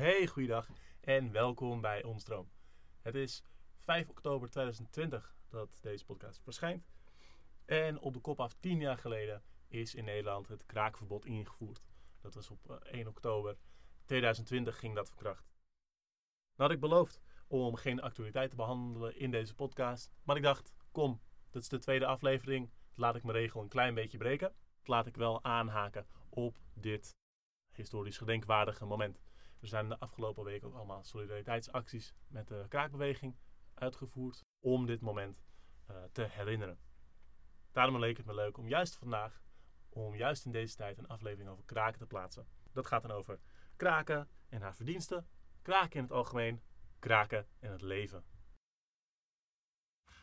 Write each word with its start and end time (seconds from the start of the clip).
Hey, 0.00 0.26
goeiedag 0.26 0.68
en 1.00 1.32
welkom 1.32 1.80
bij 1.80 2.04
Onstroom. 2.04 2.50
Het 3.00 3.14
is 3.14 3.44
5 3.76 4.08
oktober 4.08 4.50
2020 4.50 5.34
dat 5.48 5.78
deze 5.82 6.04
podcast 6.04 6.42
verschijnt. 6.42 6.88
En 7.64 7.98
op 7.98 8.12
de 8.14 8.20
kop 8.20 8.40
af 8.40 8.54
10 8.60 8.80
jaar 8.80 8.98
geleden 8.98 9.42
is 9.68 9.94
in 9.94 10.04
Nederland 10.04 10.48
het 10.48 10.66
kraakverbod 10.66 11.24
ingevoerd. 11.24 11.82
Dat 12.20 12.34
was 12.34 12.50
op 12.50 12.70
eh, 12.70 12.92
1 12.92 13.06
oktober 13.06 13.56
2020 14.04 14.78
ging 14.78 14.94
dat 14.94 15.08
van 15.08 15.18
kracht. 15.18 15.44
Nou 16.56 16.68
had 16.68 16.70
ik 16.70 16.80
beloofd 16.80 17.20
om 17.46 17.74
geen 17.74 18.00
actualiteit 18.00 18.50
te 18.50 18.56
behandelen 18.56 19.16
in 19.16 19.30
deze 19.30 19.54
podcast. 19.54 20.10
Maar 20.22 20.36
ik 20.36 20.42
dacht, 20.42 20.72
kom, 20.92 21.20
dat 21.50 21.62
is 21.62 21.68
de 21.68 21.78
tweede 21.78 22.06
aflevering. 22.06 22.70
Laat 22.94 23.16
ik 23.16 23.22
mijn 23.22 23.36
regel 23.36 23.60
een 23.60 23.68
klein 23.68 23.94
beetje 23.94 24.18
breken. 24.18 24.54
Laat 24.84 25.06
ik 25.06 25.16
wel 25.16 25.44
aanhaken 25.44 26.06
op 26.28 26.56
dit 26.74 27.16
historisch 27.72 28.18
gedenkwaardige 28.18 28.84
moment. 28.84 29.20
Er 29.60 29.68
zijn 29.68 29.88
de 29.88 29.98
afgelopen 29.98 30.44
weken 30.44 30.68
ook 30.68 30.74
allemaal 30.74 31.04
solidariteitsacties 31.04 32.14
met 32.26 32.48
de 32.48 32.64
kraakbeweging 32.68 33.36
uitgevoerd 33.74 34.44
om 34.60 34.86
dit 34.86 35.00
moment 35.00 35.42
eh, 35.86 35.96
te 36.12 36.22
herinneren. 36.22 36.78
Daarom 37.72 37.98
leek 37.98 38.16
het 38.16 38.26
me 38.26 38.34
leuk 38.34 38.58
om 38.58 38.68
juist 38.68 38.96
vandaag, 38.96 39.42
om 39.88 40.14
juist 40.14 40.44
in 40.44 40.52
deze 40.52 40.76
tijd 40.76 40.98
een 40.98 41.08
aflevering 41.08 41.50
over 41.50 41.64
kraken 41.64 41.98
te 41.98 42.06
plaatsen. 42.06 42.46
Dat 42.72 42.86
gaat 42.86 43.02
dan 43.02 43.10
over 43.10 43.40
kraken 43.76 44.28
en 44.48 44.62
haar 44.62 44.74
verdiensten, 44.74 45.28
kraken 45.62 45.96
in 45.96 46.02
het 46.02 46.12
algemeen, 46.12 46.62
kraken 46.98 47.46
en 47.58 47.72
het 47.72 47.82
leven. 47.82 48.24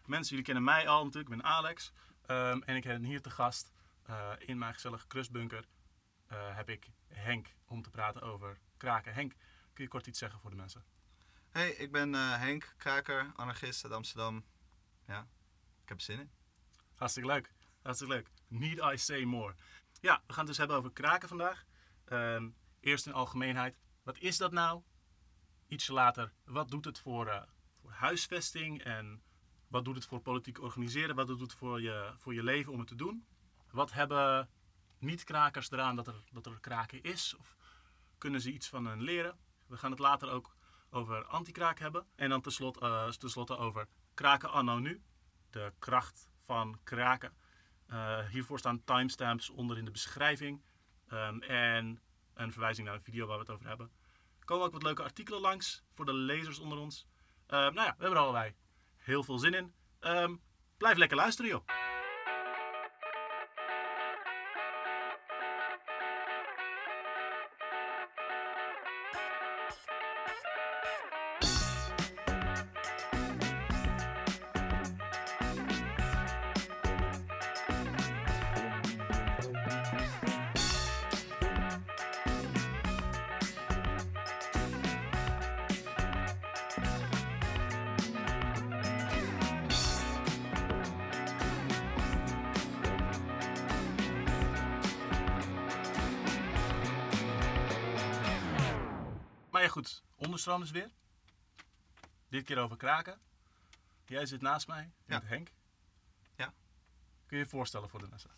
Mensen, 0.06 0.30
jullie 0.30 0.46
kennen 0.46 0.64
mij 0.64 0.88
al 0.88 1.04
natuurlijk, 1.04 1.34
ik 1.34 1.42
ben 1.42 1.52
Alex. 1.52 1.94
Ehm, 2.22 2.62
en 2.62 2.76
ik 2.76 2.84
heb 2.84 3.04
hier 3.04 3.22
te 3.22 3.30
gast 3.30 3.74
eh, 4.04 4.32
in 4.38 4.58
mijn 4.58 4.74
gezellige 4.74 5.08
krustbunker 5.08 5.68
eh, 6.28 6.56
heb 6.56 6.70
ik 6.70 6.92
Henk 7.08 7.56
om 7.66 7.82
te 7.82 7.90
praten 7.90 8.22
over 8.22 8.60
kraken. 8.78 9.14
Henk, 9.14 9.34
kun 9.74 9.84
je 9.84 9.90
kort 9.90 10.08
iets 10.08 10.20
zeggen 10.20 10.40
voor 10.40 10.50
de 10.50 10.56
mensen? 10.56 10.84
Hey, 11.50 11.70
ik 11.70 11.92
ben 11.92 12.16
eh, 12.16 12.40
Henk, 12.40 12.74
kraker, 12.78 13.32
anarchist 13.36 13.84
uit 13.84 13.94
Amsterdam. 13.94 14.46
Ja, 15.08 15.28
ik 15.84 15.90
heb 15.90 16.02
zin 16.02 16.20
in. 16.20 16.32
Hartstikke 16.96 17.30
leuk. 17.30 17.52
Hartstikke 17.82 18.14
leuk. 18.14 18.30
Need 18.48 18.94
I 18.94 18.98
say 18.98 19.24
more? 19.24 19.56
Ja, 20.02 20.22
we 20.28 20.34
gaan 20.34 20.38
het 20.38 20.48
dus 20.48 20.58
hebben 20.58 20.78
over 20.78 20.92
kraken 20.92 21.28
vandaag. 21.28 21.66
Ehm, 22.06 22.50
eerst 22.80 23.06
in 23.06 23.14
algemeenheid. 23.14 23.80
Wat 24.04 24.18
is 24.18 24.38
dat 24.38 24.52
nou? 24.52 24.82
Ietsje 25.68 25.94
later, 25.94 26.34
wat 26.46 26.70
doet 26.70 26.86
het 26.86 27.00
voor, 27.00 27.28
eh, 27.28 27.44
voor 27.82 27.92
huisvesting 27.92 28.84
en 28.84 29.22
wat 29.68 29.86
doet 29.86 29.96
het 29.96 30.06
voor 30.06 30.22
politiek 30.22 30.62
organiseren? 30.62 31.16
Wat 31.16 31.28
doet 31.28 31.42
het 31.42 31.54
voor 31.54 31.82
je, 31.82 32.14
voor 32.18 32.34
je 32.34 32.44
leven 32.44 32.72
om 32.72 32.80
het 32.80 32.88
te 32.88 32.96
doen? 32.96 33.28
Wat 33.72 33.92
hebben 33.92 34.50
niet-krakers 35.00 35.72
eraan 35.72 35.96
dat 35.96 36.08
er, 36.08 36.24
dat 36.32 36.46
er 36.46 36.60
kraken 36.60 37.04
is? 37.04 37.36
Of 37.36 37.57
kunnen 38.18 38.42
ze 38.42 38.52
iets 38.52 38.70
van 38.70 38.86
hen 38.86 39.02
leren? 39.02 39.38
We 39.68 39.78
gaan 39.78 39.92
het 39.92 40.00
later 40.00 40.30
ook 40.30 40.56
over 40.90 41.26
anti-kraak 41.26 41.80
hebben. 41.80 42.06
En 42.16 42.30
dan 42.30 42.42
tenslotte, 42.42 42.80
eh, 42.80 43.10
tenslotte 43.10 43.58
over 43.58 43.88
kraken 44.14 44.52
anno 44.52 44.80
nu. 44.80 45.02
De 45.50 45.74
kracht 45.80 46.30
van 46.46 46.80
kraken. 46.84 47.34
Eh, 47.88 48.26
hiervoor 48.26 48.60
staan 48.60 48.84
timestamps 48.84 49.50
onder 49.50 49.78
in 49.78 49.86
de 49.86 49.92
beschrijving. 49.92 50.64
Ehm, 51.08 51.40
en 51.42 52.02
een 52.34 52.52
verwijzing 52.52 52.88
naar 52.88 52.96
een 52.96 53.04
video 53.04 53.28
waar 53.28 53.38
we 53.38 53.44
het 53.44 53.52
over 53.52 53.68
hebben. 53.68 53.92
Er 54.40 54.46
komen 54.46 54.66
ook 54.66 54.72
wat 54.72 54.84
leuke 54.84 55.04
artikelen 55.04 55.40
langs 55.40 55.84
voor 55.94 56.06
de 56.06 56.14
lezers 56.14 56.60
onder 56.60 56.78
ons. 56.78 57.08
Ehm, 57.48 57.74
nou 57.74 57.88
ja, 57.88 57.96
we 57.98 58.02
hebben 58.04 58.12
er 58.12 58.24
allebei 58.24 58.56
heel 58.96 59.24
veel 59.24 59.38
zin 59.38 59.54
in. 59.54 59.74
Ehm, 60.00 60.36
blijf 60.78 60.98
lekker 60.98 61.18
luisteren 61.18 61.52
joh. 61.52 61.87
Ja, 99.68 99.74
goed. 99.74 100.04
Onderstroom 100.16 100.62
is 100.62 100.72
weer. 100.72 100.90
Dit 102.30 102.44
keer 102.44 102.58
over 102.58 102.78
kraken. 102.78 103.20
Jij 104.06 104.26
zit 104.26 104.42
naast 104.42 104.68
mij. 104.68 104.92
Ja. 105.06 105.22
Henk. 105.24 105.52
Ja. 106.36 106.54
Kun 107.26 107.38
je 107.38 107.44
je 107.44 107.50
voorstellen 107.50 107.90
voor 107.90 108.00
de 108.00 108.08
mensen? 108.10 108.30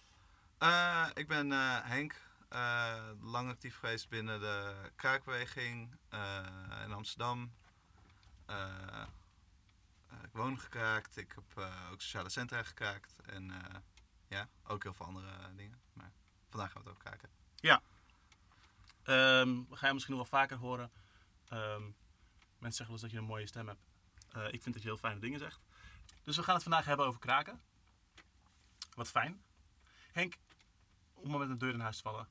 Eh, 0.57 1.07
ik 1.13 1.27
ben 1.27 1.51
eh, 1.51 1.79
Henk, 1.83 2.21
eh, 2.49 3.09
lang 3.21 3.49
actief 3.49 3.77
geweest 3.77 4.09
binnen 4.09 4.39
de 4.39 4.75
kraakbeweging 4.95 5.95
in 6.85 6.91
Amsterdam. 6.91 7.53
Ik 10.23 10.31
woon 10.31 10.59
gekraakt, 10.59 11.17
ik 11.17 11.35
heb 11.35 11.63
ook 11.91 12.01
sociale 12.01 12.29
centra 12.29 12.63
gekraakt 12.63 13.19
en 13.19 13.51
ja, 14.27 14.47
ook 14.63 14.83
heel 14.83 14.93
veel 14.93 15.05
andere 15.05 15.55
dingen. 15.55 15.81
Maar 15.93 16.11
vandaag 16.49 16.71
gaan 16.71 16.83
we 16.83 16.89
het 16.89 16.97
over 16.97 17.09
kraken. 17.09 17.29
Ehm, 19.09 19.63
we 19.69 19.75
gaan 19.75 19.87
je 19.87 19.93
misschien 19.93 20.15
nog 20.15 20.29
wel 20.29 20.39
vaker 20.39 20.57
horen. 20.57 20.91
Ehm, 21.49 21.83
mensen 22.57 22.85
zeggen 22.85 22.85
wel 22.85 22.91
eens 22.93 23.01
dat 23.01 23.11
je 23.11 23.17
een 23.17 23.23
mooie 23.23 23.47
stem 23.47 23.67
hebt. 23.67 23.81
Eh, 24.29 24.53
ik 24.53 24.61
vind 24.61 24.73
dat 24.75 24.83
je 24.83 24.89
heel 24.89 24.97
fijne 24.97 25.19
dingen 25.19 25.39
zegt. 25.39 25.59
Dus 26.23 26.35
we 26.35 26.43
gaan 26.43 26.53
het 26.53 26.63
vandaag 26.63 26.85
hebben 26.85 27.05
over 27.05 27.19
kraken. 27.19 27.61
Wat 28.95 29.07
fijn. 29.07 29.43
Henk, 30.11 30.37
om 31.13 31.29
maar 31.29 31.39
met 31.39 31.49
een 31.49 31.57
deur 31.57 31.73
in 31.73 31.79
huis 31.79 31.95
te 31.95 32.01
vallen. 32.03 32.27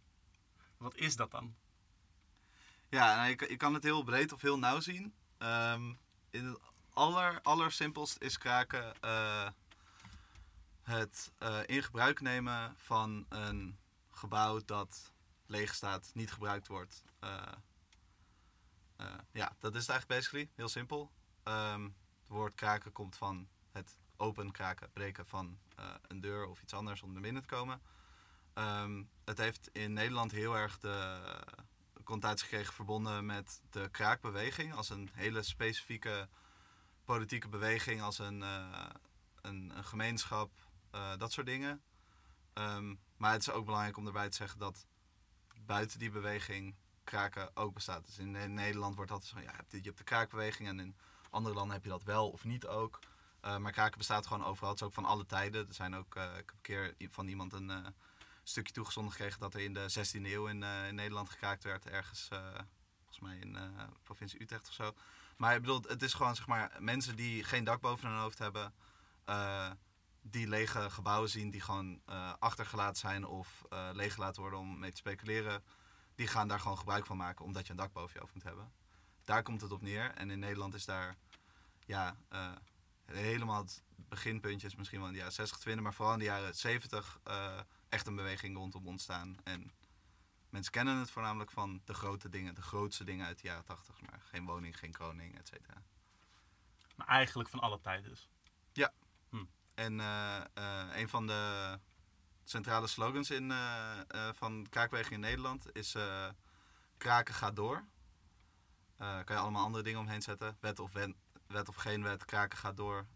Wat 0.77 0.97
is 0.97 1.17
dat 1.17 1.31
dan? 1.31 1.55
Ja, 2.89 3.17
nou, 3.17 3.29
je, 3.49 3.57
kan- 3.57 3.75
het 3.75 3.83
heel 3.83 4.03
breed 4.03 4.33
of 4.33 4.41
heel 4.41 4.59
nauw 4.59 4.81
zien. 4.81 5.15
Ehm, 5.39 5.95
in 6.31 6.45
het 6.47 6.59
aller, 6.93 7.41
allersimpelst 7.43 8.17
is 8.21 8.39
kraken 8.39 9.01
eh, 9.01 9.49
het 10.83 11.33
eh, 11.39 11.61
in 11.67 11.83
gebruik 11.83 12.21
nemen 12.21 12.75
van 12.77 13.27
een 13.29 13.79
gebouw 14.11 14.61
dat 14.65 15.13
leeg 15.47 15.75
staat, 15.75 16.11
niet 16.15 16.33
gebruikt 16.33 16.67
wordt. 16.67 17.03
Ja, 19.33 19.57
dat 19.59 19.75
is 19.75 19.81
het 19.81 19.91
eigenlijk 19.91 20.07
basically. 20.07 20.51
Heel 20.55 20.69
simpel. 20.69 21.13
Ehm, 21.43 21.83
het 21.83 21.93
woord 22.27 22.55
kraken 22.55 22.93
komt 22.93 23.17
van 23.17 23.49
het 23.73 23.99
open 24.17 24.51
kraken, 24.51 24.93
breken 24.93 25.27
van 25.27 25.59
eh, 25.77 25.95
een 26.07 26.21
deur 26.21 26.47
of 26.47 26.63
iets 26.63 26.75
anders 26.75 27.03
om 27.03 27.15
er 27.15 27.21
binnen 27.21 27.43
te 27.43 27.49
komen. 27.49 27.83
Ehm, 28.55 29.03
het 29.25 29.39
heeft 29.39 29.69
in 29.73 29.93
Nederland 29.93 30.31
heel 30.31 30.57
erg 30.57 30.79
de 30.79 31.21
connotatie 32.05 32.47
gekregen 32.47 32.75
verbonden 32.75 33.27
met 33.27 33.63
de 33.71 33.89
kraakbeweging 33.91 34.75
als 34.75 34.91
een 34.91 35.11
hele 35.13 35.43
specifieke 35.43 36.29
politieke 37.05 37.49
beweging, 37.49 38.03
als 38.03 38.19
een, 38.19 38.43
eh, 38.43 38.91
een, 39.41 39.77
een 39.77 39.85
gemeenschap, 39.85 40.53
eh, 40.91 41.17
dat 41.17 41.33
soort 41.33 41.47
dingen. 41.47 41.83
Ehm, 42.53 42.95
maar 43.17 43.33
het 43.33 43.41
is 43.41 43.51
ook 43.51 43.65
belangrijk 43.65 43.97
om 43.97 44.07
erbij 44.07 44.29
te 44.29 44.37
zeggen 44.37 44.59
dat 44.59 44.87
buiten 45.67 45.99
die 45.99 46.11
beweging 46.11 46.77
kraken 47.09 47.57
ook 47.57 47.75
bestaat. 47.75 48.07
Dus 48.07 48.19
in, 48.19 48.55
Nederland 48.55 48.95
wordt 48.97 49.11
altijd 49.11 49.31
zo, 49.31 49.39
ja, 49.39 49.51
je 49.51 49.57
hebt, 49.57 49.71
de, 49.71 49.81
de 49.81 50.05
kraakbeweging 50.05 50.69
en 50.69 50.81
in 50.81 50.97
andere 51.31 51.55
landen 51.55 51.75
heb 51.75 51.85
je 51.85 51.91
dat 51.91 52.03
wel 52.03 52.31
of 52.31 52.45
niet 52.45 52.67
ook. 52.67 52.99
Eh, 53.41 53.57
maar 53.57 53.73
kraken 53.73 53.99
bestaat 53.99 54.27
gewoon 54.27 54.45
overal. 54.45 54.71
Het 54.71 54.81
is 54.81 54.87
ook 54.87 54.93
van 54.93 55.05
alle 55.05 55.27
tijden. 55.27 55.69
Er 55.69 55.75
zijn 55.75 55.97
ook, 55.97 56.15
eh, 56.15 56.25
ik 56.25 56.35
heb 56.35 56.51
een 56.51 56.61
keer 56.61 56.95
van 57.11 57.29
iemand 57.29 57.53
een 57.53 57.71
eh, 57.71 57.87
stukje 58.43 58.73
toegezonden 58.73 59.13
gekregen 59.13 59.41
dat 59.41 59.55
er 59.55 59.61
in 59.61 59.75
de 59.75 59.89
16e 59.89 60.33
eeuw 60.33 60.47
in, 60.47 60.59
Nederland 60.95 61.31
gekraakt 61.31 61.65
werd. 61.65 61.87
Ergens, 61.87 62.29
volgens 62.97 63.21
mij 63.21 63.37
in 63.37 63.57
eh 63.57 63.63
provincie 64.03 64.43
Utrecht 64.43 64.69
of 64.69 64.75
zo. 64.75 64.95
Maar 65.37 65.55
ik 65.55 65.61
bedoel, 65.61 65.83
het 65.89 66.03
is 66.03 66.15
gewoon 66.15 66.37
zeg 66.37 66.47
maar 66.47 66.77
mensen 66.79 67.17
die 67.17 67.45
geen 67.45 67.65
dak 67.65 67.81
boven 67.81 68.09
hun 68.09 68.19
hoofd 68.19 68.39
hebben. 68.39 68.75
die 70.23 70.49
lege 70.49 70.91
gebouwen 70.91 71.31
zien 71.31 71.51
die 71.51 71.61
gewoon 71.61 72.01
achtergelaten 72.39 72.97
zijn 72.97 73.27
of 73.27 73.65
leeggelaten 73.93 74.41
worden 74.43 74.61
om 74.61 74.79
mee 74.79 74.91
te 74.91 74.97
speculeren. 74.97 75.63
Die 76.19 76.27
gaan 76.27 76.49
daar 76.49 76.61
gewoon 76.61 76.79
gebruik 76.79 77.07
van 77.07 77.17
maken 77.17 77.45
omdat 77.45 77.67
je 77.67 77.71
een 77.71 77.79
dak 77.79 77.93
boven 77.93 78.13
je 78.15 78.21
hoofd 78.21 78.35
moet 78.35 78.43
hebben. 78.43 78.73
Daar 79.25 79.43
komt 79.43 79.61
het 79.61 79.73
op 79.73 79.83
neer. 79.83 80.11
En 80.15 80.31
in 80.31 80.39
Nederland 80.39 80.75
is 80.75 80.85
daar 80.85 81.17
ja, 81.85 82.17
eh, 82.29 82.53
helemaal 83.05 83.63
het 83.63 83.83
beginpuntje 83.95 84.67
is 84.67 84.75
misschien 84.75 84.99
wel 84.99 85.07
in 85.07 85.13
de 85.13 85.19
jaren 85.19 85.35
60 85.35 85.59
te 85.59 85.63
vinden, 85.63 85.83
maar 85.83 85.95
vooral 85.95 86.13
in 86.13 86.19
de 86.19 86.25
jaren 86.25 86.55
70 86.55 87.19
eh, 87.25 87.61
echt 87.89 88.07
een 88.07 88.15
beweging 88.15 88.57
rondom 88.57 88.87
ontstaan. 88.87 89.37
En 89.45 89.73
mensen 90.51 90.73
kennen 90.73 90.97
het 90.97 91.11
voornamelijk 91.11 91.51
van 91.51 91.83
de 91.85 91.95
grote 91.95 92.29
dingen, 92.29 92.55
de 92.55 92.63
grootste 92.63 93.05
dingen 93.05 93.27
uit 93.27 93.41
de 93.41 93.47
jaren 93.47 93.65
80, 93.65 94.01
maar 94.01 94.21
geen 94.21 94.45
woning, 94.45 94.79
geen 94.79 94.93
kroning, 94.93 95.39
et 95.39 95.49
cetera. 95.49 95.83
Maar 96.97 97.07
eigenlijk 97.07 97.49
van 97.49 97.61
alle 97.61 97.81
tijden 97.81 98.11
dus. 98.11 98.29
En 99.79 100.01
eh, 100.01 100.37
eh, 100.55 100.97
een 100.97 101.09
van 101.09 101.27
de 101.27 101.79
centrale 102.49 102.87
slogans 102.87 103.31
in, 103.31 103.51
eh, 103.51 103.99
eh, 104.09 104.35
van 104.35 104.67
kraakbeweging 104.71 105.15
in 105.15 105.21
Nederland 105.21 105.67
is 105.73 105.95
eh, 105.95 106.29
kraken 106.97 107.35
gaat 107.35 107.57
door. 107.57 107.85
Kan 108.99 109.37
je 109.37 109.43
allemaal 109.43 109.65
andere 109.65 109.85
dingen 109.85 110.01
omheen 110.01 110.23
zetten. 110.23 110.57
Wet 110.61 110.79
of, 110.79 110.91
wet 111.47 111.69
of 111.69 111.75
geen 111.75 112.03
wet, 112.03 112.25
kraken 112.25 112.59
gaat 112.59 112.77
door, 112.77 113.07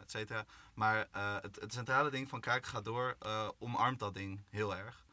et 0.00 0.10
cetera. 0.10 0.44
Maar 0.74 1.08
het, 1.42 1.60
het 1.60 1.72
centrale 1.72 2.10
ding 2.10 2.28
van 2.28 2.40
kraken 2.40 2.70
gaat 2.70 2.84
door 2.84 3.16
omarmt 3.58 3.98
dat 3.98 4.14
ding 4.14 4.44
heel 4.50 4.76
erg. 4.76 5.04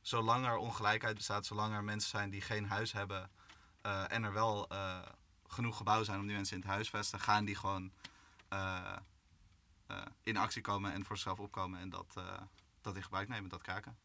Zolang 0.00 0.46
er 0.46 0.56
ongelijkheid 0.56 1.14
bestaat, 1.14 1.46
zolang 1.46 1.74
er 1.74 1.84
mensen 1.84 2.10
zijn 2.10 2.30
die 2.30 2.40
geen 2.40 2.66
huis 2.66 2.92
hebben 2.92 3.30
en 4.08 4.24
er 4.24 4.32
wel 4.32 4.68
genoeg 5.46 5.76
gebouwen 5.76 6.06
zijn 6.06 6.18
om 6.18 6.26
die 6.26 6.36
mensen 6.36 6.56
in 6.56 6.62
het 6.62 6.70
huisvesten, 6.70 7.20
gaan 7.20 7.44
die 7.44 7.56
gewoon 7.56 7.92
in 10.22 10.36
actie 10.36 10.62
komen 10.62 10.92
en 10.92 11.04
voor 11.04 11.16
zichzelf 11.16 11.40
opkomen 11.40 11.80
en 11.80 11.88
dat, 11.88 12.14
eh, 12.16 12.42
dat 12.80 12.96
in 12.96 13.02
gebruik 13.02 13.28
nemen, 13.28 13.50
dat 13.50 13.62
kraken. 13.62 13.98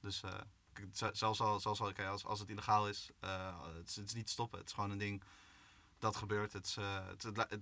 Dus 0.00 0.22
eh, 0.22 0.40
zelfs 1.12 1.40
al, 1.40 1.60
zelfs 1.60 1.80
al 1.80 1.92
als, 1.92 2.24
als 2.24 2.40
het 2.40 2.48
illegaal 2.48 2.88
is, 2.88 3.10
eh, 3.20 3.64
het, 3.74 3.88
is, 3.88 3.96
het 3.96 4.06
is 4.06 4.14
niet 4.14 4.30
stoppen. 4.30 4.58
Het 4.58 4.68
is 4.68 4.74
gewoon 4.74 4.90
een 4.90 4.98
ding 4.98 5.22
dat 5.98 6.16
gebeurt. 6.16 6.52
Het, 6.52 6.66
is, 6.66 6.76
eh, 6.76 7.06
het, 7.06 7.22
het, 7.22 7.60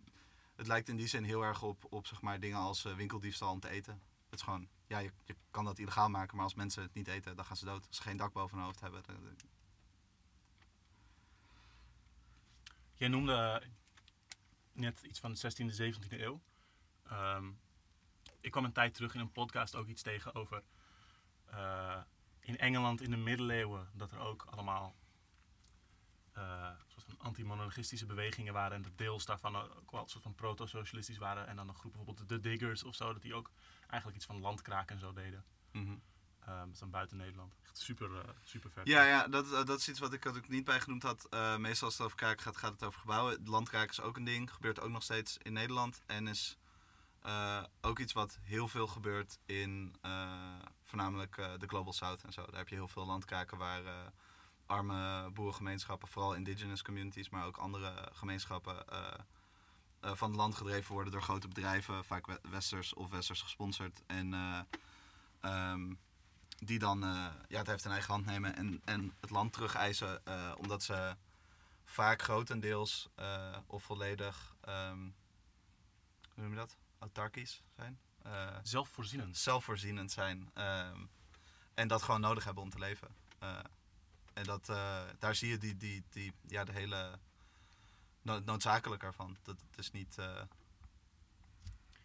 het, 0.56 0.66
lijkt 0.66 0.88
in 0.88 0.96
die 0.96 1.06
zin 1.06 1.24
heel 1.24 1.42
erg 1.42 1.62
op, 1.62 1.86
op 1.90 2.06
zeg 2.06 2.20
maar, 2.20 2.40
dingen 2.40 2.58
als 2.58 2.84
eh, 2.84 2.94
winkeldiefstal 2.94 3.52
om 3.52 3.60
te 3.60 3.68
eten. 3.68 4.02
Het 4.30 4.38
is 4.38 4.44
gewoon, 4.44 4.68
ja, 4.86 4.98
je, 4.98 5.12
je 5.24 5.36
kan 5.50 5.64
dat 5.64 5.78
illegaal 5.78 6.08
maken, 6.08 6.36
maar 6.36 6.44
als 6.44 6.54
mensen 6.54 6.82
het 6.82 6.94
niet 6.94 7.08
eten, 7.08 7.36
dan 7.36 7.44
gaan 7.44 7.56
ze 7.56 7.64
dood. 7.64 7.86
Als 7.86 7.96
ze 7.96 8.02
geen 8.02 8.16
dak 8.16 8.32
boven 8.32 8.56
hun 8.56 8.66
hoofd 8.66 8.80
hebben. 8.80 9.02
Jij 12.94 13.08
noemde 13.08 13.62
net 14.72 15.02
iets 15.02 15.20
van 15.20 15.32
de 15.32 15.52
16e, 15.52 15.94
17e 15.94 16.20
eeuw. 16.20 16.40
Ehm, 17.10 17.50
ik 18.40 18.50
kwam 18.50 18.64
een 18.64 18.72
tijd 18.72 18.94
terug 18.94 19.14
in 19.14 19.20
een 19.20 19.32
podcast 19.32 19.74
ook 19.74 19.86
iets 19.86 20.02
tegen 20.02 20.34
over 20.34 20.62
eh, 21.44 22.00
in 22.40 22.58
Engeland 22.58 23.00
in 23.00 23.10
de 23.10 23.16
middeleeuwen 23.16 23.90
dat 23.92 24.12
er 24.12 24.18
ook 24.18 24.46
allemaal 24.50 24.94
eh, 26.32 26.70
soort 26.86 27.04
van 27.04 27.18
anti-monarchistische 27.18 28.06
bewegingen 28.06 28.52
waren 28.52 28.76
en 28.76 28.82
dat 28.82 28.98
deels 28.98 29.24
daarvan 29.24 29.56
ook 29.56 29.90
wel 29.90 30.02
een 30.02 30.08
soort 30.08 30.22
van 30.22 30.34
proto-socialistisch 30.34 31.18
waren 31.18 31.46
en 31.46 31.56
dan 31.56 31.68
een 31.68 31.74
groep 31.74 31.92
bijvoorbeeld 31.92 32.28
de 32.28 32.40
Diggers 32.40 32.82
of 32.82 32.94
zo, 32.94 33.12
dat 33.12 33.22
die 33.22 33.34
ook 33.34 33.50
eigenlijk 33.80 34.16
iets 34.16 34.26
van 34.26 34.40
landkraken 34.40 34.94
en 34.94 35.00
zo 35.00 35.12
deden. 35.12 35.44
Ehm, 36.40 36.58
dat 36.58 36.72
is 36.72 36.78
dan 36.78 36.90
buiten 36.90 37.16
Nederland. 37.16 37.56
Echt 37.62 37.78
super, 37.78 38.18
eh, 38.18 38.28
super 38.42 38.70
vet. 38.70 38.86
Ja, 38.86 39.04
ja 39.04 39.28
dat, 39.28 39.66
dat 39.66 39.78
is 39.78 39.88
iets 39.88 39.98
wat 39.98 40.12
ik 40.12 40.26
ook 40.26 40.48
niet 40.48 40.64
bij 40.64 40.80
genoemd 40.80 41.02
had. 41.02 41.26
Meestal 41.58 41.86
als 41.86 41.98
het 41.98 42.06
over 42.06 42.16
kraken 42.16 42.42
gaat, 42.42 42.56
gaat 42.56 42.72
het 42.72 42.82
over 42.82 43.00
gebouwen. 43.00 43.40
Landkraken 43.44 43.90
is 43.90 44.00
ook 44.00 44.16
een 44.16 44.24
ding. 44.24 44.52
Gebeurt 44.52 44.80
ook 44.80 44.90
nog 44.90 45.02
steeds 45.02 45.38
in 45.38 45.52
Nederland. 45.52 46.02
En 46.06 46.28
is 46.28 46.59
eh, 47.22 47.62
ook 47.80 47.98
iets 47.98 48.12
wat 48.12 48.38
heel 48.42 48.68
veel 48.68 48.86
gebeurt 48.86 49.38
in 49.46 49.94
eh, 50.00 50.58
voornamelijk 50.84 51.36
eh, 51.36 51.52
de 51.58 51.66
Global 51.66 51.92
South 51.92 52.24
en 52.24 52.32
zo. 52.32 52.46
Daar 52.46 52.58
heb 52.58 52.68
je 52.68 52.74
heel 52.74 52.88
veel 52.88 53.06
landkraken 53.06 53.58
waar 53.58 54.12
arme 54.66 55.30
boerengemeenschappen, 55.30 56.08
vooral 56.08 56.34
indigenous 56.34 56.82
communities, 56.82 57.28
maar 57.28 57.46
ook 57.46 57.56
andere 57.56 58.08
gemeenschappen 58.12 58.84
van 60.00 60.28
het 60.28 60.38
land 60.38 60.54
gedreven 60.54 60.94
worden 60.94 61.12
door 61.12 61.22
grote 61.22 61.48
bedrijven, 61.48 62.04
vaak 62.04 62.26
we- 62.26 62.40
westers 62.50 62.94
of 62.94 63.10
westers 63.10 63.42
gesponsord. 63.42 64.02
En 64.06 64.34
eh, 64.34 64.60
ehm, 65.40 65.94
die 66.58 66.78
dan 66.78 67.00
ja, 67.48 67.58
het 67.58 67.66
heeft 67.66 67.84
in 67.84 67.90
eigen 67.90 68.12
hand 68.12 68.26
nemen 68.26 68.56
en, 68.56 68.80
en 68.84 69.14
het 69.20 69.30
land 69.30 69.52
terugeisen, 69.52 70.24
eh 70.24 70.52
omdat 70.56 70.82
ze 70.82 71.16
vaak 71.84 72.22
grotendeels 72.22 73.08
of 73.66 73.82
volledig, 73.82 74.54
ehm, 74.60 74.98
hoe 76.34 76.42
noem 76.42 76.50
je 76.50 76.56
dat, 76.56 76.76
autarkisch 77.00 77.62
zijn. 77.76 77.98
Eh, 78.22 78.58
Zelfvoorzienend. 78.62 79.36
zelfvoorzienend 79.36 80.12
zijn. 80.12 80.50
ehm, 80.54 81.04
en 81.74 81.88
dat 81.88 82.02
gewoon 82.02 82.20
nodig 82.20 82.44
hebben 82.44 82.62
om 82.62 82.70
te 82.70 82.78
leven. 82.78 83.08
Eh, 83.38 83.58
en 84.32 84.44
dat, 84.44 84.68
eh, 84.68 85.02
daar 85.18 85.34
zie 85.34 85.48
je 85.48 85.58
die, 85.58 85.76
die, 85.76 86.04
die, 86.10 86.32
ja, 86.48 86.64
de 86.64 86.72
hele 86.72 87.18
no 88.22 88.38
noodzakelijk 88.38 89.02
ervan. 89.02 89.36
Dat 89.42 89.60
het 89.70 89.78
is 89.78 89.90
niet... 89.90 90.14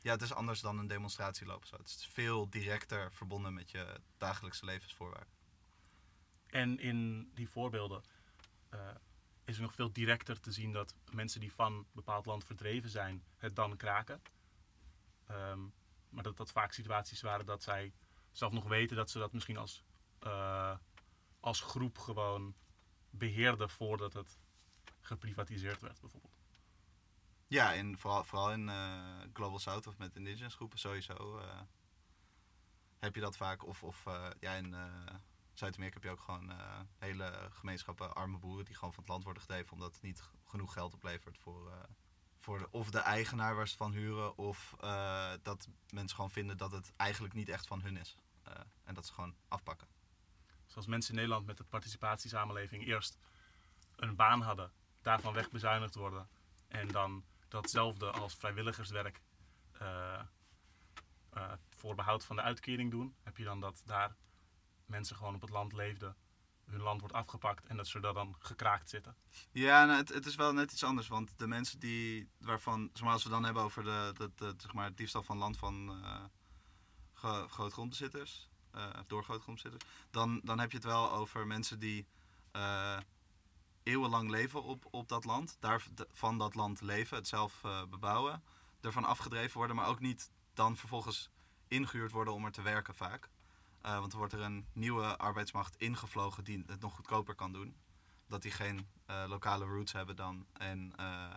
ja, 0.01 0.11
het 0.11 0.21
is 0.21 0.33
anders 0.33 0.59
dan 0.61 0.77
een 0.77 0.87
demonstratie 0.87 1.45
lopen. 1.45 1.67
Zo. 1.67 1.77
Het 1.77 1.87
is 1.87 2.09
veel 2.11 2.49
directer 2.49 3.11
verbonden 3.11 3.53
met 3.53 3.71
je 3.71 3.99
dagelijkse 4.17 4.65
levensvoorwaarden. 4.65 5.33
En 6.47 6.79
in 6.79 7.31
die 7.33 7.49
voorbeelden 7.49 8.03
is 9.45 9.55
er 9.55 9.61
nog 9.61 9.73
veel 9.73 9.91
directer 9.91 10.39
te 10.39 10.51
zien 10.51 10.71
dat 10.71 10.95
mensen 11.11 11.39
die 11.39 11.51
van 11.53 11.73
een 11.73 11.85
bepaald 11.91 12.25
land 12.25 12.45
verdreven 12.45 12.89
zijn, 12.89 13.23
het 13.37 13.55
dan 13.55 13.77
kraken. 13.77 14.21
Ehm, 15.25 15.59
maar 16.09 16.23
dat 16.23 16.37
dat 16.37 16.51
vaak 16.51 16.71
situaties 16.71 17.21
waren 17.21 17.45
dat 17.45 17.63
zij 17.63 17.93
zelf 18.31 18.51
nog 18.51 18.63
weten 18.63 18.95
dat 18.95 19.09
ze 19.09 19.19
dat 19.19 19.33
misschien 19.33 19.57
als, 19.57 19.83
eh, 20.19 20.77
als 21.39 21.61
groep 21.61 21.97
gewoon 21.97 22.55
beheerden 23.09 23.69
voordat 23.69 24.13
het 24.13 24.39
geprivatiseerd 24.99 25.81
werd, 25.81 25.99
bijvoorbeeld. 26.01 26.33
Ja, 27.47 27.71
in, 27.71 27.97
vooral, 27.97 28.23
vooral 28.23 28.51
in 28.51 28.69
eh, 28.69 29.17
Global 29.33 29.59
South 29.59 29.87
of 29.87 29.97
met 29.97 30.15
indigenous 30.15 30.55
groepen 30.55 30.79
sowieso 30.79 31.37
eh, 31.37 31.61
heb 32.99 33.15
je 33.15 33.21
dat 33.21 33.37
vaak. 33.37 33.65
Of, 33.65 33.83
of 33.83 34.03
ja, 34.39 34.53
in 34.53 34.75
Zuid-Amerika 35.53 35.95
heb 35.99 36.03
je 36.03 36.09
ook 36.09 36.19
gewoon 36.19 36.51
hele 36.97 37.49
gemeenschappen 37.51 38.15
arme 38.15 38.37
boeren 38.37 38.65
die 38.65 38.75
gewoon 38.75 38.93
van 38.93 39.03
het 39.03 39.11
land 39.11 39.23
worden 39.23 39.41
gedreven 39.41 39.71
omdat 39.71 39.93
het 39.93 40.01
niet 40.01 40.23
genoeg 40.43 40.73
geld 40.73 40.93
oplevert 40.93 41.37
voor, 41.37 41.87
voor 42.45 42.67
of 42.71 42.91
de 42.91 42.99
eigenaar 42.99 43.55
waar 43.55 43.67
ze 43.67 43.77
van 43.77 43.91
huren. 43.91 44.37
Of 44.37 44.75
eh, 44.79 45.33
dat 45.41 45.67
mensen 45.89 46.15
gewoon 46.15 46.31
vinden 46.31 46.57
dat 46.57 46.71
het 46.71 46.93
eigenlijk 46.95 47.33
niet 47.33 47.49
echt 47.49 47.67
van 47.67 47.81
hun 47.81 47.97
is. 47.97 48.17
Eh, 48.43 48.53
en 48.83 48.93
dat 48.93 49.05
ze 49.05 49.13
gewoon 49.13 49.35
afpakken. 49.47 49.87
Zoals 50.65 50.87
mensen 50.87 51.09
in 51.09 51.15
Nederland 51.15 51.45
met 51.45 51.57
de 51.57 51.63
participatiesamenleving 51.63 52.85
eerst 52.85 53.17
een 53.95 54.15
baan 54.15 54.41
hadden, 54.41 54.71
daarvan 55.01 55.33
wegbezuinigd 55.33 55.95
worden 55.95 56.27
en 56.67 56.87
dan 56.87 57.25
datzelfde 57.47 58.11
als 58.11 58.35
vrijwilligerswerk 58.35 59.21
eh, 59.71 60.21
voor 61.69 61.95
behoud 61.95 62.25
van 62.25 62.35
de 62.35 62.41
uitkering 62.41 62.91
doen, 62.91 63.15
heb 63.23 63.37
je 63.37 63.43
dan 63.43 63.59
dat 63.59 63.81
daar 63.85 64.15
mensen 64.85 65.15
gewoon 65.15 65.35
op 65.35 65.41
het 65.41 65.49
land 65.49 65.73
leefden, 65.73 66.15
hun 66.65 66.81
land 66.81 66.99
wordt 66.99 67.15
afgepakt 67.15 67.65
en 67.65 67.77
dat 67.77 67.87
ze 67.87 67.99
daar 67.99 68.13
dan 68.13 68.35
gekraakt 68.39 68.89
zitten. 68.89 69.15
Ja, 69.51 69.85
nou, 69.85 69.97
het, 69.97 70.09
het 70.09 70.25
is 70.25 70.35
wel 70.35 70.53
net 70.53 70.71
iets 70.71 70.83
anders. 70.83 71.07
Want 71.07 71.33
de 71.37 71.47
mensen 71.47 71.79
die, 71.79 72.29
waarvan, 72.37 72.89
zeg 72.93 73.03
maar, 73.03 73.13
als 73.13 73.23
we 73.23 73.29
dan 73.29 73.43
hebben 73.43 73.63
over 73.63 73.83
de, 73.83 74.31
de, 74.35 74.53
zeg 74.57 74.73
maar, 74.73 74.85
het 74.85 74.97
diefstal 74.97 75.23
van 75.23 75.37
land 75.37 75.57
van 75.57 76.03
eh 76.03 76.23
gro- 77.13 77.47
grootgrondbezitters, 77.47 78.49
eh, 78.71 78.89
door 79.07 79.23
grootgrondbezitters, 79.23 79.83
dan, 80.11 80.41
dan 80.43 80.59
heb 80.59 80.71
je 80.71 80.77
het 80.77 80.85
wel 80.85 81.11
over 81.11 81.47
mensen 81.47 81.79
die 81.79 82.07
eh, 82.51 82.97
eeuwenlang 83.83 84.29
leven 84.29 84.63
op, 84.63 84.87
op 84.91 85.07
dat 85.07 85.25
land, 85.25 85.57
daar, 85.59 85.83
van 86.11 86.37
dat 86.37 86.55
land 86.55 86.81
leven, 86.81 87.17
het 87.17 87.27
zelf 87.27 87.61
bebouwen, 87.89 88.43
ervan 88.81 89.05
afgedreven 89.05 89.57
worden, 89.57 89.75
maar 89.75 89.87
ook 89.87 89.99
niet 89.99 90.31
dan 90.53 90.77
vervolgens 90.77 91.29
ingehuurd 91.67 92.11
worden 92.11 92.33
om 92.33 92.45
er 92.45 92.51
te 92.51 92.61
werken 92.61 92.95
vaak. 92.95 93.29
Eh, 93.85 93.99
want 93.99 94.11
er 94.11 94.17
wordt 94.17 94.33
er 94.33 94.41
een 94.41 94.67
nieuwe 94.73 95.17
arbeidsmacht 95.17 95.75
ingevlogen 95.75 96.43
die 96.43 96.63
het 96.67 96.81
nog 96.81 96.95
goedkoper 96.95 97.35
kan 97.35 97.51
doen 97.51 97.75
dat 98.27 98.41
die 98.41 98.51
geen 98.51 98.87
eh, 99.05 99.23
lokale 99.27 99.65
roots 99.65 99.91
hebben 99.91 100.15
dan. 100.15 100.45
En 100.53 100.93
eh, 100.95 101.35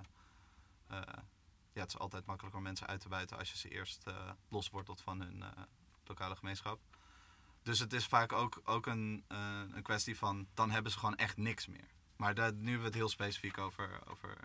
ja, 1.72 1.84
het 1.84 1.88
is 1.88 1.98
altijd 1.98 2.26
makkelijker 2.26 2.58
om 2.58 2.64
mensen 2.66 2.86
uit 2.86 3.00
te 3.00 3.08
buiten 3.08 3.38
als 3.38 3.50
je 3.50 3.56
ze 3.56 3.68
eerst 3.68 4.04
loswortelt 4.48 5.00
van 5.00 5.20
hun 5.20 5.44
lokale 6.04 6.36
gemeenschap. 6.36 6.80
Dus 7.62 7.78
het 7.78 7.92
is 7.92 8.06
vaak 8.06 8.32
ook, 8.32 8.60
ook 8.64 8.86
een, 8.86 9.24
een 9.28 9.82
kwestie 9.82 10.18
van, 10.18 10.48
dan 10.54 10.70
hebben 10.70 10.92
ze 10.92 10.98
gewoon 10.98 11.16
echt 11.16 11.36
niks 11.36 11.66
meer. 11.66 11.88
Maar 12.16 12.34
daar, 12.34 12.52
nu 12.52 12.62
hebben 12.62 12.78
we 12.78 12.86
het 12.86 12.94
heel 12.94 13.08
specifiek 13.08 13.58
over, 13.58 14.06
over 14.06 14.38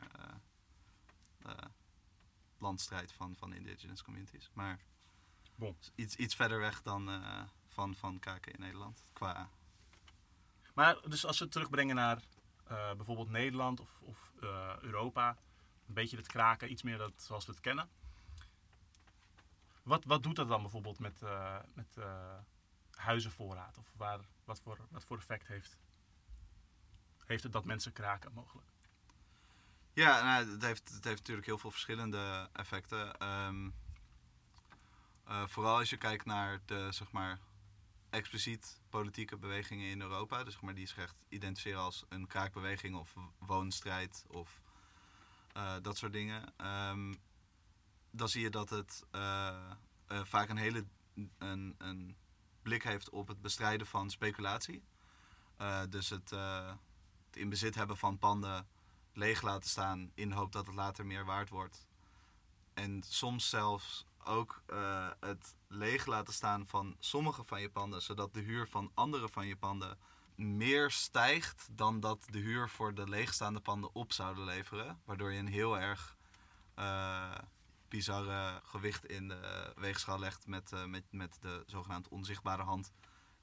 landstrijd 2.58 3.12
van, 3.12 3.36
van 3.36 3.54
indigenous 3.54 4.04
communities. 4.04 4.50
Maar 4.54 4.80
Bon. 5.56 5.78
iets, 5.96 6.16
iets 6.16 6.36
verder 6.36 6.60
weg 6.60 6.82
dan 6.82 7.10
van, 7.74 7.96
van 7.96 8.20
kaken 8.20 8.54
in 8.54 8.60
Nederland. 8.60 9.04
Qua 9.14 9.50
Maar 10.74 10.98
dus 11.08 11.26
als 11.26 11.38
we 11.38 11.44
het 11.44 11.54
terugbrengen 11.54 11.96
naar 11.96 12.22
eh, 12.64 12.94
bijvoorbeeld 12.94 13.30
Nederland 13.30 13.80
of, 13.80 14.00
of 14.02 14.34
eh, 14.42 14.76
Europa, 14.82 15.38
een 15.88 15.94
beetje 15.94 16.18
het 16.18 16.28
kraken, 16.28 16.72
iets 16.72 16.82
meer 16.82 16.98
dat, 16.98 17.14
zoals 17.18 17.46
we 17.46 17.52
het 17.52 17.62
kennen. 17.62 17.90
Wat, 19.84 20.06
wat 20.06 20.24
doet 20.24 20.36
dat 20.36 20.48
dan 20.48 20.62
bijvoorbeeld 20.62 21.00
met, 21.00 21.22
eh, 21.22 21.60
met 21.74 21.98
huizenvoorraad? 22.92 23.78
Of 23.78 23.88
waar, 23.98 24.20
wat, 24.46 24.60
voor, 24.60 24.78
wat 24.90 25.04
voor 25.04 25.18
effect 25.18 25.48
heeft, 25.48 25.78
heeft 27.26 27.44
het 27.44 27.52
dat 27.52 27.66
mensen 27.66 27.94
kraken 27.94 28.34
mogelijk? 28.34 28.68
Ja, 29.94 30.24
nou, 30.24 30.52
het, 30.52 30.62
heeft, 30.62 30.90
het 30.94 31.04
heeft 31.04 31.18
natuurlijk 31.18 31.48
heel 31.48 31.58
veel 31.58 31.72
verschillende 31.72 32.50
effecten. 32.54 33.18
Ehm, 33.18 33.70
eh, 35.24 35.48
vooral 35.48 35.78
als 35.78 35.90
je 35.90 35.98
kijkt 35.98 36.26
naar 36.26 36.60
de 36.66 36.92
zeg 36.92 37.12
maar, 37.12 37.40
expliciet 38.14 38.82
politieke 38.90 39.38
bewegingen 39.38 39.90
in 39.90 40.02
Europa. 40.02 40.44
Dus 40.44 40.60
maar, 40.60 40.74
die 40.74 40.88
zich 40.88 40.98
echt 40.98 41.16
identificeren 41.30 41.80
als 41.80 42.06
een 42.10 42.28
kraakbeweging 42.28 42.96
of 42.96 43.16
woonstrijd 43.38 44.26
of 44.28 44.62
eh, 45.54 45.76
dat 45.82 45.98
soort 45.98 46.14
dingen. 46.14 46.54
Ehm, 46.58 47.14
dan 48.12 48.30
zie 48.30 48.42
je 48.42 48.50
dat 48.50 48.70
het 48.70 49.04
eh, 49.12 49.72
eh, 50.08 50.24
vaak 50.24 50.50
een 50.50 50.58
hele 50.58 50.86
een, 51.38 51.76
een 51.78 52.16
blik 52.62 52.84
heeft 52.84 53.10
op 53.10 53.28
het 53.28 53.42
bestrijden 53.42 53.88
van 53.88 54.10
speculatie. 54.10 54.84
Dus 55.90 56.10
het, 56.10 56.30
het 56.30 57.36
in 57.36 57.50
bezit 57.50 57.76
hebben 57.76 57.98
van 57.98 58.18
panden 58.18 58.68
leeg 59.14 59.42
laten 59.42 59.70
staan 59.70 60.12
in 60.14 60.30
de 60.30 60.36
hoop 60.36 60.52
dat 60.52 60.66
het 60.66 60.76
later 60.76 61.06
meer 61.06 61.26
waard 61.26 61.50
wordt. 61.50 61.88
En 62.74 63.04
soms 63.04 63.50
zelfs 63.50 64.06
ook 64.24 64.64
het 65.20 65.56
leeg 65.74 66.06
laten 66.06 66.34
staan 66.34 66.68
van 66.68 66.96
sommige 67.00 67.44
van 67.44 67.62
je 67.62 67.70
panden, 67.70 68.02
zodat 68.02 68.34
de 68.34 68.40
huur 68.40 68.68
van 68.68 68.92
andere 68.94 69.30
van 69.30 69.48
je 69.48 69.56
panden 69.56 69.98
meer 70.36 70.92
stijgt 70.92 71.68
dan 71.72 72.00
dat 72.00 72.28
de 72.30 72.40
huur 72.40 72.70
voor 72.70 72.94
de 72.94 73.10
leegstaande 73.10 73.60
panden 73.60 73.96
op 73.96 74.12
zouden 74.12 74.44
leveren. 74.44 75.02
Waardoor 75.06 75.32
je 75.32 75.40
een 75.40 75.48
heel 75.48 75.80
erg 75.80 76.16
eh, 76.76 77.38
bizarre 77.88 78.62
gewicht 78.64 79.06
in 79.06 79.28
de 79.28 79.74
weegschaal 79.76 80.20
legt 80.20 80.48
met, 80.48 80.72
eh, 80.72 80.86
met, 80.86 81.04
met 81.12 81.38
de 81.42 81.64
zogenaamd 81.66 82.08
onzichtbare 82.08 82.64
hand, 82.64 82.92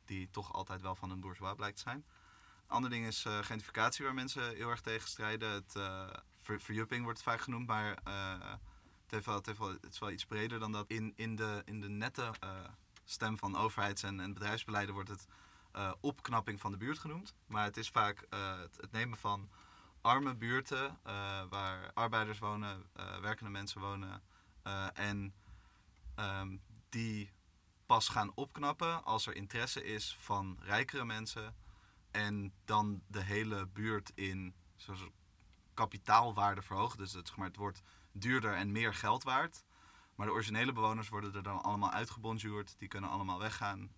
die 0.05 0.31
toch 0.31 0.53
altijd 0.53 0.83
wel 0.83 0.95
van 0.95 1.11
een 1.11 1.21
bourgeois 1.21 1.55
blijkt 1.57 1.77
te 1.77 1.83
zijn. 1.83 2.05
Ander 2.67 2.91
ding 2.91 3.07
is 3.07 3.25
uh, 3.25 3.39
gentrificatie, 3.39 4.05
waar 4.05 4.15
mensen 4.15 4.55
heel 4.55 4.69
erg 4.69 4.81
tegen 4.81 5.09
strijden. 5.09 5.51
Het, 5.51 5.73
ver, 6.41 6.61
verjupping 6.61 7.03
wordt 7.03 7.19
het 7.19 7.29
vaak 7.29 7.41
genoemd, 7.41 7.67
maar 7.67 7.99
het, 9.11 9.49
is 9.91 9.99
wel 9.99 10.11
iets 10.11 10.27
breder 10.27 10.59
dan 10.59 10.73
dat. 10.73 10.89
In, 10.89 11.13
in, 11.17 11.37
de, 11.37 11.63
in 11.65 11.81
de 11.81 11.89
nette 11.89 12.31
stem 13.05 13.39
van 13.39 13.57
overheids- 13.57 14.03
en, 14.03 14.21
en 14.21 14.33
bedrijfsbeleiden 14.33 14.95
wordt 14.95 15.09
het 15.09 15.27
uh, 15.77 15.93
opknapping 16.01 16.61
van 16.61 16.71
de 16.71 16.77
buurt 16.77 16.99
genoemd. 16.99 17.35
Maar 17.47 17.65
het 17.65 17.77
is 17.77 17.89
vaak 17.89 18.27
uh, 18.31 18.59
het, 18.59 18.77
het, 18.77 18.93
nemen 18.93 19.19
van 19.19 19.49
arme 20.01 20.35
buurten 20.35 20.99
waar 21.49 21.91
arbeiders 21.95 22.39
wonen, 22.39 22.87
werkende 23.21 23.51
mensen 23.51 23.81
wonen. 23.81 24.23
en 24.95 25.35
um, 26.17 26.61
die 26.89 27.31
pas 27.87 28.09
gaan 28.09 28.33
opknappen 28.35 29.05
als 29.05 29.27
er 29.27 29.35
interesse 29.35 29.85
is 29.85 30.17
van 30.21 30.59
rijkere 30.61 31.05
mensen. 31.05 31.55
En 32.11 32.53
dan 32.65 33.03
de 33.07 33.23
hele 33.23 33.67
buurt 33.67 34.13
in 34.15 34.55
kapitaalwaarde 35.75 36.63
verhogen. 36.63 36.99
Dus 36.99 37.11
zeg 37.11 37.37
maar, 37.37 37.47
het 37.47 37.57
wordt 37.57 37.83
duurder 38.13 38.55
en 38.55 38.73
meer 38.73 38.95
geld 38.95 39.23
waard. 39.23 39.65
Maar 40.15 40.27
de 40.27 40.33
originele 40.33 40.73
bewoners 40.73 41.09
worden 41.09 41.35
er 41.35 41.43
dan 41.43 41.63
allemaal 41.63 41.91
uitgebonjourd. 41.91 42.75
Die 42.79 42.89
kunnen 42.89 43.11
allemaal 43.11 43.39
weggaan. 43.39 43.91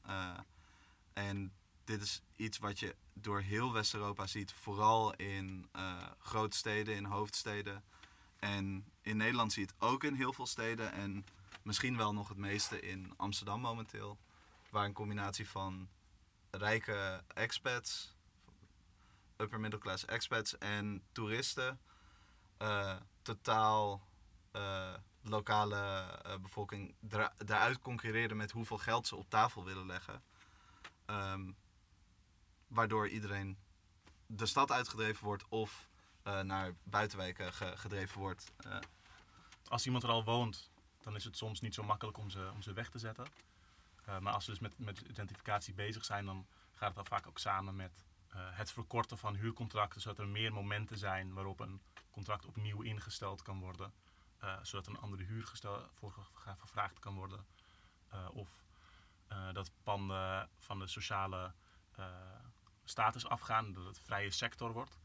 en 1.12 1.52
dit 1.85 2.02
is 2.02 2.23
iets 2.37 2.59
wat 2.59 2.78
je 2.78 2.97
door 3.12 3.40
heel 3.40 3.73
West-Europa 3.73 4.26
ziet, 4.26 4.52
vooral 4.52 5.14
in 5.14 5.69
uh, 5.76 6.02
grote 6.19 6.57
steden, 6.57 6.95
in 6.95 7.04
hoofdsteden. 7.04 7.85
En 8.38 8.85
in 9.00 9.16
Nederland 9.16 9.52
zie 9.52 9.62
je 9.62 9.69
het 9.73 9.90
ook 9.90 10.04
in 10.04 10.14
heel 10.14 10.33
veel 10.33 10.47
steden 10.47 10.92
en 10.92 11.26
misschien 11.62 11.97
wel 11.97 12.12
nog 12.12 12.28
het 12.28 12.38
meeste 12.38 12.81
in 12.81 13.12
Amsterdam 13.16 13.61
momenteel. 13.61 14.19
Waar 14.71 14.85
een 14.85 14.92
combinatie 14.92 15.49
van 15.49 15.88
rijke 16.50 17.25
expats, 17.35 18.14
upper 19.37 19.61
middle 19.61 19.81
class 19.81 20.04
expats 20.04 20.59
en 20.59 21.02
toeristen 21.12 21.81
uh, 22.59 22.97
totaal 23.23 24.07
uh, 24.52 24.95
lokale 25.23 26.05
bevolking 26.41 26.95
daaruit 27.37 27.79
concurreren 27.79 28.37
met 28.37 28.50
hoeveel 28.50 28.79
geld 28.79 29.07
ze 29.07 29.17
op 29.17 29.29
tafel 29.29 29.64
willen 29.64 29.87
leggen. 29.87 30.23
Um, 31.07 31.57
waardoor 32.67 33.09
iedereen 33.09 33.59
de 34.26 34.47
stad 34.47 34.71
uitgedreven 34.71 35.25
wordt 35.25 35.49
of 35.49 35.88
uh, 36.25 36.41
naar 36.41 36.75
buitenwijken 36.83 37.52
ge 37.52 37.76
gedreven 37.76 38.19
wordt. 38.19 38.52
Als 39.69 39.87
iemand 39.87 40.02
er 40.02 40.11
al 40.11 40.25
woont, 40.25 40.71
dan 41.02 41.17
is 41.17 41.25
het 41.25 41.37
soms 41.37 41.61
niet 41.61 41.75
zo 41.75 41.83
makkelijk 41.83 42.19
om 42.19 42.31
ze, 42.31 42.50
om 42.55 42.62
ze 42.62 42.73
weg 42.73 42.91
te 42.91 42.99
zetten. 42.99 43.26
Maar 44.21 44.33
als 44.33 44.45
ze 44.45 44.50
dus 44.50 44.61
met, 44.61 44.79
met 44.79 45.00
identificatie 45.00 45.75
bezig 45.75 46.05
zijn, 46.05 46.26
dan 46.26 46.47
gaat 46.73 46.87
het 46.87 46.97
dan 46.97 47.07
vaak 47.07 47.26
ook 47.26 47.38
samen 47.38 47.76
met 47.76 48.05
het 48.34 48.72
verkorten 48.72 49.18
van 49.18 49.34
huurcontracten, 49.34 50.00
zodat 50.00 50.18
er 50.18 50.28
meer 50.28 50.52
momenten 50.52 50.98
zijn 50.98 51.32
waarop 51.32 51.60
een 51.60 51.82
contract 52.10 52.46
opnieuw 52.46 52.82
ingesteld 52.82 53.42
kan 53.42 53.60
worden. 53.60 53.92
zodat 54.62 54.86
een 54.86 54.98
andere 54.98 55.22
huur 55.22 55.52
voor 55.92 56.12
gevraagd 56.58 56.98
kan 56.98 57.14
worden. 57.14 57.46
of 58.32 58.64
dat 59.52 59.70
panden 59.82 60.48
van 60.58 60.78
de 60.78 60.86
sociale 60.86 61.54
status 62.84 63.26
afgaan, 63.26 63.72
dat 63.72 63.84
het 63.84 64.00
vrije 64.00 64.30
sector 64.30 64.72
wordt. 64.72 65.00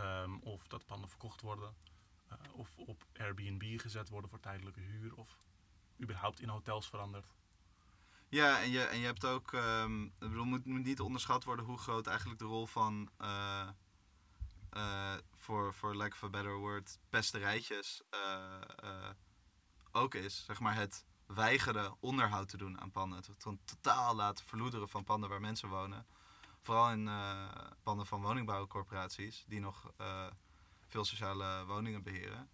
Um, 0.00 0.40
of 0.42 0.66
dat 0.66 0.86
panden 0.86 1.08
verkocht 1.08 1.40
worden. 1.40 1.74
Of 2.52 2.72
op 2.76 3.06
Airbnb 3.12 3.80
gezet 3.80 4.08
worden 4.08 4.30
voor 4.30 4.40
tijdelijke 4.40 4.80
huur. 4.80 5.16
Of 5.16 5.38
überhaupt 6.02 6.40
in 6.40 6.48
hotels 6.48 6.88
veranderd. 6.88 7.34
Ja, 8.36 8.60
en 8.60 8.70
je, 8.70 8.82
en 8.82 8.98
je 8.98 9.04
hebt 9.04 9.24
ook. 9.24 9.52
Um, 9.52 10.12
moet, 10.20 10.64
niet 10.64 11.00
onderschat 11.00 11.44
worden 11.44 11.64
hoe 11.64 11.78
groot 11.78 12.06
eigenlijk 12.06 12.38
de 12.38 12.44
rol 12.44 12.66
van. 12.66 13.10
Uh, 13.20 13.68
uh, 14.72 15.14
voor, 15.34 15.74
voor 15.74 15.94
lack 15.94 16.12
of 16.12 16.22
a 16.22 16.28
better 16.28 16.56
word, 16.56 16.98
pesterijtjes 17.08 18.02
uh, 18.10 19.10
ook 19.92 20.14
is. 20.14 20.44
Zeg 20.44 20.60
maar 20.60 20.74
het 20.74 21.04
weigeren 21.26 21.96
onderhoud 22.00 22.48
te 22.48 22.56
doen 22.56 22.80
aan 22.80 22.90
panden. 22.90 23.18
Het 23.18 23.58
totaal 23.64 24.14
laten 24.14 24.46
verloederen 24.46 24.88
van 24.88 25.04
panden 25.04 25.28
waar 25.28 25.40
mensen 25.40 25.68
wonen 25.68 26.06
vooral 26.62 26.90
in 26.90 27.10
panden 27.82 28.06
van 28.06 28.22
woningbouwcorporaties, 28.22 29.44
die 29.48 29.60
nog 29.60 29.92
veel 30.86 31.04
sociale 31.04 31.64
woningen 31.66 32.02
beheren, 32.02 32.50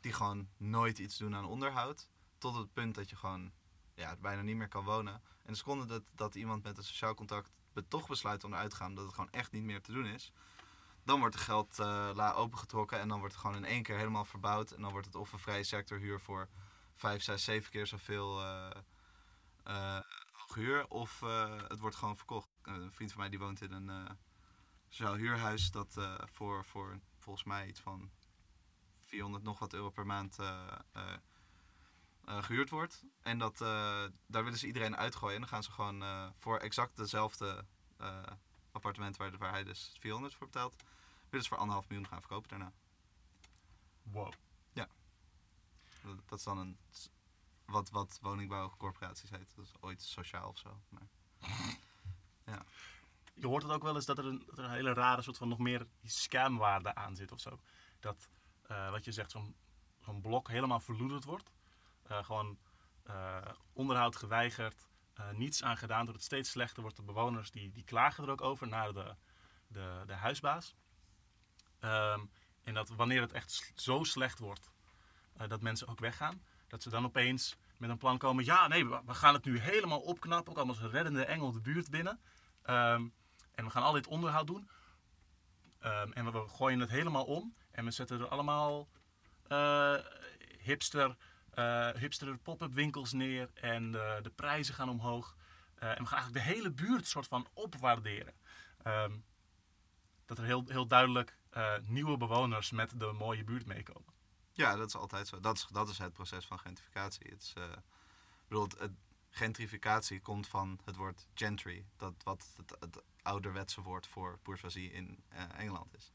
die 0.00 0.12
gewoon 0.12 0.48
nooit 0.56 0.98
iets 0.98 1.16
doen 1.16 1.34
aan 1.34 1.44
onderhoud. 1.44 2.08
Tot 2.38 2.54
het 2.54 2.72
punt 2.72 2.94
dat 2.94 3.10
je 3.10 3.16
gewoon 3.16 3.52
ja, 3.94 4.16
bijna 4.16 4.42
niet 4.42 4.56
meer 4.56 4.68
kan 4.68 4.84
wonen. 4.84 5.14
En 5.14 5.52
de 5.52 5.54
seconde 5.54 5.86
dat, 5.86 6.02
dat 6.14 6.34
iemand 6.34 6.62
met 6.62 6.78
een 6.78 6.84
sociaal 6.84 7.14
contract 7.14 7.50
toch 7.88 8.08
besluit 8.08 8.44
om 8.44 8.52
eruit 8.52 8.70
te 8.70 8.76
gaan, 8.76 8.94
dat 8.94 9.04
het 9.04 9.14
gewoon 9.14 9.30
echt 9.30 9.52
niet 9.52 9.62
meer 9.62 9.82
te 9.82 9.92
doen 9.92 10.06
is. 10.06 10.32
Dan 11.04 11.20
wordt 11.20 11.34
de 11.34 11.40
geldla 11.40 12.32
uh, 12.32 12.38
opengetrokken 12.38 13.00
en 13.00 13.08
dan 13.08 13.18
wordt 13.18 13.34
het 13.34 13.42
gewoon 13.42 13.56
in 13.56 13.64
één 13.64 13.82
keer 13.82 13.96
helemaal 13.96 14.24
verbouwd. 14.24 14.70
En 14.70 14.82
dan 14.82 14.90
wordt 14.90 15.06
het 15.06 15.14
of 15.14 15.32
een 15.32 15.38
vrije 15.38 15.64
sectorhuur 15.64 16.20
voor 16.20 16.48
vijf, 16.94 17.22
zes, 17.22 17.44
zeven 17.44 17.70
keer 17.70 17.86
zoveel 17.86 18.42
huur 20.54 20.88
of 20.88 21.20
uh, 21.22 21.56
het 21.68 21.80
wordt 21.80 21.96
gewoon 21.96 22.16
verkocht. 22.16 22.48
Uh, 22.62 22.74
een 22.74 22.92
vriend 22.92 23.12
van 23.12 23.20
mij 23.20 23.30
die 23.30 23.38
woont 23.38 23.60
in 23.60 23.72
een 23.72 23.88
uh, 23.88 24.10
sociaal 24.88 25.14
huurhuis 25.14 25.70
dat 25.70 25.94
voor, 26.32 26.64
voor 26.64 27.00
volgens 27.18 27.44
mij 27.44 27.66
iets 27.66 27.80
van 27.80 28.10
400 28.96 29.44
nog 29.44 29.58
wat 29.58 29.72
euro 29.72 29.90
per 29.90 30.06
maand 30.06 30.38
gehuurd 32.26 32.70
wordt. 32.70 33.04
En 33.22 33.38
dat, 33.38 33.58
daar 34.26 34.44
willen 34.44 34.58
ze 34.58 34.66
iedereen 34.66 34.96
uitgooien. 34.96 35.34
En 35.34 35.40
dan 35.40 35.50
gaan 35.50 35.62
ze 35.62 35.70
gewoon 35.70 36.04
voor 36.38 36.58
exact 36.58 36.96
dezelfde 36.96 37.64
appartement 38.72 39.16
waar, 39.16 39.38
waar 39.38 39.52
hij 39.52 39.64
dus 39.64 39.96
400 40.00 40.34
voor 40.34 40.46
betaalt, 40.46 40.76
willen 41.28 41.42
ze 41.42 41.48
voor 41.48 41.58
anderhalf 41.58 41.88
miljoen 41.88 42.08
gaan 42.08 42.20
verkopen 42.20 42.48
daarna. 42.48 42.72
Wow. 44.02 44.32
Ja. 44.72 44.88
Dat, 46.02 46.28
dat 46.28 46.38
is 46.38 46.44
dan 46.44 46.58
een 46.58 46.78
wat, 47.64 47.90
wat 47.90 48.18
woningbouwcorporaties 48.22 49.30
heet. 49.30 49.52
Dat 49.54 49.64
is 49.64 49.72
ooit 49.80 50.02
sociaal 50.02 50.48
of 50.48 50.58
zo. 50.58 50.80
Maar, 50.88 51.08
ja. 52.52 52.64
Je 53.34 53.46
hoort 53.46 53.62
het 53.62 53.72
ook 53.72 53.82
wel 53.82 53.94
eens 53.94 54.04
dat 54.04 54.18
er 54.18 54.26
een, 54.26 54.42
dat 54.46 54.58
er 54.58 54.64
een 54.64 54.70
hele 54.70 54.92
rare 54.92 55.22
soort 55.22 55.36
van 55.36 55.48
nog 55.48 55.58
meer 55.58 55.86
scamwaarde 56.04 56.94
aan 56.94 57.16
zit 57.16 57.32
of 57.32 57.40
zo. 57.40 57.60
Dat, 58.00 58.28
uh, 58.70 58.90
wat 58.90 59.04
je 59.04 59.12
zegt, 59.12 59.30
zo'n 59.30 59.56
zo'n 60.00 60.20
blok 60.20 60.48
helemaal 60.48 60.80
verloederd 60.80 61.24
wordt. 61.24 61.50
Uh, 62.10 62.24
gewoon 62.24 62.58
uh, 63.06 63.36
onderhoud 63.72 64.16
geweigerd, 64.16 64.88
niets 65.32 65.62
aan 65.62 65.76
gedaan. 65.76 66.04
Doordat 66.04 66.14
het 66.14 66.24
steeds 66.24 66.50
slechter 66.50 66.82
wordt. 66.82 66.96
De 66.96 67.02
bewoners 67.02 67.50
die, 67.50 67.70
die 67.70 67.84
klagen 67.84 68.24
er 68.24 68.30
ook 68.30 68.40
over 68.40 68.68
naar 68.68 68.92
de, 68.92 69.14
de, 69.66 70.02
de 70.06 70.12
huisbaas. 70.12 70.74
Um, 71.80 72.30
en 72.62 72.74
dat 72.74 72.88
wanneer 72.88 73.20
het 73.20 73.32
echt 73.32 73.72
zo 73.74 74.02
slecht 74.02 74.38
wordt, 74.38 74.70
dat 75.48 75.60
mensen 75.60 75.88
ook 75.88 75.98
weggaan. 75.98 76.42
Dat 76.68 76.82
ze 76.82 76.90
dan 76.90 77.04
opeens 77.04 77.56
met 77.76 77.90
een 77.90 77.98
plan 77.98 78.18
komen. 78.18 78.44
Ja, 78.44 78.68
nee, 78.68 78.88
we, 78.88 79.14
gaan 79.14 79.34
het 79.34 79.44
nu 79.44 79.58
helemaal 79.58 80.00
opknappen. 80.00 80.52
Ook 80.52 80.58
allemaal 80.58 80.76
als 80.82 80.92
reddende 80.92 81.24
engel 81.24 81.52
de 81.52 81.60
buurt 81.60 81.90
binnen. 81.90 82.20
Um, 82.66 83.14
en 83.54 83.64
we 83.64 83.70
gaan 83.70 83.82
al 83.82 83.92
dit 83.92 84.06
onderhoud 84.06 84.46
doen. 84.46 84.70
Um, 85.80 86.12
en 86.12 86.32
we, 86.32 86.48
gooien 86.48 86.80
het 86.80 86.90
helemaal 86.90 87.24
om. 87.24 87.54
En 87.70 87.84
we 87.84 87.90
zetten 87.90 88.20
er 88.20 88.28
allemaal 88.28 88.88
hipster, 90.58 91.16
uh, 91.58 91.90
hipster 91.90 92.38
pop-up 92.38 92.72
winkels 92.72 93.12
neer. 93.12 93.50
En 93.54 93.84
uh, 93.84 94.22
de 94.22 94.30
prijzen 94.34 94.74
gaan 94.74 94.88
omhoog. 94.88 95.36
en 95.74 95.88
we 95.88 96.06
gaan 96.06 96.18
eigenlijk 96.18 96.46
de 96.46 96.52
hele 96.52 96.70
buurt 96.70 97.06
soort 97.06 97.26
van 97.26 97.46
opwaarderen. 97.52 98.34
Um, 98.86 99.24
dat 100.26 100.38
er 100.38 100.44
heel, 100.44 100.64
heel 100.66 100.86
duidelijk 100.86 101.38
nieuwe 101.82 102.16
bewoners 102.16 102.70
met 102.70 102.98
de 102.98 103.12
mooie 103.12 103.44
buurt 103.44 103.66
meekomen. 103.66 104.12
Ja, 104.52 104.76
dat 104.76 104.88
is 104.88 104.96
altijd 104.96 105.28
zo. 105.28 105.40
Dat 105.40 105.56
is, 105.56 105.66
dat 105.70 105.88
is 105.88 105.98
het 105.98 106.12
proces 106.12 106.46
van 106.46 106.58
gentrificatie. 106.58 107.30
Het 107.30 107.42
is, 107.42 107.52
bedoel, 108.48 108.68
het, 108.78 108.92
gentrificatie 109.34 110.20
komt 110.20 110.46
van 110.46 110.80
het 110.84 110.96
woord 110.96 111.26
gentry, 111.34 111.86
dat 111.96 112.14
wat 112.22 112.54
het, 112.56 112.76
het 112.80 113.02
ouderwetse 113.22 113.80
woord 113.82 114.06
voor 114.06 114.38
bourgeoisie 114.42 114.92
in 114.92 115.24
Engeland 115.56 115.94
is. 115.94 116.12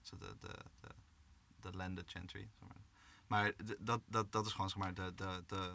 Dus 0.00 0.10
de, 0.10 0.36
de, 0.38 0.58
de, 0.80 0.88
de 1.60 1.76
landed 1.76 2.10
gentry. 2.10 2.50
Zeg 2.58 2.68
maar, 2.68 2.82
maar 3.32 3.52
dat, 3.78 4.00
dat, 4.06 4.32
dat 4.32 4.46
is 4.46 4.52
gewoon 4.52 4.70
zeg 4.70 4.78
maar, 4.78 4.94
de, 4.94 5.12
de, 5.14 5.44
de, 5.46 5.74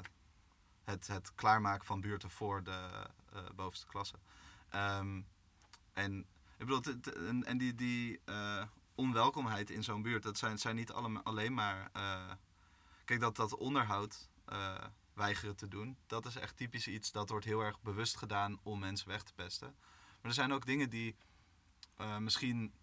het, 0.84 1.08
het 1.08 1.36
klaarmaken 1.36 1.86
van 1.86 2.02
buurten 2.02 2.30
voor 2.30 2.64
de 2.64 3.10
uh, 3.34 3.40
bovenste 3.56 3.88
klasse. 3.88 4.16
Um, 4.76 5.28
en 5.94 6.26
Ik 6.58 6.66
bedoel, 6.66 6.82
en, 7.28 7.44
en 7.44 7.58
die, 7.58 7.76
die 7.76 8.20
eh, 8.26 8.64
onwelkomheid 8.96 9.70
in 9.70 9.84
zo'n 9.84 10.02
buurt, 10.02 10.24
dat 10.24 10.38
zijn, 10.38 10.58
zijn 10.58 10.76
niet 10.76 10.92
alleen 11.24 11.54
maar... 11.54 11.90
eh, 11.94 12.32
kijk, 13.06 13.20
dat, 13.20 13.36
dat 13.36 13.58
onderhoud 13.58 14.30
eh, 14.46 14.86
weigeren 15.14 15.56
te 15.56 15.68
doen, 15.68 15.98
dat 16.08 16.26
is 16.26 16.36
echt 16.36 16.58
typisch 16.58 16.88
iets 16.88 17.12
dat 17.12 17.30
wordt 17.30 17.46
heel 17.46 17.62
erg 17.62 17.82
bewust 17.82 18.18
gedaan 18.18 18.60
om 18.64 18.80
mensen 18.80 19.08
weg 19.08 19.24
te 19.24 19.34
pesten. 19.34 19.76
Maar 20.22 20.32
er 20.32 20.34
zijn 20.34 20.54
ook 20.54 20.66
dingen 20.66 20.90
die 20.90 21.16
eh, 21.98 22.18
misschien 22.18 22.74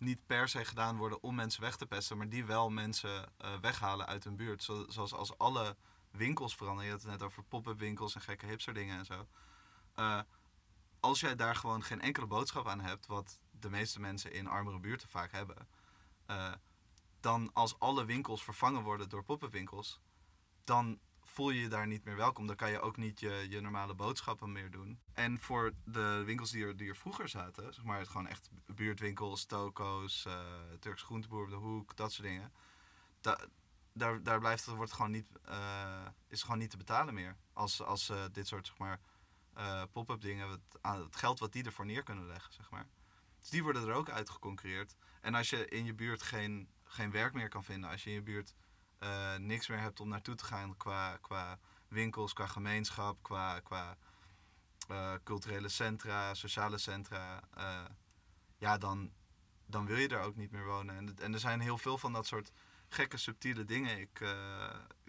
niet 0.00 0.26
per 0.26 0.48
se 0.48 0.64
gedaan 0.64 0.96
worden 0.96 1.22
om 1.22 1.34
mensen 1.34 1.60
weg 1.60 1.76
te 1.76 1.86
pesten, 1.86 2.16
maar 2.16 2.28
die 2.28 2.44
wel 2.44 2.70
mensen 2.70 3.32
eh, 3.36 3.54
weghalen 3.60 4.06
uit 4.06 4.24
hun 4.24 4.36
buurt. 4.36 4.62
Zo- 4.62 4.86
zoals 4.88 5.12
als 5.12 5.38
alle 5.38 5.76
winkels 6.10 6.56
veranderen. 6.56 6.86
Je 6.86 6.92
had 6.92 7.02
het 7.02 7.10
net 7.10 7.22
over 7.22 7.42
pop-up 7.42 7.78
winkels 7.78 8.14
en 8.14 8.20
gekke 8.20 8.46
hipster 8.46 8.74
dingen 8.74 8.98
en 8.98 9.04
zo. 9.04 9.26
Eh, 9.94 10.20
als 11.00 11.20
jij 11.20 11.36
daar 11.36 11.56
gewoon 11.56 11.82
geen 11.82 12.00
enkele 12.00 12.26
boodschap 12.26 12.68
aan 12.68 12.80
hebt, 12.80 13.06
wat 13.06 13.40
de 13.50 13.70
meeste 13.70 14.00
mensen 14.00 14.32
in 14.32 14.46
armere 14.46 14.80
buurten 14.80 15.08
vaak 15.08 15.32
hebben, 15.32 15.68
eh, 16.26 16.52
dan 17.20 17.50
als 17.52 17.78
alle 17.78 18.04
winkels 18.04 18.44
vervangen 18.44 18.82
worden 18.82 19.08
door 19.08 19.24
pop-up 19.24 19.52
winkels, 19.52 20.00
dan 20.64 20.98
voel 21.40 21.50
je 21.50 21.60
je 21.60 21.68
daar 21.68 21.86
niet 21.86 22.04
meer 22.04 22.16
welkom. 22.16 22.46
Dan 22.46 22.56
kan 22.56 22.70
je 22.70 22.80
ook 22.80 22.96
niet 22.96 23.20
je, 23.20 23.46
je 23.48 23.60
normale 23.60 23.94
boodschappen 23.94 24.52
meer 24.52 24.70
doen. 24.70 25.00
En 25.12 25.38
voor 25.38 25.72
de 25.84 26.22
winkels 26.24 26.50
die 26.50 26.64
er, 26.64 26.76
die 26.76 26.88
er 26.88 26.96
vroeger 26.96 27.28
zaten, 27.28 27.74
zeg 27.74 27.84
maar 27.84 28.06
gewoon 28.06 28.26
echt 28.26 28.50
buurtwinkels, 28.66 29.44
toko's, 29.44 30.26
eh 30.26 30.40
Turks 30.80 31.02
groenteboer 31.02 31.42
op 31.44 31.50
de 31.50 31.56
hoek, 31.56 31.96
dat 31.96 32.12
soort 32.12 32.28
dingen. 32.28 32.52
Da- 33.20 33.46
daar, 33.92 34.22
daar 34.22 34.38
blijft 34.38 34.66
het, 34.66 34.74
wordt 34.74 34.92
gewoon 34.92 35.10
niet, 35.10 35.28
eh, 35.44 36.06
is 36.28 36.42
gewoon 36.42 36.58
niet 36.58 36.70
te 36.70 36.76
betalen 36.76 37.14
meer. 37.14 37.36
Als, 37.52 37.82
als 37.82 38.08
eh, 38.08 38.24
dit 38.32 38.46
soort 38.46 38.66
zeg 38.66 38.78
maar, 38.78 39.00
pop-up 39.92 40.20
dingen, 40.20 40.48
het, 40.50 40.60
het 40.82 41.16
geld 41.16 41.38
wat 41.38 41.52
die 41.52 41.64
ervoor 41.64 41.86
neer 41.86 42.02
kunnen 42.02 42.26
leggen. 42.26 42.52
Zeg 42.52 42.70
maar. 42.70 42.86
Dus 43.40 43.50
die 43.50 43.62
worden 43.62 43.88
er 43.88 43.94
ook 43.94 44.10
uitgeconcurreerd. 44.10 44.96
En 45.20 45.34
als 45.34 45.50
je 45.50 45.68
in 45.68 45.84
je 45.84 45.94
buurt 45.94 46.22
geen, 46.22 46.68
geen 46.84 47.10
werk 47.10 47.32
meer 47.32 47.48
kan 47.48 47.64
vinden, 47.64 47.90
als 47.90 48.02
je 48.04 48.08
in 48.10 48.14
je 48.16 48.22
buurt 48.22 48.54
eh, 49.00 49.36
niks 49.36 49.66
meer 49.68 49.80
hebt 49.80 50.00
om 50.00 50.08
naartoe 50.08 50.34
te 50.34 50.44
gaan 50.44 50.76
qua, 50.76 51.16
qua 51.16 51.58
winkels, 51.88 52.32
qua 52.32 52.46
gemeenschap, 52.46 53.22
qua, 53.22 53.60
qua 53.60 53.96
eh, 54.88 55.12
culturele 55.24 55.68
centra, 55.68 56.34
sociale 56.34 56.78
centra, 56.78 57.40
eh, 57.54 57.84
ja, 58.58 58.78
dan, 58.78 59.12
dan 59.66 59.86
wil 59.86 59.96
je 59.96 60.08
er 60.08 60.22
ook 60.22 60.36
niet 60.36 60.50
meer 60.50 60.64
wonen. 60.64 60.96
En, 60.96 61.18
en 61.18 61.32
er 61.32 61.38
zijn 61.38 61.60
heel 61.60 61.78
veel 61.78 61.98
van 61.98 62.12
dat 62.12 62.26
soort 62.26 62.52
gekke, 62.88 63.16
subtiele 63.16 63.64
dingen. 63.64 63.98
Ik, 63.98 64.20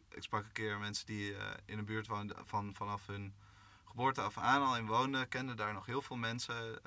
ik 0.10 0.24
sprak 0.24 0.44
een 0.44 0.52
keer 0.52 0.80
mensen 0.80 1.06
die 1.06 1.36
in 1.66 1.78
een 1.78 1.86
buurt 1.86 2.08
woonden 2.08 2.48
van, 2.48 2.74
vanaf 2.76 3.08
hun 3.08 3.36
geboorte 3.86 4.22
af 4.22 4.38
aan 4.38 4.62
al 4.62 4.78
in 4.78 4.86
woonden, 4.86 5.28
kenden 5.28 5.58
daar 5.58 5.74
nog 5.74 5.86
heel 5.86 6.02
veel 6.02 6.18
mensen. 6.18 6.84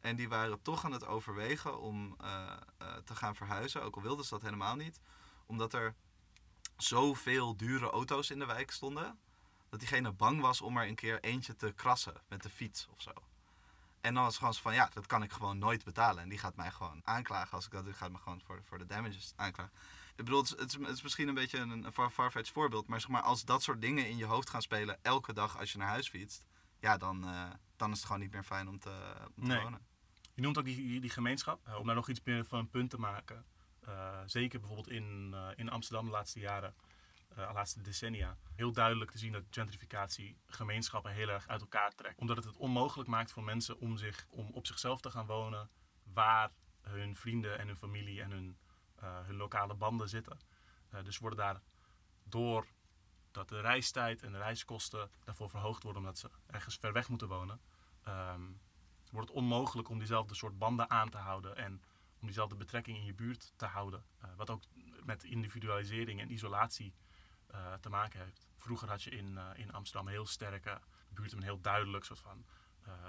en 0.00 0.16
die 0.16 0.28
waren 0.28 0.62
toch 0.62 0.84
aan 0.84 0.92
het 0.92 1.06
overwegen 1.06 1.80
om 1.80 2.16
te 3.04 3.14
gaan 3.14 3.36
verhuizen, 3.36 3.82
ook 3.82 3.96
al 3.96 4.02
wilden 4.02 4.24
ze 4.24 4.30
dat 4.30 4.42
helemaal 4.42 4.76
niet. 4.76 5.00
Omdat 5.46 5.72
er 5.72 5.94
zoveel 6.82 7.56
dure 7.56 7.90
auto's 7.90 8.30
in 8.30 8.38
de 8.38 8.46
wijk 8.46 8.70
stonden, 8.70 9.18
dat 9.68 9.78
diegene 9.80 10.12
bang 10.12 10.40
was 10.40 10.60
om 10.60 10.76
er 10.76 10.86
een 10.88 10.94
keer 10.94 11.20
eentje 11.20 11.56
te 11.56 11.72
krassen 11.72 12.14
met 12.28 12.42
de 12.42 12.50
fiets 12.50 12.88
of 12.90 13.02
zo. 13.02 13.10
En 14.00 14.14
dan 14.14 14.22
was 14.22 14.32
het 14.32 14.38
gewoon 14.38 14.54
zo 14.54 14.60
van, 14.62 14.74
ja, 14.74 14.90
dat 14.94 15.06
kan 15.06 15.22
ik 15.22 15.32
gewoon 15.32 15.58
nooit 15.58 15.84
betalen. 15.84 16.22
En 16.22 16.28
die 16.28 16.38
gaat 16.38 16.56
mij 16.56 16.70
gewoon 16.70 17.00
aanklagen 17.04 17.52
als 17.52 17.64
ik 17.66 17.70
dat 17.72 17.84
doe. 17.84 17.92
Gaat 17.92 18.10
me 18.10 18.18
gewoon 18.18 18.40
voor, 18.44 18.60
voor 18.64 18.78
de 18.78 18.86
damages 18.86 19.32
aanklagen. 19.36 19.72
Ik 20.16 20.24
bedoel, 20.24 20.40
het 20.42 20.58
is, 20.58 20.72
het 20.78 20.88
is, 20.88 21.02
misschien 21.02 21.28
een 21.28 21.34
beetje 21.34 21.58
een, 21.58 21.70
een 21.84 21.92
far- 21.92 22.10
farfetched 22.10 22.52
voorbeeld. 22.52 22.86
Maar 22.86 23.00
zeg 23.00 23.10
maar, 23.10 23.22
als 23.22 23.44
dat 23.44 23.62
soort 23.62 23.80
dingen 23.80 24.08
in 24.08 24.16
je 24.16 24.24
hoofd 24.24 24.50
gaan 24.50 24.62
spelen 24.62 24.98
elke 25.02 25.32
dag 25.32 25.58
als 25.58 25.72
je 25.72 25.78
naar 25.78 25.88
huis 25.88 26.08
fietst. 26.08 26.46
Ja, 26.78 26.96
dan, 26.96 27.24
eh, 27.24 27.50
dan 27.76 27.90
is 27.90 27.96
het 27.96 28.06
gewoon 28.06 28.20
niet 28.20 28.32
meer 28.32 28.44
fijn 28.44 28.68
om 28.68 28.78
te, 28.78 29.14
om 29.36 29.42
te 29.42 29.48
Nee. 29.48 29.62
wonen. 29.62 29.86
Je 30.34 30.42
noemt 30.42 30.58
ook 30.58 30.64
die, 30.64 30.76
die, 30.76 31.00
die 31.00 31.10
gemeenschap. 31.10 31.76
Om 31.78 31.86
daar 31.86 31.94
nog 31.94 32.08
iets 32.08 32.20
meer 32.24 32.44
van 32.44 32.58
een 32.58 32.70
punt 32.70 32.90
te 32.90 32.98
maken. 32.98 33.44
Eh, 33.82 34.18
zeker 34.26 34.58
bijvoorbeeld 34.58 34.90
in, 34.90 35.30
eh, 35.34 35.48
in 35.54 35.70
Amsterdam 35.70 36.04
de 36.04 36.10
laatste 36.10 36.40
jaren, 36.40 36.74
eh, 37.28 37.48
de 37.48 37.52
laatste 37.52 37.80
decennia. 37.80 38.36
Heel 38.54 38.72
duidelijk 38.72 39.10
te 39.10 39.18
zien 39.18 39.32
dat 39.32 39.42
gentrificatie 39.50 40.36
gemeenschappen 40.46 41.12
heel 41.12 41.28
erg 41.28 41.48
uit 41.48 41.60
elkaar 41.60 41.94
trekt. 41.94 42.18
Omdat 42.18 42.36
het 42.36 42.44
het 42.44 42.56
onmogelijk 42.56 43.08
maakt 43.08 43.32
voor 43.32 43.42
mensen 43.42 43.78
om, 43.78 43.96
zich, 43.96 44.26
om 44.30 44.50
op 44.52 44.66
zichzelf 44.66 45.00
te 45.00 45.10
gaan 45.10 45.26
wonen 45.26 45.70
waar 46.12 46.50
hun 46.80 47.16
vrienden 47.16 47.58
en 47.58 47.66
hun 47.66 47.76
familie 47.76 48.22
en 48.22 48.30
hun, 48.30 48.56
hun 49.00 49.36
lokale 49.36 49.74
banden 49.74 50.08
zitten. 50.08 50.38
Dus 51.02 51.18
worden 51.18 51.38
daar 51.38 51.60
door 52.24 52.66
dat 53.30 53.48
de 53.48 53.60
reistijd 53.60 54.22
en 54.22 54.32
de 54.32 54.38
reiskosten 54.38 55.10
daarvoor 55.24 55.50
verhoogd 55.50 55.82
worden 55.82 56.02
omdat 56.02 56.18
ze 56.18 56.30
ergens 56.46 56.76
ver 56.76 56.92
weg 56.92 57.08
moeten 57.08 57.28
wonen. 57.28 57.60
ehm, 58.02 58.42
wordt 59.10 59.28
het 59.28 59.36
onmogelijk 59.38 59.88
om 59.88 59.98
diezelfde 59.98 60.34
soort 60.34 60.58
banden 60.58 60.90
aan 60.90 61.10
te 61.10 61.16
houden 61.18 61.56
en 61.56 61.82
om 62.22 62.28
diezelfde 62.28 62.56
betrekking 62.56 62.96
in 62.96 63.04
je 63.04 63.14
buurt 63.14 63.52
te 63.56 63.66
houden. 63.66 64.04
Eh, 64.18 64.28
wat 64.36 64.50
ook 64.50 64.62
met 65.04 65.24
individualisering 65.24 66.20
en 66.20 66.32
isolatie 66.32 66.94
eh, 67.46 67.72
te 67.74 67.88
maken 67.88 68.20
heeft. 68.20 68.46
Vroeger 68.56 68.88
had 68.88 69.02
je 69.02 69.10
in, 69.10 69.38
eh, 69.38 69.48
in 69.54 69.72
Amsterdam 69.72 70.08
heel 70.08 70.26
sterke 70.26 70.80
buurten 71.08 71.36
een 71.36 71.44
heel 71.44 71.60
duidelijk 71.60 72.04
soort 72.04 72.20
van 72.20 72.44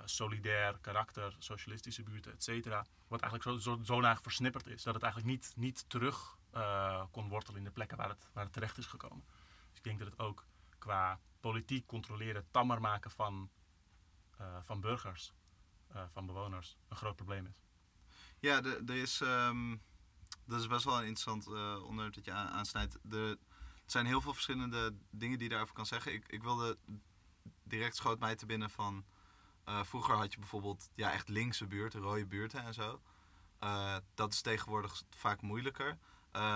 solidair 0.05 0.77
karakter, 0.81 1.35
socialistische 1.39 2.03
buurten, 2.03 2.31
et 2.31 2.43
cetera. 2.43 2.85
Wat 3.07 3.21
eigenlijk 3.21 3.61
zo, 3.61 3.77
zo, 3.83 4.15
versnipperd 4.21 4.67
is 4.67 4.83
dat 4.83 4.93
het 4.93 5.03
eigenlijk 5.03 5.33
niet, 5.33 5.53
niet 5.55 5.89
terug 5.89 6.37
kon 7.11 7.29
wortelen 7.29 7.57
in 7.57 7.63
de 7.63 7.71
plekken 7.71 7.97
waar 7.97 8.09
het, 8.09 8.29
waar 8.33 8.43
het 8.43 8.53
terecht 8.53 8.77
is 8.77 8.85
gekomen. 8.85 9.25
Dus 9.69 9.77
ik 9.77 9.83
denk 9.83 9.99
dat 9.99 10.07
het 10.07 10.19
ook 10.19 10.45
qua 10.77 11.19
politiek 11.39 11.85
controleren, 11.85 12.45
tammer 12.51 12.81
maken 12.81 13.11
van, 13.11 13.49
van 14.61 14.81
burgers, 14.81 15.33
van 16.11 16.25
bewoners, 16.25 16.77
een 16.87 16.95
groot 16.95 17.15
probleem 17.15 17.45
is. 17.45 17.63
Ja, 18.43 18.63
er 18.63 18.89
is, 18.95 19.21
ehm, 19.21 19.75
dat 20.45 20.59
is 20.59 20.67
best 20.67 20.83
wel 20.85 20.93
een 20.97 21.05
interessant 21.07 21.47
eh, 21.47 21.83
onderwerp 21.83 22.13
dat 22.13 22.25
je 22.25 22.31
aan- 22.31 22.47
aansnijdt. 22.49 22.97
Er 23.11 23.37
zijn 23.85 24.05
heel 24.05 24.21
veel 24.21 24.33
verschillende 24.33 24.95
dingen 25.09 25.37
die 25.37 25.43
je 25.43 25.49
daarover 25.49 25.75
kan 25.75 25.85
zeggen. 25.85 26.13
Ik, 26.13 26.27
ik 26.27 26.43
wilde 26.43 26.77
direct 27.63 27.95
schoot 27.95 28.19
mij 28.19 28.35
te 28.35 28.45
binnen 28.45 28.69
van... 28.69 29.05
eh, 29.63 29.83
vroeger 29.83 30.15
had 30.15 30.33
je 30.33 30.39
bijvoorbeeld 30.39 30.89
ja, 30.95 31.11
echt 31.11 31.29
linkse 31.29 31.67
buurten, 31.67 32.01
rode 32.01 32.25
buurten 32.25 32.63
en 32.63 32.73
zo. 32.73 33.01
Eh, 33.59 33.95
dat 34.13 34.33
is 34.33 34.41
tegenwoordig 34.41 35.03
vaak 35.09 35.41
moeilijker. 35.41 35.97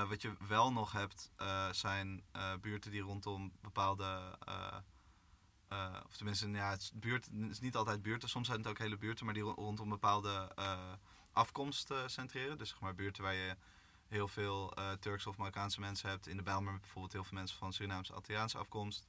Wat 0.07 0.21
je 0.21 0.35
wel 0.47 0.71
nog 0.71 0.91
hebt, 0.91 1.31
zijn 1.71 2.23
buurten 2.61 2.91
die 2.91 3.01
rondom 3.01 3.51
bepaalde... 3.61 4.37
of 6.05 6.15
tenminste, 6.15 6.49
ja, 6.49 6.69
het 6.69 6.81
is, 6.81 6.91
buurt, 6.93 7.25
het 7.25 7.51
is 7.51 7.59
niet 7.59 7.75
altijd 7.75 8.01
buurten. 8.01 8.29
Soms 8.29 8.47
zijn 8.47 8.59
het 8.59 8.67
ook 8.67 8.77
hele 8.77 8.97
buurten, 8.97 9.25
maar 9.25 9.33
die 9.33 9.43
ro- 9.43 9.53
rondom 9.57 9.89
bepaalde... 9.89 10.51
afkomst 11.37 11.91
eh, 11.91 11.97
centreren. 12.05 12.57
Dus 12.57 12.69
zeg 12.69 12.79
maar 12.79 12.95
buurten 12.95 13.23
waar 13.23 13.33
je 13.33 13.55
heel 14.07 14.27
veel 14.27 14.73
eh 14.73 14.91
Turkse 14.91 15.29
of 15.29 15.37
Marokkaanse 15.37 15.79
mensen 15.79 16.09
hebt. 16.09 16.27
In 16.27 16.37
de 16.37 16.43
Bijlmer 16.43 16.79
bijvoorbeeld 16.79 17.13
heel 17.13 17.23
veel 17.23 17.37
mensen 17.37 17.57
van 17.57 17.73
Surinaamse, 17.73 18.13
Antilliaanse 18.13 18.57
afkomst. 18.57 19.07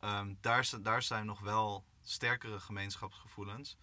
Ehm, 0.00 0.34
daar, 0.40 0.70
daar 0.80 1.02
zijn 1.02 1.26
nog 1.26 1.40
wel 1.40 1.84
sterkere 2.02 2.60
gemeenschapsgevoelens. 2.60 3.76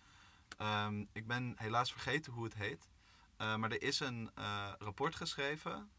Ehm, 0.58 1.06
ik 1.12 1.28
ben 1.28 1.54
helaas 1.58 1.92
vergeten 1.92 2.34
hoe 2.34 2.44
het 2.44 2.54
heet. 2.54 2.90
Eh, 3.38 3.56
maar 3.56 3.72
er 3.72 3.82
is 3.82 4.00
een 4.00 4.32
rapport 4.80 5.16
geschreven 5.16 5.92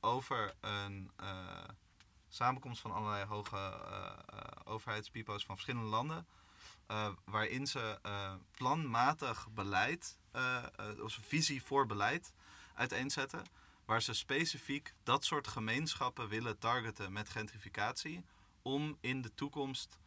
over 0.00 0.54
een 0.60 1.10
samenkomst 2.28 2.80
van 2.80 2.92
allerlei 2.92 3.24
hoge 3.24 3.80
overheidspipo's 4.64 5.44
van 5.44 5.54
verschillende 5.54 5.88
landen. 5.88 6.26
Eh, 6.86 7.08
waarin 7.24 7.66
ze 7.66 7.98
eh, 8.02 8.34
planmatig 8.50 9.48
beleid, 9.50 10.18
eh, 10.30 10.64
of 11.02 11.18
visie 11.22 11.62
voor 11.62 11.86
beleid 11.86 12.32
uiteenzetten. 12.74 13.42
Waar 13.84 14.02
ze 14.02 14.12
specifiek 14.12 14.94
dat 15.02 15.24
soort 15.24 15.48
gemeenschappen 15.48 16.28
willen 16.28 16.58
targeten 16.58 17.12
met 17.12 17.28
gentrificatie. 17.28 18.24
Om 18.62 18.98
in 19.00 19.22
de 19.22 19.34
toekomst 19.34 19.98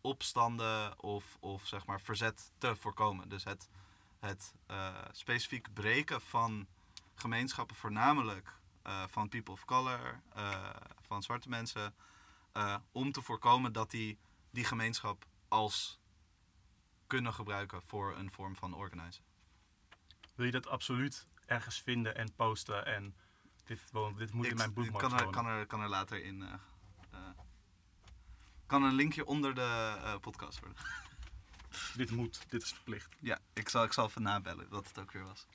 opstanden 0.00 1.02
of, 1.02 1.36
of 1.40 1.66
zeg 1.66 1.86
maar 1.86 2.00
verzet 2.00 2.52
te 2.58 2.76
voorkomen. 2.76 3.28
Dus 3.28 3.44
het, 3.44 3.68
het 4.18 4.54
specifiek 5.12 5.72
breken 5.74 6.20
van 6.20 6.66
gemeenschappen, 7.14 7.76
voornamelijk 7.76 8.58
van 9.06 9.28
people 9.28 9.52
of 9.52 9.64
color, 9.64 10.20
van 11.00 11.22
zwarte 11.22 11.48
mensen. 11.48 11.94
om 12.92 13.12
te 13.12 13.22
voorkomen 13.22 13.72
dat 13.72 13.90
die 13.90 14.18
die 14.50 14.64
gemeenschap 14.64 15.26
als 15.48 15.99
kunnen 17.10 17.34
gebruiken 17.34 17.82
voor 17.82 18.16
een 18.16 18.30
vorm 18.30 18.56
van 18.56 18.74
organizen. 18.74 19.24
Wil 20.34 20.46
je 20.46 20.52
dat 20.52 20.66
absoluut 20.66 21.26
ergens 21.46 21.80
vinden 21.80 22.16
en 22.16 22.34
posten 22.34 22.86
en 22.86 23.14
dit, 23.64 23.80
dit 24.16 24.32
moet 24.32 24.46
in 24.46 24.56
mijn 24.56 24.68
ik 24.68 24.74
boekmark 24.74 25.08
kan 25.08 25.18
er, 25.18 25.30
kan, 25.30 25.46
er, 25.46 25.66
kan 25.66 25.80
er 25.80 25.88
later 25.88 26.24
in. 26.24 26.42
eh, 26.42 26.52
eh, 27.10 27.18
kan 28.66 28.82
een 28.82 28.94
linkje 28.94 29.26
onder 29.26 29.54
de 29.54 29.96
eh, 30.02 30.18
podcast 30.20 30.60
worden. 30.60 30.82
Dit 31.96 32.10
moet, 32.10 32.50
dit 32.50 32.62
is 32.62 32.72
verplicht. 32.72 33.16
Ja, 33.20 33.38
ik 33.52 33.68
zal, 33.68 33.84
ik 33.84 33.92
zal 33.92 34.06
even 34.06 34.22
nabellen 34.22 34.68
wat 34.68 34.88
het 34.88 34.98
ook 34.98 35.12
weer 35.12 35.24
was. 35.24 35.46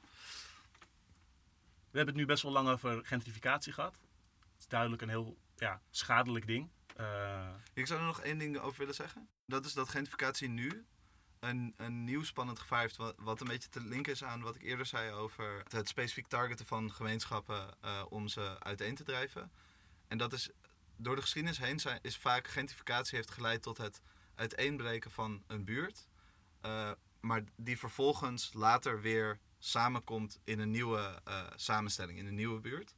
We 1.91 1.97
hebben 1.97 2.13
het 2.13 2.15
nu 2.15 2.25
best 2.25 2.43
wel 2.43 2.51
lang 2.51 2.67
over 2.67 3.05
gentrificatie 3.05 3.73
gehad. 3.73 3.93
Het 3.93 4.59
is 4.59 4.67
duidelijk 4.67 5.01
een 5.01 5.09
heel 5.09 5.37
ja, 5.55 5.81
schadelijk 5.89 6.47
ding. 6.47 6.69
Ik 7.73 7.87
zou 7.87 7.99
er 7.99 8.05
nog 8.05 8.21
één 8.21 8.37
ding 8.37 8.57
over 8.57 8.79
willen 8.79 8.95
zeggen. 8.95 9.29
Dat 9.45 9.65
is 9.65 9.73
dat 9.73 9.89
gentrificatie 9.89 10.49
nu, 10.49 10.85
een, 11.49 11.73
een 11.77 12.03
nieuw 12.03 12.23
spannend 12.23 12.59
gevaar 12.59 12.81
heeft, 12.81 12.97
wat, 13.17 13.41
een 13.41 13.47
beetje 13.47 13.69
te 13.69 13.81
linken 13.81 14.11
is 14.11 14.23
aan 14.23 14.41
wat 14.41 14.55
ik 14.55 14.63
eerder 14.63 14.85
zei 14.85 15.11
over 15.11 15.63
het 15.67 15.87
specifiek 15.87 16.27
targeten 16.27 16.65
van 16.65 16.91
gemeenschappen 16.91 17.77
uh, 17.85 18.01
om 18.09 18.27
ze 18.27 18.55
uiteen 18.59 18.95
te 18.95 19.03
drijven. 19.03 19.51
En 20.07 20.17
dat 20.17 20.33
is 20.33 20.49
door 20.97 21.15
de 21.15 21.21
geschiedenis 21.21 21.57
heen 21.57 21.79
is 22.01 22.17
vaak 22.17 22.47
gentrificatie 22.47 23.15
heeft 23.15 23.31
geleid 23.31 23.61
tot 23.61 23.77
het 23.77 24.01
uiteenbreken 24.35 25.11
van 25.11 25.43
een 25.47 25.65
buurt. 25.65 26.07
Uh, 26.65 26.91
maar 27.19 27.43
die 27.55 27.79
vervolgens 27.79 28.53
later 28.53 29.01
weer 29.01 29.39
samenkomt 29.59 30.39
in 30.43 30.59
een 30.59 30.71
nieuwe 30.71 31.21
uh, 31.27 31.47
samenstelling, 31.55 32.17
in 32.17 32.25
een 32.25 32.35
nieuwe 32.35 32.59
buurt. 32.59 32.95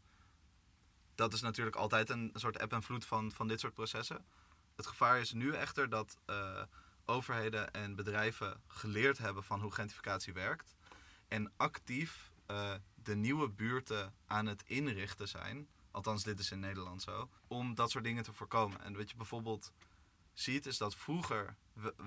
Dat 1.16 1.34
is 1.34 1.42
natuurlijk 1.42 1.76
altijd 1.76 2.10
een 2.10 2.32
soort 2.34 2.58
eb 2.58 2.72
en 2.72 2.84
vloed 2.84 3.06
van, 3.06 3.32
van 3.32 3.48
dit 3.48 3.60
soort 3.60 3.74
processen. 3.74 4.26
Het 4.76 4.88
gevaar 4.88 5.20
is 5.20 5.34
nu 5.34 5.54
echter 5.54 5.90
dat 5.90 6.18
overheden 7.08 7.74
en 7.74 7.96
bedrijven 7.96 8.62
geleerd 8.68 9.18
hebben 9.18 9.44
van 9.44 9.62
hoe 9.62 9.72
gentrificatie 9.72 10.34
werkt. 10.34 10.76
En 11.28 11.52
actief 11.58 12.32
uh, 12.52 12.74
de 12.96 13.16
nieuwe 13.16 13.50
buurten 13.50 14.14
aan 14.26 14.46
het 14.46 14.64
inrichten 14.66 15.28
zijn. 15.28 15.68
Althans, 15.92 16.24
dit 16.24 16.40
is 16.40 16.52
in 16.52 16.60
Nederland 16.60 17.02
zo. 17.02 17.30
Om 17.48 17.76
dat 17.76 17.92
soort 17.92 18.04
dingen 18.04 18.24
te 18.24 18.34
voorkomen. 18.34 18.82
En 18.82 18.96
wat 18.96 19.10
je 19.10 19.16
bijvoorbeeld 19.16 19.72
ziet, 20.34 20.66
is 20.66 20.78
dat 20.78 20.96
vroeger 20.96 21.56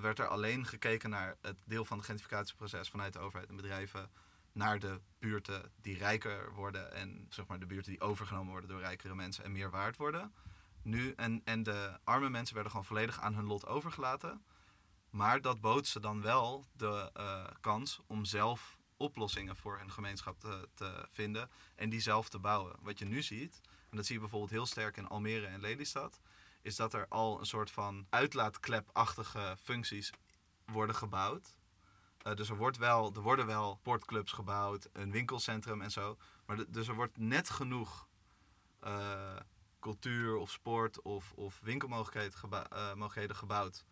werd 0.00 0.18
er 0.18 0.26
alleen 0.26 0.66
gekeken 0.66 1.10
naar 1.10 1.36
het 1.40 1.58
deel 1.64 1.84
van 1.84 1.96
het 1.96 2.06
gentrificatieproces 2.06 2.88
vanuit 2.88 3.12
de 3.12 3.18
overheid 3.18 3.48
en 3.48 3.56
bedrijven 3.56 4.10
naar 4.52 4.78
de 4.78 5.00
buurten 5.18 5.72
die 5.80 5.98
rijker 5.98 6.52
worden 6.54 6.94
en 6.94 7.26
zeg 7.28 7.46
maar 7.46 7.58
de 7.58 7.66
buurten 7.66 7.90
die 7.90 8.00
overgenomen 8.00 8.50
worden 8.50 8.70
door 8.70 8.80
rijkere 8.80 9.14
mensen 9.14 9.44
en 9.44 9.52
meer 9.52 9.70
waard 9.70 9.96
worden. 9.96 10.32
Nu, 10.82 11.12
en, 11.16 11.40
en 11.44 11.62
de 11.62 11.98
arme 12.04 12.28
mensen 12.28 12.54
werden 12.54 12.72
gewoon 12.72 12.86
volledig 12.86 13.20
aan 13.20 13.34
hun 13.34 13.46
lot 13.46 13.66
overgelaten. 13.66 14.44
Maar 15.10 15.40
dat 15.40 15.60
bood 15.60 15.86
ze 15.86 16.00
dan 16.00 16.22
wel 16.22 16.66
de 16.72 17.10
uh, 17.16 17.44
kans 17.60 18.00
om 18.06 18.24
zelf 18.24 18.78
oplossingen 18.96 19.56
voor 19.56 19.78
hun 19.78 19.90
gemeenschap 19.90 20.40
te, 20.40 20.68
te, 20.74 21.08
vinden 21.10 21.50
en 21.74 21.90
die 21.90 22.00
zelf 22.00 22.28
te 22.28 22.38
bouwen. 22.38 22.76
Wat 22.80 22.98
je 22.98 23.04
nu 23.04 23.22
ziet, 23.22 23.60
en 23.90 23.96
dat 23.96 24.06
zie 24.06 24.14
je 24.14 24.20
bijvoorbeeld 24.20 24.50
heel 24.50 24.66
sterk 24.66 24.96
in 24.96 25.08
Almere 25.08 25.46
en 25.46 25.60
Lelystad, 25.60 26.20
is 26.62 26.76
dat 26.76 26.94
er 26.94 27.06
al 27.08 27.40
een 27.40 27.46
soort 27.46 27.70
van 27.70 28.06
uitlaatklepachtige 28.10 29.56
functies 29.62 30.10
worden 30.66 30.94
gebouwd. 30.94 31.58
Uh, 32.26 32.34
dus 32.34 32.48
er, 32.48 32.56
wordt 32.56 32.76
wel, 32.76 33.14
er 33.14 33.20
worden 33.20 33.46
wel 33.46 33.76
sportclubs 33.80 34.32
gebouwd, 34.32 34.88
een 34.92 35.10
winkelcentrum 35.10 35.80
en 35.82 35.90
zo. 35.90 36.16
Maar 36.46 36.64
dus 36.68 36.88
er 36.88 36.94
wordt 36.94 37.18
net 37.18 37.50
genoeg 37.50 38.08
uh, 38.84 39.36
cultuur 39.80 40.36
of 40.36 40.50
sport 40.50 41.02
of, 41.02 41.32
of 41.32 41.60
winkelmogelijkheden 41.62 42.38
gebou 42.38 43.34
gebouwd 43.34 43.84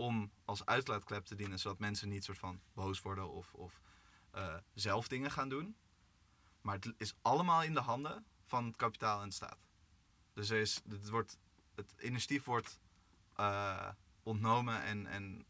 om 0.00 0.32
als 0.44 0.66
uitlaatklep 0.66 1.24
te 1.24 1.34
dienen, 1.34 1.58
zodat 1.58 1.78
mensen 1.78 2.08
niet 2.08 2.24
soort 2.24 2.38
van 2.38 2.60
boos 2.72 3.00
worden 3.00 3.30
of, 3.30 3.54
of 3.54 3.80
zelf 4.74 5.08
dingen 5.08 5.30
gaan 5.30 5.48
doen. 5.48 5.76
Maar 6.60 6.74
het 6.74 6.94
is 6.96 7.14
allemaal 7.22 7.62
in 7.62 7.74
de 7.74 7.80
handen 7.80 8.26
van 8.44 8.64
het 8.64 8.76
kapitaal 8.76 9.22
en 9.22 9.28
de 9.28 9.34
staat. 9.34 9.58
Dus 10.32 10.50
is, 10.50 10.82
het, 10.88 11.08
wordt, 11.08 11.38
het 11.74 11.94
initiatief 11.98 12.44
wordt 12.44 12.80
ontnomen 14.22 14.82
en, 14.82 15.06
en 15.06 15.46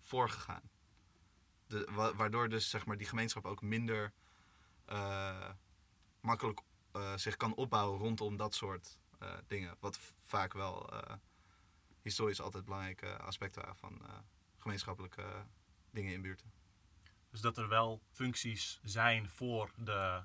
voorgegaan. 0.00 0.70
De, 1.66 2.12
waardoor 2.16 2.48
dus 2.48 2.70
zeg 2.70 2.86
maar, 2.86 2.96
die 2.96 3.06
gemeenschap 3.06 3.44
ook 3.44 3.62
minder 3.62 4.12
makkelijk 6.20 6.60
zich 7.16 7.36
kan 7.36 7.54
opbouwen 7.54 7.98
rondom 7.98 8.36
dat 8.36 8.54
soort 8.54 8.98
dingen. 9.46 9.76
Wat 9.80 9.98
vaak 10.22 10.52
wel 10.52 10.90
historisch 12.02 12.40
altijd 12.40 12.64
belangrijke 12.64 13.16
aspecten 13.16 13.62
waren 13.62 13.76
van 13.76 14.02
gemeenschappelijke 14.58 15.46
dingen 15.90 16.12
in 16.12 16.22
buurten. 16.22 16.52
Dus 17.30 17.40
dat 17.40 17.56
er 17.56 17.68
wel 17.68 18.02
functies 18.10 18.80
zijn 18.82 19.28
voor 19.28 19.72
de 19.76 20.22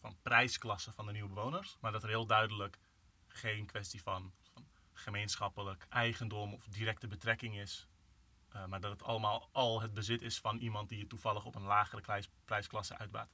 van 0.00 0.16
prijsklasse 0.22 0.92
van 0.92 1.06
de 1.06 1.12
nieuwe 1.12 1.28
bewoners, 1.28 1.76
maar 1.80 1.92
dat 1.92 2.02
er 2.02 2.08
heel 2.08 2.26
duidelijk 2.26 2.78
geen 3.26 3.66
kwestie 3.66 4.02
van, 4.02 4.32
van 4.52 4.66
gemeenschappelijk 4.92 5.86
eigendom 5.88 6.54
of 6.54 6.66
directe 6.66 7.06
betrekking 7.06 7.58
is 7.58 7.88
uh, 8.56 8.66
maar 8.66 8.80
dat 8.80 8.90
het 8.90 9.02
allemaal 9.02 9.48
al 9.52 9.82
het 9.82 9.94
bezit 9.94 10.22
is 10.22 10.38
van 10.38 10.58
iemand 10.58 10.88
die 10.88 10.98
je 10.98 11.06
toevallig 11.06 11.44
op 11.44 11.54
een 11.54 11.62
lagere 11.62 12.26
prijsklasse 12.44 12.98
uitbaat. 12.98 13.30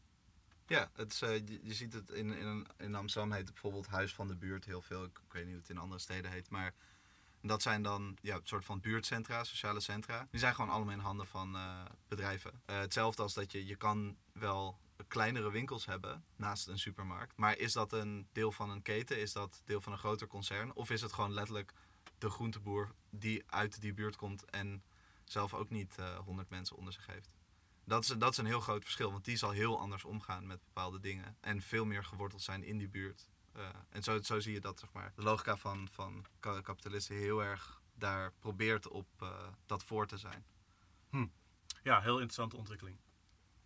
Ja, 0.67 0.91
het 0.95 1.13
is, 1.13 1.23
uh, 1.23 1.35
je, 1.35 1.61
je, 1.63 1.75
ziet 1.75 1.93
het 1.93 2.11
in, 2.11 2.33
in, 2.33 2.67
in 2.79 2.95
Amsterdam 2.95 3.33
heet 3.33 3.45
het 3.45 3.53
bijvoorbeeld 3.53 3.87
Huis 3.87 4.15
van 4.15 4.29
de 4.29 4.37
Buurt 4.37 4.65
heel 4.65 4.83
veel. 4.83 5.05
Ik, 5.05 5.19
ik 5.27 5.33
weet 5.33 5.43
niet 5.43 5.53
hoe 5.53 5.61
het 5.61 5.71
in 5.71 5.79
andere 5.79 6.01
steden 6.01 6.31
heet, 6.31 6.51
maar 6.51 6.75
dat 7.43 7.63
zijn 7.63 7.83
dan 7.83 8.17
ja, 8.21 8.35
een 8.35 8.41
soort 8.45 8.65
van 8.65 8.81
buurtcentra, 8.81 9.45
sociale 9.45 9.81
centra. 9.81 10.27
Die 10.31 10.41
zijn 10.41 10.55
gewoon 10.55 10.71
allemaal 10.71 10.95
in 10.95 11.01
handen 11.01 11.27
van 11.27 11.57
uh, 11.57 11.85
bedrijven. 12.09 12.63
hetzelfde 12.67 13.23
als 13.23 13.35
dat 13.35 13.53
je, 13.53 13.67
je 13.67 13.77
kan 13.77 14.17
wel 14.33 14.81
kleinere 15.09 15.51
winkels 15.51 15.87
hebben 15.87 16.25
naast 16.37 16.69
een 16.69 16.79
supermarkt. 16.79 17.37
Maar 17.37 17.59
is 17.59 17.73
dat 17.73 17.93
een 17.93 18.29
deel 18.33 18.53
van 18.53 18.71
een 18.71 18.83
keten? 18.83 19.21
Is 19.21 19.33
dat 19.33 19.63
deel 19.65 19.81
van 19.81 19.93
een 19.93 19.99
groter 19.99 20.27
concern? 20.27 20.75
Of 20.75 20.91
is 20.91 21.01
het 21.01 21.13
gewoon 21.13 21.33
letterlijk 21.33 21.73
de 22.19 22.31
groenteboer 22.31 22.95
die 23.11 23.43
uit 23.47 23.81
die 23.81 23.95
buurt 23.95 24.17
komt 24.17 24.45
en 24.45 24.83
zelf 25.25 25.55
ook 25.55 25.71
niet 25.71 25.99
eh, 25.99 26.19
100 26.19 26.49
mensen 26.49 26.77
onder 26.77 26.93
zich 26.93 27.07
heeft. 27.07 27.35
Dat 27.85 28.03
is, 28.03 28.09
dat 28.09 28.31
is 28.31 28.37
een 28.37 28.47
heel 28.47 28.61
groot 28.61 28.83
verschil, 28.83 29.13
want 29.13 29.25
die 29.25 29.37
zal 29.37 29.51
heel 29.51 29.81
anders 29.81 30.05
omgaan 30.05 30.47
met 30.47 30.65
bepaalde 30.65 31.01
dingen. 31.01 31.37
En 31.41 31.63
veel 31.63 31.85
meer 31.85 32.05
geworteld 32.05 32.43
zijn 32.43 32.65
in 32.65 32.79
die 32.79 32.89
buurt. 32.89 33.29
Uh, 33.57 33.69
en 33.89 34.03
zo, 34.03 34.23
zo 34.23 34.41
zie 34.41 34.53
je 34.53 34.61
dat 34.61 34.79
zeg 34.79 34.93
maar, 34.93 35.13
de 35.15 35.23
logica 35.23 35.57
van, 35.57 35.89
van 35.93 36.27
kapitalisten 36.41 37.17
heel 37.17 37.43
erg 37.43 37.81
daar 37.95 38.33
probeert 38.39 38.89
op 38.89 39.07
uh, 39.23 39.29
dat 39.67 39.85
voor 39.85 40.07
te 40.07 40.19
zijn. 40.19 40.45
Hm. 41.11 41.27
Ja, 41.83 42.01
heel 42.01 42.15
interessante 42.15 42.57
ontwikkeling. 42.57 42.97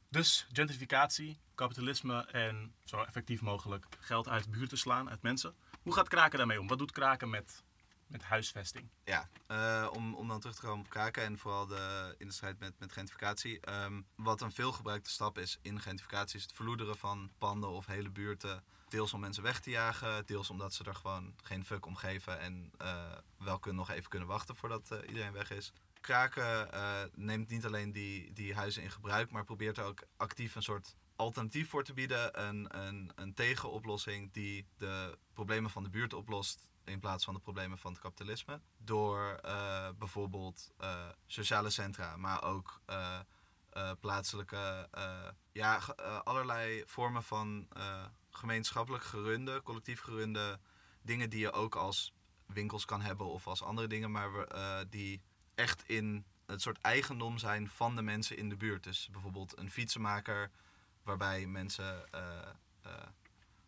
Dus 0.09 0.47
gentrificatie, 0.53 1.41
kapitalisme 1.55 2.27
en 2.27 2.75
zo 2.85 3.03
effectief 3.03 3.41
mogelijk 3.41 3.87
geld 4.01 4.29
uit 4.29 4.51
buurten 4.51 4.79
slaan, 4.79 5.11
uit 5.11 5.23
mensen. 5.23 5.55
Hoe 5.83 5.95
gaat 5.95 6.09
Kraken 6.09 6.39
daarmee 6.39 6.61
om? 6.61 6.67
Wat 6.67 6.79
doet 6.79 6.93
Kraken 6.93 7.31
met 7.31 7.65
met 8.07 8.23
huisvesting. 8.23 8.91
Ja, 9.05 9.29
uh, 9.49 9.89
om, 9.93 10.15
om 10.15 10.29
dan 10.29 10.41
terug 10.41 10.57
te 10.57 10.61
komen 10.63 10.85
op 10.85 10.91
kraken 10.91 11.23
en 11.23 11.39
vooral 11.39 11.67
de, 11.67 12.15
in 12.19 12.27
de 12.27 12.33
strijd 12.33 12.59
met, 12.59 12.79
met 12.79 12.93
gentrificatie. 12.93 13.71
Um, 13.71 14.07
wat 14.15 14.41
een 14.41 14.53
veelgebruikte 14.53 15.11
stap 15.11 15.39
is 15.39 15.59
in 15.63 15.81
gentrificatie 15.81 16.37
is 16.37 16.43
het 16.43 16.53
verloederen 16.53 16.97
van 16.97 17.31
panden 17.39 17.71
of 17.71 17.87
hele 17.87 18.11
buurten. 18.11 18.65
Deels 18.97 19.15
om 19.15 19.21
mensen 19.21 19.43
weg 19.43 19.61
te 19.61 19.71
jagen, 19.71 20.27
deels 20.27 20.51
omdat 20.51 20.75
ze 20.75 20.85
er 20.85 20.95
gewoon 20.95 21.35
geen 21.43 21.65
fuck 21.65 21.87
om 21.87 21.97
geven 21.97 22.41
en 22.41 22.73
uh, 22.83 23.13
wel 23.39 23.59
kunnen, 23.59 23.81
nog 23.81 23.91
even 23.97 24.11
kunnen 24.11 24.29
wachten 24.29 24.57
voordat 24.57 24.91
uh, 24.93 25.09
iedereen 25.09 25.33
weg 25.33 25.51
is. 25.51 25.73
Kraken 26.01 26.69
neemt 27.15 27.49
niet 27.49 27.67
alleen 27.67 27.93
die, 27.93 28.33
die 28.33 28.55
huizen 28.55 28.83
in 28.83 28.91
gebruik, 28.91 29.31
maar 29.31 29.45
probeert 29.45 29.79
er 29.79 29.85
ook 29.85 30.03
actief 30.17 30.55
een 30.55 30.63
soort 30.63 30.97
alternatief 31.17 31.69
voor 31.69 31.85
te 31.85 31.93
bieden. 31.93 32.47
Een, 32.47 32.79
een, 32.87 33.13
een 33.15 33.35
tegenoplossing 33.35 34.33
die 34.33 34.67
de 34.77 35.19
problemen 35.33 35.71
van 35.71 35.83
de 35.83 35.91
buurt 35.91 36.13
oplost 36.13 36.67
in 36.85 37.01
plaats 37.01 37.25
van 37.25 37.35
de 37.35 37.41
problemen 37.41 37.79
van 37.79 37.93
het 37.93 38.01
kapitalisme. 38.01 38.61
Door 38.77 39.41
bijvoorbeeld 39.99 40.73
sociale 41.27 41.71
centra, 41.71 42.17
maar 42.17 42.43
ook 42.43 42.81
plaatselijke, 44.01 44.89
ja, 45.53 45.77
allerlei 46.25 46.83
vormen 46.87 47.23
van 47.23 47.69
gemeenschappelijk 48.37 49.05
gerunde, 49.05 49.63
collectief 49.63 50.01
gerunde 50.01 50.59
dingen 51.03 51.31
die 51.31 51.41
je 51.41 51.53
ook 51.53 51.75
als 51.75 52.13
winkels 52.47 52.85
kan 52.85 53.01
hebben 53.01 53.27
of 53.27 53.47
als 53.47 53.63
andere 53.63 53.89
dingen, 53.89 54.11
maar 54.11 54.31
die 54.91 55.21
echt 55.55 55.89
in 55.89 56.25
het 56.47 56.63
soort 56.63 56.81
eigendom 56.81 57.39
zijn 57.39 57.69
van 57.69 57.97
de 57.97 58.03
mensen 58.03 58.37
in 58.37 58.49
de 58.49 58.57
buurt. 58.57 58.85
Dus 58.85 59.09
bijvoorbeeld 59.13 59.59
een 59.59 59.71
fietsenmaker 59.71 60.51
waarbij 61.03 61.47
mensen 61.47 62.09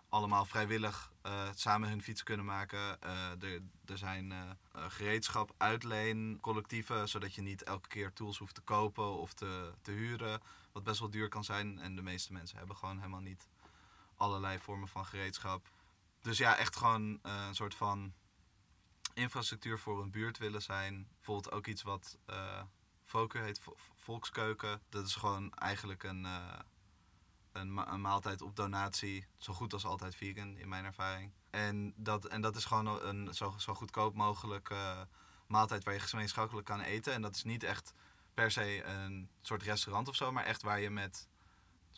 allemaal 0.09 0.44
vrijwillig 0.44 1.12
samen 1.54 1.88
hun 1.88 2.02
fiets 2.02 2.22
kunnen 2.22 2.46
maken. 2.46 3.00
Er, 3.40 3.98
zijn 3.98 4.33
gereedschap, 4.72 5.54
uitleen, 5.57 6.38
collectieven, 6.40 7.09
zodat 7.09 7.35
je 7.35 7.42
niet 7.42 7.62
elke 7.62 7.88
keer 7.88 8.12
tools 8.12 8.38
hoeft 8.38 8.54
te 8.54 8.61
kopen 8.61 9.18
of 9.18 9.33
te, 9.33 9.72
te 9.83 9.90
huren. 9.90 10.40
Wat 10.72 10.85
best 10.85 11.00
wel 11.00 11.11
duur 11.11 11.28
kan 11.28 11.44
zijn. 11.44 11.78
En 11.78 11.96
de 11.96 12.02
meeste 12.02 12.33
mensen 12.33 12.59
hebben 12.59 12.76
gewoon 12.76 12.96
helemaal 12.96 13.20
niet 13.20 13.48
allerlei 14.18 14.59
vormen 14.59 14.88
van 14.88 15.07
gereedschap. 15.07 15.70
Dus 16.20 16.38
ja, 16.38 16.57
echt 16.57 16.76
gewoon 16.76 17.18
een 17.22 17.54
soort 17.54 17.74
van 17.74 18.12
infrastructuur 19.14 19.78
voor 19.78 20.02
een 20.02 20.11
buurt 20.11 20.38
willen 20.38 20.62
zijn. 20.62 21.09
Bijvoorbeeld 21.14 21.52
ook 21.52 21.66
iets 21.66 21.83
wat 21.83 22.18
Foker 23.04 23.42
heet, 23.42 23.61
Volkskeuken. 23.96 24.83
Dat 24.88 25.07
is 25.07 25.14
gewoon 25.14 25.54
eigenlijk 25.54 26.02
een 26.02 26.26
een, 27.52 27.92
een, 27.92 28.00
maaltijd 28.00 28.42
op 28.42 28.57
donatie. 28.57 29.26
Zo 29.37 29.52
goed 29.52 29.72
als 29.72 29.85
altijd 29.85 30.14
vegan, 30.14 30.57
in 30.57 30.68
mijn 30.68 30.85
ervaring. 30.85 31.33
En 31.50 31.92
dat, 31.96 32.24
en 32.24 32.40
dat 32.40 32.57
is 32.57 32.64
gewoon 32.64 33.02
een 33.02 33.35
zo, 33.35 33.54
zo 33.59 33.74
goedkoop 33.74 34.14
mogelijk 34.14 34.70
uh, 34.70 35.00
maaltijd 35.46 35.85
waar 35.85 35.94
je 35.94 36.00
gemeenschappelijk 36.00 36.66
kan 36.66 36.81
eten. 36.81 37.12
En 37.12 37.22
dat 37.22 37.35
is 37.35 37.44
niet 37.44 37.62
echt 37.62 37.94
per 38.35 38.50
se 38.50 38.85
een 38.85 39.28
soort 39.42 39.62
restaurant 39.62 40.09
of 40.09 40.16
zo, 40.16 40.33
maar 40.33 40.44
echt 40.44 40.62
waar 40.62 40.81
je 40.81 40.90
met. 40.90 41.28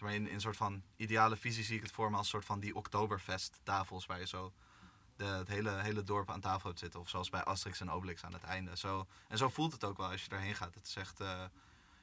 Maar 0.00 0.14
in, 0.14 0.28
in 0.28 0.34
een 0.34 0.40
soort 0.40 0.56
van 0.56 0.82
ideale 0.96 1.36
visie 1.36 1.64
zie 1.64 1.76
ik 1.76 1.82
het 1.82 1.92
voor 1.92 2.10
me 2.10 2.16
als 2.16 2.24
een 2.24 2.30
soort 2.30 2.44
van 2.44 2.60
die 2.60 2.74
Oktoberfest 2.74 3.60
tafels 3.62 4.06
waar 4.06 4.18
je 4.18 4.26
zo 4.26 4.52
de, 5.16 5.24
het 5.24 5.48
hele, 5.48 5.70
hele 5.70 6.02
dorp 6.02 6.30
aan 6.30 6.40
tafel 6.40 6.68
hebt 6.68 6.80
zitten. 6.80 7.00
Of 7.00 7.08
zoals 7.08 7.30
bij 7.30 7.42
Asterix 7.42 7.80
en 7.80 7.90
Obelix 7.90 8.24
aan 8.24 8.32
het 8.32 8.42
einde. 8.42 8.76
Zo, 8.76 9.06
en 9.28 9.38
zo 9.38 9.48
voelt 9.48 9.72
het 9.72 9.84
ook 9.84 9.96
wel 9.96 10.10
als 10.10 10.22
je 10.22 10.28
daarheen 10.28 10.54
gaat. 10.54 10.74
Het 10.74 10.94
echt. 10.96 11.20
Uh, 11.20 11.44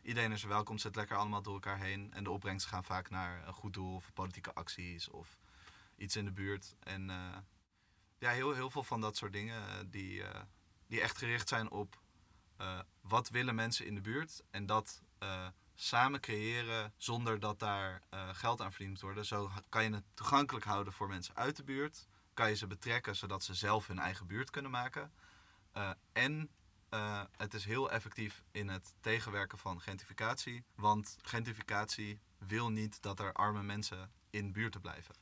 iedereen 0.02 0.32
is 0.32 0.44
welkom, 0.44 0.78
zit 0.78 0.96
lekker 0.96 1.18
allemaal 1.18 1.42
door 1.42 1.54
elkaar 1.54 1.80
heen. 1.80 2.14
En 2.14 2.24
de 2.24 2.32
opbrengsten 2.32 2.72
gaan 2.72 2.84
vaak 2.84 3.10
naar 3.10 3.48
een 3.48 3.54
goed 3.54 3.74
doel 3.74 3.96
of 3.96 4.14
politieke 4.14 4.54
acties 4.54 5.10
of 5.10 5.38
iets 5.96 6.16
in 6.16 6.26
de 6.26 6.32
buurt. 6.32 6.76
En 6.80 7.10
eh, 7.10 7.38
ja, 8.18 8.30
heel, 8.30 8.54
heel 8.54 8.70
veel 8.70 8.84
van 8.84 9.02
dat 9.02 9.18
soort 9.18 9.34
dingen 9.34 9.70
eh, 9.70 9.76
die, 9.88 10.24
eh, 10.24 10.42
die 10.88 11.02
echt 11.02 11.18
gericht 11.18 11.50
zijn 11.50 11.72
op 11.72 12.02
eh, 12.58 12.80
wat 13.02 13.30
willen 13.30 13.56
mensen 13.56 13.86
in 13.86 13.96
de 13.96 14.02
buurt. 14.02 14.44
En 14.52 14.66
dat 14.66 15.02
eh, 15.18 15.48
samen 15.80 16.20
creëren 16.20 16.94
zonder 16.98 17.40
dat 17.40 17.60
daar 17.60 18.02
eh, 18.10 18.30
geld 18.34 18.62
aan 18.62 18.72
verdiend 18.72 19.02
worden. 19.02 19.26
Zo 19.26 19.52
kan 19.70 19.84
je 19.84 19.94
het 19.94 20.04
toegankelijk 20.14 20.66
houden 20.66 20.94
voor 20.94 21.08
mensen 21.08 21.36
uit 21.36 21.56
de 21.56 21.64
buurt. 21.64 22.08
Kan 22.34 22.50
je 22.50 22.56
ze 22.56 22.68
betrekken 22.68 23.16
zodat 23.16 23.44
ze 23.44 23.54
zelf 23.54 23.88
hun 23.88 24.00
eigen 24.00 24.28
buurt 24.28 24.50
kunnen 24.50 24.72
maken. 24.72 25.12
Eh, 25.72 25.90
en 26.14 26.50
eh, 26.90 27.22
het 27.38 27.54
is 27.54 27.66
heel 27.66 27.92
effectief 27.92 28.44
in 28.52 28.68
het 28.68 28.94
tegenwerken 29.02 29.58
van 29.58 29.82
gentrificatie. 29.82 30.64
Want 30.76 31.18
gentrificatie 31.22 32.20
wil 32.38 32.70
niet 32.70 33.02
dat 33.02 33.20
er 33.20 33.34
arme 33.34 33.64
mensen 33.64 34.12
in 34.30 34.52
buurten 34.52 34.82
blijven. 34.82 35.16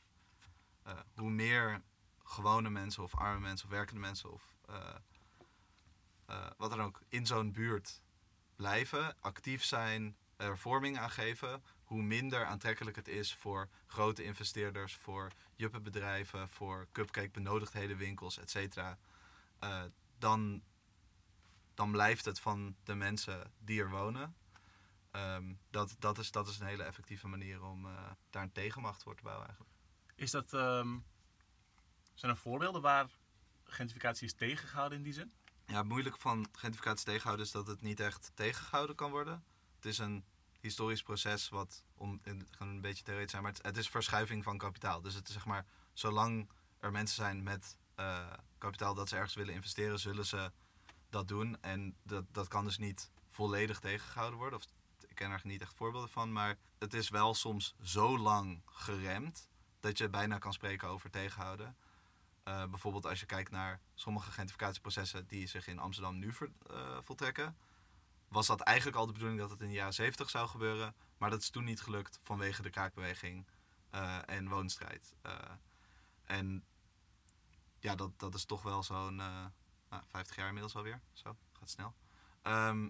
Hoe 1.14 1.30
meer 1.30 1.82
gewone 2.24 2.70
mensen 2.70 3.02
of 3.02 3.14
arme 3.14 3.40
mensen 3.40 3.66
of 3.66 3.72
werkende 3.74 4.00
mensen 4.00 4.32
of 4.32 4.56
wat 6.56 6.70
dan 6.70 6.82
ook 6.82 7.00
in 7.08 7.26
zo'n 7.26 7.52
buurt 7.52 8.00
blijven, 8.56 9.16
actief 9.20 9.64
zijn, 9.64 10.16
er 10.36 10.58
vorming 10.58 10.98
aan 10.98 11.10
geven, 11.10 11.62
hoe 11.84 12.02
minder 12.02 12.44
aantrekkelijk 12.44 12.96
het 12.96 13.08
is 13.08 13.34
voor 13.34 13.68
grote 13.86 14.24
investeerders, 14.24 14.94
voor 14.94 15.32
juppenbedrijven, 15.54 16.48
voor 16.48 16.88
cupcake 16.92 17.30
benodigdhedenwinkels, 17.30 18.38
et 18.38 18.50
cetera. 18.50 18.98
Eh, 19.58 19.82
dan, 20.18 20.62
dan 21.74 21.90
blijft 21.90 22.24
het 22.24 22.40
van 22.40 22.76
de 22.84 22.94
mensen 22.94 23.52
die 23.58 23.80
er 23.80 23.90
wonen. 23.90 24.36
Ehm, 25.10 25.54
dat, 25.70 25.96
dat, 25.98 26.18
is, 26.18 26.30
dat 26.30 26.48
is 26.48 26.58
een 26.58 26.66
hele 26.66 26.82
effectieve 26.82 27.28
manier 27.28 27.62
om 27.62 27.86
eh, 27.86 28.10
daar 28.30 28.42
een 28.42 28.52
tegenmacht 28.52 29.02
voor 29.02 29.16
te 29.16 29.22
bouwen 29.22 29.46
eigenlijk. 29.46 29.76
Is 30.14 30.30
dat, 30.30 30.52
ehm, 30.52 30.98
zijn 32.14 32.32
er 32.32 32.38
voorbeelden 32.38 32.82
waar 32.82 33.10
gentrificatie 33.64 34.26
is 34.26 34.34
tegengehouden 34.34 34.98
in 34.98 35.04
die 35.04 35.12
zin? 35.12 35.32
Ja, 35.66 35.76
het 35.76 35.86
moeilijke 35.86 36.18
van 36.18 36.48
gentrificatie 36.52 37.04
tegenhouden 37.04 37.46
is 37.46 37.52
dat 37.52 37.66
het 37.66 37.80
niet 37.80 38.00
echt 38.00 38.30
tegengehouden 38.34 38.96
kan 38.96 39.10
worden. 39.10 39.44
Het 39.76 39.84
is 39.84 39.98
een 39.98 40.24
historisch 40.60 41.02
proces 41.02 41.48
wat, 41.48 41.84
om 41.94 42.20
in, 42.22 42.46
gaan 42.50 42.68
een 42.68 42.80
beetje 42.80 43.04
theoretisch 43.04 43.30
zijn, 43.30 43.42
maar 43.42 43.54
het, 43.62 43.76
is 43.76 43.88
verschuiving 43.88 44.44
van 44.44 44.58
kapitaal. 44.58 45.00
Dus 45.00 45.14
het 45.14 45.28
is 45.28 45.34
zeg 45.34 45.46
maar, 45.46 45.66
zolang 45.92 46.50
er 46.78 46.92
mensen 46.92 47.16
zijn 47.16 47.42
met 47.42 47.76
eh, 47.94 48.32
kapitaal 48.58 48.94
dat 48.94 49.08
ze 49.08 49.16
ergens 49.16 49.34
willen 49.34 49.54
investeren, 49.54 49.98
zullen 49.98 50.26
ze 50.26 50.52
dat 51.10 51.28
doen. 51.28 51.62
En 51.62 51.96
dat, 52.02 52.24
dat 52.32 52.48
kan 52.48 52.64
dus 52.64 52.78
niet 52.78 53.10
volledig 53.30 53.80
tegengehouden 53.80 54.38
worden. 54.38 54.58
Of, 54.58 54.64
ik 55.08 55.14
ken 55.14 55.30
er 55.30 55.40
niet 55.44 55.60
echt 55.60 55.74
voorbeelden 55.74 56.10
van, 56.10 56.32
maar 56.32 56.56
het 56.78 56.94
is 56.94 57.08
wel 57.08 57.34
soms 57.34 57.74
zo 57.82 58.18
lang 58.18 58.62
geremd 58.64 59.48
dat 59.80 59.98
je 59.98 60.08
bijna 60.08 60.38
kan 60.38 60.52
spreken 60.52 60.88
over 60.88 61.10
tegenhouden. 61.10 61.76
Eh, 62.42 62.66
bijvoorbeeld 62.66 63.06
als 63.06 63.20
je 63.20 63.26
kijkt 63.26 63.50
naar 63.50 63.80
sommige 63.94 64.30
gentrificatieprocessen 64.30 65.26
die 65.26 65.46
zich 65.46 65.66
in 65.66 65.78
Amsterdam 65.78 66.18
nu 66.18 66.32
ver- 66.32 66.50
eh, 66.70 66.98
voltrekken, 67.02 67.56
was 68.36 68.46
dat 68.46 68.60
eigenlijk 68.60 68.96
al 68.96 69.06
de 69.06 69.12
bedoeling 69.12 69.40
dat 69.40 69.50
het 69.50 69.60
in 69.60 69.68
de 69.68 69.74
jaren 69.74 69.94
70 69.94 70.30
zou 70.30 70.48
gebeuren. 70.48 70.94
Maar 71.18 71.30
dat 71.30 71.40
is 71.40 71.50
toen 71.50 71.64
niet 71.64 71.80
gelukt 71.80 72.18
vanwege 72.22 72.62
de 72.62 72.70
kraakbeweging 72.70 73.46
eh, 73.90 74.18
en 74.26 74.48
woonstrijd. 74.48 75.14
Eh, 75.22 75.32
en 76.24 76.64
ja, 77.78 77.94
dat, 77.94 78.18
dat 78.18 78.34
is 78.34 78.44
toch 78.44 78.62
wel 78.62 78.82
zo'n 78.82 79.20
eh, 79.20 79.44
nou, 79.90 80.02
50 80.06 80.36
jaar 80.36 80.46
inmiddels 80.46 80.74
alweer. 80.76 81.00
Zo, 81.12 81.36
gaat 81.52 81.70
snel. 81.70 81.94
Ehm, 82.42 82.88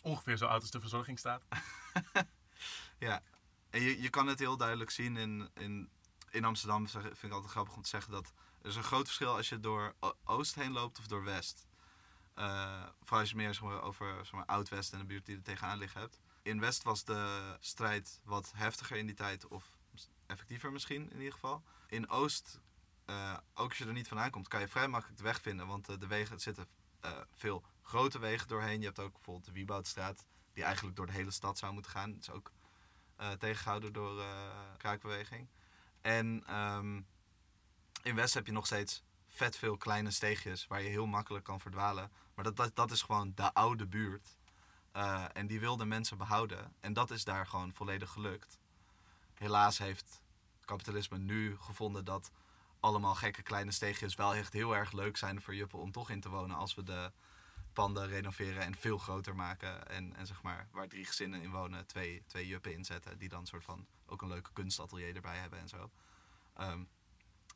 Ongeveer 0.00 0.36
zo 0.36 0.46
oud 0.46 0.60
als 0.60 0.70
de 0.70 0.80
verzorgingsstaat. 0.80 1.42
Ja, 2.98 3.22
en 3.70 3.80
je, 3.80 4.02
je 4.02 4.10
kan 4.10 4.26
het 4.26 4.38
heel 4.38 4.56
duidelijk 4.56 4.90
zien 4.90 5.16
in, 5.16 5.50
in, 5.54 5.90
in 6.30 6.44
Amsterdam. 6.44 6.88
Vind 6.88 7.22
ik 7.22 7.32
altijd 7.32 7.52
grappig 7.52 7.76
om 7.76 7.82
te 7.82 7.88
zeggen 7.88 8.12
dat 8.12 8.32
er 8.62 8.68
is 8.68 8.76
een 8.76 8.82
groot 8.82 9.06
verschil 9.06 9.36
als 9.36 9.48
je 9.48 9.60
door 9.60 9.94
Oost 10.24 10.54
heen 10.54 10.72
loopt 10.72 10.98
of 10.98 11.06
door 11.06 11.24
West. 11.24 11.66
Vooral 12.36 13.20
als 13.20 13.30
je 13.30 13.36
meer 13.36 13.82
over 13.82 14.14
zeg 14.16 14.32
maar, 14.32 14.46
Oud-West 14.46 14.92
en 14.92 14.98
de 14.98 15.04
buurt 15.04 15.26
die 15.26 15.36
er 15.36 15.42
tegenaan 15.42 15.78
liggen 15.78 16.00
hebt. 16.00 16.18
In 16.42 16.60
West 16.60 16.82
was 16.82 17.04
de 17.04 17.56
strijd 17.60 18.20
wat 18.24 18.52
heftiger 18.54 18.96
in 18.96 19.06
die 19.06 19.14
tijd, 19.14 19.48
of 19.48 19.76
effectiever 20.26 20.72
misschien 20.72 21.10
in 21.10 21.16
ieder 21.16 21.32
geval. 21.32 21.62
In 21.86 22.08
Oost, 22.08 22.60
eh, 23.04 23.36
ook 23.54 23.68
als 23.68 23.78
je 23.78 23.84
er 23.86 23.92
niet 23.92 24.08
vandaan 24.08 24.30
komt, 24.30 24.48
kan 24.48 24.60
je 24.60 24.68
vrij 24.68 24.88
makkelijk 24.88 25.18
de 25.18 25.24
weg 25.24 25.40
vinden. 25.40 25.66
Want 25.66 25.88
eh, 25.88 25.98
de 25.98 26.06
wegen, 26.06 26.40
zitten 26.40 26.66
veel 27.34 27.64
grote 27.82 28.18
wegen 28.18 28.48
doorheen. 28.48 28.80
Je 28.80 28.86
hebt 28.86 28.98
ook 28.98 29.12
bijvoorbeeld 29.12 29.46
de 29.46 29.52
Wieboudstraat, 29.52 30.26
die 30.52 30.64
eigenlijk 30.64 30.96
door 30.96 31.06
de 31.06 31.12
hele 31.12 31.30
stad 31.30 31.58
zou 31.58 31.72
moeten 31.72 31.90
gaan. 31.90 32.12
Dat 32.12 32.20
is 32.20 32.30
ook 32.30 32.52
eh, 33.16 33.30
tegengehouden 33.30 33.92
door 33.92 34.24
kraakbeweging. 34.76 35.48
En 36.00 36.44
ehm, 36.46 37.00
in 38.02 38.14
West 38.14 38.34
heb 38.34 38.46
je 38.46 38.52
nog 38.52 38.66
steeds 38.66 39.02
vet 39.26 39.56
veel 39.56 39.76
kleine 39.76 40.10
steegjes 40.10 40.66
waar 40.66 40.82
je 40.82 40.88
heel 40.88 41.06
makkelijk 41.06 41.44
kan 41.44 41.60
verdwalen. 41.60 42.10
Maar 42.36 42.44
dat, 42.44 42.56
dat, 42.56 42.76
dat 42.76 42.90
is 42.90 43.02
gewoon 43.02 43.32
de 43.34 43.54
oude 43.54 43.86
buurt. 43.86 44.36
Eh, 44.92 45.24
en 45.32 45.46
die 45.46 45.60
wilden 45.60 45.88
mensen 45.88 46.18
behouden. 46.18 46.74
En 46.80 46.92
dat 46.92 47.10
is 47.10 47.24
daar 47.24 47.46
gewoon 47.46 47.72
volledig 47.72 48.10
gelukt. 48.10 48.58
Helaas 49.34 49.78
heeft 49.78 50.22
kapitalisme 50.64 51.18
nu 51.18 51.56
gevonden 51.58 52.04
dat 52.04 52.30
allemaal 52.80 53.14
gekke 53.14 53.42
kleine 53.42 53.70
steegjes 53.70 54.14
wel 54.14 54.34
echt 54.34 54.52
heel 54.52 54.76
erg 54.76 54.92
leuk 54.92 55.16
zijn 55.16 55.42
voor 55.42 55.54
juppen 55.54 55.78
om 55.78 55.92
toch 55.92 56.10
in 56.10 56.20
te 56.20 56.28
wonen 56.28 56.56
als 56.56 56.74
we 56.74 56.82
de 56.82 57.12
panden 57.72 58.08
renoveren 58.08 58.62
en 58.62 58.74
veel 58.74 58.98
groter 58.98 59.34
maken. 59.34 59.88
En, 59.88 60.16
en 60.16 60.26
zeg 60.26 60.42
maar, 60.42 60.68
waar 60.70 60.88
drie 60.88 61.04
gezinnen 61.04 61.42
in 61.42 61.50
wonen, 61.50 61.86
twee, 61.86 62.22
twee 62.26 62.46
juppen 62.46 62.72
inzetten. 62.72 63.18
Die 63.18 63.28
dan 63.28 63.46
soort 63.46 63.64
van 63.64 63.86
ook 64.06 64.22
een 64.22 64.28
leuke 64.28 64.52
kunstatelier 64.52 65.14
erbij 65.14 65.36
hebben 65.36 65.58
en 65.58 65.68
zo. 65.68 65.90
Ehm, 66.54 66.84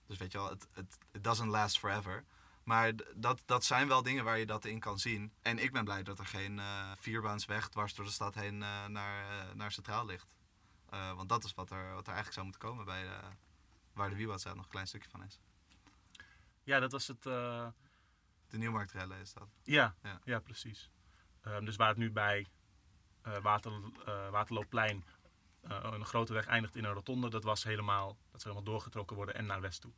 dus 0.07 0.19
weet 0.19 0.33
je 0.33 0.39
wel, 0.39 0.49
het 0.73 0.99
doesn't 1.21 1.51
last 1.51 1.79
forever. 1.79 2.25
Maar 2.71 2.93
dat, 3.15 3.43
dat 3.47 3.65
zijn 3.65 3.89
wel 3.89 4.03
dingen 4.03 4.25
waar 4.25 4.39
je 4.39 4.47
dat 4.47 4.65
in 4.65 4.81
kan 4.81 4.99
zien. 4.99 5.33
En 5.43 5.59
ik 5.59 5.73
ben 5.73 5.85
blij 5.85 6.03
dat 6.03 6.19
er 6.19 6.27
geen 6.27 6.59
eh 6.59 6.93
vierbaansweg 6.97 7.69
dwars 7.69 7.95
door 7.95 8.05
de 8.05 8.11
stad 8.11 8.35
heen 8.35 8.63
eh, 8.63 8.87
naar, 8.87 9.31
eh, 9.31 9.55
naar 9.55 9.73
Centraal 9.73 10.07
ligt. 10.07 10.37
Want 10.89 11.29
dat 11.29 11.45
is 11.45 11.55
wat 11.55 11.71
er, 11.71 11.95
wat 11.95 12.07
er 12.07 12.15
eigenlijk 12.15 12.33
zou 12.33 12.47
moeten 12.47 12.69
komen 12.69 12.85
bij 12.85 13.03
de, 13.03 13.19
waar 13.93 14.11
de 14.11 14.17
Wieboudstraat 14.17 14.55
nog 14.55 14.65
een 14.65 14.71
klein 14.71 14.87
stukje 14.87 15.11
van 15.11 15.25
is. 15.25 15.41
Ja, 16.63 16.81
dat 16.81 16.93
was 16.93 17.07
het. 17.07 17.23
De 17.23 18.59
Nieuwmarktrellen 18.59 19.19
is 19.19 19.33
dat. 19.33 19.49
ja, 19.63 19.95
Ja. 20.03 20.21
ja. 20.25 20.39
precies. 20.39 20.91
Ehm, 21.41 21.65
dus 21.65 21.77
waar 21.77 21.89
het 21.89 21.97
nu 21.97 22.11
bij 22.11 22.47
Water, 23.43 23.73
Waterloopplein 24.31 25.05
een 25.63 26.05
grote 26.05 26.33
weg 26.33 26.47
eindigt 26.47 26.77
in 26.77 26.85
een 26.85 26.93
rotonde, 26.93 27.31
dat 27.31 27.45
was 27.45 27.65
helemaal, 27.65 28.09
dat 28.31 28.41
zou 28.41 28.55
helemaal 28.55 28.73
doorgetrokken 28.73 29.17
worden 29.17 29.35
en 29.35 29.47
naar 29.47 29.61
west 29.61 29.81
toe. 29.81 29.93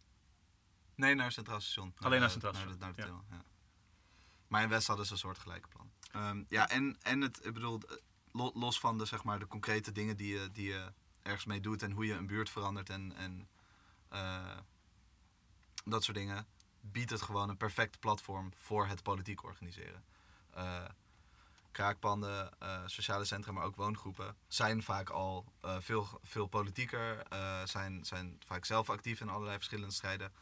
Nee, 0.95 1.15
naar 1.15 1.33
Centraal 1.33 1.61
Station. 1.61 1.95
Alleen 1.99 2.21
naar 2.21 2.31
Centraal 2.31 2.53
naar 2.53 2.67
de- 2.67 2.73
Station, 2.75 2.95
Naar 2.97 3.07
de 3.29 3.35
ja. 3.35 3.43
Maar 4.49 4.63
in 4.63 4.69
West 4.69 4.87
hadden 4.87 5.07
ze 5.07 5.13
een 5.13 5.19
soort 5.19 5.39
gelijke 5.39 5.69
plan. 5.69 5.91
Ehm, 6.13 6.43
ja, 6.49 6.69
en, 6.69 6.97
en 7.03 7.21
het, 7.21 7.45
ik 7.47 7.55
bedoel, 7.55 7.81
eh, 7.81 7.97
lo- 8.33 8.51
los 8.55 8.81
van 8.81 8.99
de, 8.99 9.05
zeg 9.05 9.25
maar, 9.25 9.39
de 9.39 9.47
concrete 9.47 9.93
dingen 9.93 10.17
die 10.17 10.35
je, 10.39 10.51
die 10.53 10.67
je 10.69 10.93
ergens 11.23 11.45
mee 11.45 11.61
doet 11.61 11.83
en 11.83 11.91
hoe 11.93 12.07
je 12.07 12.15
een 12.15 12.27
buurt 12.27 12.51
verandert 12.51 12.91
en, 12.91 13.13
en 13.17 13.49
eh, 14.09 14.57
dat 15.85 16.05
soort 16.05 16.17
dingen, 16.17 16.47
biedt 16.81 17.11
het 17.11 17.23
gewoon 17.23 17.49
een 17.49 17.57
perfect 17.57 18.01
platform 18.01 18.53
voor 18.57 18.87
het 18.87 19.03
politiek 19.03 19.43
organiseren. 19.45 20.05
Eh, 20.51 20.85
kraakpanden, 21.71 22.51
sociale 22.87 23.25
centra, 23.25 23.53
maar 23.53 23.65
ook 23.65 23.77
woongroepen 23.77 24.37
zijn 24.49 24.83
vaak 24.83 25.11
al 25.11 25.53
veel, 25.79 26.21
veel 26.23 26.47
politieker, 26.47 27.23
zijn, 27.69 28.05
zijn 28.05 28.41
vaak 28.47 28.65
zelf 28.65 28.91
actief 28.91 29.21
in 29.21 29.29
allerlei 29.29 29.57
verschillende 29.57 29.93
strijden. 29.95 30.33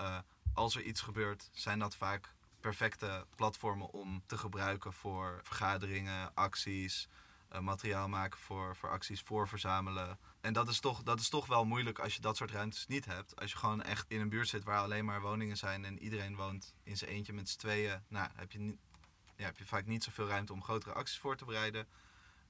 Eh, 0.00 0.18
als 0.54 0.76
er 0.76 0.82
iets 0.82 1.00
gebeurt, 1.00 1.50
zijn 1.52 1.78
dat 1.78 1.96
vaak 1.96 2.34
perfecte 2.60 3.26
platformen 3.36 3.90
om 3.90 4.22
te 4.26 4.38
gebruiken 4.38 4.92
voor 4.92 5.40
vergaderingen, 5.42 6.34
acties, 6.34 7.08
eh, 7.48 7.60
materiaal 7.60 8.08
maken 8.08 8.38
voor, 8.38 8.76
voor 8.76 8.90
acties, 8.90 9.20
voor 9.20 9.48
verzamelen. 9.48 10.18
En 10.40 10.52
dat 10.52 10.68
is, 10.68 10.80
toch, 10.80 11.02
dat 11.02 11.20
is 11.20 11.28
toch 11.28 11.46
wel 11.46 11.64
moeilijk 11.64 11.98
als 11.98 12.14
je 12.14 12.20
dat 12.20 12.36
soort 12.36 12.50
ruimtes 12.50 12.86
niet 12.86 13.04
hebt. 13.04 13.40
Als 13.40 13.50
je 13.50 13.56
gewoon 13.56 13.82
echt 13.82 14.10
in 14.10 14.20
een 14.20 14.28
buurt 14.28 14.48
zit 14.48 14.64
waar 14.64 14.80
alleen 14.80 15.04
maar 15.04 15.20
woningen 15.20 15.56
zijn 15.56 15.84
en 15.84 15.98
iedereen 15.98 16.36
woont 16.36 16.74
in 16.82 16.96
zijn 16.96 17.10
eentje 17.10 17.32
met 17.32 17.48
z'n 17.48 17.58
tweeën, 17.58 18.02
nou, 18.08 18.28
heb 18.34 18.52
je, 18.52 18.58
niet, 18.58 18.78
ja, 19.36 19.44
heb 19.44 19.58
je 19.58 19.66
vaak 19.66 19.86
niet 19.86 20.04
zoveel 20.04 20.28
ruimte 20.28 20.52
om 20.52 20.62
grotere 20.62 20.94
acties 20.94 21.18
voor 21.18 21.36
te 21.36 21.44
bereiden. 21.44 21.86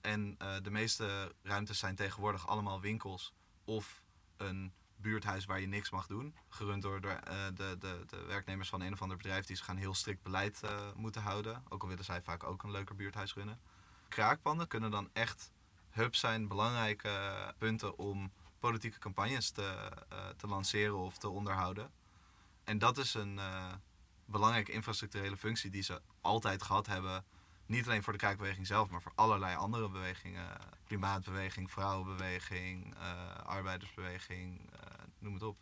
En 0.00 0.34
eh, 0.38 0.56
de 0.62 0.70
meeste 0.70 1.34
ruimtes 1.42 1.78
zijn 1.78 1.94
tegenwoordig 1.96 2.48
allemaal 2.48 2.80
winkels 2.80 3.34
of 3.64 4.02
een 4.36 4.72
buurthuis 5.00 5.44
waar 5.44 5.60
je 5.60 5.66
niks 5.66 5.90
mag 5.90 6.06
doen. 6.06 6.34
Gerund 6.48 6.82
door, 6.82 7.00
door 7.00 7.10
eh, 7.10 7.44
de, 7.54 7.76
de, 7.78 8.04
de 8.06 8.24
werknemers 8.26 8.68
van 8.68 8.80
een 8.80 8.92
of 8.92 9.02
ander 9.02 9.16
bedrijf 9.16 9.44
die 9.44 9.56
zich 9.56 9.64
gaan 9.64 9.76
heel 9.76 9.94
strikt 9.94 10.22
beleid 10.22 10.62
eh, 10.62 10.92
moeten 10.94 11.22
houden. 11.22 11.62
Ook 11.68 11.82
al 11.82 11.88
willen 11.88 12.04
zij 12.04 12.22
vaak 12.22 12.44
ook 12.44 12.62
een 12.62 12.70
leuker 12.70 12.96
buurthuis 12.96 13.34
runnen. 13.34 13.60
Kraakpanden 14.08 14.68
kunnen 14.68 14.90
dan 14.90 15.10
echt 15.12 15.52
hubs 15.90 16.20
zijn, 16.20 16.48
belangrijke 16.48 17.54
punten 17.58 17.98
om 17.98 18.32
politieke 18.58 18.98
campagnes 18.98 19.50
te, 19.50 19.90
eh, 20.08 20.28
te 20.36 20.46
lanceren 20.46 20.96
of 20.96 21.18
te 21.18 21.28
onderhouden. 21.28 21.90
En 22.64 22.78
dat 22.78 22.98
is 22.98 23.14
een 23.14 23.40
belangrijke 24.24 24.72
infrastructurele 24.72 25.36
functie 25.36 25.70
die 25.70 25.82
ze 25.82 26.02
altijd 26.20 26.62
gehad 26.62 26.86
hebben 26.86 27.24
Niet 27.70 27.86
alleen 27.86 28.02
voor 28.02 28.12
de 28.12 28.18
kraakbeweging 28.18 28.66
zelf, 28.66 28.88
maar 28.88 29.02
voor 29.02 29.12
allerlei 29.14 29.56
andere 29.56 29.88
bewegingen. 29.88 30.46
Klimaatbeweging, 30.86 31.70
vrouwenbeweging, 31.70 32.94
uh, 32.94 33.34
arbeidersbeweging, 33.36 34.70
uh, 34.72 34.78
noem 35.18 35.34
het 35.34 35.42
op. 35.42 35.56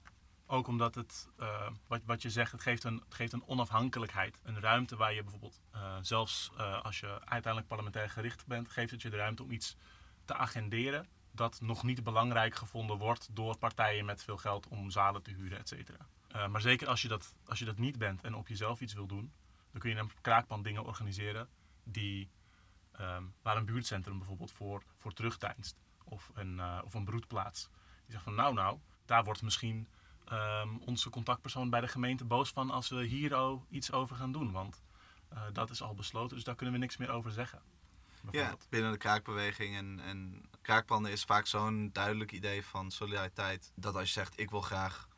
Ook 0.46 0.66
omdat 0.66 0.94
het, 0.94 1.28
uh, 1.40 1.70
wat, 1.86 2.00
wat 2.04 2.22
je 2.22 2.30
zegt, 2.30 2.52
het 2.52 2.62
geeft, 2.62 2.84
een, 2.84 3.02
het 3.04 3.14
geeft 3.14 3.32
een 3.32 3.46
onafhankelijkheid. 3.46 4.40
Een 4.42 4.60
ruimte 4.60 4.96
waar 4.96 5.14
je 5.14 5.22
bijvoorbeeld, 5.22 5.60
zelfs 6.00 6.52
als 6.82 7.00
je 7.00 7.06
uiteindelijk 7.06 7.66
parlementair 7.66 8.10
gericht 8.10 8.46
bent, 8.46 8.68
geeft 8.68 8.90
het 8.90 9.02
je 9.02 9.10
de 9.10 9.16
ruimte 9.16 9.42
om 9.42 9.50
iets 9.50 9.76
te 10.24 10.34
agenderen 10.34 11.08
dat 11.32 11.60
nog 11.60 11.82
niet 11.82 12.02
belangrijk 12.02 12.54
gevonden 12.54 12.98
wordt 12.98 13.28
door 13.32 13.58
partijen 13.58 14.04
met 14.04 14.24
veel 14.24 14.36
geld 14.36 14.68
om 14.68 14.90
zalen 14.90 15.22
te 15.22 15.30
huren, 15.30 15.58
et 15.58 15.68
cetera. 15.68 16.06
maar 16.48 16.60
zeker 16.60 16.88
als 16.88 17.02
je, 17.02 17.08
dat, 17.08 17.34
als 17.46 17.58
je 17.58 17.64
dat 17.64 17.78
niet 17.78 17.98
bent 17.98 18.22
en 18.22 18.34
op 18.34 18.48
jezelf 18.48 18.80
iets 18.80 18.94
wil 18.94 19.06
doen, 19.06 19.32
dan 19.70 19.80
kun 19.80 19.90
je 19.90 19.96
een 19.96 20.10
kraakpand 20.20 20.64
dingen 20.64 20.84
organiseren 20.84 21.48
die, 21.92 22.30
um, 23.00 23.34
waar 23.42 23.56
een 23.56 23.64
buurtcentrum 23.64 24.18
bijvoorbeeld 24.18 24.52
voor, 24.52 24.82
voor 24.96 25.12
terugdeinst. 25.12 25.76
Of 26.04 26.30
een, 26.34 26.56
uh, 26.56 26.78
of 26.84 26.94
een 26.94 27.04
broedplaats. 27.04 27.68
Die 28.04 28.12
zegt 28.12 28.24
van 28.24 28.34
nou 28.34 28.54
nou, 28.54 28.78
daar 29.04 29.24
wordt 29.24 29.42
misschien 29.42 29.88
um, 30.32 30.78
onze 30.78 31.10
contactpersoon 31.10 31.70
bij 31.70 31.80
de 31.80 31.88
gemeente 31.88 32.24
boos 32.24 32.50
van 32.50 32.70
als 32.70 32.88
we 32.88 33.04
hier 33.04 33.58
iets 33.70 33.92
over 33.92 34.16
gaan 34.16 34.32
doen. 34.32 34.52
Want 34.52 34.82
uh, 35.32 35.42
dat 35.52 35.70
is 35.70 35.82
al 35.82 35.94
besloten, 35.94 36.36
dus 36.36 36.44
daar 36.44 36.54
kunnen 36.54 36.74
we 36.74 36.80
niks 36.80 36.96
meer 36.96 37.10
over 37.10 37.30
zeggen. 37.30 37.62
Ja, 38.30 38.56
binnen 38.68 38.92
de 38.92 38.98
kraakbeweging 38.98 39.76
en, 39.76 40.00
en 40.00 40.44
kraakpanden 40.62 41.12
is 41.12 41.24
vaak 41.24 41.46
zo'n 41.46 41.90
duidelijk 41.92 42.32
idee 42.32 42.64
van 42.64 42.90
solidariteit. 42.90 43.72
Dat 43.74 43.94
als 43.94 44.06
je 44.06 44.12
zegt 44.12 44.40
ik 44.40 44.50
wil 44.50 44.60
graag 44.60 45.08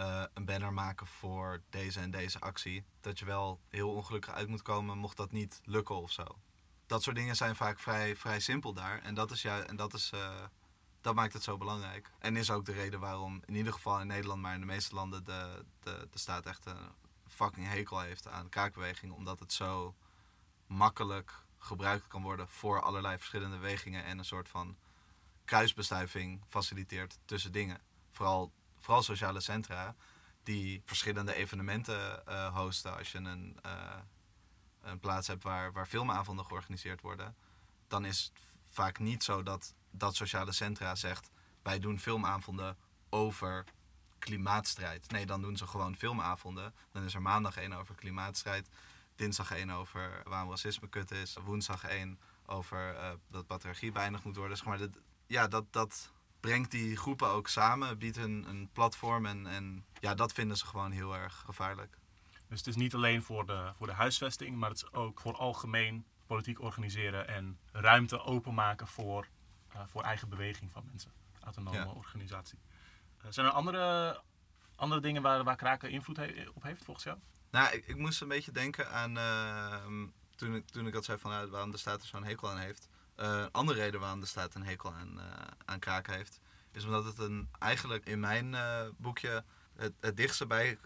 uh, 0.00 0.22
een 0.34 0.44
banner 0.44 0.72
maken 0.72 1.06
voor 1.06 1.62
deze 1.70 2.00
en 2.00 2.10
deze 2.10 2.40
actie. 2.40 2.84
Dat 3.00 3.18
je 3.18 3.24
wel 3.24 3.60
heel 3.68 3.90
ongelukkig 3.90 4.34
uit 4.34 4.48
moet 4.48 4.62
komen 4.62 4.98
mocht 4.98 5.16
dat 5.16 5.32
niet 5.32 5.60
lukken 5.64 5.96
of 5.96 6.12
zo. 6.12 6.24
Dat 6.86 7.02
soort 7.02 7.16
dingen 7.16 7.36
zijn 7.36 7.56
vaak 7.56 7.78
vrij, 7.78 8.16
vrij 8.16 8.40
simpel 8.40 8.72
daar. 8.72 8.98
En 9.02 9.14
dat, 9.14 9.30
is 9.30 9.42
ja, 9.42 9.60
en 9.62 9.76
dat, 9.76 9.94
is, 9.94 10.10
uh, 10.14 10.44
dat 11.00 11.14
maakt 11.14 11.32
het 11.32 11.42
zo 11.42 11.56
belangrijk. 11.56 12.10
En 12.18 12.36
is 12.36 12.50
ook 12.50 12.64
de 12.64 12.72
reden 12.72 13.00
waarom 13.00 13.42
in 13.44 13.54
ieder 13.54 13.72
geval 13.72 14.00
in 14.00 14.06
Nederland, 14.06 14.40
maar 14.40 14.54
in 14.54 14.60
de 14.60 14.66
meeste 14.66 14.94
landen, 14.94 15.24
de, 15.24 15.64
de, 15.80 16.08
de 16.10 16.18
staat 16.18 16.46
echt 16.46 16.66
een 16.66 16.92
fucking 17.28 17.66
hekel 17.68 18.00
heeft 18.00 18.28
aan 18.28 18.48
kaakbeweging. 18.48 19.12
Omdat 19.12 19.40
het 19.40 19.52
zo 19.52 19.94
makkelijk 20.66 21.44
gebruikt 21.58 22.06
kan 22.06 22.22
worden 22.22 22.48
voor 22.48 22.82
allerlei 22.82 23.16
verschillende 23.16 23.58
wegingen 23.58 24.04
en 24.04 24.18
een 24.18 24.24
soort 24.24 24.48
van 24.48 24.76
kruisbestuiving 25.44 26.44
faciliteert 26.48 27.18
tussen 27.24 27.52
dingen. 27.52 27.80
Vooral 28.10 28.52
vooral 28.80 29.02
sociale 29.02 29.40
centra, 29.40 29.94
die 30.42 30.82
verschillende 30.84 31.34
evenementen 31.34 32.22
uh, 32.28 32.56
hosten. 32.56 32.96
Als 32.96 33.12
je 33.12 33.18
een, 33.18 33.58
uh, 33.66 33.96
een 34.82 35.00
plaats 35.00 35.26
hebt 35.26 35.42
waar, 35.42 35.72
waar 35.72 35.86
filmavonden 35.86 36.44
georganiseerd 36.44 37.00
worden, 37.00 37.36
dan 37.88 38.04
is 38.04 38.22
het 38.22 38.42
vaak 38.66 38.98
niet 38.98 39.24
zo 39.24 39.42
dat 39.42 39.74
dat 39.90 40.16
sociale 40.16 40.52
centra 40.52 40.94
zegt: 40.94 41.30
wij 41.62 41.78
doen 41.78 41.98
filmavonden 41.98 42.76
over 43.08 43.64
klimaatstrijd. 44.18 45.10
Nee, 45.10 45.26
dan 45.26 45.42
doen 45.42 45.56
ze 45.56 45.66
gewoon 45.66 45.96
filmavonden. 45.96 46.74
Dan 46.92 47.04
is 47.04 47.14
er 47.14 47.22
maandag 47.22 47.56
één 47.56 47.72
over 47.72 47.94
klimaatstrijd, 47.94 48.68
dinsdag 49.16 49.50
één 49.50 49.70
over 49.70 50.22
waarom 50.24 50.50
racisme 50.50 50.88
kut 50.88 51.10
is, 51.10 51.36
woensdag 51.44 51.84
één 51.84 52.18
over 52.46 52.94
uh, 52.94 53.10
dat 53.28 53.46
patriarchie 53.46 53.92
beëindigd 53.92 54.24
moet 54.24 54.36
worden. 54.36 54.56
Zeg 54.56 54.66
maar, 54.66 54.78
ja, 55.26 55.48
dat, 55.48 55.72
dat, 55.72 56.12
brengt 56.40 56.70
die 56.70 56.96
groepen 56.96 57.28
ook 57.28 57.48
samen, 57.48 57.98
biedt 57.98 58.16
een, 58.16 58.44
een 58.48 58.68
platform 58.72 59.26
en, 59.26 59.46
en 59.46 59.84
ja, 60.00 60.14
dat 60.14 60.32
vinden 60.32 60.56
ze 60.56 60.66
gewoon 60.66 60.90
heel 60.90 61.14
erg 61.14 61.42
gevaarlijk. 61.44 61.98
Dus 62.48 62.58
het 62.58 62.68
is 62.68 62.76
niet 62.76 62.94
alleen 62.94 63.22
voor 63.22 63.46
de, 63.46 63.70
voor 63.76 63.86
de 63.86 63.92
huisvesting, 63.92 64.56
maar 64.56 64.70
het 64.70 64.78
is 64.78 64.92
ook 64.92 65.20
voor 65.20 65.36
algemeen 65.36 66.04
politiek 66.26 66.60
organiseren 66.60 67.28
en 67.28 67.58
ruimte 67.72 68.20
openmaken 68.20 68.86
voor, 68.86 69.26
uh, 69.74 69.80
voor 69.86 70.02
eigen 70.02 70.28
beweging 70.28 70.70
van 70.72 70.84
mensen. 70.86 71.12
Autonome 71.40 71.94
organisatie. 71.94 72.58
Uh, 73.24 73.30
zijn 73.30 73.46
er 73.46 73.52
andere, 73.52 74.20
andere 74.76 75.00
dingen 75.00 75.22
waar, 75.22 75.44
waar 75.44 75.56
Kraken 75.56 75.90
invloed 75.90 76.18
op 76.54 76.62
heeft 76.62 76.84
volgens 76.84 77.04
jou? 77.04 77.18
Nou, 77.50 77.74
ik, 77.74 77.86
ik 77.86 77.96
moest 77.96 78.20
een 78.20 78.28
beetje 78.28 78.52
denken 78.52 78.90
aan 78.90 79.16
uh, 79.16 80.06
toen, 80.36 80.54
ik, 80.54 80.66
toen 80.66 80.86
ik 80.86 80.92
dat 80.92 81.04
zei 81.04 81.18
van 81.18 81.32
uh, 81.32 81.44
waarom 81.44 81.70
de 81.70 81.76
staat 81.76 82.00
er 82.00 82.06
zo'n 82.06 82.24
hekel 82.24 82.50
aan 82.50 82.58
heeft. 82.58 82.88
Uh, 83.20 83.46
andere 83.52 83.78
reden 83.78 84.00
waarom 84.00 84.20
de 84.20 84.26
staat 84.26 84.54
een 84.54 84.64
hekel 84.64 84.92
aan, 84.94 85.18
uh, 85.18 85.24
aan 85.64 85.78
kraken 85.78 86.14
heeft, 86.14 86.40
is 86.72 86.84
omdat 86.84 87.04
het 87.04 87.18
een, 87.18 87.48
eigenlijk 87.58 88.06
in 88.06 88.20
mijn 88.20 88.52
uh, 88.52 88.82
boekje 88.96 89.44
het, 89.76 89.92
het 90.00 90.16
dichtste 90.16 90.46
bij 90.46 90.78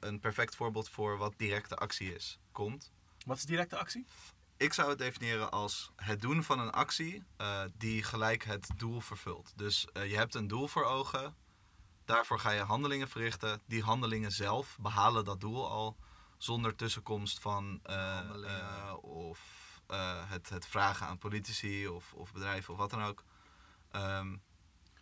een 0.00 0.20
perfect 0.20 0.56
voorbeeld 0.56 0.88
voor 0.88 1.16
wat 1.16 1.34
directe 1.36 1.76
actie 1.76 2.14
is, 2.14 2.38
komt. 2.52 2.92
Wat 3.26 3.36
is 3.36 3.44
directe 3.44 3.76
actie? 3.76 4.06
Ik 4.56 4.72
zou 4.72 4.88
het 4.88 4.98
definiëren 4.98 5.50
als 5.50 5.92
het 5.96 6.20
doen 6.20 6.42
van 6.42 6.58
een 6.58 6.70
actie 6.70 7.24
die 7.76 8.02
gelijk 8.02 8.44
het 8.44 8.70
doel 8.76 9.00
vervult. 9.00 9.52
Dus 9.56 9.86
je 9.92 10.16
hebt 10.16 10.34
een 10.34 10.48
doel 10.48 10.68
voor 10.68 10.84
ogen, 10.84 11.34
daarvoor 12.04 12.38
ga 12.38 12.50
je 12.50 12.62
handelingen 12.62 13.08
verrichten. 13.08 13.60
Die 13.66 13.82
handelingen 13.82 14.32
zelf 14.32 14.76
behalen 14.80 15.24
dat 15.24 15.40
doel 15.40 15.68
al 15.68 15.96
zonder 16.36 16.74
tussenkomst 16.74 17.40
van 17.40 17.80
of 19.00 19.57
uh, 19.90 20.30
het, 20.30 20.48
het 20.48 20.66
vragen 20.66 21.06
aan 21.06 21.18
politici 21.18 21.88
of, 21.88 22.12
of 22.12 22.32
bedrijven 22.32 22.72
of 22.72 22.78
wat 22.78 22.90
dan 22.90 23.02
ook. 23.02 23.24
Um, 23.92 24.42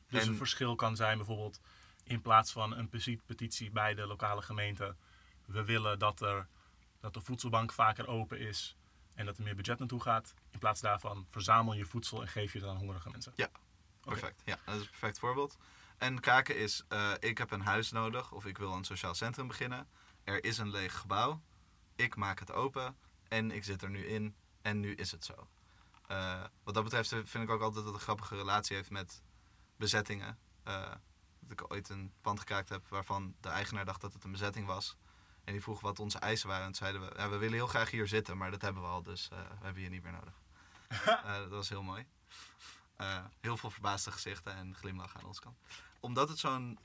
dus 0.09 0.23
en... 0.23 0.29
een 0.29 0.37
verschil 0.37 0.75
kan 0.75 0.97
zijn 0.97 1.17
bijvoorbeeld 1.17 1.61
in 2.05 2.23
plaats 2.23 2.53
van 2.53 2.77
een 2.77 2.89
petitie 3.27 3.71
bij 3.71 3.95
de 3.95 4.07
lokale 4.07 4.43
gemeente. 4.43 4.97
We 5.45 5.65
willen 5.65 5.99
dat, 5.99 6.21
er, 6.21 6.49
dat 7.01 7.15
de 7.15 7.21
voedselbank 7.21 7.73
vaker 7.73 8.07
open 8.07 8.39
is 8.39 8.77
en 9.15 9.27
dat 9.27 9.39
er 9.39 9.45
meer 9.45 9.57
budget 9.57 9.79
naartoe 9.79 10.01
gaat. 10.01 10.35
In 10.51 10.59
plaats 10.59 10.81
daarvan 10.81 11.27
verzamel 11.29 11.75
je 11.75 11.85
voedsel 11.85 12.21
en 12.21 12.29
geef 12.29 12.53
je 12.53 12.59
het 12.59 12.69
aan 12.69 12.77
hongerige 12.77 13.11
mensen. 13.11 13.33
Ja, 13.37 13.51
perfect. 14.01 14.43
Ja, 14.45 14.59
dat 14.65 14.75
is 14.75 14.81
een 14.81 14.89
perfect 14.89 15.19
voorbeeld. 15.19 15.57
En 15.99 16.21
kaken 16.21 16.59
is, 16.59 16.85
uh, 16.89 17.13
ik 17.19 17.39
heb 17.39 17.51
een 17.51 17.61
huis 17.61 17.91
nodig 17.91 18.33
of 18.33 18.47
ik 18.47 18.59
wil 18.59 18.73
een 18.73 18.85
sociaal 18.85 19.15
centrum 19.15 19.47
beginnen. 19.47 19.89
Er 20.25 20.45
is 20.45 20.59
een 20.59 20.71
leeg 20.71 20.99
gebouw. 20.99 21.43
Ik 21.97 22.17
maak 22.17 22.39
het 22.39 22.53
open 22.53 22.97
en 23.29 23.51
ik 23.51 23.65
zit 23.65 23.83
er 23.83 23.91
nu 23.91 24.07
in 24.07 24.35
en 24.67 24.81
nu 24.81 24.95
is 24.95 25.11
het 25.11 25.25
zo. 25.25 25.49
Uh, 26.11 26.45
wat 26.65 26.75
dat 26.75 26.85
betreft 26.85 27.09
vind 27.09 27.35
ik 27.35 27.51
ook 27.51 27.61
altijd 27.61 27.75
dat 27.75 27.85
het 27.85 27.95
een 27.95 28.01
grappige 28.01 28.37
relatie 28.37 28.77
heeft 28.77 28.91
met 28.91 29.23
bezettingen. 29.77 30.39
Uh, 30.69 30.91
dat 31.41 31.51
ik 31.51 31.73
ooit 31.73 31.89
een 31.89 32.13
pand 32.21 32.39
gekraakt 32.39 32.69
heb 32.69 32.89
waarvan 32.89 33.35
de 33.41 33.49
eigenaar 33.49 33.85
dacht 33.85 34.01
dat 34.01 34.13
het 34.13 34.25
een 34.25 34.31
bezetting 34.31 34.67
was. 34.67 34.97
En 35.45 35.53
die 35.53 35.63
vroeg 35.63 35.81
wat 35.81 35.99
onze 35.99 36.19
eisen 36.19 36.49
waren. 36.49 36.67
En 36.67 36.75
zeiden 36.75 37.01
we, 37.01 37.15
ja, 37.17 37.29
we 37.29 37.37
willen 37.37 37.55
heel 37.55 37.67
graag 37.67 37.91
hier 37.91 38.09
zitten, 38.09 38.37
maar 38.37 38.51
dat 38.51 38.63
hebben 38.63 38.83
we 38.83 38.89
al, 38.89 39.03
dus 39.03 39.29
uh, 39.33 39.39
we 39.39 39.65
hebben 39.65 39.83
je 39.83 39.89
niet 39.89 40.03
meer 40.03 40.13
nodig. 40.13 40.35
dat 41.43 41.49
was 41.49 41.69
heel 41.69 41.83
mooi. 41.83 42.07
heel 43.41 43.57
veel 43.57 43.71
verbaasde 43.71 44.13
gezichten 44.13 44.55
en 44.55 44.75
glimlach 44.75 45.17
aan 45.17 45.25
ons 45.25 45.41
kant. 45.41 45.59
Omdat 46.01 46.29
het 46.29 46.39
zo'n 46.39 46.79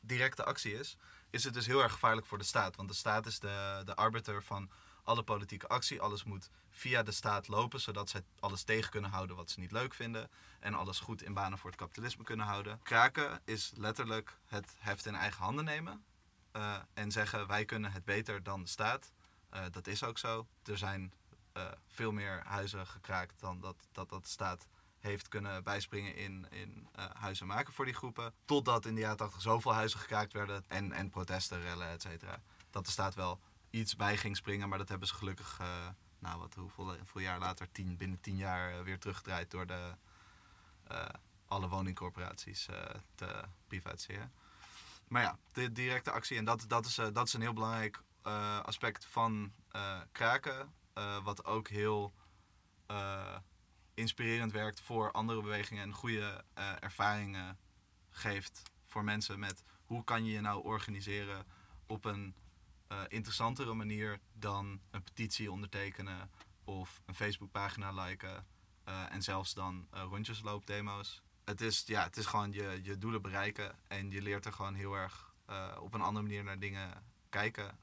directe 0.00 0.44
actie 0.44 0.78
is, 0.78 0.96
is 1.30 1.44
het 1.44 1.54
dus 1.54 1.66
heel 1.66 1.82
erg 1.82 1.92
gevaarlijk 1.92 2.26
voor 2.26 2.38
de 2.38 2.44
staat. 2.44 2.76
Want 2.76 2.88
de 2.88 2.94
staat 2.94 3.26
is 3.26 3.38
de, 3.38 3.82
de 3.84 3.96
arbiter 3.96 4.42
van 4.42 4.70
alle 5.04 5.22
politieke 5.22 5.68
actie. 5.68 6.00
Alles 6.00 6.24
moet 6.24 6.50
via 6.70 7.02
de 7.02 7.12
staat 7.12 7.48
lopen, 7.48 7.80
zodat 7.80 8.10
zij 8.10 8.22
alles 8.40 8.62
tegen 8.62 8.90
kunnen 8.90 9.10
houden 9.10 9.36
wat 9.36 9.50
ze 9.50 9.60
niet 9.60 9.72
leuk 9.72 9.94
vinden. 9.94 10.30
En 10.60 10.74
alles 10.74 11.00
goed 11.00 11.22
in 11.22 11.34
banen 11.34 11.58
voor 11.58 11.70
het 11.70 11.78
kapitalisme 11.78 12.24
kunnen 12.24 12.46
houden. 12.46 12.80
Kraken 12.82 13.40
is 13.44 13.72
letterlijk 13.76 14.38
het 14.46 14.74
heft 14.78 15.06
in 15.06 15.14
eigen 15.14 15.42
handen 15.42 15.64
nemen. 15.64 16.04
Uh, 16.56 16.76
en 16.94 17.10
zeggen 17.10 17.46
wij 17.46 17.64
kunnen 17.64 17.92
het 17.92 18.04
beter 18.04 18.42
dan 18.42 18.62
de 18.62 18.68
staat. 18.68 19.12
Uh, 19.54 19.60
dat 19.70 19.86
is 19.86 20.04
ook 20.04 20.18
zo. 20.18 20.46
Er 20.64 20.78
zijn 20.78 21.12
uh, 21.56 21.62
veel 21.88 22.12
meer 22.12 22.42
huizen 22.44 22.86
gekraakt 22.86 23.40
dan 23.40 23.60
dat, 23.60 23.76
dat, 23.92 24.08
dat 24.08 24.22
de 24.22 24.28
staat 24.28 24.66
heeft 24.98 25.28
kunnen 25.28 25.64
bijspringen 25.64 26.16
in, 26.16 26.46
in 26.50 26.88
huizen 27.12 27.46
maken 27.46 27.72
voor 27.72 27.84
die 27.84 27.94
groepen. 27.94 28.32
Totdat 28.44 28.86
in 28.86 28.94
de 28.94 29.00
jaren 29.00 29.16
80 29.16 29.40
zoveel 29.42 29.74
huizen 29.74 30.00
gekraakt 30.00 30.32
werden 30.32 30.64
en, 30.68 30.92
en 30.92 31.10
protesten, 31.10 31.60
rellen, 31.60 31.88
et 31.88 32.02
cetera. 32.02 32.42
Dat 32.70 32.84
de 32.84 32.90
staat 32.90 33.14
wel 33.14 33.40
iets 33.74 33.96
bij 33.96 34.16
ging 34.16 34.36
springen. 34.36 34.68
Maar 34.68 34.78
dat 34.78 34.88
hebben 34.88 35.08
ze 35.08 35.14
gelukkig, 35.14 35.58
uh, 35.60 35.88
nou 36.18 36.40
wat, 36.40 36.54
hoeveel, 36.54 36.96
hoeveel 36.96 37.20
jaar 37.20 37.38
later, 37.38 37.72
tien, 37.72 37.96
binnen 37.96 38.20
tien 38.20 38.36
jaar 38.36 38.78
uh, 38.78 38.80
weer 38.80 38.98
teruggedraaid 38.98 39.50
door 39.50 39.66
de, 39.66 39.94
uh, 40.90 41.06
alle 41.46 41.68
woningcorporaties 41.68 42.68
te 43.14 43.42
privatiseren. 43.66 44.32
Maar 45.08 45.22
ja, 45.22 45.38
de 45.52 45.72
directe 45.72 46.10
actie. 46.10 46.36
En 46.36 46.44
dat, 46.44 46.64
dat, 46.68 46.86
is, 46.86 46.94
dat 46.94 47.26
is 47.26 47.32
een 47.32 47.40
heel 47.40 47.52
belangrijk 47.52 48.02
aspect 48.62 49.04
van 49.04 49.52
kraken. 50.12 50.72
wat 51.22 51.44
ook 51.44 51.68
heel 51.68 52.14
inspirerend 53.94 54.52
werkt 54.52 54.80
voor 54.80 55.12
andere 55.12 55.42
bewegingen 55.42 55.82
en 55.82 55.92
goede 55.92 56.44
ervaringen 56.80 57.58
geeft 58.10 58.62
voor 58.86 59.04
mensen 59.04 59.38
met 59.38 59.62
hoe 59.84 60.04
kan 60.04 60.24
je 60.24 60.32
je 60.32 60.40
nou 60.40 60.64
organiseren 60.64 61.46
op 61.86 62.04
een 62.04 62.34
uh, 62.88 63.02
interessantere 63.08 63.74
manier 63.74 64.20
dan 64.32 64.80
een 64.90 65.02
petitie 65.02 65.52
ondertekenen 65.52 66.30
of 66.64 67.00
een 67.06 67.14
Facebookpagina 67.14 67.92
liken 67.92 68.46
uh, 68.88 69.12
en 69.12 69.22
zelfs 69.22 69.54
dan 69.54 69.86
uh, 69.94 70.02
rondjesloopdemo's. 70.02 71.22
Het 71.44 71.60
is, 71.60 71.82
ja, 71.86 72.02
het 72.02 72.16
is 72.16 72.26
gewoon 72.26 72.52
je, 72.52 72.80
je 72.82 72.98
doelen 72.98 73.22
bereiken 73.22 73.76
en 73.88 74.10
je 74.10 74.22
leert 74.22 74.44
er 74.44 74.52
gewoon 74.52 74.74
heel 74.74 74.94
erg 74.94 75.32
op 75.80 75.94
een 75.94 76.00
andere 76.00 76.26
manier 76.26 76.44
naar 76.44 76.58
dingen 76.58 77.04
kijken. 77.28 77.78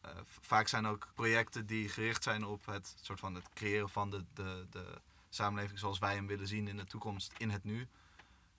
eh, 0.00 0.10
vaak 0.24 0.68
zijn 0.68 0.86
ook 0.86 1.08
projecten 1.14 1.66
die 1.66 1.88
gericht 1.88 2.22
zijn 2.22 2.44
op 2.44 2.66
het 2.66 2.94
soort 3.00 3.20
van 3.20 3.34
het 3.34 3.48
creëren 3.54 3.88
van 3.88 4.10
de, 4.10 4.24
de, 4.34 4.66
de 4.70 5.00
samenleving 5.28 5.78
zoals 5.78 5.98
wij 5.98 6.14
hem 6.14 6.26
willen 6.26 6.46
zien 6.48 6.68
in 6.68 6.76
de 6.76 6.84
toekomst, 6.84 7.32
in 7.38 7.50
het 7.50 7.64
nu. 7.64 7.88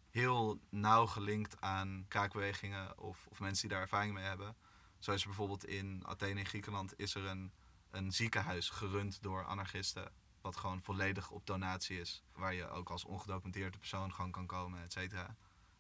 Heel 0.10 0.60
nauw 0.70 1.06
gelinkt 1.06 1.62
aan 1.62 2.06
kraakbewegingen 2.08 3.00
of, 3.00 3.26
of 3.30 3.40
mensen 3.40 3.62
die 3.62 3.72
daar 3.72 3.82
ervaring 3.82 4.14
mee 4.14 4.24
hebben. 4.24 4.56
Zo 5.02 5.12
is 5.12 5.22
er 5.22 5.28
bijvoorbeeld 5.28 5.66
in 5.66 6.04
Athene 6.06 6.40
in 6.40 6.46
Griekenland 6.46 6.94
is 6.98 7.16
er 7.16 7.26
een, 7.26 7.52
een 7.92 8.12
ziekenhuis 8.12 8.70
gerund 8.70 9.22
door 9.22 9.46
anarchisten. 9.46 10.12
Wat 10.42 10.58
gewoon 10.58 10.82
volledig 10.82 11.32
op 11.32 11.46
donatie 11.46 12.00
is. 12.00 12.24
Waar 12.34 12.54
je 12.54 12.70
ook 12.70 12.90
als 12.90 13.06
ongedocumenteerde 13.06 13.78
persoon 13.78 14.14
gewoon 14.14 14.32
kan 14.32 14.46
komen, 14.46 14.84
et 14.84 14.92
cetera. 14.92 15.36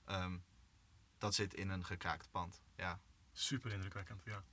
Ehm, 0.06 0.38
dat 1.18 1.36
zit 1.36 1.54
in 1.54 1.70
een 1.70 1.86
gekraakt 1.86 2.32
pand. 2.32 2.62
Ja. 2.76 3.00
Super 3.34 3.72
indrukwekkend, 3.72 4.22
ja. 4.26 4.44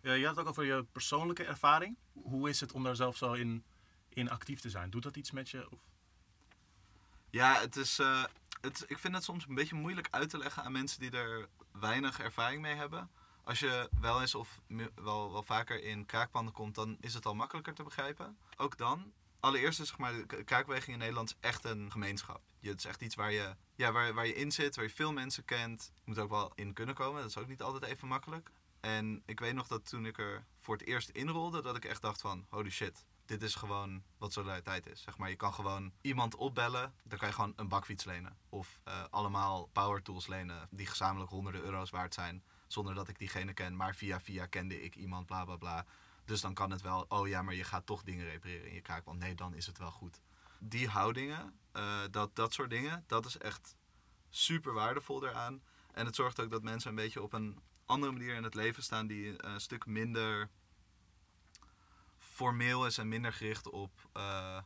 ja. 0.00 0.12
Je 0.12 0.26
had 0.26 0.36
het 0.36 0.44
ook 0.44 0.50
over 0.50 0.64
je 0.64 0.84
persoonlijke 0.92 1.44
ervaring. 1.44 1.96
Hoe 2.12 2.48
is 2.48 2.60
het 2.60 2.72
om 2.72 2.82
daar 2.82 2.96
zelf 2.96 3.16
zo 3.16 3.32
in, 3.32 3.64
in 4.08 4.30
actief 4.30 4.60
te 4.60 4.70
zijn? 4.70 4.90
Doet 4.90 5.02
dat 5.02 5.16
iets 5.16 5.30
met 5.30 5.50
je? 5.50 5.70
Of? 5.70 5.78
Ja, 7.30 7.60
het 7.60 7.76
is, 7.76 7.98
eh, 7.98 8.24
het, 8.60 8.84
ik 8.86 8.98
vind 8.98 9.14
het 9.14 9.24
soms 9.24 9.46
een 9.48 9.54
beetje 9.54 9.74
moeilijk 9.74 10.08
uit 10.10 10.30
te 10.30 10.38
leggen 10.38 10.62
aan 10.64 10.72
mensen 10.72 11.00
die 11.00 11.10
er 11.10 11.48
weinig 11.70 12.20
ervaring 12.20 12.62
mee 12.62 12.74
hebben. 12.74 13.10
Als 13.44 13.58
je 13.58 13.88
wel 14.00 14.20
eens 14.20 14.34
of 14.34 14.60
wel, 14.94 15.32
wel 15.32 15.42
vaker 15.42 15.82
in 15.82 16.06
kraakpanden 16.06 16.54
komt, 16.54 16.74
dan 16.74 16.96
is 17.00 17.14
het 17.14 17.26
al 17.26 17.34
makkelijker 17.34 17.74
te 17.74 17.82
begrijpen. 17.82 18.38
Ook 18.56 18.76
dan. 18.78 19.12
Allereerst 19.40 19.80
is 19.80 19.88
zeg 19.88 19.98
maar, 19.98 20.26
de 20.26 20.44
kraakbeweging 20.44 20.92
in 20.92 20.98
Nederland 20.98 21.36
echt 21.40 21.64
een 21.64 21.92
gemeenschap. 21.92 22.40
Het 22.60 22.78
is 22.78 22.84
echt 22.84 23.02
iets 23.02 23.14
waar 23.14 23.32
je, 23.32 23.56
ja, 23.74 23.92
waar, 23.92 24.14
waar 24.14 24.26
je 24.26 24.34
in 24.34 24.52
zit, 24.52 24.76
waar 24.76 24.84
je 24.84 24.90
veel 24.90 25.12
mensen 25.12 25.44
kent. 25.44 25.92
Je 25.94 26.02
moet 26.04 26.18
ook 26.18 26.30
wel 26.30 26.52
in 26.54 26.72
kunnen 26.72 26.94
komen, 26.94 27.20
dat 27.20 27.30
is 27.30 27.38
ook 27.38 27.48
niet 27.48 27.62
altijd 27.62 27.84
even 27.84 28.08
makkelijk. 28.08 28.50
En 28.80 29.22
ik 29.26 29.40
weet 29.40 29.54
nog 29.54 29.66
dat 29.66 29.88
toen 29.88 30.06
ik 30.06 30.18
er 30.18 30.44
voor 30.60 30.76
het 30.76 30.86
eerst 30.86 31.08
inrolde, 31.08 31.62
dat 31.62 31.76
ik 31.76 31.84
echt 31.84 32.02
dacht 32.02 32.20
van, 32.20 32.46
holy 32.48 32.70
shit, 32.70 33.04
dit 33.26 33.42
is 33.42 33.54
gewoon 33.54 34.02
wat 34.18 34.32
solidariteit 34.32 34.86
is. 34.86 35.02
Zeg 35.02 35.18
maar, 35.18 35.28
je 35.28 35.36
kan 35.36 35.54
gewoon 35.54 35.92
iemand 36.00 36.34
opbellen, 36.34 36.94
dan 37.04 37.18
kan 37.18 37.28
je 37.28 37.34
gewoon 37.34 37.52
een 37.56 37.68
bakfiets 37.68 38.04
lenen. 38.04 38.36
Of 38.48 38.78
eh, 38.84 39.04
allemaal 39.10 39.68
power 39.72 40.02
tools 40.02 40.26
lenen 40.26 40.68
die 40.70 40.86
gezamenlijk 40.86 41.30
honderden 41.30 41.62
euro's 41.62 41.90
waard 41.90 42.14
zijn. 42.14 42.42
Zonder 42.72 42.94
dat 42.94 43.08
ik 43.08 43.18
diegene 43.18 43.52
ken, 43.52 43.76
maar 43.76 43.94
via 43.94 44.20
via 44.20 44.46
kende 44.46 44.82
ik 44.82 44.94
iemand, 44.94 45.26
bla 45.26 45.44
bla 45.44 45.56
bla. 45.56 45.86
Dus 46.24 46.40
dan 46.40 46.54
kan 46.54 46.70
het 46.70 46.82
wel, 46.82 47.04
oh 47.08 47.28
ja, 47.28 47.42
maar 47.42 47.54
je 47.54 47.64
gaat 47.64 47.86
toch 47.86 48.02
dingen 48.02 48.24
repareren 48.24 48.68
in 48.68 48.74
je 48.74 48.80
kraakpand. 48.80 49.18
Nee, 49.18 49.34
dan 49.34 49.54
is 49.54 49.66
het 49.66 49.78
wel 49.78 49.90
goed. 49.90 50.20
Die 50.58 50.88
houdingen, 50.88 51.58
eh, 51.72 52.00
dat, 52.10 52.36
dat 52.36 52.52
soort 52.52 52.70
dingen, 52.70 53.04
dat 53.06 53.26
is 53.26 53.38
echt 53.38 53.76
super 54.30 54.72
waardevol 54.72 55.26
eraan. 55.26 55.62
En 55.92 56.06
het 56.06 56.14
zorgt 56.14 56.40
ook 56.40 56.50
dat 56.50 56.62
mensen 56.62 56.90
een 56.90 56.96
beetje 56.96 57.22
op 57.22 57.32
een 57.32 57.58
andere 57.86 58.12
manier 58.12 58.34
in 58.34 58.44
het 58.44 58.54
leven 58.54 58.82
staan 58.82 59.06
die 59.06 59.36
eh, 59.36 59.52
een 59.52 59.60
stuk 59.60 59.86
minder 59.86 60.48
formeel 62.18 62.86
is 62.86 62.98
en 62.98 63.08
minder 63.08 63.32
gericht 63.32 63.70
op 63.70 64.08
eh, 64.12 64.58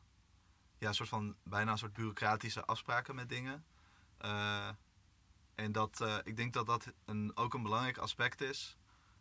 ja, 0.79 0.93
soort 0.93 1.09
van 1.09 1.37
bijna 1.43 1.73
een 1.73 1.79
soort 1.79 1.93
bureaucratische 1.93 2.65
afspraken 2.65 3.15
met 3.15 3.29
dingen. 3.29 3.65
Eh, 4.19 4.69
en 5.57 5.73
dat, 5.73 6.01
eh, 6.01 6.17
ik 6.25 6.37
denk 6.37 6.53
dat 6.53 6.67
dat 6.67 6.93
een, 7.05 7.33
ook 7.35 7.55
een 7.55 7.63
belangrijk 7.63 7.99
aspect 7.99 8.41
is 8.41 8.77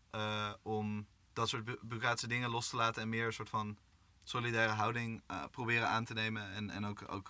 eh, 0.09 0.53
om 0.61 1.07
dat 1.33 1.49
soort 1.49 1.63
bu- 1.65 1.77
bureaucratische 1.81 2.27
dingen 2.27 2.49
los 2.49 2.69
te 2.69 2.75
laten 2.75 3.01
en 3.01 3.09
meer 3.09 3.25
een 3.25 3.33
soort 3.33 3.49
van 3.49 3.77
solidaire 4.23 4.73
houding 4.73 5.21
eh, 5.27 5.43
proberen 5.51 5.87
aan 5.89 6.05
te 6.05 6.13
nemen. 6.13 6.51
En, 6.51 6.69
en 6.69 6.85
ook, 6.85 7.03
ook 7.11 7.27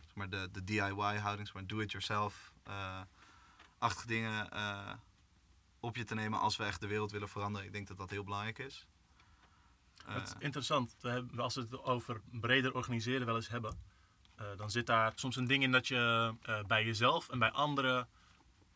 zeg 0.00 0.14
maar 0.14 0.28
de, 0.30 0.48
de 0.52 0.64
DIY-houding, 0.64 1.46
zeg 1.46 1.54
maar 1.54 1.66
do-it-yourself 1.66 2.52
eh, 2.62 3.00
achtige 3.78 4.06
dingen 4.06 4.48
op 5.80 5.96
je 5.96 6.04
te 6.04 6.14
nemen 6.14 6.38
als 6.40 6.56
we 6.56 6.64
echt 6.64 6.80
de 6.80 6.86
wereld 6.86 7.10
willen 7.10 7.28
veranderen. 7.28 7.66
Ik 7.66 7.72
denk 7.72 7.88
dat 7.88 7.96
dat 7.96 8.10
heel 8.10 8.24
belangrijk 8.24 8.58
is. 8.58 8.86
Het 10.04 10.26
is 10.28 10.34
interessant. 10.38 10.96
We 11.00 11.08
hebben, 11.08 11.38
als 11.40 11.54
we 11.54 11.60
het 11.60 11.82
over 11.82 12.20
breder 12.30 12.74
organiseren 12.74 13.26
wel 13.26 13.36
eens 13.36 13.48
hebben, 13.48 13.78
dan 14.56 14.70
zit 14.70 14.86
daar 14.86 15.12
soms 15.14 15.36
een 15.36 15.46
ding 15.46 15.62
in 15.62 15.72
dat 15.72 15.88
je 15.88 16.34
eh, 16.42 16.64
bij 16.64 16.84
jezelf 16.84 17.28
en 17.28 17.38
bij 17.38 17.50
anderen 17.50 18.08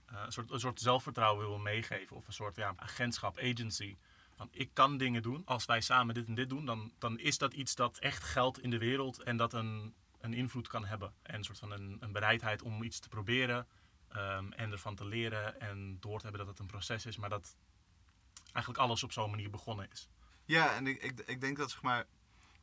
eh, 0.07 0.23
een, 0.25 0.33
soort, 0.33 0.51
een 0.51 0.61
soort 0.61 0.81
zelfvertrouwen 0.81 1.47
wil 1.47 1.59
meegeven. 1.59 2.17
Of 2.17 2.27
een 2.27 2.33
soort 2.33 2.57
ja, 2.57 2.73
agentschap, 2.77 3.39
agency. 3.39 3.97
Van, 4.37 4.49
ik 4.51 4.71
kan 4.73 4.97
dingen 4.97 5.23
doen. 5.23 5.43
Als 5.45 5.65
wij 5.65 5.81
samen 5.81 6.15
dit 6.15 6.27
en 6.27 6.35
dit 6.35 6.49
doen, 6.49 6.67
dan, 6.67 6.93
dan 6.99 7.19
is 7.19 7.39
dat 7.39 7.53
iets 7.53 7.75
dat 7.75 7.99
echt 7.99 8.23
geldt 8.23 8.63
in 8.63 8.71
de 8.71 8.79
wereld 8.79 9.23
en 9.23 9.37
dat 9.37 9.53
een, 9.53 9.95
een 10.21 10.35
invloed 10.35 10.69
kan 10.69 10.85
hebben. 10.85 11.15
En 11.23 11.35
een 11.35 11.45
soort 11.45 11.59
van 11.59 11.71
een, 11.71 11.97
een 12.01 12.13
bereidheid 12.13 12.63
om 12.63 12.83
iets 12.83 12.99
te 12.99 13.09
proberen 13.09 13.67
ehm, 14.09 14.53
en 14.53 14.73
ervan 14.73 14.95
te 14.95 15.05
leren 15.05 15.61
en 15.61 15.97
door 16.01 16.17
te 16.17 16.23
hebben 16.23 16.41
dat 16.41 16.51
het 16.51 16.59
een 16.59 16.67
proces 16.67 17.07
is, 17.07 17.17
maar 17.17 17.31
dat 17.31 17.57
eigenlijk 18.53 18.85
alles 18.85 19.03
op 19.03 19.13
zo'n 19.13 19.31
manier 19.31 19.51
begonnen 19.51 19.91
is. 19.91 20.09
Ja, 20.45 20.75
en 20.75 20.87
ik, 20.87 21.23
ik 21.27 21.41
denk 21.41 21.57
dat 21.57 21.71
zeg 21.71 21.83
maar. 21.83 22.07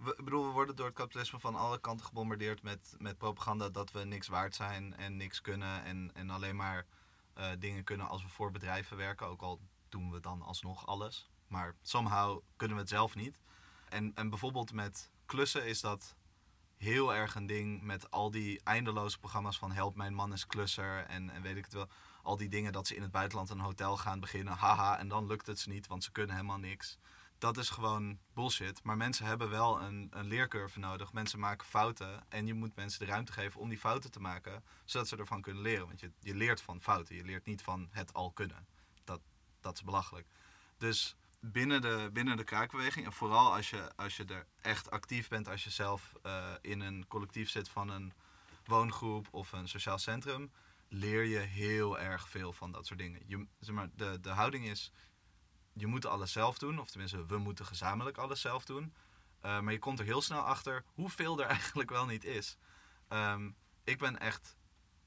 We, 0.04 0.16
bedoel, 0.24 0.46
we 0.46 0.52
worden 0.52 0.76
door 0.76 0.86
het 0.86 0.96
kapitalisme 0.96 1.40
van 1.40 1.56
alle 1.56 1.80
kanten 1.80 2.06
gebombardeerd 2.06 2.64
met, 2.64 2.96
met 2.98 3.18
propaganda 3.18 3.70
dat 3.70 3.92
we 3.92 4.04
niks 4.04 4.28
waard 4.28 4.56
zijn 4.56 4.96
en 4.96 5.18
niks 5.18 5.42
kunnen 5.42 5.84
en, 5.84 6.12
en 6.14 6.30
alleen 6.30 6.56
maar 6.56 6.86
eh, 7.34 7.50
dingen 7.60 7.84
kunnen 7.84 8.08
als 8.08 8.24
we 8.24 8.30
voor 8.30 8.52
bedrijven 8.52 8.98
werken. 8.98 9.28
Ook 9.28 9.42
al 9.42 9.60
doen 9.90 10.12
we 10.12 10.20
dan 10.20 10.42
alsnog 10.42 10.88
alles. 10.88 11.30
Maar 11.48 11.76
somehow 11.82 12.42
kunnen 12.56 12.76
we 12.76 12.82
het 12.82 12.92
zelf 12.92 13.16
niet. 13.16 13.42
En, 13.90 14.12
en 14.16 14.30
bijvoorbeeld 14.30 14.74
met 14.74 15.12
klussen 15.26 15.66
is 15.66 15.82
dat 15.82 16.16
heel 16.78 17.14
erg 17.14 17.36
een 17.36 17.48
ding 17.48 17.82
met 17.82 18.12
al 18.12 18.32
die 18.32 18.62
eindeloze 18.64 19.20
programma's 19.20 19.58
van 19.58 19.72
Help 19.72 19.96
mijn 19.96 20.14
man 20.14 20.34
is 20.34 20.48
klusser 20.48 21.06
en, 21.06 21.30
en 21.30 21.42
weet 21.42 21.58
ik 21.58 21.64
het 21.64 21.74
wel. 21.74 21.90
Al 22.24 22.38
die 22.38 22.50
dingen 22.50 22.72
dat 22.72 22.88
ze 22.88 22.96
in 22.96 23.02
het 23.02 23.12
buitenland 23.12 23.50
een 23.50 23.60
hotel 23.60 23.98
gaan 23.98 24.20
beginnen, 24.20 24.54
haha, 24.54 24.98
en 24.98 25.08
dan 25.08 25.28
lukt 25.28 25.48
het 25.48 25.60
ze 25.60 25.70
niet, 25.70 25.88
want 25.88 26.04
ze 26.04 26.12
kunnen 26.12 26.36
helemaal 26.36 26.58
niks 26.58 26.98
dat 27.44 27.58
is 27.58 27.70
gewoon 27.70 28.20
bullshit. 28.34 28.84
Maar 28.84 28.98
mensen 28.98 29.26
hebben 29.26 29.50
wel 29.50 29.82
een, 29.82 30.08
een 30.12 30.28
leercurve 30.28 30.80
nodig. 30.80 31.14
Mensen 31.14 31.40
maken 31.40 31.68
fouten. 31.68 32.26
En 32.30 32.48
je 32.48 32.54
moet 32.54 32.76
mensen 32.76 33.00
de 33.00 33.06
ruimte 33.06 33.32
geven 33.32 33.60
om 33.60 33.70
die 33.70 33.78
fouten 33.78 34.12
te 34.12 34.20
maken. 34.20 34.64
Zodat 34.86 35.08
ze 35.08 35.18
ervan 35.18 35.42
kunnen 35.42 35.62
leren. 35.62 35.88
Want 35.88 36.00
je, 36.00 36.12
je 36.20 36.36
leert 36.36 36.62
van 36.62 36.82
fouten. 36.82 37.16
Je 37.16 37.24
leert 37.24 37.46
niet 37.46 37.62
van 37.62 37.88
het 37.92 38.14
al 38.14 38.32
kunnen. 38.32 38.68
Dat, 39.04 39.22
dat 39.62 39.76
is 39.76 39.84
belachelijk. 39.84 40.28
Dus 40.78 41.16
binnen 41.40 41.82
de, 41.82 42.10
binnen 42.14 42.38
de 42.38 42.44
kraakbeweging. 42.44 43.06
En 43.06 43.14
vooral 43.14 43.56
als 43.56 43.70
je, 43.70 43.96
als 43.96 44.18
je 44.18 44.26
er 44.26 44.48
echt 44.62 44.92
actief 44.92 45.28
bent. 45.28 45.48
Als 45.48 45.64
je 45.64 45.70
zelf 45.70 46.14
eh, 46.22 46.54
in 46.62 46.80
een 46.80 47.08
collectief 47.08 47.50
zit 47.50 47.70
van 47.70 47.90
een 47.90 48.14
woongroep 48.66 49.28
of 49.32 49.52
een 49.52 49.68
sociaal 49.68 49.98
centrum. 49.98 50.52
Leer 50.88 51.24
je 51.24 51.40
heel 51.40 52.00
erg 52.00 52.30
veel 52.30 52.54
van 52.54 52.72
dat 52.72 52.86
soort 52.86 53.00
dingen. 53.00 53.22
Je, 53.26 53.48
zeg 53.60 53.76
maar, 53.76 53.90
de, 53.96 54.20
de 54.22 54.30
houding 54.30 54.68
is 54.68 54.92
je 55.74 55.88
moet 55.88 56.06
alles 56.06 56.32
zelf 56.32 56.58
doen. 56.58 56.80
Of 56.80 56.90
tenminste, 56.90 57.26
we 57.26 57.38
moeten 57.38 57.66
gezamenlijk 57.66 58.18
alles 58.18 58.42
zelf 58.42 58.66
doen. 58.66 58.94
Uh, 59.46 59.60
maar 59.60 59.74
je 59.74 59.80
komt 59.80 60.00
er 60.00 60.06
heel 60.06 60.22
snel 60.22 60.42
achter 60.42 60.84
hoeveel 60.94 61.40
er 61.40 61.48
eigenlijk 61.58 61.90
wel 61.90 62.06
niet 62.06 62.24
is. 62.24 62.58
Um, 63.10 63.56
ik 63.84 63.98
ben 63.98 64.20
echt 64.20 64.56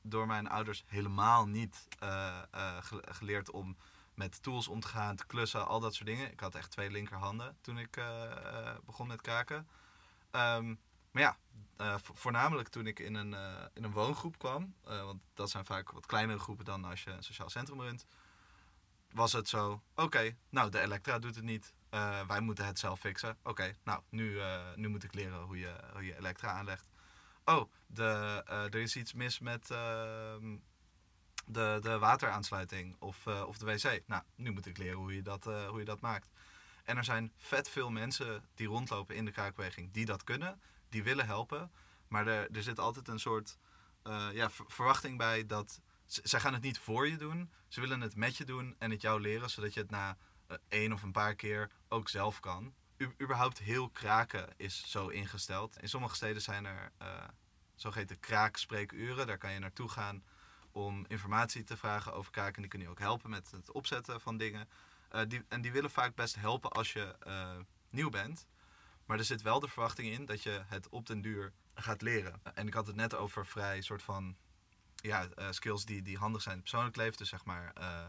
door 0.03 0.27
mijn 0.27 0.49
ouders 0.49 0.85
helemaal 0.87 1.47
niet 1.47 1.89
uh, 2.03 2.43
uh, 2.55 2.77
geleerd 2.91 3.51
om 3.51 3.77
met 4.15 4.43
tools 4.43 4.69
om 4.69 4.81
te 4.81 4.89
gaan, 4.89 5.17
te 5.17 5.27
klussen, 5.27 5.67
al 5.67 5.81
dat 5.81 5.95
soort 5.95 6.09
dingen. 6.09 6.33
Ik 6.33 6.41
had 6.41 6.55
echt 6.55 6.71
twee 6.71 6.91
linkerhanden 6.91 7.57
toen 7.61 7.79
ik 7.79 8.01
begon 8.85 9.07
met 9.07 9.21
kraken. 9.21 9.69
Um, 10.31 10.79
maar 11.11 11.23
ja, 11.23 11.37
voornamelijk 11.99 12.69
toen 12.69 12.87
ik 12.87 12.99
in 12.99 13.15
een, 13.15 13.35
in 13.75 13.85
een 13.85 13.93
woongroep 13.93 14.39
kwam. 14.39 14.75
want 14.83 15.23
dat 15.35 15.51
zijn 15.51 15.65
vaak 15.65 15.91
wat 15.91 16.07
kleinere 16.07 16.39
groepen 16.39 16.65
dan 16.65 16.85
als 16.85 17.05
je 17.05 17.11
een 17.11 17.23
sociaal 17.23 17.51
centrum 17.51 17.81
runt 17.81 18.07
was 19.17 19.33
het 19.33 19.49
zo, 19.49 19.83
oké, 19.95 20.37
nou 20.49 20.71
de 20.71 20.81
Elektra 20.81 21.19
doet 21.19 21.35
het 21.35 21.45
niet, 21.45 21.75
uh, 21.91 22.27
wij 22.27 22.41
moeten 22.41 22.67
het 22.67 22.79
zelf 22.79 23.01
fixen. 23.01 23.37
Oké, 23.43 23.75
nou 23.85 24.03
nu, 24.09 24.31
uh, 24.31 24.61
nu 24.75 24.89
moet 24.89 25.05
ik 25.05 25.15
leren 25.15 25.43
hoe 25.43 25.59
je, 25.59 25.75
hoe 25.93 26.05
je 26.05 26.17
Elektra 26.17 26.51
aanlegt. 26.51 26.89
Oh, 27.45 27.71
de, 27.87 28.43
uh, 28.51 28.65
er 28.65 28.75
is 28.75 28.97
iets 28.97 29.13
mis 29.13 29.39
met 29.39 29.71
ehm, 29.71 30.57
de, 31.47 31.79
de 31.81 31.99
wateraansluiting 31.99 32.97
of, 32.99 33.27
of 33.27 33.59
de 33.59 33.67
wc. 33.67 34.03
Nou, 34.07 34.23
nu 34.35 34.51
moet 34.51 34.67
ik 34.67 34.79
leren 34.79 34.99
hoe 34.99 35.15
je, 35.15 35.23
dat, 35.23 35.45
hoe 35.45 35.79
je 35.79 35.85
dat 35.85 36.01
maakt. 36.01 36.31
En 36.85 36.97
er 36.97 37.05
zijn 37.05 37.33
vet 37.39 37.69
veel 37.69 37.91
mensen 37.91 38.45
die 38.55 38.67
rondlopen 38.67 39.17
in 39.17 39.25
de 39.25 39.33
kraakbeweging 39.33 39.93
die 39.93 40.05
dat 40.05 40.25
kunnen, 40.25 40.61
die 40.89 41.03
willen 41.03 41.27
helpen. 41.27 41.71
Maar 42.09 42.27
er, 42.27 42.51
er 42.51 42.63
zit 42.63 42.79
altijd 42.79 43.09
een 43.09 43.21
soort 43.21 43.59
ja, 44.33 44.51
verwachting 44.51 45.19
bij 45.19 45.47
dat 45.47 45.81
zij 46.07 46.41
gaan 46.41 46.53
het 46.53 46.63
niet 46.63 46.79
voor 46.79 47.09
je 47.09 47.17
doen. 47.17 47.51
Ze 47.69 47.81
willen 47.81 48.01
het 48.01 48.17
met 48.17 48.37
je 48.37 48.45
doen 48.45 48.75
en 48.79 48.91
het 48.91 49.01
jou 49.01 49.21
leren, 49.21 49.51
zodat 49.51 49.75
je 49.75 49.81
het 49.81 49.91
na 49.91 50.17
uh, 50.51 50.57
één 50.69 50.93
of 50.93 51.03
een 51.03 51.13
paar 51.13 51.35
keer 51.35 51.71
ook 51.89 52.09
zelf 52.09 52.41
kan. 52.41 52.75
U 52.97 53.15
überhaupt 53.21 53.59
heel 53.59 53.91
kraken 53.91 54.49
is 54.57 54.91
zo 54.91 55.09
ingesteld. 55.09 55.81
In 55.81 55.89
sommige 55.89 56.15
steden 56.15 56.43
zijn 56.43 56.65
er 56.65 56.93
uh, 57.03 57.25
zogeheten 57.75 58.21
kraakspreekuren. 58.21 59.27
Daar 59.27 59.39
kan 59.39 59.53
je 59.53 59.59
naartoe 59.59 59.89
gaan 59.89 60.25
om 60.71 61.05
informatie 61.09 61.65
te 61.65 61.77
vragen 61.77 62.15
over 62.15 62.33
kraken. 62.33 62.55
En 62.55 62.61
die 62.61 62.71
kunnen 62.71 62.89
je 62.89 62.95
ook 62.95 63.01
helpen 63.01 63.31
met 63.31 63.51
het 63.51 63.73
opzetten 63.73 64.21
van 64.21 64.37
dingen. 64.37 64.69
Uh, 65.15 65.21
die, 65.29 65.45
en 65.49 65.61
die 65.61 65.73
willen 65.73 65.91
vaak 65.91 66.15
best 66.15 66.35
helpen 66.35 66.71
als 66.71 66.93
je 66.93 67.17
nieuw 67.91 68.11
bent. 68.11 68.47
Maar 69.07 69.19
er 69.19 69.25
zit 69.25 69.43
wel 69.43 69.61
de 69.61 69.69
verwachting 69.69 70.13
in 70.13 70.27
dat 70.27 70.43
je 70.43 70.63
het 70.67 70.89
op 70.89 71.07
den 71.07 71.21
duur 71.21 71.53
gaat 71.75 72.03
leren. 72.03 72.41
En 72.55 72.67
ik 72.67 72.75
had 72.75 72.87
het 72.87 72.97
net 72.97 73.15
over 73.15 73.47
vrij 73.47 73.81
soort 73.81 74.03
van 74.03 74.37
ja, 75.07 75.29
uh, 75.39 75.51
skills 75.51 75.85
die, 75.85 76.03
die 76.03 76.19
handig 76.19 76.43
zijn 76.43 76.55
in 76.55 76.61
het 76.61 76.71
persoonlijk 76.71 76.97
leven. 76.97 77.17
Dus 77.17 77.29
zeg 77.29 77.45
maar 77.45 77.73
uh, 77.79 78.05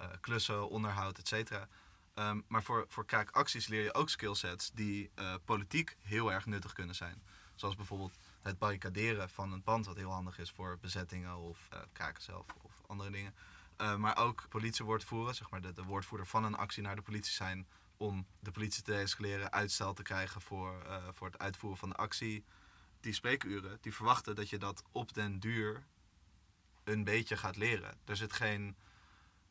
uh, 0.00 0.06
klussen, 0.20 0.68
onderhoud, 0.68 1.18
et 1.18 1.28
cetera. 1.28 1.68
Ehm, 2.14 2.40
maar 2.48 2.62
voor, 2.62 2.84
voor 2.88 3.04
kraakacties 3.04 3.66
leer 3.66 3.82
je 3.82 3.94
ook 3.94 4.08
skillsets 4.08 4.70
die 4.70 5.10
eh, 5.14 5.34
politiek 5.44 5.96
heel 6.00 6.32
erg 6.32 6.46
nuttig 6.46 6.72
kunnen 6.72 6.94
zijn. 6.94 7.22
Zoals 7.54 7.76
bijvoorbeeld 7.76 8.18
het 8.40 8.58
barricaderen 8.58 9.30
van 9.30 9.52
een 9.52 9.62
pand, 9.62 9.86
wat 9.86 9.96
heel 9.96 10.10
handig 10.10 10.38
is 10.38 10.50
voor 10.50 10.78
bezettingen 10.80 11.36
of 11.36 11.66
eh, 11.70 11.80
kraken 11.92 12.22
zelf 12.22 12.46
of 12.62 12.72
andere 12.86 13.10
dingen. 13.10 13.34
Eh, 13.76 13.96
maar 13.96 14.16
ook 14.16 14.46
politiewoordvoeren, 14.48 15.34
zeg 15.34 15.50
maar 15.50 15.60
de, 15.60 15.72
de 15.72 15.82
woordvoerder 15.82 16.26
van 16.26 16.44
een 16.44 16.56
actie 16.56 16.82
naar 16.82 16.96
de 16.96 17.02
politie 17.02 17.32
zijn 17.32 17.66
om 17.96 18.26
de 18.38 18.50
politie 18.50 18.82
te 18.82 18.94
escaleren, 18.94 19.52
uitstel 19.52 19.92
te 19.92 20.02
krijgen 20.02 20.40
voor, 20.40 20.82
eh, 20.82 21.08
voor 21.12 21.26
het 21.26 21.38
uitvoeren 21.38 21.78
van 21.78 21.88
de 21.88 21.96
actie. 21.96 22.44
Die 23.00 23.12
spreekuren, 23.12 23.78
die 23.80 23.94
verwachten 23.94 24.34
dat 24.34 24.48
je 24.48 24.58
dat 24.58 24.82
op 24.92 25.14
den 25.14 25.40
duur 25.40 25.86
een 26.84 27.04
beetje 27.04 27.36
gaat 27.36 27.56
leren. 27.56 27.98
Er 28.04 28.16
zit 28.16 28.32
geen, 28.32 28.76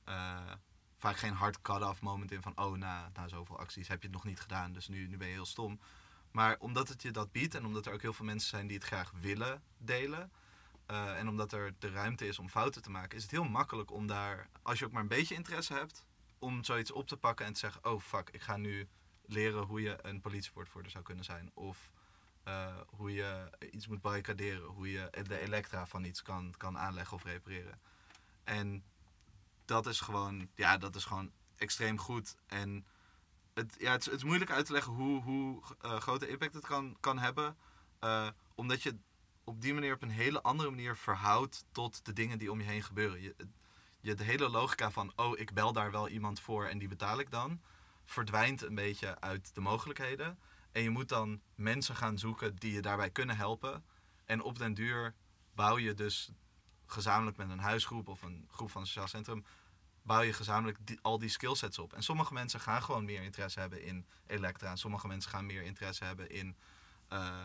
eh, 0.03 0.51
vaak 0.97 1.17
geen 1.17 1.33
hard 1.33 1.61
cut-off 1.61 2.01
moment 2.01 2.31
in 2.31 2.41
van, 2.41 2.57
oh, 2.57 2.77
na, 2.77 3.11
na 3.13 3.27
zoveel 3.27 3.59
acties 3.59 3.87
heb 3.87 4.01
je 4.01 4.07
het 4.07 4.15
nog 4.15 4.25
niet 4.25 4.39
gedaan, 4.39 4.73
dus 4.73 4.87
nu, 4.87 5.07
nu 5.07 5.17
ben 5.17 5.27
je 5.27 5.33
heel 5.33 5.45
stom. 5.45 5.79
Maar 6.31 6.55
omdat 6.59 6.89
het 6.89 7.01
je 7.01 7.11
dat 7.11 7.31
biedt 7.31 7.55
en 7.55 7.65
omdat 7.65 7.85
er 7.85 7.93
ook 7.93 8.01
heel 8.01 8.13
veel 8.13 8.25
mensen 8.25 8.49
zijn 8.49 8.67
die 8.67 8.77
het 8.77 8.85
graag 8.85 9.11
willen 9.19 9.63
delen, 9.77 10.31
eh, 10.85 11.17
en 11.17 11.27
omdat 11.27 11.51
er 11.51 11.73
de 11.79 11.89
ruimte 11.89 12.27
is 12.27 12.39
om 12.39 12.49
fouten 12.49 12.81
te 12.81 12.89
maken, 12.89 13.17
is 13.17 13.23
het 13.23 13.31
heel 13.31 13.43
makkelijk 13.43 13.91
om 13.91 14.07
daar, 14.07 14.49
als 14.61 14.79
je 14.79 14.85
ook 14.85 14.91
maar 14.91 15.01
een 15.01 15.07
beetje 15.07 15.35
interesse 15.35 15.73
hebt, 15.73 16.05
om 16.39 16.63
zoiets 16.63 16.91
op 16.91 17.07
te 17.07 17.17
pakken 17.17 17.45
en 17.45 17.53
te 17.53 17.59
zeggen: 17.59 17.85
Oh 17.85 18.01
fuck, 18.01 18.29
ik 18.29 18.41
ga 18.41 18.57
nu 18.57 18.87
leren 19.25 19.63
hoe 19.63 19.81
je 19.81 19.97
een 20.01 20.21
politiewoordvoerder 20.21 20.91
zou 20.91 21.03
kunnen 21.03 21.23
zijn. 21.23 21.51
Of 21.53 21.91
eh, 22.49 22.75
hoe 22.87 23.13
je 23.13 23.49
iets 23.71 23.87
moet 23.87 24.01
barricaderen, 24.01 24.63
hoe 24.63 24.91
je 24.91 25.09
de 25.27 25.39
elektra 25.39 25.85
van 25.85 26.03
iets 26.03 26.21
kan, 26.21 26.53
kan 26.57 26.77
aanleggen 26.77 27.15
of 27.15 27.23
repareren. 27.23 27.79
En 28.43 28.83
dat 29.65 29.87
is 29.87 29.99
gewoon, 29.99 30.49
ja, 30.55 30.77
dat 30.77 30.95
is 30.95 31.05
gewoon 31.05 31.31
extreem 31.55 31.97
goed. 31.97 32.35
En 32.47 32.85
het, 33.53 33.75
ja, 33.79 33.91
het, 33.91 34.09
is, 34.09 34.23
moeilijk 34.23 34.51
uit 34.51 34.65
te 34.65 34.71
leggen 34.71 34.93
hoe, 34.93 35.21
hoe 35.21 35.61
eh, 35.81 35.99
grote 35.99 36.27
impact 36.27 36.53
het 36.53 36.65
kan, 36.65 36.97
kan 36.99 37.19
hebben. 37.19 37.57
eh, 37.99 38.27
omdat 38.55 38.83
je 38.83 38.97
op 39.43 39.61
die 39.61 39.73
manier 39.73 39.93
op 39.93 40.01
een 40.01 40.09
hele 40.09 40.41
andere 40.41 40.69
manier 40.69 40.95
verhoudt 40.95 41.65
tot 41.71 42.05
de 42.05 42.13
dingen 42.13 42.37
die 42.37 42.51
om 42.51 42.59
je 42.61 42.67
heen 42.67 42.83
gebeuren. 42.83 43.21
Je, 43.21 43.35
je, 43.99 44.15
de 44.15 44.23
hele 44.23 44.49
logica 44.49 44.91
van, 44.91 45.11
oh, 45.15 45.39
ik 45.39 45.53
bel 45.53 45.73
daar 45.73 45.91
wel 45.91 46.09
iemand 46.09 46.39
voor 46.39 46.65
en 46.65 46.77
die 46.77 46.87
betaal 46.87 47.19
ik 47.19 47.31
dan, 47.31 47.61
verdwijnt 48.05 48.61
een 48.61 48.75
beetje 48.75 49.19
uit 49.21 49.55
de 49.55 49.61
mogelijkheden. 49.61 50.39
En 50.71 50.81
je 50.81 50.89
moet 50.89 51.09
dan 51.09 51.41
mensen 51.55 51.95
gaan 51.95 52.17
zoeken 52.17 52.55
die 52.55 52.73
je 52.73 52.81
daarbij 52.81 53.09
kunnen 53.09 53.37
helpen. 53.37 53.83
En 54.25 54.41
op 54.41 54.57
den 54.57 54.73
duur 54.73 55.15
bouw 55.55 55.77
je 55.77 55.93
dus 55.93 56.31
gezamenlijk 56.85 57.37
met 57.37 57.49
een 57.49 57.59
huisgroep 57.59 58.07
of 58.07 58.21
een 58.21 58.47
groep 58.51 58.71
van 58.71 58.81
een 58.81 58.87
sociaal 58.87 59.07
centrum, 59.07 59.45
bouw 60.01 60.21
je 60.21 60.33
gezamenlijk 60.33 60.77
die, 60.81 60.99
al 61.01 61.19
die 61.19 61.29
skillsets 61.29 61.79
op. 61.79 61.93
En 61.93 62.03
sommige 62.03 62.33
mensen 62.33 62.59
gaan 62.59 62.83
gewoon 62.83 63.05
meer 63.05 63.21
interesse 63.21 63.59
hebben 63.59 63.83
in 63.83 64.05
elektra. 64.27 64.69
En 64.69 64.77
sommige 64.77 65.07
mensen 65.07 65.31
gaan 65.31 65.45
meer 65.45 65.61
interesse 65.61 66.03
hebben 66.03 66.29
in 66.29 66.55
eh, 67.07 67.43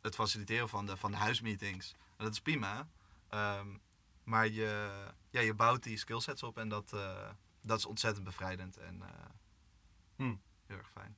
het 0.00 0.14
faciliteren 0.14 0.68
van 0.68 0.86
de, 0.86 0.96
van 0.96 1.10
de 1.10 1.16
huismeetings. 1.16 1.94
En 2.16 2.24
dat 2.24 2.32
is 2.32 2.40
prima. 2.40 2.88
Ehm, 3.28 3.68
maar 4.24 4.48
je, 4.48 4.90
ja, 5.30 5.40
je 5.40 5.54
bouwt 5.54 5.82
die 5.82 5.96
skillsets 5.96 6.42
op 6.42 6.58
en 6.58 6.68
dat, 6.68 6.92
eh, 6.92 7.30
dat 7.60 7.78
is 7.78 7.86
ontzettend 7.86 8.24
bevrijdend 8.24 8.76
en 8.76 9.02
eh, 9.02 9.08
Hmm. 10.16 10.40
heel 10.66 10.76
erg 10.76 10.90
fijn. 10.90 11.16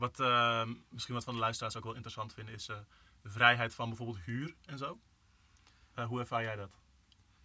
Wat 0.00 0.20
eh, 0.20 0.68
misschien 0.88 1.14
wat 1.14 1.24
van 1.24 1.34
de 1.34 1.40
luisteraars 1.40 1.76
ook 1.76 1.84
wel 1.84 1.92
interessant 1.94 2.32
vinden 2.32 2.54
is 2.54 2.68
eh, 2.68 2.76
de 3.22 3.30
vrijheid 3.30 3.74
van 3.74 3.88
bijvoorbeeld 3.88 4.18
huur 4.24 4.54
en 4.64 4.78
zo. 4.78 4.98
Eh, 5.94 6.06
hoe 6.06 6.20
ervaar 6.20 6.42
jij 6.42 6.56
dat? 6.56 6.70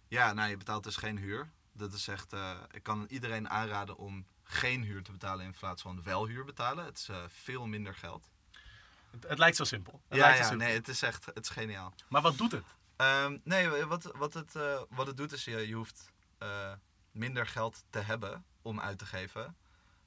Ja, 0.08 0.32
nou, 0.32 0.50
je 0.50 0.56
betaalt 0.56 0.84
dus 0.84 0.96
geen 0.96 1.18
huur. 1.18 1.50
Dat 1.72 1.92
is 1.92 2.08
echt, 2.08 2.32
eh, 2.32 2.58
ik 2.70 2.82
kan 2.82 3.06
iedereen 3.08 3.48
aanraden 3.48 3.96
om 3.96 4.26
geen 4.42 4.82
huur 4.82 5.02
te 5.02 5.12
betalen 5.12 5.44
in 5.44 5.54
plaats 5.58 5.82
van 5.82 6.02
wel 6.02 6.26
huur 6.26 6.44
betalen. 6.44 6.84
Het 6.84 6.98
is 6.98 7.10
veel 7.28 7.66
minder 7.66 7.94
geld. 7.94 8.30
Het, 9.10 9.28
het 9.28 9.38
lijkt 9.38 9.56
zo 9.56 9.64
simpel. 9.64 10.02
Het 10.08 10.18
ja, 10.18 10.24
lijkt 10.24 10.36
zo 10.36 10.42
ja 10.42 10.48
simpel. 10.48 10.66
nee, 10.66 10.76
het 10.76 10.88
is 10.88 11.02
echt 11.02 11.24
het 11.24 11.44
is 11.44 11.48
geniaal. 11.48 11.94
Maar 12.08 12.22
wat 12.22 12.38
doet 12.38 12.52
het? 12.52 12.66
Ehm, 12.96 13.38
nee, 13.44 13.84
wat, 13.84 14.02
wat, 14.02 14.34
het, 14.34 14.52
wat 14.88 15.06
het 15.06 15.16
doet 15.16 15.32
is 15.32 15.44
je, 15.44 15.68
je 15.68 15.74
hoeft 15.74 16.12
minder 17.10 17.46
geld 17.46 17.84
te 17.90 17.98
hebben 17.98 18.44
om 18.62 18.80
uit 18.80 18.98
te 18.98 19.06
geven. 19.06 19.56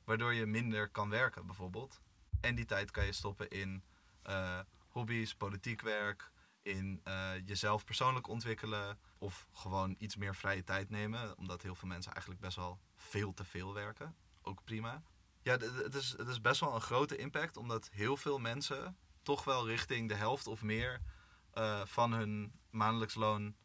Waardoor 0.03 0.33
je 0.33 0.45
minder 0.45 0.89
kan 0.89 1.09
werken 1.09 1.45
bijvoorbeeld. 1.45 2.01
En 2.41 2.55
die 2.55 2.65
tijd 2.65 2.91
kan 2.91 3.05
je 3.05 3.11
stoppen 3.11 3.49
in 3.49 3.83
eh, 4.21 4.59
hobby's, 4.87 5.35
politiek 5.35 5.81
werk, 5.81 6.31
in 6.61 7.01
eh, 7.03 7.31
jezelf 7.45 7.85
persoonlijk 7.85 8.27
ontwikkelen. 8.27 8.99
Of 9.17 9.47
gewoon 9.51 9.95
iets 9.97 10.15
meer 10.15 10.35
vrije 10.35 10.63
tijd 10.63 10.89
nemen. 10.89 11.37
Omdat 11.37 11.61
heel 11.61 11.75
veel 11.75 11.87
mensen 11.87 12.11
eigenlijk 12.11 12.41
best 12.41 12.55
wel 12.55 12.79
veel 12.95 13.33
te 13.33 13.43
veel 13.43 13.73
werken. 13.73 14.15
Ook 14.41 14.63
prima. 14.63 15.01
Ja, 15.41 15.57
het 15.57 15.95
is, 15.95 16.11
het 16.17 16.27
is 16.27 16.41
best 16.41 16.59
wel 16.59 16.75
een 16.75 16.81
grote 16.81 17.15
impact. 17.15 17.57
Omdat 17.57 17.89
heel 17.91 18.17
veel 18.17 18.39
mensen 18.39 18.97
toch 19.21 19.43
wel 19.43 19.67
richting 19.67 20.09
de 20.09 20.15
helft 20.15 20.47
of 20.47 20.61
meer 20.61 21.01
eh, 21.53 21.85
van 21.85 22.13
hun 22.13 22.53
maandelijks 22.69 23.15
loon 23.15 23.55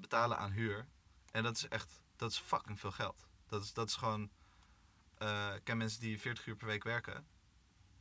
betalen 0.00 0.38
aan 0.38 0.50
huur. 0.50 0.86
En 1.30 1.42
dat 1.42 1.56
is 1.56 1.68
echt, 1.68 2.00
dat 2.16 2.30
is 2.30 2.38
fucking 2.38 2.80
veel 2.80 2.90
geld. 2.90 3.26
Dat 3.46 3.62
is, 3.62 3.72
dat 3.72 3.88
is 3.88 3.94
gewoon, 3.94 4.22
ik 5.54 5.64
ken 5.64 5.76
mensen 5.76 6.00
die 6.00 6.20
40 6.20 6.46
uur 6.46 6.56
per 6.56 6.66
week 6.66 6.84
werken. 6.84 7.26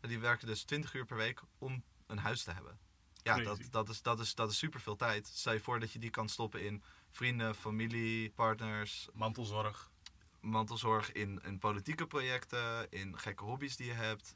En 0.02 0.10
die 0.10 0.20
werken 0.20 0.48
dus 0.48 0.64
20 0.64 0.94
uur 0.94 1.06
per 1.06 1.18
week 1.18 1.42
om 1.58 1.84
een 2.08 2.18
huis 2.18 2.44
te 2.44 2.52
hebben. 2.52 2.80
Ja, 3.24 3.36
dat, 3.36 3.44
Crazy. 3.44 3.70
dat, 3.70 3.90
is, 3.90 4.02
dat, 4.02 4.20
is, 4.20 4.36
dat 4.36 4.52
is 4.52 4.58
super 4.58 4.82
veel 4.82 4.96
tijd. 4.96 5.28
Stel 5.28 5.54
je 5.54 5.60
voor 5.60 5.80
dat 5.80 5.92
je 5.92 6.00
die 6.00 6.10
kan 6.10 6.30
stoppen 6.30 6.66
in 6.66 6.84
vrienden, 7.10 7.56
familie, 7.56 8.30
partners, 8.30 9.08
Mantelzorg. 9.14 9.92
mantelzorg, 10.40 11.12
in, 11.12 11.42
in 11.44 11.60
politieke 11.60 12.08
projecten, 12.08 12.92
in 12.92 13.20
gekke 13.20 13.44
hobby's 13.44 13.76
die 13.76 13.88
je 13.88 13.94
hebt. 13.94 14.36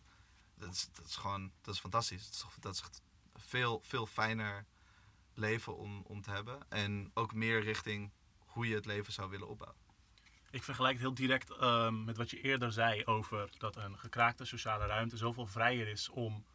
Dat 0.58 0.74
is, 0.74 0.90
dat 0.94 1.06
is 1.06 1.16
gewoon, 1.16 1.52
dat 1.62 1.74
is 1.74 1.80
fantastisch. 1.80 2.30
Dat 2.30 2.34
is, 2.34 2.60
dat 2.60 2.74
is 2.74 3.02
veel, 3.36 3.82
veel 3.84 4.06
fijner 4.06 4.66
leven 5.34 5.78
om, 5.78 6.04
om 6.08 6.22
te 6.22 6.32
hebben. 6.32 6.70
En 6.70 7.12
ook 7.14 7.34
meer 7.34 7.62
richting 7.62 8.12
hoe 8.38 8.68
je 8.68 8.76
het 8.76 8.86
leven 8.86 9.14
zou 9.14 9.30
willen 9.30 9.48
opbouwen. 9.48 9.85
Ik 10.56 10.64
vergelijk 10.64 10.94
het 10.94 11.02
heel 11.02 11.14
direct 11.14 11.50
ehm, 11.50 12.04
met 12.04 12.18
wat 12.18 12.30
je 12.30 12.42
eerder 12.42 12.72
zei 12.72 13.06
over 13.06 13.50
dat 13.58 13.76
een 13.76 14.00
gekraakte 14.00 14.46
sociale 14.46 14.86
ruimte 14.86 15.18
zoveel 15.18 15.46
vrijer 15.46 15.88
is 15.88 16.10
om 16.10 16.46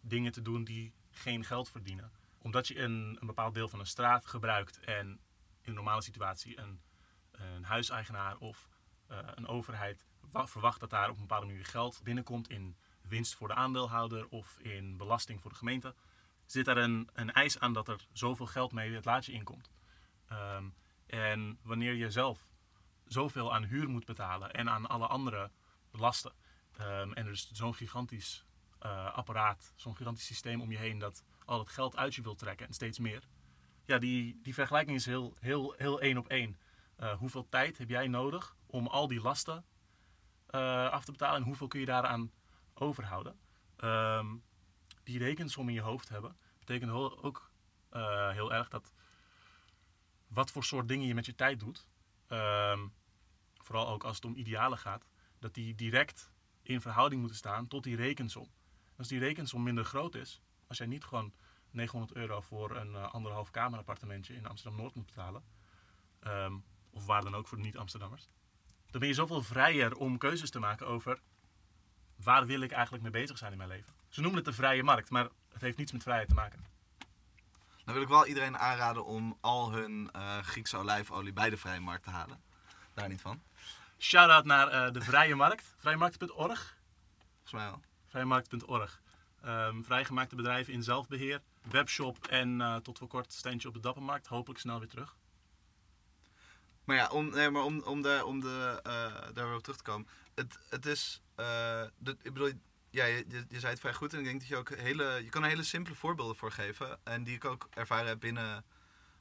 dingen 0.00 0.32
te 0.32 0.42
doen 0.42 0.64
die 0.64 0.92
geen 1.10 1.44
geld 1.44 1.68
verdienen. 1.68 2.12
Omdat 2.38 2.68
je 2.68 2.78
een, 2.78 3.16
een 3.20 3.26
bepaald 3.26 3.54
deel 3.54 3.68
van 3.68 3.78
een 3.80 3.86
straat 3.86 4.26
gebruikt 4.26 4.80
en 4.80 5.06
in 5.06 5.18
een 5.62 5.74
normale 5.74 6.02
situatie 6.02 6.58
een, 6.58 6.80
een 7.30 7.64
huiseigenaar 7.64 8.36
of 8.38 8.68
eh, 9.06 9.18
een 9.34 9.46
overheid 9.46 10.06
wa- 10.30 10.46
verwacht 10.46 10.80
dat 10.80 10.90
daar 10.90 11.08
op 11.08 11.14
een 11.14 11.20
bepaalde 11.20 11.46
manier 11.46 11.64
geld 11.64 12.00
binnenkomt 12.02 12.50
in 12.50 12.76
winst 13.02 13.34
voor 13.34 13.48
de 13.48 13.54
aandeelhouder 13.54 14.28
of 14.28 14.58
in 14.58 14.96
belasting 14.96 15.40
voor 15.40 15.50
de 15.50 15.56
gemeente, 15.56 15.94
zit 16.46 16.64
daar 16.64 16.76
een, 16.76 17.08
een 17.12 17.32
eis 17.32 17.58
aan 17.58 17.72
dat 17.72 17.88
er 17.88 18.06
zoveel 18.12 18.46
geld 18.46 18.72
mee 18.72 18.92
het 18.94 19.04
laadje 19.04 19.32
inkomt. 19.32 19.70
Ehm, 20.28 20.64
en 21.06 21.58
wanneer 21.62 21.94
je 21.94 22.10
zelf 22.10 22.52
zoveel 23.06 23.54
aan 23.54 23.64
huur 23.64 23.88
moet 23.88 24.04
betalen 24.04 24.52
en 24.52 24.70
aan 24.70 24.86
alle 24.86 25.06
andere 25.06 25.50
lasten. 25.90 26.32
ehm, 26.76 27.12
en 27.12 27.26
er 27.26 27.32
is 27.32 27.50
zo'n 27.52 27.74
gigantisch 27.74 28.44
eh, 28.78 29.14
apparaat, 29.14 29.72
zo'n 29.76 29.96
gigantisch 29.96 30.26
systeem 30.26 30.60
om 30.60 30.70
je 30.70 30.78
heen 30.78 30.98
dat 30.98 31.24
al 31.44 31.58
het 31.58 31.68
geld 31.68 31.96
uit 31.96 32.14
je 32.14 32.22
wil 32.22 32.34
trekken 32.34 32.66
en 32.66 32.74
steeds 32.74 32.98
meer. 32.98 33.22
Ja, 33.84 33.98
die, 33.98 34.40
die 34.42 34.54
vergelijking 34.54 34.96
is 34.96 35.06
heel, 35.06 35.34
heel, 35.40 35.74
heel 35.76 36.00
één 36.00 36.18
op 36.18 36.28
één. 36.28 36.58
Eh, 36.96 37.12
hoeveel 37.12 37.48
tijd 37.48 37.78
heb 37.78 37.88
jij 37.88 38.08
nodig 38.08 38.56
om 38.66 38.86
al 38.86 39.08
die 39.08 39.20
lasten 39.20 39.64
eh, 40.46 40.90
af 40.90 41.04
te 41.04 41.10
betalen 41.10 41.36
en 41.36 41.42
hoeveel 41.42 41.66
kun 41.66 41.80
je 41.80 41.86
daaraan 41.86 42.32
overhouden? 42.74 43.38
Ehm, 43.76 44.26
die 45.02 45.18
rekensom 45.18 45.68
in 45.68 45.74
je 45.74 45.80
hoofd 45.80 46.08
hebben 46.08 46.36
betekent 46.58 46.90
ook 46.90 47.52
heel 48.32 48.52
erg 48.52 48.68
dat 48.68 48.92
wat 50.28 50.50
voor 50.50 50.64
soort 50.64 50.88
dingen 50.88 51.06
je 51.06 51.14
met 51.14 51.26
je 51.26 51.34
tijd 51.34 51.60
doet, 51.60 51.88
Ehm, 52.28 52.86
vooral 53.58 53.88
ook 53.88 54.04
als 54.04 54.16
het 54.16 54.24
om 54.24 54.34
idealen 54.34 54.78
gaat, 54.78 55.08
dat 55.38 55.54
die 55.54 55.74
direct 55.74 56.30
in 56.62 56.80
verhouding 56.80 57.20
moeten 57.20 57.38
staan 57.38 57.68
tot 57.68 57.82
die 57.82 57.96
rekensom. 57.96 58.50
Als 58.96 59.08
die 59.08 59.18
rekensom 59.18 59.62
minder 59.62 59.84
groot 59.84 60.14
is, 60.14 60.42
als 60.66 60.78
jij 60.78 60.86
niet 60.86 61.04
gewoon 61.04 61.32
900 61.70 62.12
euro 62.12 62.40
voor 62.40 62.76
een 62.76 62.94
eh, 62.94 63.14
anderhalf 63.14 63.50
kamer 63.50 63.78
appartementje 63.78 64.34
in 64.34 64.46
Amsterdam-Noord 64.46 64.94
moet 64.94 65.06
betalen, 65.06 65.44
ehm, 66.20 66.54
of 66.90 67.06
waar 67.06 67.22
dan 67.22 67.34
ook 67.34 67.48
voor 67.48 67.58
de 67.58 67.64
niet-Amsterdammers, 67.64 68.28
dan 68.90 69.00
ben 69.00 69.08
je 69.08 69.14
zoveel 69.14 69.42
vrijer 69.42 69.96
om 69.96 70.18
keuzes 70.18 70.50
te 70.50 70.58
maken 70.58 70.86
over 70.86 71.20
waar 72.16 72.46
wil 72.46 72.60
ik 72.60 72.70
eigenlijk 72.70 73.02
mee 73.02 73.12
bezig 73.12 73.38
zijn 73.38 73.52
in 73.52 73.58
mijn 73.58 73.70
leven. 73.70 73.92
Ze 74.08 74.20
noemen 74.20 74.38
het 74.38 74.48
de 74.48 74.52
vrije 74.52 74.82
markt, 74.82 75.10
maar 75.10 75.28
het 75.52 75.60
heeft 75.60 75.76
niets 75.76 75.92
met 75.92 76.02
vrijheid 76.02 76.28
te 76.28 76.34
maken. 76.34 76.64
Dan 77.84 77.94
wil 77.94 78.02
ik 78.02 78.08
wel 78.08 78.26
iedereen 78.26 78.58
aanraden 78.58 79.04
om 79.04 79.38
al 79.40 79.72
hun 79.72 80.08
eh, 80.12 80.38
Griekse 80.38 80.76
olijfolie 80.76 81.32
bij 81.32 81.50
de 81.50 81.56
vrije 81.56 81.80
markt 81.80 82.04
te 82.04 82.10
halen. 82.10 82.42
Daar 82.94 83.08
niet 83.08 83.20
van, 83.20 83.42
Shout-out 83.98 84.44
naar 84.44 84.68
eh, 84.68 84.92
de 84.92 85.00
Vrije 85.00 85.34
Markt, 85.34 85.74
vrijemarkt.org. 85.76 86.76
volgens 87.32 87.52
mij 87.52 87.64
wel. 87.64 87.80
Vrijmarkt.org. 88.06 89.02
Ehm, 89.42 89.82
vrijgemaakte 89.82 90.36
bedrijven 90.36 90.72
in 90.72 90.82
zelfbeheer, 90.82 91.40
webshop 91.62 92.26
en 92.26 92.60
eh, 92.60 92.76
tot 92.76 92.98
voor 92.98 93.08
kort 93.08 93.32
steentje 93.32 93.68
op 93.68 93.74
de 93.74 93.80
Dappermarkt. 93.80 94.26
Hopelijk 94.26 94.60
snel 94.60 94.78
weer 94.78 94.88
terug. 94.88 95.16
Maar 96.84 96.96
ja, 96.96 97.08
om, 97.08 97.30
nee, 97.30 97.50
maar 97.50 97.62
om, 97.62 97.80
om, 97.80 98.02
de, 98.02 98.22
om 98.24 98.40
de, 98.40 98.80
daar 99.34 99.46
weer 99.46 99.56
op 99.56 99.62
terug 99.62 99.78
te 99.78 99.82
komen. 99.82 100.08
Het, 100.34 100.58
het 100.68 100.86
is, 100.86 101.22
de, 101.36 102.16
ik 102.22 102.32
bedoel, 102.32 102.52
ja, 102.94 103.04
je, 103.04 103.44
je, 103.48 103.60
zei 103.60 103.72
het 103.72 103.80
vrij 103.80 103.94
goed 103.94 104.12
en 104.12 104.18
ik 104.18 104.24
denk 104.24 104.38
dat 104.40 104.48
je 104.48 104.56
ook 104.56 104.68
hele, 104.68 105.04
je 105.04 105.28
kan 105.28 105.42
er 105.42 105.48
hele 105.48 105.62
simpele 105.62 105.96
voorbeelden 105.96 106.36
voor 106.36 106.52
geven. 106.52 107.00
En 107.04 107.24
die 107.24 107.34
ik 107.34 107.44
ook 107.44 107.68
ervaren 107.70 108.06
heb 108.06 108.20
binnen 108.20 108.64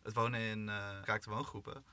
het 0.02 0.14
wonen 0.14 0.40
in 0.40 0.68
uh, 0.68 1.02
kraakte 1.02 1.30
woongroepen. 1.30 1.86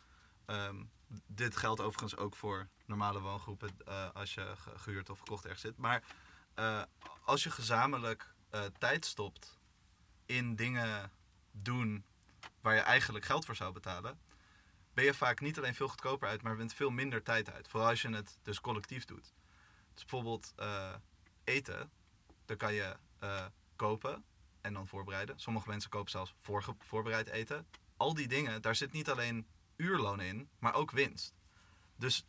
Ehm, 0.46 0.84
dit 1.26 1.56
geldt 1.56 1.80
overigens 1.80 2.16
ook 2.16 2.36
voor 2.36 2.68
normale 2.86 3.20
woongroepen 3.20 3.70
eh, 3.84 4.10
als 4.12 4.34
je 4.34 4.52
ge- 4.56 4.78
gehuurd 4.78 5.10
of 5.10 5.18
gekocht 5.18 5.44
ergens 5.44 5.60
zit. 5.60 5.76
Maar 5.76 6.02
eh, 6.54 6.82
als 7.24 7.42
je 7.42 7.50
gezamenlijk 7.50 8.34
eh, 8.50 8.64
tijd 8.78 9.04
stopt 9.04 9.58
in 10.26 10.56
dingen 10.56 11.10
doen 11.50 12.04
waar 12.60 12.74
je 12.74 12.80
eigenlijk 12.80 13.24
geld 13.24 13.44
voor 13.44 13.56
zou 13.56 13.72
betalen, 13.72 14.18
ben 14.94 15.04
je 15.04 15.14
vaak 15.14 15.40
niet 15.40 15.58
alleen 15.58 15.74
veel 15.74 15.88
goedkoper 15.88 16.28
uit, 16.28 16.42
maar 16.42 16.56
wint 16.56 16.74
veel 16.74 16.90
minder 16.90 17.22
tijd 17.22 17.50
uit. 17.52 17.68
Vooral 17.68 17.88
als 17.88 18.02
je 18.02 18.08
het 18.08 18.38
dus 18.42 18.60
collectief 18.60 19.04
doet. 19.04 19.34
Dus 19.94 20.04
bijvoorbeeld 20.04 20.52
eh, 20.56 20.94
eten, 21.50 21.90
dan 22.44 22.56
kan 22.56 22.74
je 22.74 22.96
eh, 23.18 23.46
kopen 23.76 24.24
en 24.60 24.72
dan 24.72 24.88
voorbereiden. 24.88 25.40
Sommige 25.40 25.68
mensen 25.68 25.90
kopen 25.90 26.10
zelfs 26.10 26.34
voorge- 26.38 26.76
voorbereid 26.78 27.28
eten. 27.28 27.66
Al 27.96 28.14
die 28.14 28.28
dingen, 28.28 28.62
daar 28.62 28.76
zit 28.76 28.92
niet 28.92 29.10
alleen 29.10 29.46
uurloon 29.76 30.20
in, 30.20 30.48
maar 30.58 30.74
ook 30.74 30.90
winst. 30.90 31.34
Dus 31.96 32.24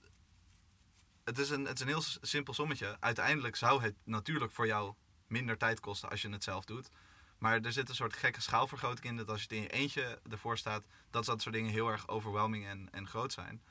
het 1.24 1.38
is 1.38 1.50
een, 1.50 1.66
het 1.66 1.76
is 1.76 1.82
een 1.82 1.88
heel 1.88 2.04
simpel 2.22 2.54
sommetje. 2.54 2.98
Uiteindelijk 3.00 3.56
zou 3.56 3.82
het 3.82 3.96
natuurlijk 4.04 4.52
voor 4.52 4.68
jou 4.68 4.94
minder 5.28 5.58
tijd 5.58 5.80
kosten 5.80 6.10
als 6.10 6.22
je 6.22 6.30
het 6.30 6.44
zelf 6.44 6.66
doet. 6.66 6.90
Maar 7.38 7.62
er 7.62 7.72
zit 7.72 7.90
een 7.90 7.96
soort 7.96 8.16
gekke 8.16 8.42
schaalvergroting 8.42 9.06
in. 9.06 9.18
Dat 9.18 9.30
als 9.30 9.44
je 9.44 9.48
het 9.48 9.56
in 9.58 9.62
je 9.62 9.70
eentje 9.70 10.20
ervoor 10.30 10.58
staat, 10.58 10.84
dat 11.10 11.26
dat 11.26 11.42
soort 11.42 11.56
dingen 11.56 11.72
heel 11.72 11.88
erg 11.88 12.08
overwhelming 12.08 12.66
en, 12.66 12.88
en 12.92 13.08
groot 13.08 13.34
zijn. 13.34 13.62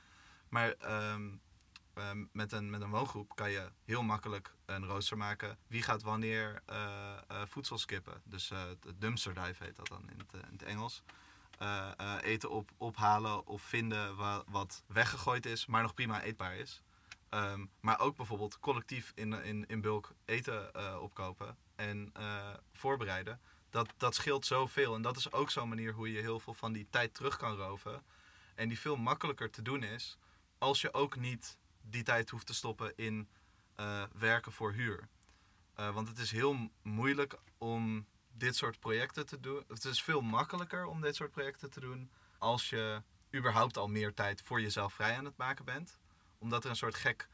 Maar 0.48 0.72
ehm, 0.72 1.36
ehm, 2.00 2.24
met, 2.32 2.52
een, 2.52 2.70
met 2.70 2.80
een 2.80 2.90
woongroep 2.90 3.34
kan 3.36 3.50
je 3.50 3.70
heel 3.84 4.02
makkelijk 4.02 4.54
een 4.66 4.86
rooster 4.86 5.16
maken. 5.16 5.58
Wie 5.66 5.82
gaat 5.82 6.02
wanneer 6.02 6.62
eh, 6.66 7.12
eh, 7.28 7.42
voedsel 7.46 7.78
skippen? 7.78 8.20
Dus 8.24 8.50
eh 8.50 8.62
het 8.68 9.00
dumpster 9.00 9.34
dive 9.34 9.64
heet 9.64 9.76
dat 9.76 9.88
dan 9.88 10.10
in 10.10 10.18
het, 10.18 10.32
eh, 10.34 10.40
in 10.40 10.52
het 10.52 10.62
Engels. 10.62 11.02
Eh, 11.58 11.90
eh, 11.96 12.14
eten 12.22 12.50
op, 12.50 12.70
ophalen 12.76 13.46
of 13.46 13.62
vinden 13.62 14.16
wa- 14.16 14.42
wat 14.46 14.82
weggegooid 14.86 15.46
is, 15.46 15.66
maar 15.66 15.82
nog 15.82 15.94
prima 15.94 16.22
eetbaar 16.22 16.56
is. 16.56 16.82
Ehm, 17.28 17.66
maar 17.80 18.00
ook 18.00 18.16
bijvoorbeeld 18.16 18.58
collectief 18.60 19.12
in, 19.14 19.32
in, 19.32 19.66
in 19.66 19.80
bulk 19.80 20.12
eten 20.24 20.72
eh, 20.72 20.96
opkopen 21.00 21.56
en 21.76 22.10
eh, 22.12 22.54
voorbereiden. 22.72 23.40
Dat, 23.70 23.92
dat 23.96 24.14
scheelt 24.14 24.46
zoveel. 24.46 24.94
En 24.94 25.02
dat 25.02 25.16
is 25.16 25.32
ook 25.32 25.50
zo'n 25.50 25.68
manier 25.68 25.92
hoe 25.92 26.12
je 26.12 26.20
heel 26.20 26.40
veel 26.40 26.54
van 26.54 26.72
die 26.72 26.86
tijd 26.90 27.14
terug 27.14 27.36
kan 27.36 27.56
roven. 27.56 28.02
En 28.54 28.68
die 28.68 28.78
veel 28.80 28.96
makkelijker 28.96 29.50
te 29.50 29.62
doen 29.62 29.82
is 29.82 30.18
als 30.58 30.80
je 30.80 30.94
ook 30.94 31.16
niet 31.16 31.58
die 31.82 32.02
tijd 32.02 32.30
hoeft 32.30 32.46
te 32.46 32.54
stoppen 32.54 32.92
in 32.96 33.28
eh, 33.74 34.02
werken 34.18 34.52
voor 34.52 34.72
huur. 34.72 35.08
Eh, 35.74 35.94
want 35.94 36.08
het 36.08 36.18
is 36.18 36.30
heel 36.30 36.70
moeilijk 36.82 37.38
om 37.58 38.06
dit 38.32 38.56
soort 38.56 38.80
projecten 38.80 39.26
te 39.26 39.40
doen. 39.40 39.64
Het 39.68 39.84
is 39.84 40.02
veel 40.02 40.20
makkelijker 40.20 40.86
om 40.86 41.00
dit 41.00 41.16
soort 41.16 41.30
projecten 41.30 41.70
te 41.70 41.80
doen 41.80 42.10
als 42.38 42.70
je 42.70 43.02
überhaupt 43.34 43.76
al 43.76 43.88
meer 43.88 44.14
tijd 44.14 44.42
voor 44.42 44.60
jezelf 44.60 44.92
vrij 44.92 45.16
aan 45.16 45.24
het 45.24 45.36
maken 45.36 45.64
bent. 45.64 45.98
Omdat 46.38 46.64
er 46.64 46.70
een 46.70 46.76
soort 46.76 46.94
gek 46.94 47.28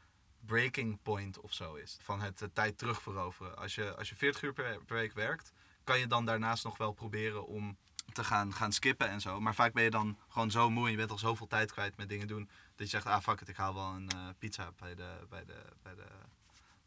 breaking 0.45 1.01
point 1.01 1.39
of 1.39 1.53
zo 1.53 1.75
is. 1.75 1.97
Van 2.01 2.21
het 2.21 2.37
de 2.37 2.53
tijd 2.53 2.77
terugveroveren. 2.77 3.57
Als 3.57 3.75
je, 3.75 3.95
als 3.95 4.09
je 4.09 4.15
40 4.15 4.41
uur 4.41 4.53
per 4.53 4.81
week 4.87 5.13
werkt, 5.13 5.53
kan 5.83 5.99
je 5.99 6.07
dan 6.07 6.25
daarnaast 6.25 6.63
nog 6.63 6.77
wel 6.77 6.91
proberen 6.91 7.47
om 7.47 7.77
te 8.13 8.23
gaan, 8.23 8.53
gaan 8.53 8.71
skippen 8.71 9.09
en 9.09 9.21
zo. 9.21 9.39
Maar 9.39 9.55
vaak 9.55 9.73
ben 9.73 9.83
je 9.83 9.89
dan 9.89 10.17
gewoon 10.27 10.51
zo 10.51 10.69
moe 10.69 10.85
en 10.85 10.91
je 10.91 10.97
bent 10.97 11.11
al 11.11 11.17
zoveel 11.17 11.47
tijd 11.47 11.71
kwijt 11.71 11.97
met 11.97 12.09
dingen 12.09 12.27
doen. 12.27 12.49
Dat 12.75 12.85
je 12.89 12.97
zegt, 12.97 13.05
ah 13.05 13.21
fuck 13.21 13.41
it, 13.41 13.47
ik 13.47 13.55
haal 13.55 13.73
wel 13.73 13.93
een 13.93 14.09
eh, 14.09 14.27
pizza 14.37 14.71
bij 14.77 14.95
de, 14.95 15.25
bij 15.29 15.45
de, 15.45 15.61
bij 15.81 15.95
de, 15.95 16.07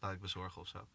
laat 0.00 0.12
ik 0.12 0.20
bezorgen 0.20 0.60
of 0.60 0.68
zo. 0.68 0.88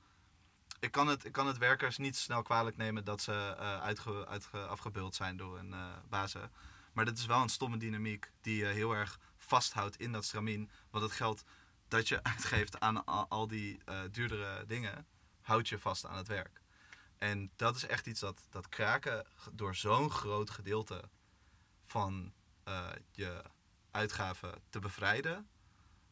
Ik 0.79 0.91
kan, 0.91 1.07
het, 1.07 1.25
ik 1.25 1.31
kan 1.31 1.47
het 1.47 1.57
werkers 1.57 1.97
niet 1.97 2.15
snel 2.15 2.41
kwalijk 2.41 2.77
nemen 2.77 3.03
dat 3.03 3.21
ze 3.21 3.55
eh, 3.59 3.81
uitge, 3.81 4.27
uitge, 4.27 4.65
afgebeuld 4.65 5.15
zijn 5.15 5.37
door 5.37 5.57
een 5.57 5.73
eh 5.73 5.93
bazen. 6.09 6.51
Maar 6.93 7.05
dat 7.05 7.17
is 7.17 7.25
wel 7.25 7.41
een 7.41 7.49
stomme 7.49 7.77
dynamiek 7.77 8.31
die 8.41 8.57
je 8.57 8.65
heel 8.65 8.95
erg 8.95 9.19
vasthoudt 9.37 9.99
in 9.99 10.11
dat 10.11 10.25
stramien. 10.25 10.69
Want 10.89 11.03
het 11.03 11.13
geld 11.13 11.43
dat 11.87 12.07
je 12.07 12.23
uitgeeft 12.23 12.79
aan 12.79 13.05
al, 13.05 13.25
al 13.29 13.47
die 13.47 13.79
duurdere 14.11 14.65
dingen, 14.65 15.07
houdt 15.41 15.69
je 15.69 15.79
vast 15.79 16.05
aan 16.05 16.17
het 16.17 16.27
werk. 16.27 16.61
En 17.17 17.51
dat 17.55 17.75
is 17.75 17.85
echt 17.85 18.07
iets 18.07 18.19
dat, 18.19 18.47
dat 18.49 18.69
kraken 18.69 19.25
door 19.51 19.75
zo'n 19.75 20.11
groot 20.11 20.49
gedeelte 20.49 21.09
van 21.85 22.33
eh, 22.63 22.89
je 23.11 23.41
uitgaven 23.91 24.61
te 24.69 24.79
bevrijden, 24.79 25.47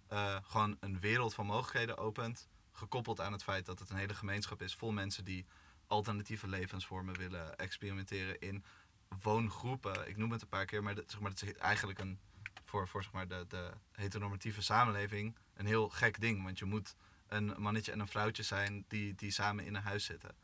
eh, 0.07 0.37
gewoon 0.43 0.77
een 0.79 0.99
wereld 0.99 1.33
van 1.33 1.45
mogelijkheden 1.45 1.97
opent. 1.97 2.47
Gekoppeld 2.71 3.21
aan 3.21 3.31
het 3.31 3.43
feit 3.43 3.65
dat 3.65 3.79
het 3.79 3.89
een 3.89 3.97
hele 3.97 4.13
gemeenschap 4.13 4.61
is 4.61 4.75
vol 4.75 4.91
mensen 4.91 5.23
die 5.23 5.45
alternatieve 5.87 6.47
levensvormen 6.47 7.17
willen 7.17 7.57
experimenteren 7.57 8.39
in 8.39 8.63
woongroepen. 9.21 10.07
Ik 10.07 10.17
noem 10.17 10.31
het 10.31 10.41
een 10.41 10.47
paar 10.47 10.65
keer, 10.65 10.83
maar, 10.83 10.95
dat, 10.95 11.11
zeg 11.11 11.19
maar 11.19 11.31
is 11.33 11.53
eigenlijk 11.53 11.99
een, 11.99 12.19
voor, 12.63 12.87
voor 12.87 13.03
zeg 13.03 13.11
maar 13.11 13.27
de, 13.27 13.45
de 13.47 13.71
heteronormatieve 13.91 14.61
samenleving 14.61 15.35
een 15.53 15.65
heel 15.65 15.89
gek 15.89 16.19
ding. 16.19 16.43
Want 16.43 16.59
je 16.59 16.65
moet 16.65 16.95
een 17.27 17.53
mannetje 17.57 17.91
en 17.91 17.99
een 17.99 18.07
vrouwtje 18.07 18.43
zijn 18.43 18.85
die, 18.87 19.15
die 19.15 19.31
samen 19.31 19.65
in 19.65 19.75
een 19.75 19.83
huis 19.83 20.05
zitten. 20.05 20.35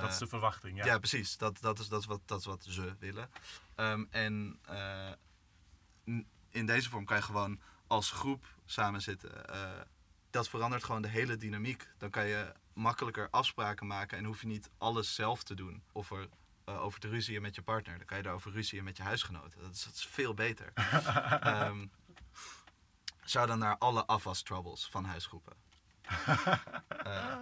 Dat 0.00 0.02
Eh, 0.02 0.08
is 0.10 0.18
de 0.18 0.26
verwachting, 0.26 0.76
ja. 0.78 0.84
ja, 0.84 0.98
precies. 0.98 1.36
Dat, 1.36 1.60
dat, 1.60 1.78
is, 1.78 1.88
dat, 1.88 2.00
is 2.00 2.06
wat, 2.06 2.20
dat 2.24 2.38
is 2.38 2.44
wat 2.46 2.64
ze 2.68 2.96
willen. 2.98 3.30
Ehm, 3.74 4.04
en 4.10 4.58
eh, 4.64 5.12
in 6.50 6.66
deze 6.66 6.90
vorm 6.90 7.04
kan 7.04 7.16
je 7.16 7.22
gewoon 7.22 7.60
als 7.86 8.10
groep 8.10 8.46
samen 8.64 9.00
zitten. 9.02 9.48
Eh, 9.48 9.80
dat 10.30 10.48
verandert 10.48 10.84
gewoon 10.84 11.02
de 11.02 11.08
hele 11.08 11.36
dynamiek. 11.36 11.88
Dan 11.98 12.10
kan 12.10 12.26
je 12.26 12.52
makkelijker 12.72 13.28
afspraken 13.30 13.86
maken 13.86 14.18
en 14.18 14.24
hoef 14.24 14.40
je 14.40 14.46
niet 14.46 14.70
alles 14.78 15.14
zelf 15.14 15.42
te 15.42 15.54
doen. 15.54 15.82
Of 15.92 16.10
er, 16.10 16.28
eh, 16.64 16.82
over 16.82 17.00
te 17.00 17.08
ruzieën 17.08 17.42
met 17.42 17.54
je 17.54 17.62
partner. 17.62 17.96
Dan 17.98 18.06
kan 18.06 18.16
je 18.16 18.22
daarover 18.22 18.52
ruzieën 18.52 18.84
met 18.84 18.96
je 18.96 19.02
huisgenoten. 19.02 19.60
Dat 19.60 19.74
is, 19.74 19.84
dat 19.84 19.94
is 19.94 20.06
veel 20.06 20.34
beter. 20.34 20.72
Ehm 21.40 21.86
zou 23.24 23.46
dan 23.46 23.58
naar 23.58 23.78
alle 23.78 24.06
afwas-troubles 24.06 24.88
van 24.90 25.04
huisgroepen. 25.04 25.52
Eh, 27.02 27.36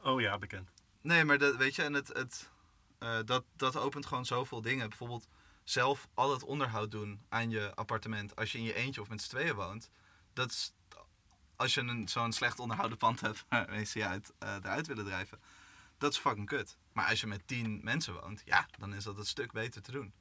Oh 0.00 0.20
ja, 0.20 0.38
bekend. 0.38 0.70
Nee, 1.04 1.24
maar 1.24 1.38
dat, 1.38 1.56
weet 1.56 1.74
je, 1.74 1.82
en 1.82 1.92
het, 1.92 2.08
het, 2.08 2.50
eh, 2.98 3.18
dat, 3.24 3.44
dat 3.56 3.76
opent 3.76 4.06
gewoon 4.06 4.26
zoveel 4.26 4.60
dingen. 4.60 4.88
Bijvoorbeeld 4.88 5.28
zelf 5.64 6.08
al 6.14 6.32
het 6.32 6.42
onderhoud 6.42 6.90
doen 6.90 7.20
aan 7.28 7.50
je 7.50 7.74
appartement 7.74 8.36
als 8.36 8.52
je 8.52 8.58
in 8.58 8.64
je 8.64 8.74
eentje 8.74 9.00
of 9.00 9.08
met 9.08 9.22
z'n 9.22 9.28
tweeën 9.28 9.54
woont. 9.54 9.90
Dat 10.32 10.50
is, 10.50 10.72
als 11.56 11.74
je 11.74 11.80
een, 11.80 12.08
zo'n 12.08 12.32
slecht 12.32 12.58
onderhouden 12.58 12.98
pand 12.98 13.20
hebt 13.20 13.44
waar 13.48 13.70
mensen 13.70 14.00
je 14.00 14.06
uit, 14.06 14.32
eh, 14.38 14.54
eruit 14.54 14.86
willen 14.86 15.04
drijven, 15.04 15.40
dat 15.98 16.12
is 16.12 16.18
fucking 16.18 16.46
kut. 16.46 16.76
Maar 16.92 17.08
als 17.08 17.20
je 17.20 17.26
met 17.26 17.46
tien 17.46 17.80
mensen 17.82 18.14
woont, 18.14 18.42
ja, 18.44 18.68
dan 18.78 18.94
is 18.94 19.04
dat 19.04 19.18
een 19.18 19.26
stuk 19.26 19.52
beter 19.52 19.82
te 19.82 19.92
doen. 19.92 20.12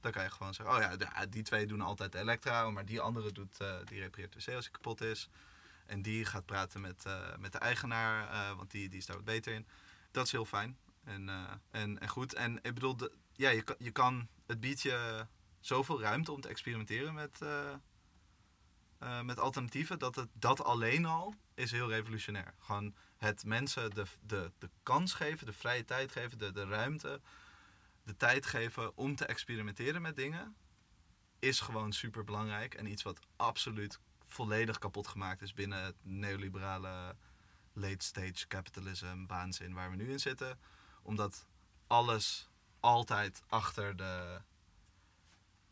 Dan 0.00 0.12
kan 0.12 0.22
je 0.22 0.30
gewoon 0.30 0.54
zeggen, 0.54 0.74
oh 0.74 0.80
ja, 0.80 0.94
ja, 0.98 1.26
die 1.26 1.42
twee 1.42 1.66
doen 1.66 1.80
altijd 1.80 2.14
elektra, 2.14 2.70
maar 2.70 2.84
die 2.84 3.00
andere 3.00 3.32
doet, 3.32 3.60
eh, 3.60 3.74
die 3.84 4.00
repareert 4.00 4.32
de 4.32 4.38
wc 4.38 4.54
als 4.54 4.64
hij 4.64 4.72
kapot 4.72 5.00
is. 5.00 5.28
En 5.86 6.02
die 6.02 6.24
gaat 6.24 6.46
praten 6.46 6.80
met, 6.80 7.04
met 7.38 7.52
de 7.52 7.58
eigenaar, 7.58 8.56
want 8.56 8.70
die, 8.70 8.88
die 8.88 8.98
is 8.98 9.06
daar 9.06 9.16
wat 9.16 9.24
beter 9.24 9.52
in. 9.52 9.66
Dat 10.10 10.24
is 10.24 10.32
heel 10.32 10.44
fijn 10.44 10.78
en, 11.04 11.28
eh, 11.28 11.44
en, 11.70 12.00
en 12.00 12.08
goed. 12.08 12.34
En 12.34 12.56
ik 12.56 12.74
bedoel, 12.74 12.96
ja, 13.32 13.50
je, 13.50 13.76
je 13.78 13.90
kan, 13.90 14.28
het 14.46 14.60
biedt 14.60 14.82
je 14.82 15.26
zoveel 15.60 16.00
ruimte 16.00 16.32
om 16.32 16.40
te 16.40 16.48
experimenteren 16.48 17.14
met, 17.14 17.40
eh, 17.42 17.72
eh, 18.98 19.20
met 19.22 19.38
alternatieven. 19.38 19.98
Dat 19.98 20.14
het, 20.14 20.28
dat 20.32 20.64
alleen 20.64 21.04
al 21.04 21.34
is 21.54 21.70
heel 21.70 21.88
revolutionair. 21.88 22.54
Gewoon 22.58 22.94
het 23.16 23.44
mensen 23.44 23.90
de, 23.90 24.04
de, 24.20 24.52
de 24.58 24.70
kans 24.82 25.14
geven, 25.14 25.46
de 25.46 25.52
vrije 25.52 25.84
tijd 25.84 26.12
geven, 26.12 26.38
de, 26.38 26.52
de 26.52 26.64
ruimte, 26.64 27.20
de 28.02 28.16
tijd 28.16 28.46
geven 28.46 28.96
om 28.96 29.16
te 29.16 29.26
experimenteren 29.26 30.02
met 30.02 30.16
dingen. 30.16 30.56
Is 31.38 31.60
gewoon 31.60 31.92
super 31.92 32.24
belangrijk 32.24 32.74
en 32.74 32.86
iets 32.86 33.02
wat 33.02 33.20
absoluut 33.36 34.00
volledig 34.26 34.78
kapot 34.78 35.08
gemaakt 35.08 35.42
is 35.42 35.52
binnen 35.52 35.84
het 35.84 35.96
neoliberale 36.02 37.16
late 37.72 38.04
stage 38.04 38.46
capitalism 38.46 39.26
waanzin 39.26 39.74
waar 39.74 39.90
we 39.90 39.96
nu 39.96 40.10
in 40.10 40.20
zitten. 40.20 40.58
Omdat 41.02 41.46
alles 41.86 42.48
altijd 42.80 43.42
achter 43.48 43.96
de, 43.96 44.40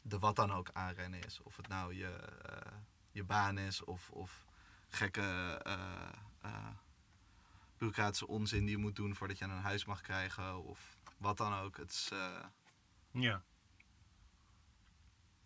de 0.03 0.19
wat 0.19 0.37
dan 0.37 0.53
ook 0.53 0.71
aanrennen 0.73 1.25
is. 1.25 1.41
Of 1.43 1.57
het 1.57 1.69
nou 1.69 1.95
je, 1.95 2.11
eh, 2.43 2.73
je 3.11 3.25
baan 3.25 3.59
is 3.59 3.85
of, 3.85 4.11
of 4.11 4.45
gekke 4.89 5.61
eh, 5.65 6.09
eh, 6.41 6.69
bureaucratische 7.77 8.27
onzin 8.27 8.61
die 8.61 8.71
je 8.71 8.77
moet 8.83 8.97
doen 8.97 9.15
voordat 9.15 9.39
je 9.39 9.45
een 9.45 9.51
huis 9.51 9.85
mag 9.85 10.01
krijgen. 10.01 10.65
Of 10.65 10.97
wat 11.17 11.37
dan 11.37 11.55
ook. 11.55 11.77
Het 11.77 11.91
is, 11.91 12.09
Ja. 13.11 13.43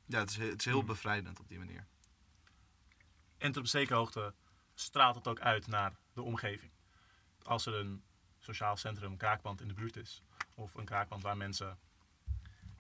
ja, 0.07 0.19
het 0.19 0.31
is, 0.31 0.37
he- 0.37 0.49
het 0.51 0.59
is 0.59 0.65
heel 0.65 0.79
Hmm. 0.79 0.87
bevrijdend 0.87 1.41
op 1.41 1.49
die 1.49 1.59
manier. 1.59 1.87
En 3.39 3.53
tot 3.53 3.63
op 3.63 3.69
zekere 3.69 3.95
hoogte 3.99 4.35
straalt 4.75 5.15
het 5.15 5.29
ook 5.29 5.41
uit 5.41 5.67
naar 5.67 5.97
de 6.13 6.23
omgeving. 6.23 6.73
Als 7.43 7.67
er 7.67 7.75
een 7.75 8.03
sociaal 8.39 8.77
centrum, 8.77 9.17
kraakpand 9.17 9.61
in 9.61 9.69
de 9.69 9.75
buurt 9.75 9.97
is, 9.97 10.23
of 10.55 10.75
een 10.75 10.85
kraakpand 10.85 11.23
waar 11.23 11.37
mensen 11.37 11.79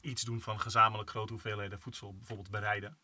iets 0.01 0.23
doen 0.23 0.41
van 0.41 0.61
gezamenlijk 0.61 1.11
grote 1.11 1.33
hoeveelheden 1.33 1.81
voedsel 1.81 2.15
bijvoorbeeld 2.15 2.51
bereiden, 2.51 2.99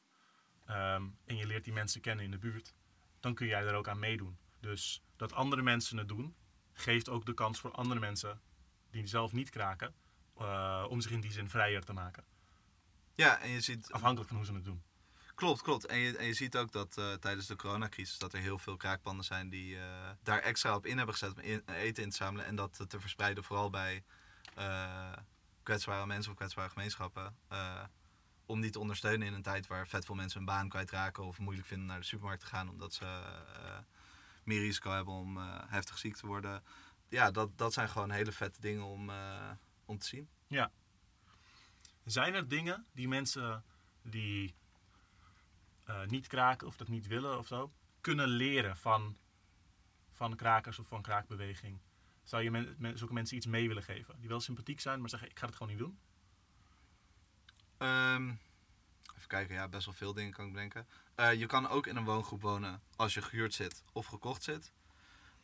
ehm, 0.67 1.03
en 1.25 1.37
je 1.37 1.47
leert 1.47 1.65
die 1.65 1.73
mensen 1.73 2.01
kennen 2.01 2.25
in 2.25 2.31
de 2.31 2.39
buurt, 2.39 2.75
dan 3.21 3.35
kun 3.35 3.47
jij 3.47 3.67
er 3.67 3.75
ook 3.75 3.89
aan 3.89 3.99
meedoen. 3.99 4.39
Dus 4.61 5.03
dat 5.17 5.33
andere 5.33 5.63
mensen 5.63 5.97
het 5.97 6.09
doen, 6.09 6.37
geeft 6.73 7.09
ook 7.09 7.27
de 7.27 7.35
kans 7.35 7.61
voor 7.61 7.73
andere 7.73 8.01
mensen 8.01 8.41
die 8.91 9.07
zelf 9.07 9.33
niet 9.33 9.51
kraken, 9.51 9.95
eh, 10.37 10.87
om 10.89 11.01
zich 11.01 11.11
in 11.11 11.21
die 11.21 11.33
zin 11.33 11.49
vrijer 11.49 11.85
te 11.85 11.93
maken. 11.93 12.25
Ja, 13.15 13.41
en 13.41 13.51
je 13.51 13.61
ziet... 13.61 13.93
Afhankelijk 13.93 14.29
van 14.29 14.37
hoe 14.37 14.47
ze 14.47 14.53
het 14.53 14.65
doen. 14.65 14.83
Klopt, 15.39 15.63
klopt. 15.63 15.87
En 15.87 15.99
je, 15.99 16.17
en 16.17 16.27
je 16.27 16.35
ziet 16.35 16.57
ook 16.57 16.73
dat 16.73 16.97
eh, 16.97 17.13
tijdens 17.13 17.47
de 17.47 17.57
coronacrisis 17.57 18.19
dat 18.19 18.33
er 18.33 18.41
heel 18.41 18.59
veel 18.59 18.77
kraakpanden 18.77 19.25
zijn 19.25 19.49
die 19.49 19.79
eh, 19.79 20.11
daar 20.23 20.41
extra 20.41 20.75
op 20.75 20.87
in 20.87 20.97
hebben 20.97 21.15
gezet 21.15 21.35
om 21.35 21.75
eten 21.75 22.03
in 22.03 22.11
te 22.11 22.17
zamelen. 22.17 22.47
En 22.47 22.57
dat 22.57 22.85
te 22.89 23.01
verspreiden 23.01 23.45
vooral 23.45 23.71
bij 23.71 24.05
eh, 24.55 25.13
kwetsbare 25.63 26.07
mensen 26.07 26.31
of 26.31 26.37
kwetsbare 26.37 26.69
gemeenschappen. 26.69 27.37
om 28.47 28.61
die 28.61 28.71
te 28.71 28.79
ondersteunen 28.79 29.27
in 29.27 29.35
een 29.35 29.43
tijd 29.43 29.67
waar 29.67 29.89
vet 29.89 30.05
veel 30.05 30.15
mensen 30.15 30.39
hun 30.39 30.49
baan 30.49 30.69
kwijtraken 30.69 31.25
of 31.25 31.39
moeilijk 31.39 31.67
vinden 31.67 31.87
naar 31.87 32.01
de 32.01 32.07
supermarkt 32.07 32.41
te 32.41 32.49
gaan 32.49 32.69
omdat 32.69 32.95
ze 32.95 33.23
meer 34.45 34.61
risico 34.61 34.91
hebben 34.91 35.15
om 35.15 35.37
heftig 35.67 35.99
ziek 35.99 36.17
te 36.17 36.27
worden. 36.27 36.63
Ja, 37.09 37.31
dat, 37.31 37.59
dat 37.59 37.73
zijn 37.73 37.89
gewoon 37.89 38.11
hele 38.11 38.33
vette 38.33 38.61
dingen 38.61 38.85
om, 38.85 39.11
om 39.85 39.99
te 39.99 40.07
zien. 40.07 40.29
Zijn 42.05 42.35
er 42.35 42.49
dingen 42.49 42.87
die 42.93 43.09
mensen 43.09 43.65
die 44.03 44.55
eh, 45.89 46.07
niet 46.07 46.27
kraken 46.27 46.67
of 46.67 46.77
dat 46.77 46.89
niet 46.89 47.07
willen 47.07 47.39
of 47.39 47.47
zo, 47.47 47.73
kunnen 48.01 48.29
leren 48.29 48.77
van, 48.77 49.17
van 50.13 50.37
krakers 50.37 50.79
of 50.79 50.87
van 50.87 51.03
kraakbeweging? 51.03 51.81
Zou 52.23 52.43
je 52.43 52.51
men, 52.51 52.99
zulke 52.99 53.13
mensen 53.13 53.37
iets 53.37 53.47
mee 53.47 53.69
willen 53.69 53.83
geven? 53.83 54.21
Die 54.21 54.29
wel 54.29 54.41
sympathiek 54.41 54.81
zijn, 54.81 55.01
maar 55.01 55.09
zeggen 55.09 55.31
ik 55.31 55.39
ga 55.39 55.47
het 55.47 55.57
gewoon 55.57 55.73
niet 55.73 55.83
doen? 55.83 55.99
Ehm, 57.77 58.29
even 59.17 59.29
kijken, 59.29 59.55
ja, 59.55 59.69
best 59.69 59.85
wel 59.85 59.95
veel 59.95 60.13
dingen 60.13 60.33
kan 60.33 60.47
ik 60.47 60.53
bedenken. 60.53 60.87
Eh, 61.15 61.35
je 61.35 61.47
kan 61.47 61.69
ook 61.69 61.87
in 61.87 61.97
een 61.97 62.05
woongroep 62.05 62.43
wonen 62.43 62.83
als 62.97 63.15
je 63.15 63.23
gehuurd 63.23 63.55
zit 63.55 63.83
of 63.93 64.07
gekocht 64.07 64.43
zit. 64.43 64.73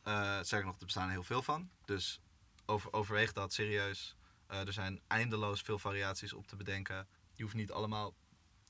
Eh 0.03 0.40
sterker 0.42 0.66
nog, 0.66 0.78
er 0.78 0.84
bestaan 0.84 1.11
heel 1.11 1.22
veel 1.22 1.42
van. 1.42 1.70
Dus 1.84 2.20
over, 2.66 2.92
overweeg 2.92 3.32
dat 3.32 3.53
serieus. 3.53 4.16
Er 4.47 4.72
zijn 4.72 5.01
eindeloos 5.07 5.61
veel 5.61 5.78
variaties 5.78 6.32
op 6.32 6.47
te 6.47 6.57
bedenken. 6.57 7.09
Je 7.32 7.42
hoeft 7.42 7.55
niet 7.55 7.72
allemaal 7.72 8.14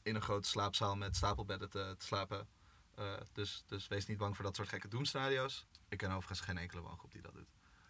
in 0.04 0.14
een 0.14 0.22
grote 0.22 0.48
slaapzaal 0.48 0.96
met 0.96 1.16
stapelbedden 1.16 1.70
te, 1.70 1.94
te 1.98 2.06
slapen. 2.06 2.48
Eh, 2.94 3.04
dus, 3.32 3.64
dus 3.66 3.88
wees 3.88 4.06
niet 4.06 4.18
bang 4.18 4.34
voor 4.36 4.44
dat 4.44 4.56
soort 4.56 4.68
gekke 4.68 4.88
doemscenario's. 4.88 5.66
Ik 5.88 5.98
ken 5.98 6.10
overigens 6.10 6.40
geen 6.40 6.58
enkele 6.58 6.80
woongroep 6.80 7.12
die 7.12 7.22
dat 7.22 7.34
doet. 7.34 7.48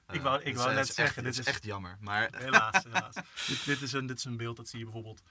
Ik 0.08 0.20
wou- 0.22 0.38
ik 0.40 0.46
het 0.46 0.56
is- 0.56 0.62
wou 0.62 0.74
net 0.74 0.86
zeggen, 0.86 1.24
echt, 1.24 1.34
dit 1.36 1.46
is- 1.46 1.52
echt 1.52 1.64
jammer. 1.64 1.96
Maar 2.00 2.28
Helaas, 2.36 2.84
helaas. 2.84 3.14
dit, 3.46 3.64
dit, 3.64 3.82
is 3.82 3.92
een, 3.92 4.06
dit 4.06 4.18
is 4.18 4.24
een 4.24 4.36
beeld 4.36 4.56
dat 4.56 4.68
zie 4.68 4.78
je 4.78 4.84
bijvoorbeeld 4.84 5.22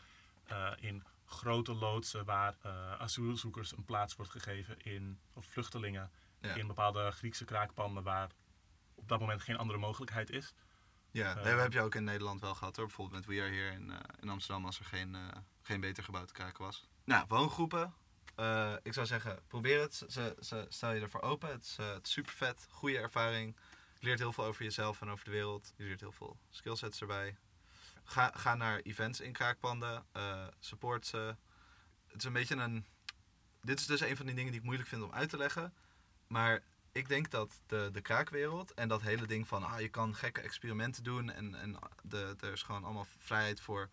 eh, 0.44 0.72
in 0.80 1.04
grote 1.26 1.74
loodsen 1.74 2.26
waar 2.26 2.56
eh, 2.62 2.92
asielzoekers 3.00 3.72
een 3.78 3.86
plaats 3.86 4.16
wordt 4.16 4.32
gegeven 4.32 4.80
in, 4.82 5.20
of 5.34 5.46
vluchtelingen, 5.46 6.12
Ja. 6.42 6.54
in 6.54 6.68
bepaalde 6.68 7.12
Griekse 7.12 7.46
kraakpanden 7.46 8.04
waar 8.04 8.30
op 8.96 9.08
dat 9.08 9.20
moment 9.20 9.42
geen 9.42 9.58
andere 9.58 9.80
mogelijkheid 9.80 10.30
is. 10.30 10.54
Ja, 11.14 11.36
Eh, 11.38 11.44
dat 11.44 11.60
heb 11.60 11.74
je 11.74 11.82
ook 11.82 11.96
in 11.96 12.04
Nederland 12.04 12.42
wel 12.42 12.56
gehad 12.56 12.76
hoor. 12.76 12.86
Bijvoorbeeld 12.86 13.26
met 13.26 13.36
We 13.36 13.42
Are 13.42 13.52
Here 13.54 13.72
in, 13.72 13.92
eh, 13.92 14.00
in 14.22 14.30
Amsterdam 14.30 14.66
als 14.66 14.80
er 14.80 14.86
geen, 14.86 15.16
eh, 15.16 15.22
geen 15.62 15.80
beter 15.80 16.04
gebouw 16.04 16.26
te 16.26 16.34
kraken 16.34 16.64
was. 16.64 16.88
Nou, 17.04 17.26
woongroepen. 17.28 17.94
Ik 18.84 18.94
zou 18.94 19.06
zeggen, 19.06 19.40
probeer 19.48 19.82
het. 19.82 20.04
Ze, 20.10 20.36
ze, 20.42 20.66
stel 20.70 20.92
je 20.92 21.02
ervoor 21.02 21.22
open. 21.22 21.50
Het 21.52 21.64
is, 21.64 21.78
het 21.78 22.06
is 22.08 22.12
super 22.12 22.34
vet. 22.34 22.68
Goede 22.70 22.98
ervaring. 22.98 23.56
Je 24.00 24.06
leert 24.08 24.20
heel 24.20 24.34
veel 24.34 24.44
over 24.46 24.64
jezelf 24.64 25.02
en 25.02 25.10
over 25.10 25.26
de 25.26 25.32
wereld. 25.32 25.74
Je 25.78 25.84
leert 25.84 26.00
heel 26.00 26.12
veel 26.12 26.38
skillsets 26.50 27.02
erbij. 27.02 27.38
Ga, 28.04 28.32
ga 28.36 28.56
naar 28.56 28.80
events 28.80 29.20
in 29.22 29.32
kraakpanden. 29.32 30.06
eh, 30.12 30.48
support 30.60 31.06
ze. 31.08 31.36
Het 32.08 32.18
is 32.18 32.24
een 32.24 32.34
beetje 32.34 32.56
een... 32.56 32.86
Dit 33.62 33.80
is 33.80 33.86
dus 33.86 34.00
een 34.02 34.18
van 34.18 34.26
die 34.26 34.36
dingen 34.36 34.52
die 34.52 34.60
ik 34.60 34.66
moeilijk 34.66 34.90
vind 34.90 35.04
om 35.04 35.12
uit 35.14 35.30
te 35.30 35.38
leggen. 35.38 35.74
Maar 36.28 36.62
ik 36.94 37.08
denk 37.08 37.30
dat 37.30 37.62
de, 37.68 37.90
de 37.92 38.02
kraakwereld 38.02 38.74
en 38.74 38.88
dat 38.88 39.02
hele 39.02 39.26
ding 39.26 39.48
van 39.48 39.64
ah, 39.64 39.80
je 39.80 39.90
kan 39.90 40.16
gekke 40.16 40.42
experimenten 40.42 41.04
doen 41.04 41.30
en, 41.30 41.56
en 41.56 41.78
de, 42.04 42.36
er 42.40 42.52
is 42.52 42.62
gewoon 42.62 42.84
allemaal 42.84 43.08
vrijheid 43.18 43.62
voor 43.62 43.90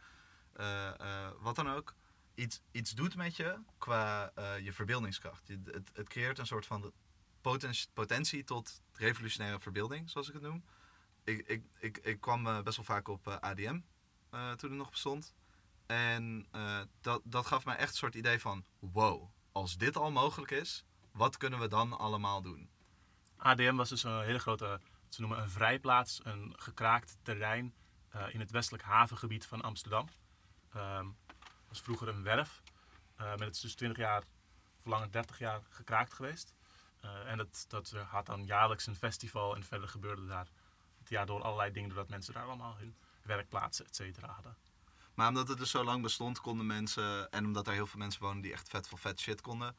eh, 0.53 1.01
eh, 1.01 1.31
wat 1.39 1.57
dan 1.57 1.71
ook. 1.71 1.95
Iets, 2.35 2.61
iets 2.71 2.91
doet 2.91 3.17
met 3.17 3.37
je 3.37 3.59
qua 3.79 4.33
eh, 4.35 4.59
je 4.59 4.73
verbeeldingskracht. 4.73 5.47
Je, 5.47 5.61
het, 5.65 5.91
het 5.93 6.09
creëert 6.09 6.39
een 6.39 6.47
soort 6.47 6.67
van 6.67 6.93
potentie, 7.41 7.89
potentie 7.93 8.45
tot 8.45 8.83
revolutionaire 8.93 9.61
verbeelding, 9.61 10.11
zoals 10.11 10.29
ik 10.29 10.35
het 10.35 10.43
noem. 10.43 10.65
Ik, 11.25 11.47
ik, 11.47 11.65
ik, 11.79 11.99
ik 11.99 12.21
kwam 12.21 12.63
best 12.65 12.77
wel 12.77 12.85
vaak 12.85 13.09
op 13.09 13.29
ADM 13.29 13.81
toen 14.31 14.71
het 14.71 14.79
nog 14.79 14.91
bestond. 14.91 15.35
En 15.87 16.47
dat, 17.01 17.21
dat 17.25 17.47
gaf 17.47 17.65
mij 17.65 17.77
echt 17.77 17.91
een 17.91 17.97
soort 17.97 18.15
idee 18.15 18.41
van 18.41 18.65
wow, 18.79 19.31
als 19.53 19.77
dit 19.77 19.97
al 19.97 20.11
mogelijk 20.11 20.51
is, 20.51 20.85
wat 21.13 21.37
kunnen 21.37 21.61
we 21.61 21.69
dan 21.69 21.99
allemaal 21.99 22.43
doen? 22.43 22.71
ADM 23.43 23.74
was 23.74 23.88
dus 23.88 24.03
een 24.03 24.22
hele 24.22 24.38
grote, 24.38 24.80
ze 25.09 25.20
noemen 25.20 25.38
een 25.38 25.51
vrijplaats, 25.51 26.20
een 26.22 26.55
gekraakt 26.57 27.16
terrein 27.22 27.74
eh, 28.09 28.34
in 28.34 28.41
het 28.41 28.51
westelijk 28.51 28.82
havengebied 28.84 29.47
van 29.47 29.61
Amsterdam. 29.61 30.09
Ehm 30.74 31.07
was 31.68 31.80
vroeger 31.80 32.09
een 32.09 32.22
werf, 32.22 32.62
eh 33.16 33.30
met 33.30 33.41
het 33.41 33.55
is 33.55 33.61
dus 33.61 33.74
20 33.74 33.99
jaar, 33.99 34.22
of 34.78 34.84
langer 34.84 35.11
30 35.11 35.38
jaar 35.38 35.61
gekraakt 35.70 36.14
geweest. 36.14 36.55
Eh, 37.01 37.30
en 37.30 37.36
dat, 37.36 37.64
dat 37.68 37.91
had 37.91 38.26
dan 38.26 38.45
jaarlijks 38.45 38.86
een 38.86 38.97
festival 38.97 39.57
en 39.57 39.64
verder 39.64 39.88
gebeurde 39.88 40.26
daar 40.26 40.49
het 40.99 41.09
jaar 41.09 41.26
door 41.26 41.43
allerlei 41.43 41.72
dingen, 41.72 41.88
doordat 41.88 42.09
mensen 42.09 42.34
daar 42.34 42.45
allemaal 42.45 42.76
hun 42.76 42.97
werkplaatsen, 43.22 43.86
et 43.86 43.97
cetera, 43.97 44.28
hadden. 44.28 44.57
Maar 45.14 45.28
omdat 45.28 45.49
het 45.49 45.59
dus 45.59 45.70
zo 45.70 45.84
lang 45.84 46.03
bestond, 46.03 46.41
konden 46.41 46.66
mensen, 46.66 47.30
en 47.30 47.45
omdat 47.45 47.66
er 47.66 47.72
heel 47.72 47.86
veel 47.86 47.99
mensen 47.99 48.22
wonen 48.22 48.43
die 48.43 48.53
echt 48.53 48.68
vet 48.68 48.88
veel 48.88 48.99
vet 48.99 49.20
shit 49.20 49.41
konden, 49.41 49.76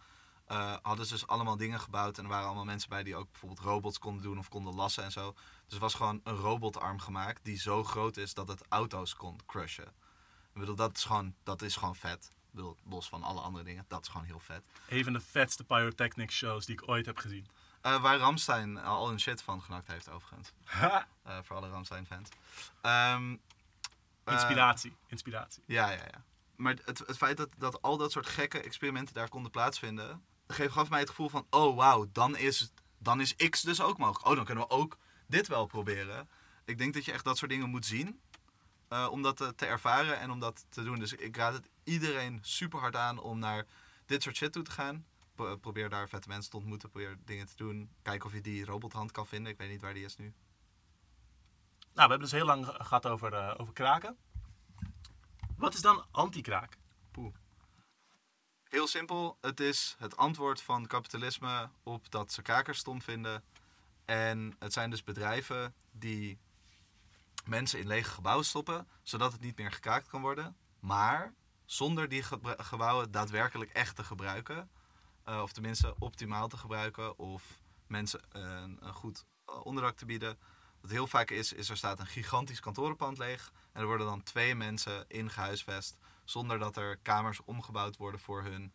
eh, 0.52 0.76
hadden 0.82 1.06
ze 1.06 1.14
dus 1.14 1.28
allemaal 1.28 1.58
dingen 1.58 1.80
gebouwd. 1.80 2.18
En 2.18 2.24
er 2.24 2.30
waren 2.30 2.46
allemaal 2.46 2.66
mensen 2.66 2.90
bij 2.90 3.04
die 3.04 3.16
ook 3.16 3.32
bijvoorbeeld 3.32 3.60
robots 3.60 4.00
konden 4.00 4.24
doen 4.24 4.38
of 4.38 4.50
konden 4.50 4.76
lassen 4.76 5.04
en 5.04 5.12
zo. 5.12 5.36
Dus 5.66 5.74
er 5.74 5.80
was 5.80 5.94
gewoon 5.94 6.22
een 6.24 6.36
robotarm 6.36 7.00
gemaakt 7.00 7.40
die 7.44 7.60
zo 7.60 7.84
groot 7.84 8.18
is 8.18 8.34
dat 8.34 8.48
het 8.48 8.64
auto's 8.70 9.16
kon 9.16 9.40
crushen. 9.46 9.88
Ik 10.54 10.60
bedoel, 10.60 10.76
dat 10.76 10.98
is 10.98 11.04
gewoon, 11.04 11.36
dat 11.44 11.62
is 11.62 11.76
gewoon 11.76 11.96
vet. 11.96 12.32
Ik 12.32 12.52
bedoel, 12.52 12.78
los 12.84 13.10
van 13.10 13.24
alle 13.24 13.40
andere 13.40 13.64
dingen, 13.64 13.86
dat 13.88 14.02
is 14.02 14.08
gewoon 14.08 14.26
heel 14.26 14.40
vet. 14.40 14.64
Een 14.90 15.04
van 15.04 15.14
de 15.14 15.22
vetste 15.22 15.64
pyrotechnic 15.64 16.32
shows 16.32 16.66
die 16.66 16.76
ik 16.76 16.90
ooit 16.90 17.06
heb 17.06 17.18
gezien. 17.18 17.48
Eh, 17.82 18.02
waar 18.02 18.18
Ramstein 18.18 18.78
al 18.78 19.08
hun 19.08 19.20
shit 19.20 19.42
van 19.42 19.62
genakt 19.62 19.88
heeft 19.88 20.10
overigens. 20.10 20.52
Eh, 21.24 21.38
voor 21.44 21.56
alle 21.56 21.70
Ramstein 21.70 22.06
fans. 22.06 22.30
Ehm, 22.82 23.36
eh, 24.24 24.34
Inspiratie, 24.34 24.96
inspiratie. 25.08 25.64
Ja, 25.66 25.90
ja, 25.90 26.04
ja. 26.12 26.24
Maar 26.56 26.76
het, 26.86 27.04
het 27.06 27.18
feit 27.18 27.38
dat, 27.38 27.50
dat 27.58 27.82
al 27.82 27.98
dat 27.98 28.12
soort 28.12 28.28
gekke 28.28 28.62
experimenten 28.62 29.14
daar 29.14 29.30
konden 29.30 29.52
plaatsvinden, 29.52 30.24
gaf 30.52 30.90
mij 30.90 31.00
het 31.00 31.10
gevoel 31.10 31.30
van, 31.30 31.46
oh 31.50 31.76
wauw, 31.76 32.10
dan 32.12 32.38
is, 32.38 32.72
dan 32.98 33.22
is 33.22 33.36
X 33.36 33.62
dus 33.62 33.82
ook 33.82 33.98
mogelijk. 33.98 34.26
Oh, 34.26 34.36
dan 34.36 34.46
kunnen 34.46 34.64
we 34.68 34.70
ook 34.70 34.98
dit 35.28 35.48
wel 35.48 35.66
proberen. 35.66 36.30
Ik 36.66 36.78
denk 36.78 36.94
dat 36.94 37.06
je 37.06 37.12
echt 37.12 37.24
dat 37.24 37.38
soort 37.38 37.52
dingen 37.52 37.70
moet 37.70 37.86
zien, 37.86 38.20
eh, 38.88 39.08
om 39.12 39.22
dat 39.22 39.38
te, 39.38 39.56
te 39.56 39.66
ervaren 39.66 40.20
en 40.20 40.32
om 40.32 40.40
dat 40.40 40.66
te 40.70 40.84
doen. 40.84 41.00
Dus 41.00 41.14
ik 41.14 41.36
raad 41.38 41.54
het 41.54 41.70
iedereen 41.84 42.40
super 42.42 42.80
hard 42.80 42.96
aan 42.96 43.20
om 43.20 43.40
naar 43.40 43.66
dit 44.06 44.24
soort 44.24 44.36
shit 44.36 44.52
toe 44.54 44.64
te 44.64 44.72
gaan. 44.72 45.06
Pro- 45.36 45.58
probeer 45.58 45.90
daar 45.90 46.10
vette 46.10 46.28
mensen 46.28 46.52
te 46.52 46.58
ontmoeten, 46.58 46.90
probeer 46.90 47.18
dingen 47.26 47.46
te 47.48 47.56
doen. 47.56 47.90
Kijk 48.02 48.26
of 48.26 48.34
je 48.34 48.42
die 48.42 48.66
robothand 48.66 49.12
kan 49.12 49.28
vinden. 49.28 49.52
Ik 49.52 49.58
weet 49.58 49.70
niet 49.70 49.82
waar 49.82 49.94
die 49.94 50.06
is 50.06 50.18
nu. 50.18 50.34
Nou, 51.94 51.94
we 51.94 52.00
hebben 52.02 52.20
dus 52.20 52.32
heel 52.32 52.46
lang 52.46 52.66
ge- 52.66 52.84
gehad 52.84 53.06
over, 53.08 53.34
eh, 53.34 53.54
over 53.58 53.74
kraken. 53.74 54.18
Wat 55.58 55.74
is 55.74 55.82
dan 55.82 56.06
anti-kraak? 56.12 56.78
Heel 58.72 58.88
simpel, 58.88 59.38
het 59.42 59.60
is 59.60 59.96
het 60.00 60.18
antwoord 60.18 60.62
van 60.62 60.88
kapitalisme 60.88 61.70
op 61.84 62.12
dat 62.12 62.32
ze 62.32 62.42
krakers 62.42 62.78
stom 62.78 63.02
vinden. 63.02 63.44
En 64.06 64.56
het 64.60 64.74
zijn 64.74 64.90
dus 64.90 65.04
bedrijven 65.04 65.76
die 65.92 66.40
mensen 67.46 67.80
in 67.80 67.88
lege 67.88 68.10
gebouwen 68.10 68.46
stoppen, 68.46 68.88
zodat 69.04 69.32
het 69.32 69.42
niet 69.42 69.58
meer 69.58 69.72
gekraakt 69.72 70.08
kan 70.08 70.22
worden. 70.22 70.56
Maar 70.80 71.34
zonder 71.66 72.10
die 72.10 72.24
gebouwen 72.44 73.12
daadwerkelijk 73.12 73.72
echt 73.72 73.96
te 73.96 74.04
gebruiken. 74.04 74.70
eh, 75.24 75.42
of 75.42 75.52
tenminste 75.52 75.96
optimaal 76.00 76.48
te 76.48 76.58
gebruiken. 76.58 77.18
Of 77.18 77.44
mensen 77.88 78.22
een, 78.30 78.78
een 78.82 78.94
goed 78.94 79.26
eh, 79.46 79.66
onderdak 79.66 79.98
te 79.98 80.06
bieden. 80.06 80.38
Wat 80.82 80.92
heel 80.92 81.08
vaak 81.08 81.30
is, 81.30 81.54
is 81.54 81.70
er 81.70 81.78
staat 81.78 82.00
een 82.00 82.08
gigantisch 82.08 82.60
kantorenpand 82.60 83.18
leeg. 83.18 83.52
En 83.72 83.82
er 83.82 83.88
worden 83.88 84.08
dan 84.08 84.24
twee 84.24 84.56
mensen 84.56 85.06
in 85.08 85.30
gehuisvest 85.30 85.98
zonder 86.32 86.60
dat 86.60 86.78
er 86.78 86.98
kamers 87.02 87.42
omgebouwd 87.44 87.98
worden 87.98 88.20
voor 88.20 88.44
hun. 88.44 88.74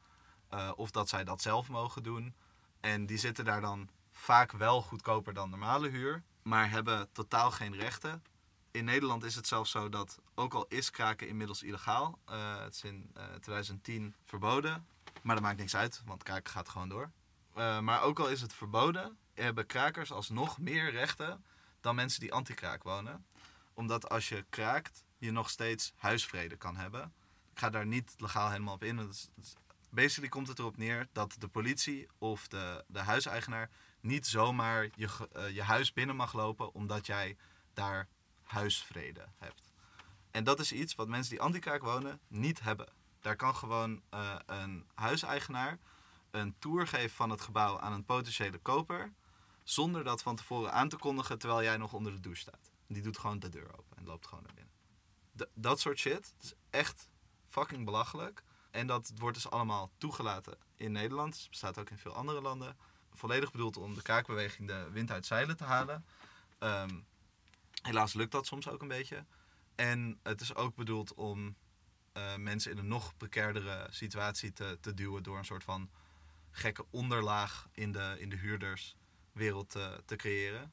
eh, 0.49 0.73
of 0.77 0.91
dat 0.91 1.09
zij 1.09 1.25
dat 1.25 1.43
zelf 1.43 1.69
mogen 1.69 2.03
doen. 2.03 2.35
En 2.81 3.07
die 3.07 3.19
zitten 3.19 3.45
daar 3.45 3.61
dan 3.61 3.89
vaak 4.13 4.53
wel 4.53 4.83
goedkoper 4.83 5.35
dan 5.35 5.51
normale 5.51 5.89
huur, 5.89 6.23
maar 6.43 6.71
hebben 6.71 7.09
totaal 7.13 7.51
geen 7.51 7.77
rechten. 7.77 8.23
In 8.71 8.85
Nederland 8.85 9.25
is 9.25 9.35
het 9.35 9.47
zelfs 9.47 9.71
zo 9.71 9.89
dat, 9.89 10.19
ook 10.35 10.55
al 10.55 10.67
is 10.69 10.91
kraken 10.91 11.29
inmiddels 11.29 11.63
illegaal, 11.63 12.19
eh, 12.25 12.59
het 12.59 12.75
is 12.75 12.83
in 12.83 13.11
eh, 13.15 13.25
2010 13.25 14.15
verboden, 14.25 14.87
maar 15.23 15.35
dat 15.35 15.45
maakt 15.45 15.59
niks 15.59 15.77
uit, 15.77 16.03
want 16.05 16.23
kraken 16.23 16.53
gaat 16.53 16.69
gewoon 16.69 16.89
door. 16.89 17.11
Eh, 17.55 17.81
maar 17.81 18.03
ook 18.03 18.19
al 18.19 18.29
is 18.29 18.41
het 18.41 18.53
verboden, 18.53 19.19
hebben 19.35 19.67
krakers 19.67 20.13
alsnog 20.13 20.59
meer 20.59 20.91
rechten 20.91 21.45
dan 21.81 21.95
mensen 21.95 22.21
die 22.21 22.33
anti-kraak 22.33 22.83
wonen. 22.83 23.27
Omdat 23.75 24.09
als 24.09 24.29
je 24.29 24.45
kraakt, 24.51 25.05
je 25.19 25.31
nog 25.31 25.51
steeds 25.51 25.93
huisvrede 25.97 26.57
kan 26.57 26.77
hebben. 26.77 27.13
Ik 27.57 27.63
ga 27.63 27.71
daar 27.71 27.87
niet 27.87 28.15
legaal 28.17 28.51
helemaal 28.51 28.75
op 28.75 28.83
in. 28.83 28.97
want 28.97 29.09
Het 29.09 29.31
het 29.35 29.57
basically 29.91 30.29
komt 30.29 30.49
het 30.49 30.59
erop 30.59 30.77
neer 30.77 31.09
dat 31.13 31.37
de 31.39 31.49
politie 31.49 32.09
of 32.19 32.49
de, 32.49 32.85
de 32.89 32.99
huiseigenaar 32.99 33.71
niet 34.01 34.27
zomaar 34.27 34.89
je, 34.95 35.29
eh, 35.33 35.55
je 35.55 35.63
huis 35.63 35.93
binnen 35.93 36.17
mag 36.17 36.33
lopen 36.33 36.75
omdat 36.75 37.07
jij 37.07 37.37
daar 37.75 38.09
huisvrede 38.43 39.27
hebt. 39.37 39.73
En 40.31 40.45
dat 40.45 40.61
is 40.61 40.73
iets 40.73 40.95
wat 40.95 41.09
mensen 41.09 41.31
die 41.31 41.41
anti-kraak 41.41 41.83
wonen 41.83 42.21
niet 42.29 42.61
hebben. 42.61 42.89
Daar 43.21 43.37
kan 43.37 43.55
gewoon 43.55 44.03
eh, 44.11 44.37
een 44.47 44.87
huiseigenaar 44.95 45.79
een 46.31 46.59
tour 46.59 46.87
geven 46.87 47.17
van 47.17 47.31
het 47.31 47.41
gebouw 47.41 47.81
aan 47.81 47.93
een 47.93 48.05
potentiële 48.05 48.59
koper. 48.59 49.13
Zonder 49.63 50.05
dat 50.05 50.23
van 50.23 50.37
tevoren 50.37 50.73
aan 50.73 50.89
te 50.89 50.97
kondigen 50.97 51.39
terwijl 51.39 51.63
jij 51.63 51.77
nog 51.77 51.93
onder 51.93 52.13
de 52.13 52.21
douche 52.21 52.41
staat. 52.41 52.71
Die 52.87 53.03
doet 53.03 53.19
gewoon 53.19 53.39
de 53.39 53.49
deur 53.49 53.79
open 53.79 53.97
en 53.97 54.05
loopt 54.05 54.27
gewoon 54.27 54.45
naar 54.45 54.55
binnen. 54.55 54.75
Dat 55.55 55.81
soort 55.81 55.99
shit 55.99 56.35
dat 56.37 56.45
is 56.45 56.55
echt 56.71 57.09
fucking 57.57 57.85
belachelijk. 57.85 58.43
En 58.71 58.87
dat 58.87 59.13
wordt 59.17 59.37
dus 59.37 59.51
allemaal 59.51 59.91
toegelaten 59.99 60.59
in 60.77 60.93
Nederland. 60.93 61.37
Het 61.37 61.49
bestaat 61.49 61.79
ook 61.79 61.91
in 61.91 61.99
veel 61.99 62.15
andere 62.15 62.41
landen. 62.41 62.77
Volledig 63.13 63.51
bedoeld 63.51 63.77
om 63.77 63.95
de 63.95 64.03
kraakbeweging 64.03 64.69
de 64.69 64.91
wind 64.91 65.11
uit 65.11 65.27
zeilen 65.27 65.57
te 65.57 65.65
halen. 65.65 66.05
Ehm, 66.59 67.01
helaas 67.83 68.15
lukt 68.15 68.33
dat 68.33 68.47
soms 68.47 68.69
ook 68.69 68.83
een 68.83 68.89
beetje. 68.89 69.25
En 69.75 70.19
het 70.23 70.41
is 70.41 70.55
ook 70.55 70.75
bedoeld 70.75 71.15
om 71.15 71.57
eh, 72.13 72.37
mensen 72.37 72.71
in 72.71 72.79
een 72.79 72.89
nog 72.89 73.17
precairdere 73.17 73.87
situatie 73.91 74.53
te, 74.53 74.79
te 74.81 74.95
duwen 74.95 75.23
door 75.23 75.39
een 75.39 75.45
soort 75.45 75.65
van 75.65 75.91
gekke 76.51 76.85
onderlaag 76.91 77.69
in 77.73 77.93
de, 77.93 78.17
in 78.19 78.29
de 78.29 78.37
huurderswereld 78.37 79.71
te, 79.71 80.03
te 80.05 80.17
creëren. 80.17 80.73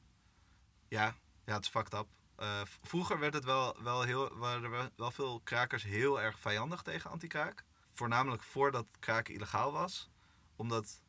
Ja, 0.88 1.16
ja, 1.44 1.54
het 1.54 1.64
is 1.64 1.70
fucked 1.70 1.94
up. 1.94 2.06
Eh, 2.36 2.60
vroeger 2.82 3.18
werd 3.18 3.34
het 3.34 3.44
wel, 3.44 3.82
wel 3.82 4.02
heel, 4.02 4.36
waren 4.36 4.64
er 4.64 4.90
wel- 4.96 5.10
veel 5.10 5.40
krakers 5.40 5.82
heel 5.82 6.20
erg 6.20 6.38
vijandig 6.38 6.82
tegen 6.82 7.10
anti-kraak. 7.10 7.64
Voornamelijk 7.92 8.42
voordat 8.42 8.86
kraken 8.98 9.34
illegaal 9.34 9.72
was. 9.72 10.10
Omdat 10.56 11.02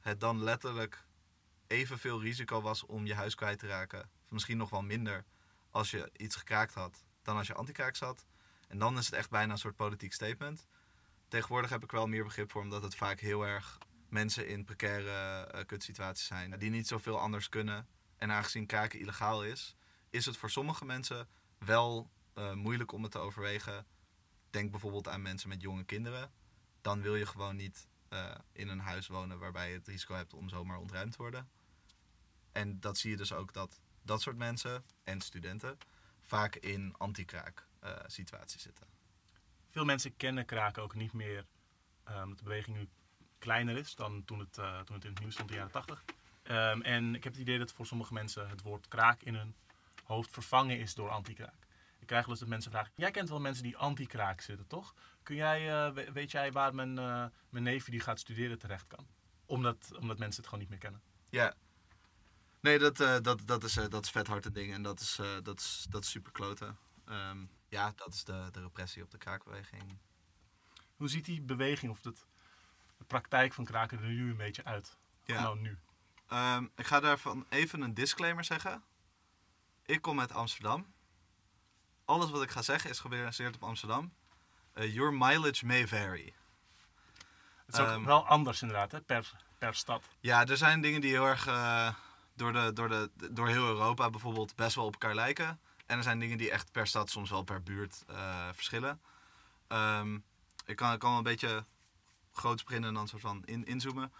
het 0.00 0.20
dan 0.20 0.42
letterlijk 0.42 1.04
evenveel 1.66 2.20
risico 2.20 2.60
was 2.60 2.86
om 2.86 3.06
je 3.06 3.14
huis 3.14 3.34
kwijt 3.34 3.58
te 3.58 3.66
raken. 3.66 4.10
Misschien 4.28 4.56
nog 4.56 4.70
wel 4.70 4.82
minder 4.82 5.24
als 5.70 5.90
je 5.90 6.10
iets 6.16 6.36
gekraakt 6.36 6.74
had 6.74 7.04
dan 7.22 7.36
als 7.36 7.46
je 7.46 7.54
anti-kraak 7.54 7.96
zat. 7.96 8.26
En 8.68 8.78
dan 8.78 8.98
is 8.98 9.06
het 9.06 9.14
echt 9.14 9.30
bijna 9.30 9.52
een 9.52 9.58
soort 9.58 9.76
politiek 9.76 10.12
statement. 10.12 10.66
Tegenwoordig 11.28 11.70
heb 11.70 11.82
ik 11.82 11.90
wel 11.90 12.06
meer 12.06 12.24
begrip 12.24 12.50
voor, 12.50 12.62
omdat 12.62 12.82
het 12.82 12.94
vaak 12.94 13.20
heel 13.20 13.46
erg 13.46 13.78
mensen 14.08 14.48
in 14.48 14.64
precaire 14.64 15.44
eh, 15.46 15.66
kutsituaties 15.66 16.26
zijn. 16.26 16.58
Die 16.58 16.70
niet 16.70 16.88
zoveel 16.88 17.20
anders 17.20 17.48
kunnen. 17.48 17.88
En 18.16 18.30
aangezien 18.32 18.66
kraken 18.66 18.98
illegaal 18.98 19.44
is, 19.44 19.76
is 20.14 20.26
het 20.26 20.36
voor 20.36 20.50
sommige 20.50 20.84
mensen 20.84 21.28
wel 21.58 22.10
eh, 22.34 22.52
moeilijk 22.52 22.92
om 22.92 23.02
het 23.02 23.12
te 23.12 23.18
overwegen. 23.18 23.86
Denk 24.50 24.70
bijvoorbeeld 24.70 25.08
aan 25.08 25.22
mensen 25.22 25.48
met 25.48 25.60
jonge 25.60 25.84
kinderen. 25.84 26.32
Dan 26.80 27.00
wil 27.00 27.16
je 27.16 27.26
gewoon 27.26 27.56
niet 27.56 27.88
eh, 28.08 28.34
in 28.52 28.68
een 28.68 28.78
huis 28.78 29.06
wonen 29.06 29.38
waarbij 29.38 29.68
je 29.68 29.76
het 29.76 29.86
risico 29.86 30.14
hebt 30.14 30.34
om 30.34 30.48
zomaar 30.48 30.78
ontruimd 30.78 31.12
te 31.12 31.18
worden. 31.18 31.48
En 32.52 32.80
dat 32.80 32.98
zie 32.98 33.10
je 33.10 33.16
dus 33.16 33.32
ook 33.32 33.52
dat 33.52 33.80
dat 34.02 34.22
soort 34.22 34.36
mensen 34.36 34.84
en 35.04 35.20
studenten 35.20 35.78
vaak 36.20 36.56
in 36.56 36.94
anti-kraak 36.98 37.66
eh, 37.78 37.96
situaties 38.06 38.62
zitten. 38.62 38.86
Veel 39.70 39.84
mensen 39.84 40.16
kennen 40.16 40.46
kraken 40.46 40.82
ook 40.82 40.94
niet 40.94 41.12
meer. 41.12 41.46
dat 42.04 42.38
de 42.38 42.44
beweging 42.44 42.76
nu 42.76 42.88
kleiner 43.38 43.76
is 43.76 43.94
dan 43.94 44.24
toen 44.24 44.38
het, 44.38 44.52
toen 44.52 44.94
het 44.94 45.04
in 45.04 45.10
het 45.10 45.20
nieuws 45.20 45.34
stond 45.34 45.50
in 45.50 45.56
de 45.56 45.62
jaren 45.62 45.72
80. 45.72 46.04
Ehm, 46.42 46.80
en 46.80 47.14
ik 47.14 47.24
heb 47.24 47.32
het 47.32 47.42
idee 47.42 47.58
dat 47.58 47.72
voor 47.72 47.86
sommige 47.86 48.12
mensen 48.12 48.48
het 48.48 48.62
woord 48.62 48.88
kraak 48.88 49.22
in 49.22 49.34
hun 49.34 49.54
hoofd 50.04 50.30
vervangen 50.30 50.78
is 50.78 50.94
door 50.94 51.10
anti-kraak. 51.10 51.66
Ik 51.98 52.06
krijg 52.06 52.22
wel 52.24 52.30
eens 52.30 52.40
dat 52.40 52.48
mensen 52.48 52.70
vragen: 52.70 52.92
Jij 52.96 53.10
kent 53.10 53.28
wel 53.28 53.40
mensen 53.40 53.62
die 53.62 53.76
anti-kraak 53.76 54.40
zitten, 54.40 54.66
toch? 54.66 54.94
Kun 55.22 55.36
jij, 55.36 55.86
eh, 55.86 55.92
we- 55.94 56.12
weet 56.12 56.30
jij 56.30 56.52
waar 56.52 56.74
mijn, 56.74 56.98
eh, 56.98 57.24
mijn 57.48 57.64
neefje 57.64 57.90
die 57.90 58.00
gaat 58.00 58.20
studeren 58.20 58.58
terecht 58.58 58.86
kan? 58.86 59.06
Omdat, 59.46 59.90
omdat 60.00 60.18
mensen 60.18 60.36
het 60.36 60.44
gewoon 60.44 60.60
niet 60.60 60.68
meer 60.70 60.78
kennen. 60.78 61.00
Ja. 61.28 61.54
Nee, 62.60 62.78
dat, 62.78 63.00
eh, 63.00 63.16
dat, 63.22 63.40
dat, 63.46 63.64
is, 63.64 63.74
dat 63.74 64.04
is 64.04 64.10
vet 64.10 64.26
hard 64.26 64.44
een 64.44 64.52
ding 64.52 64.72
en 64.72 64.82
dat 64.82 65.00
is, 65.00 65.20
dat 65.42 65.60
is, 65.60 65.86
dat 65.90 66.02
is 66.04 66.10
super 66.10 66.32
kloten. 66.32 66.76
Ehm, 67.06 67.38
ja, 67.68 67.92
dat 67.96 68.14
is 68.14 68.24
de, 68.24 68.48
de 68.52 68.60
repressie 68.60 69.02
op 69.02 69.10
de 69.10 69.18
kraakbeweging. 69.18 69.98
Hoe 70.96 71.08
ziet 71.08 71.24
die 71.24 71.40
beweging 71.42 71.92
of 71.92 72.00
de 72.00 72.12
praktijk 73.06 73.52
van 73.52 73.64
kraken 73.64 73.98
er 73.98 74.04
nu 74.08 74.30
een 74.30 74.36
beetje 74.36 74.64
uit? 74.64 74.96
Ja. 75.24 75.40
Nou, 75.42 75.58
nu. 75.60 75.78
Ehm, 76.28 76.66
ik 76.76 76.86
ga 76.86 77.00
daarvan 77.00 77.46
even 77.48 77.80
een 77.80 77.94
disclaimer 77.94 78.44
zeggen. 78.44 78.82
Ik 79.86 80.02
kom 80.02 80.20
uit 80.20 80.32
Amsterdam. 80.32 80.92
Alles 82.04 82.30
wat 82.30 82.42
ik 82.42 82.50
ga 82.50 82.62
zeggen 82.62 82.90
is 82.90 82.98
gebaseerd 82.98 83.54
op 83.54 83.62
Amsterdam. 83.62 84.14
Eh, 84.72 84.94
your 84.94 85.12
mileage 85.12 85.66
may 85.66 85.88
vary. 85.88 86.34
Het 87.66 87.74
is 87.74 87.80
ook 87.80 87.86
Ehm, 87.86 88.04
wel 88.04 88.26
anders 88.26 88.62
inderdaad, 88.62 88.92
hè, 88.92 89.00
per, 89.00 89.32
per 89.58 89.74
stad. 89.74 90.04
Ja, 90.20 90.46
er 90.46 90.56
zijn 90.56 90.80
dingen 90.80 91.00
die 91.00 91.10
heel 91.10 91.26
erg 91.26 91.46
eh, 91.46 91.94
door, 92.34 92.52
de, 92.52 92.72
door, 92.72 92.88
de, 92.88 93.10
door 93.30 93.48
heel 93.48 93.66
Europa 93.66 94.10
bijvoorbeeld 94.10 94.56
best 94.56 94.74
wel 94.74 94.84
op 94.84 94.92
elkaar 94.92 95.14
lijken. 95.14 95.60
En 95.86 95.96
er 95.96 96.02
zijn 96.02 96.18
dingen 96.18 96.38
die 96.38 96.50
echt 96.50 96.72
per 96.72 96.86
stad, 96.86 97.10
soms 97.10 97.30
wel 97.30 97.42
per 97.42 97.62
buurt 97.62 98.04
eh, 98.06 98.48
verschillen. 98.52 99.00
Ehm, 99.68 100.14
ik 100.66 100.76
kan, 100.76 100.92
ik 100.92 100.98
kan 100.98 101.08
wel 101.08 101.18
een 101.18 101.24
beetje 101.24 101.64
groot 102.32 102.64
beginnen 102.64 102.88
en 102.88 102.94
dan 102.94 103.08
soort 103.08 103.22
van 103.22 103.42
in, 103.44 103.64
inzoomen. 103.64 104.12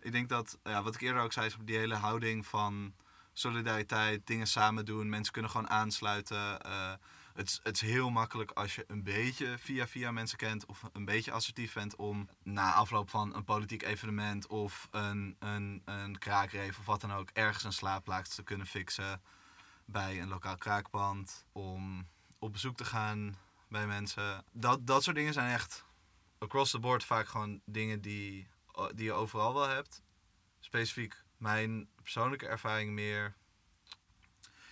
Ik 0.00 0.12
denk 0.12 0.28
dat, 0.28 0.58
ja, 0.62 0.82
wat 0.82 0.94
ik 0.94 1.00
eerder 1.00 1.22
ook 1.22 1.32
zei, 1.32 1.46
is 1.46 1.56
die 1.64 1.76
hele 1.76 1.94
houding 1.94 2.46
van 2.46 2.94
solidariteit, 3.32 4.26
dingen 4.26 4.46
samen 4.46 4.84
doen, 4.84 5.08
mensen 5.08 5.32
kunnen 5.32 5.50
gewoon 5.50 5.70
aansluiten. 5.70 6.60
eh, 6.60 6.92
het, 7.34 7.60
het 7.62 7.74
is 7.74 7.80
heel 7.80 8.10
makkelijk 8.10 8.50
als 8.50 8.74
je 8.74 8.84
een 8.86 9.02
beetje 9.02 9.58
via 9.58 9.86
via 9.86 10.10
mensen 10.10 10.38
kent 10.38 10.66
of 10.66 10.82
een 10.92 11.04
beetje 11.04 11.32
assertief 11.32 11.74
bent 11.74 11.96
om 11.96 12.28
na 12.42 12.72
afloop 12.72 13.10
van 13.10 13.34
een 13.34 13.44
politiek 13.44 13.82
evenement 13.82 14.46
of 14.46 14.88
een, 14.90 15.36
een, 15.38 15.82
een 15.84 16.18
kraakreef 16.18 16.78
of 16.78 16.86
wat 16.86 17.00
dan 17.00 17.12
ook 17.12 17.30
ergens 17.32 17.64
een 17.64 17.72
slaapplaats 17.72 18.34
te 18.34 18.42
kunnen 18.42 18.66
fixen 18.66 19.22
bij 19.84 20.20
een 20.20 20.28
lokaal 20.28 20.56
kraakpand. 20.56 21.44
Om 21.52 22.08
op 22.38 22.52
bezoek 22.52 22.76
te 22.76 22.84
gaan 22.84 23.36
bij 23.68 23.86
mensen. 23.86 24.44
Dat, 24.52 24.86
dat 24.86 25.02
soort 25.02 25.16
dingen 25.16 25.32
zijn 25.32 25.52
echt 25.52 25.84
across 26.38 26.70
the 26.70 26.78
board 26.78 27.04
vaak 27.04 27.28
gewoon 27.28 27.60
dingen 27.64 28.00
die, 28.00 28.48
die 28.94 29.04
je 29.04 29.12
overal 29.12 29.54
wel 29.54 29.68
hebt. 29.68 30.02
Specifiek 30.60 31.24
mijn 31.42 31.88
persoonlijke 32.02 32.46
ervaring 32.46 32.92
meer. 32.92 33.34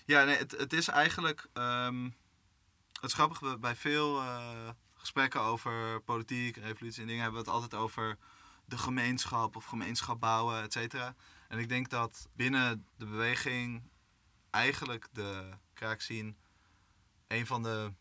Ja, 0.04 0.24
nee, 0.24 0.36
het, 0.36 0.50
het 0.50 0.72
is 0.72 0.88
eigenlijk. 0.88 1.48
ehm, 1.52 2.04
het 2.92 3.04
is 3.10 3.12
grappig, 3.14 3.58
bij- 3.58 3.76
veel 3.76 4.20
eh, 4.20 4.68
gesprekken 4.94 5.40
over 5.40 6.00
politiek 6.00 6.56
revolutie 6.56 7.00
en 7.00 7.06
dingen 7.06 7.22
hebben 7.22 7.40
we 7.44 7.46
het 7.50 7.54
altijd 7.60 7.80
over 7.82 8.18
de 8.64 8.78
gemeenschap 8.78 9.56
of 9.56 9.64
gemeenschap 9.64 10.20
bouwen, 10.20 10.62
et 10.62 10.72
cetera. 10.72 11.14
En 11.48 11.58
ik 11.58 11.68
denk 11.68 11.88
dat 11.88 12.28
binnen 12.32 12.86
de 12.96 13.06
beweging 13.06 13.82
eigenlijk 14.50 15.08
de 15.12 15.48
kraakscene 15.74 16.34
een 17.28 17.46
van 17.46 17.62
de 17.62 17.92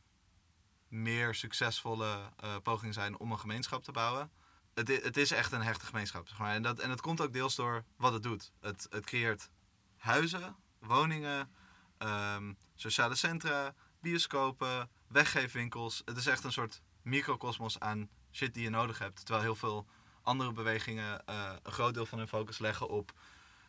meer 0.87 1.35
succesvolle 1.35 2.31
eh, 2.37 2.55
pogingen 2.63 2.93
zijn 2.93 3.19
om 3.19 3.31
een 3.31 3.39
gemeenschap 3.39 3.83
te 3.83 3.91
bouwen. 3.91 4.31
Het, 4.79 5.03
het 5.03 5.17
is 5.17 5.31
echt 5.31 5.51
een 5.51 5.61
hechte 5.61 5.85
gemeenschap. 5.85 6.27
En, 6.39 6.61
dat, 6.61 6.79
en 6.79 6.89
dat 6.89 7.01
komt 7.01 7.21
ook 7.21 7.33
deels 7.33 7.55
door 7.55 7.83
wat 7.95 8.13
het 8.13 8.23
doet. 8.23 8.51
Het, 8.61 8.87
het 8.89 9.05
creëert 9.05 9.49
huizen, 9.97 10.55
woningen, 10.79 11.51
ehm, 11.97 12.53
sociale 12.75 13.15
centra, 13.15 13.73
bioscopen, 14.01 14.89
weggeefwinkels. 15.07 16.01
Het 16.05 16.17
is 16.17 16.27
echt 16.27 16.43
een 16.43 16.51
soort 16.51 16.81
microcosmos 17.01 17.79
aan 17.79 18.09
shit 18.31 18.53
die 18.53 18.63
je 18.63 18.69
nodig 18.69 18.99
hebt. 18.99 19.15
Terwijl 19.15 19.41
heel 19.41 19.55
veel 19.55 19.87
andere 20.21 20.51
bewegingen 20.51 21.25
eh, 21.25 21.53
een 21.63 21.71
groot 21.71 21.93
deel 21.93 22.05
van 22.05 22.17
hun 22.17 22.27
focus 22.27 22.59
leggen 22.59 22.89
op 22.89 23.13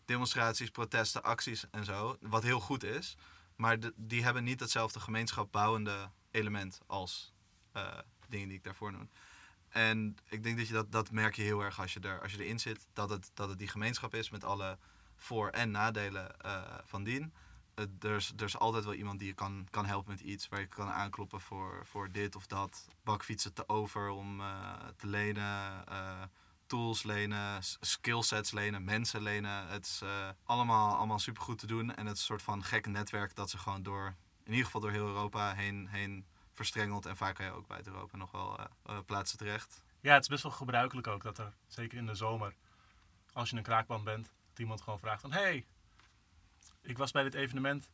demonstraties, 0.05 0.71
protesten, 0.71 1.23
acties 1.23 1.71
en 1.71 1.85
zo. 1.85 2.17
Wat 2.21 2.43
heel 2.43 2.61
goed 2.61 2.85
is. 2.85 3.17
Maar 3.57 3.79
die 3.97 4.23
hebben 4.23 4.45
niet 4.45 4.61
hetzelfde 4.61 5.01
gemeenschapbouwende 5.01 6.11
element 6.31 6.81
als 6.87 7.33
eh, 7.73 7.99
dingen 8.29 8.49
die 8.49 8.57
ik 8.57 8.65
daarvoor 8.65 8.93
noem. 8.93 9.11
En 9.71 10.16
ik 10.29 10.43
denk 10.43 10.57
dat 10.59 10.66
je 10.66 10.73
dat, 10.73 10.93
dat 10.93 11.11
merk 11.11 11.35
je 11.37 11.43
heel 11.43 11.61
erg 11.61 11.81
als 11.81 11.93
je, 11.93 12.01
er, 12.01 12.21
als 12.21 12.33
je 12.33 12.45
erin 12.45 12.59
zit. 12.61 12.87
Dat 12.93 13.11
het, 13.11 13.31
dat 13.35 13.49
het 13.49 13.59
die 13.59 13.68
gemeenschap 13.68 14.14
is 14.14 14.31
met 14.31 14.45
alle 14.45 14.79
voor- 15.16 15.49
en 15.49 15.71
nadelen 15.71 16.41
eh, 16.41 16.62
van 16.85 17.05
dien. 17.05 17.33
Er, 18.01 18.16
is, 18.16 18.33
er 18.37 18.45
is 18.45 18.59
altijd 18.59 18.85
wel 18.85 18.95
iemand 18.95 19.18
die 19.18 19.29
je 19.29 19.35
kan, 19.35 19.66
kan 19.71 19.87
helpen 19.87 20.11
met 20.11 20.21
iets. 20.21 20.49
Waar 20.49 20.61
je 20.61 20.66
kan 20.66 20.89
aankloppen 20.89 21.41
voor, 21.41 21.87
voor 21.87 22.12
dit 22.12 22.37
of 22.37 22.47
dat. 22.47 22.87
Bakfietsen 23.05 23.53
te 23.53 23.68
over 23.68 24.09
om 24.09 24.41
eh, 24.41 24.73
te 24.97 25.07
lenen. 25.07 25.87
eh, 25.87 26.23
tools 26.66 27.03
lenen, 27.03 27.62
skillsets 27.81 28.51
lenen, 28.51 28.85
mensen 28.85 29.23
lenen. 29.23 29.66
Het 29.68 29.87
is 29.87 30.03
allemaal, 30.45 30.97
allemaal 30.97 31.18
supergoed 31.18 31.59
te 31.59 31.66
doen. 31.66 31.95
En 31.95 32.07
het 32.07 32.14
is 32.14 32.21
een 32.21 32.27
soort 32.27 32.43
van 32.43 32.64
gek 32.64 32.87
netwerk 32.87 33.35
dat 33.35 33.51
ze 33.51 33.59
gewoon 33.59 33.83
door, 33.83 34.14
in 34.45 34.51
ieder 34.51 34.64
geval 34.64 34.81
door 34.81 34.91
heel 34.91 35.07
Europa 35.07 35.55
heen, 35.55 35.89
heen 35.89 36.25
verstrengelt. 36.61 37.07
En 37.07 37.17
vaak 37.17 37.35
kan 37.35 37.45
je 37.45 37.53
ook 37.53 37.67
buiten 37.67 37.93
Europa 37.93 38.17
nog 38.17 38.31
wel 38.31 38.59
eh, 38.59 38.65
eh, 38.83 38.99
plaatsen 39.07 39.39
terecht. 39.39 39.85
Ja, 40.01 40.13
het 40.13 40.23
is 40.23 40.29
best 40.29 40.43
wel 40.43 40.53
gebruikelijk 40.53 41.07
ook 41.07 41.23
dat 41.23 41.39
er, 41.39 41.53
zeker 41.67 41.99
in 41.99 42.07
de 42.07 42.15
zomer, 42.15 42.55
als 43.33 43.51
je 43.51 43.57
een 43.57 43.63
kraakband 43.63 44.05
bent, 44.05 44.31
dat 44.49 44.59
iemand 44.59 44.81
gewoon 44.81 44.99
vraagt 44.99 45.21
van... 45.21 45.33
hey, 45.33 45.67
ik 46.83 46.99
was 46.99 47.11
bij 47.11 47.23
dit 47.23 47.35
evenement, 47.35 47.91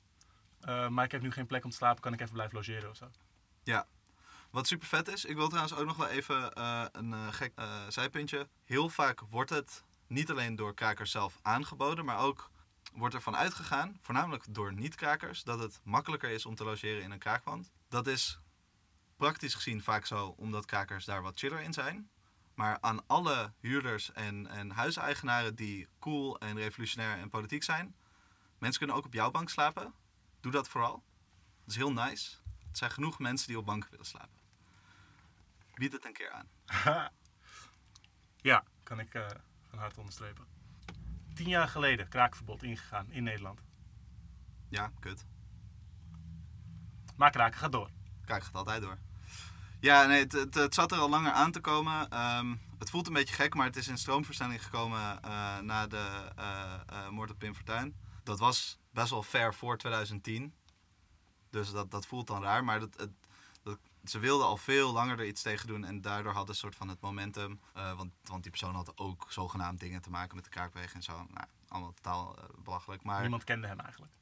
eh, 0.61 0.89
maar 0.89 1.05
ik 1.05 1.13
heb 1.13 1.23
nu 1.23 1.31
geen 1.33 1.47
plek 1.47 1.65
om 1.65 1.71
te 1.71 1.77
slapen, 1.77 2.03
kan 2.03 2.13
ik 2.13 2.21
even 2.21 2.33
blijven 2.33 2.57
logeren 2.57 2.91
of 2.91 2.97
zo? 2.97 3.11
Wat 4.51 4.67
super 4.67 4.87
vet 4.87 5.09
is, 5.09 5.25
ik 5.25 5.37
wil 5.37 5.49
trouwens 5.49 5.77
ook 5.77 5.87
nog 5.87 5.97
wel 5.97 6.09
even 6.09 6.61
een 7.01 7.33
gek 7.33 7.53
zijpuntje. 7.89 8.49
Heel 8.65 8.89
vaak 8.89 9.21
wordt 9.21 9.51
het 9.51 9.85
niet 10.07 10.31
alleen 10.31 10.57
door 10.57 10.75
krakers 10.75 11.11
zelf 11.11 11.39
aangeboden, 11.43 12.05
maar 12.05 12.19
ook 12.19 12.51
wordt 12.93 13.15
ervan 13.15 13.37
uitgegaan, 13.37 13.99
voornamelijk 14.01 14.45
door 14.49 14.73
niet-krakers, 14.73 15.43
dat 15.43 15.59
het 15.59 15.81
makkelijker 15.85 16.31
is 16.31 16.47
om 16.47 16.55
te 16.55 16.65
logeren 16.65 17.03
in 17.03 17.11
een 17.11 17.19
kraakpand. 17.19 17.71
Dat 17.89 18.07
is 18.07 18.41
praktisch 19.17 19.55
gezien 19.55 19.83
vaak 19.83 20.07
zo, 20.07 20.27
omdat 20.27 20.67
krakers 20.67 21.05
daar 21.05 21.23
wat 21.23 21.39
chiller 21.39 21.61
in 21.61 21.73
zijn. 21.73 22.11
Maar 22.55 22.79
aan 22.81 23.07
alle 23.07 23.53
huurders 23.61 24.13
en, 24.13 24.47
en 24.47 24.71
huiseigenaren 24.71 25.55
die 25.55 25.89
cool 25.99 26.39
en 26.39 26.57
revolutionair 26.57 27.19
en 27.19 27.29
politiek 27.29 27.63
zijn, 27.63 27.97
mensen 28.59 28.79
kunnen 28.79 28.97
ook 28.97 29.05
op 29.05 29.13
jouw 29.13 29.31
bank 29.31 29.49
slapen. 29.49 29.95
Doe 30.41 30.53
dat 30.53 30.69
vooral. 30.69 31.05
Dat 31.65 31.69
is 31.69 31.77
heel 31.77 31.93
nice. 31.93 32.37
Er 32.71 32.77
zijn 32.77 32.91
genoeg 32.91 33.19
mensen 33.19 33.49
die 33.49 33.59
op 33.59 33.67
banken 33.67 33.91
willen 33.91 34.07
slapen. 34.07 34.39
Bied 35.75 35.93
het 35.93 36.05
een 36.05 36.13
keer 36.13 36.31
aan. 36.31 36.49
ja, 38.51 38.65
kan 38.83 39.01
ik 39.01 39.15
eh, 39.15 39.27
van 39.69 39.79
harte 39.79 39.99
onderstrepen. 39.99 40.47
Tien 41.35 41.49
jaar 41.49 41.69
geleden 41.69 42.09
kraakverbod 42.09 42.63
ingegaan 42.63 43.11
in 43.11 43.23
Nederland. 43.23 43.61
Ja, 44.69 44.93
kut. 45.01 45.27
Maar 47.17 47.31
kraken 47.31 47.59
gaat 47.59 47.73
door. 47.73 47.91
Kraken 48.25 48.45
gaat 48.45 48.55
altijd 48.55 48.83
door. 48.83 48.99
Ja, 49.81 50.07
nee, 50.07 50.21
het, 50.21 50.55
het, 50.55 50.75
zat 50.75 50.93
er 50.93 50.99
al 50.99 51.09
langer 51.09 51.33
aan 51.33 51.53
te 51.53 51.61
komen. 51.61 52.09
Ehm, 52.11 52.55
het 52.79 52.91
voelt 52.91 53.07
een 53.07 53.13
beetje 53.13 53.35
gek, 53.35 53.55
maar 53.55 53.67
het 53.67 53.77
is 53.77 53.89
in 53.89 53.99
stroomversnelling 53.99 54.65
gekomen 54.65 55.21
uh, 55.25 55.59
na 55.59 55.87
de 55.87 56.33
uh, 56.39 56.75
uh, 56.93 57.09
moord 57.09 57.31
op 57.31 57.39
Pim 57.39 57.55
Fortuyn. 57.55 57.97
Dat 58.23 58.39
was 58.39 58.79
best 58.91 59.11
wel 59.11 59.23
ver 59.23 59.55
voor 59.55 59.79
2010. 59.79 60.55
Dus 61.51 61.71
dat, 61.71 61.91
dat 61.91 62.07
voelt 62.07 62.27
dan 62.27 62.43
raar. 62.43 62.65
Maar 62.65 62.81
dat, 62.81 62.97
het, 62.97 63.11
ze 64.05 64.19
wilden 64.19 64.47
al 64.47 64.57
veel 64.57 64.93
langer 64.93 65.19
er 65.19 65.27
iets 65.27 65.43
tegen 65.43 65.67
doen. 65.67 65.85
En 65.85 66.01
daardoor 66.01 66.33
hadden 66.33 66.55
ze 66.55 66.61
soort 66.61 66.75
van 66.75 66.89
het 66.89 67.01
momentum. 67.01 67.61
want, 67.73 68.13
want 68.23 68.43
die 68.43 68.51
persoon 68.51 68.75
had 68.75 68.99
ook 68.99 69.27
zogenaamd 69.29 69.81
dingen 69.81 70.03
te 70.03 70.11
maken 70.11 70.35
met 70.35 70.45
de 70.45 70.51
kraakbeweging 70.51 70.97
en 70.97 71.03
zo. 71.03 71.13
Nou, 71.13 71.47
allemaal 71.69 71.93
totaal 71.93 72.37
belachelijk. 72.65 73.03
Maar... 73.03 73.21
Niemand 73.21 73.45
kende 73.45 73.67
hem 73.67 73.81
eigenlijk 73.81 74.13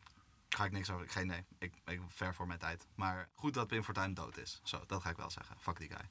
ga 0.57 0.65
ik 0.65 0.73
niks 0.73 0.91
over. 0.91 1.09
Geen 1.09 1.27
nee. 1.27 1.45
Ik 1.59 1.73
ben 1.85 2.07
ver 2.09 2.35
voor 2.35 2.47
mijn 2.47 2.59
tijd. 2.59 2.87
Maar 2.95 3.29
goed 3.35 3.55
dat 3.55 3.67
Pim 3.67 3.85
Fortuyn 3.85 4.15
dood 4.15 4.37
is. 4.37 4.61
Zo, 4.63 4.85
dat 4.87 5.03
ga 5.03 5.11
ik 5.11 5.17
wel 5.17 5.31
zeggen. 5.31 5.57
Fuck 5.59 5.79
die 5.79 5.89
guy. 5.89 6.09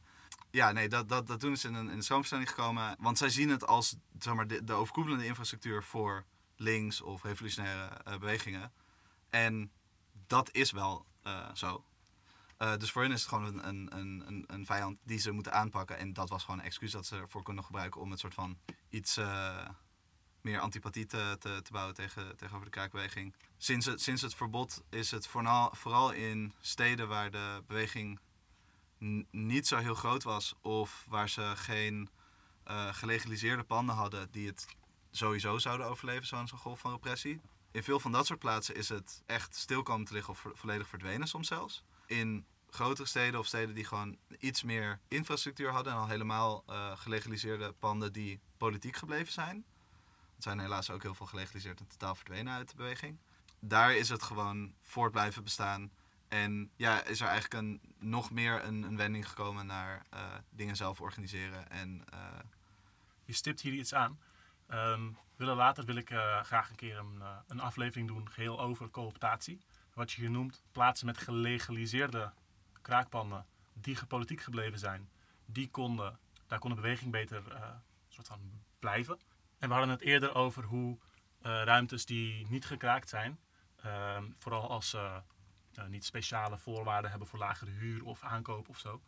Ja, 0.51 0.71
nee, 0.71 0.89
dat, 0.89 1.09
dat, 1.09 1.27
dat 1.27 1.39
toen 1.39 1.51
is 1.51 1.65
in 1.65 1.73
een, 1.73 1.89
in 1.89 2.47
gekomen. 2.47 2.95
Want 2.99 3.17
zij 3.17 3.29
zien 3.29 3.49
het 3.49 3.67
als 3.67 3.95
zeg 4.19 4.33
maar, 4.33 4.47
de, 4.47 4.63
de 4.63 4.73
overkoepelende 4.73 5.25
infrastructuur 5.25 5.83
voor 5.83 6.25
links 6.55 7.01
of 7.01 7.23
revolutionaire 7.23 8.01
uh, 8.07 8.17
bewegingen. 8.17 8.73
En 9.29 9.71
dat 10.27 10.51
is 10.51 10.71
wel 10.71 11.05
uh, 11.23 11.53
zo. 11.53 11.85
Uh, 12.59 12.77
dus 12.77 12.91
voor 12.91 13.01
hen 13.01 13.11
is 13.11 13.19
het 13.19 13.29
gewoon 13.29 13.45
een, 13.45 13.67
een, 13.97 14.27
een, 14.27 14.43
een 14.47 14.65
vijand 14.65 14.97
die 15.03 15.19
ze 15.19 15.31
moeten 15.31 15.53
aanpakken. 15.53 15.97
En 15.97 16.13
dat 16.13 16.29
was 16.29 16.43
gewoon 16.43 16.59
een 16.59 16.65
excuus 16.65 16.91
dat 16.91 17.05
ze 17.05 17.15
ervoor 17.15 17.43
kunnen 17.43 17.63
gebruiken 17.63 18.01
om 18.01 18.11
het 18.11 18.19
soort 18.19 18.33
van 18.33 18.57
iets 18.89 19.19
meer 20.43 20.59
antipathie 20.59 21.05
te, 21.05 21.35
te, 21.39 21.71
bouwen 21.71 21.95
tegen, 21.95 22.37
tegenover 22.37 22.65
de 22.65 22.71
kraakbeweging. 22.71 23.33
Sinds 23.57 23.85
het, 23.85 24.01
sinds 24.01 24.21
het 24.21 24.35
verbod 24.35 24.83
is 24.89 25.11
het 25.11 25.27
vooral, 25.27 25.71
vooral 25.75 26.11
in 26.11 26.53
steden 26.61 27.07
waar 27.07 27.31
de 27.31 27.63
beweging 27.67 28.19
niet 29.31 29.67
zo 29.67 29.77
heel 29.77 29.95
groot 29.95 30.23
was 30.23 30.55
of 30.61 31.05
waar 31.09 31.29
ze 31.29 31.53
geen 31.55 32.09
uh, 32.67 32.93
gelegaliseerde 32.93 33.63
panden 33.63 33.95
hadden 33.95 34.27
die 34.31 34.47
het 34.47 34.65
sowieso 35.11 35.57
zouden 35.57 35.87
overleven, 35.87 36.27
zo'n 36.27 36.47
zo 36.47 36.57
golf 36.57 36.79
van 36.79 36.91
repressie. 36.91 37.41
In 37.71 37.83
veel 37.83 37.99
van 37.99 38.11
dat 38.11 38.25
soort 38.25 38.39
plaatsen 38.39 38.75
is 38.75 38.89
het 38.89 39.23
echt 39.25 39.55
stil 39.55 39.83
komen 39.83 40.05
te 40.05 40.13
liggen 40.13 40.33
of 40.33 40.45
volledig 40.53 40.87
verdwenen 40.87 41.27
soms 41.27 41.47
zelfs. 41.47 41.83
In 42.05 42.45
grotere 42.69 43.07
steden 43.07 43.39
of 43.39 43.45
steden 43.45 43.75
die 43.75 43.85
gewoon 43.85 44.17
iets 44.39 44.63
meer 44.63 44.99
infrastructuur 45.07 45.71
hadden 45.71 45.93
en 45.93 45.99
al 45.99 46.07
helemaal 46.07 46.63
uh, 46.69 46.97
gelegaliseerde 46.97 47.71
panden 47.71 48.13
die 48.13 48.39
politiek 48.57 48.95
gebleven 48.95 49.33
zijn, 49.33 49.65
zijn 50.43 50.59
helaas 50.59 50.89
ook 50.89 51.01
heel 51.01 51.15
veel 51.15 51.25
gelegaliseerd 51.25 51.79
en 51.79 51.87
totaal 51.87 52.15
verdwenen 52.15 52.53
uit 52.53 52.69
de 52.69 52.75
beweging. 52.75 53.19
Daar 53.59 53.95
is 53.95 54.09
het 54.09 54.23
gewoon 54.23 54.73
voort 54.81 55.11
blijven 55.11 55.43
bestaan. 55.43 55.91
En 56.27 56.71
ja, 56.75 57.03
is 57.03 57.21
er 57.21 57.27
eigenlijk 57.27 57.63
een, 57.63 57.81
nog 57.99 58.31
meer 58.31 58.63
een, 58.63 58.83
een 58.83 58.97
wending 58.97 59.27
gekomen 59.29 59.65
naar 59.65 60.05
uh, 60.13 60.19
dingen 60.49 60.75
zelf 60.75 61.01
organiseren. 61.01 61.69
En, 61.69 62.03
uh... 62.13 62.39
Je 63.25 63.33
stipt 63.33 63.61
hier 63.61 63.73
iets 63.73 63.93
aan. 63.93 64.19
Um, 64.67 65.17
willen 65.35 65.55
later 65.55 65.85
wil 65.85 65.95
ik 65.95 66.09
uh, 66.09 66.41
graag 66.41 66.69
een 66.69 66.75
keer 66.75 66.97
een, 66.97 67.21
een 67.47 67.59
aflevering 67.59 68.07
doen, 68.07 68.31
geheel 68.31 68.61
over 68.61 68.89
cooptatie. 68.89 69.61
Wat 69.93 70.11
je 70.11 70.21
hier 70.21 70.31
noemt, 70.31 70.63
plaatsen 70.71 71.05
met 71.05 71.17
gelegaliseerde 71.17 72.31
kraakpanden 72.81 73.45
die 73.73 73.95
gepolitiek 73.95 74.41
gebleven 74.41 74.79
zijn, 74.79 75.09
die 75.45 75.69
konden, 75.69 76.19
daar 76.47 76.59
kon 76.59 76.69
de 76.69 76.75
beweging 76.75 77.11
beter 77.11 77.43
soort 78.07 78.27
van 78.27 78.39
blijven. 78.79 79.19
En 79.63 79.69
we 79.69 79.75
hadden 79.75 79.93
het 79.93 80.01
eerder 80.01 80.35
over 80.35 80.63
hoe 80.63 80.97
uh, 80.97 81.63
ruimtes 81.63 82.05
die 82.05 82.47
niet 82.49 82.65
gekraakt 82.65 83.09
zijn, 83.09 83.39
uh, 83.85 84.17
vooral 84.37 84.69
als 84.69 84.89
ze 84.89 85.21
uh, 85.79 85.85
niet 85.85 86.05
speciale 86.05 86.57
voorwaarden 86.57 87.09
hebben 87.09 87.27
voor 87.27 87.39
lagere 87.39 87.71
huur 87.71 88.05
of 88.05 88.23
aankoop 88.23 88.69
of 88.69 88.79
zo, 88.79 89.01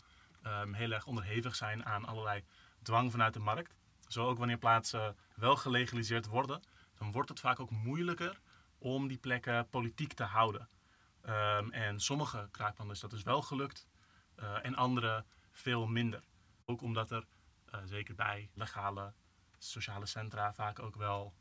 um, 0.44 0.74
heel 0.74 0.92
erg 0.92 1.06
onderhevig 1.06 1.56
zijn 1.56 1.86
aan 1.86 2.06
allerlei 2.06 2.44
dwang 2.82 3.12
vanuit 3.12 3.34
de 3.34 3.40
markt. 3.40 3.76
Zo 4.08 4.28
ook 4.28 4.38
wanneer 4.38 4.58
plaatsen 4.58 5.18
wel 5.36 5.56
gelegaliseerd 5.56 6.26
worden, 6.26 6.62
dan 6.98 7.12
wordt 7.12 7.30
het 7.30 7.40
vaak 7.40 7.60
ook 7.60 7.72
moeilijker 7.72 8.40
om 8.78 9.08
die 9.08 9.18
plekken 9.18 9.70
politiek 9.70 10.14
te 10.14 10.24
houden. 10.24 10.70
Um, 11.26 11.72
en 11.72 12.00
sommige 12.00 12.48
kraakpanden 12.52 12.96
is 12.96 13.02
dat 13.02 13.10
dus 13.10 13.24
wel 13.24 13.42
gelukt 13.42 13.88
uh, 14.40 14.66
en 14.66 14.76
andere 14.76 15.26
veel 15.52 15.88
minder. 15.88 16.24
Ook 16.66 16.82
omdat 16.82 17.12
er, 17.12 17.26
zeker 17.86 18.16
bij 18.16 18.50
legale 18.54 19.14
sociale 19.72 20.06
centra 20.06 20.54
vaak 20.54 20.80
ook 20.80 20.96
wel 20.96 21.34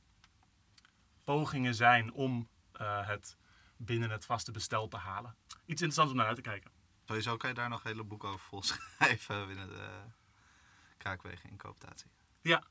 pogingen 1.24 1.74
zijn 1.74 2.12
om 2.12 2.48
uh, 2.80 3.06
het 3.06 3.36
binnen 3.76 4.10
het 4.10 4.24
vaste 4.24 4.52
bestel 4.52 4.88
te 4.88 4.96
halen. 4.96 5.36
Iets 5.48 5.82
interessants 5.82 6.10
om 6.10 6.16
naar 6.16 6.26
uit 6.26 6.36
te 6.36 6.42
kijken. 6.42 6.70
Sowieso 7.04 7.36
kan 7.36 7.48
je 7.48 7.54
daar 7.54 7.68
nog 7.68 7.82
hele 7.82 8.04
boeken 8.04 8.28
over 8.28 8.40
volschrijven 8.40 9.46
binnen 9.46 9.68
de 9.68 9.88
kraakwegen 10.96 11.50
in 11.50 11.58
cooptatie. 11.58 12.10
Ja, 12.40 12.62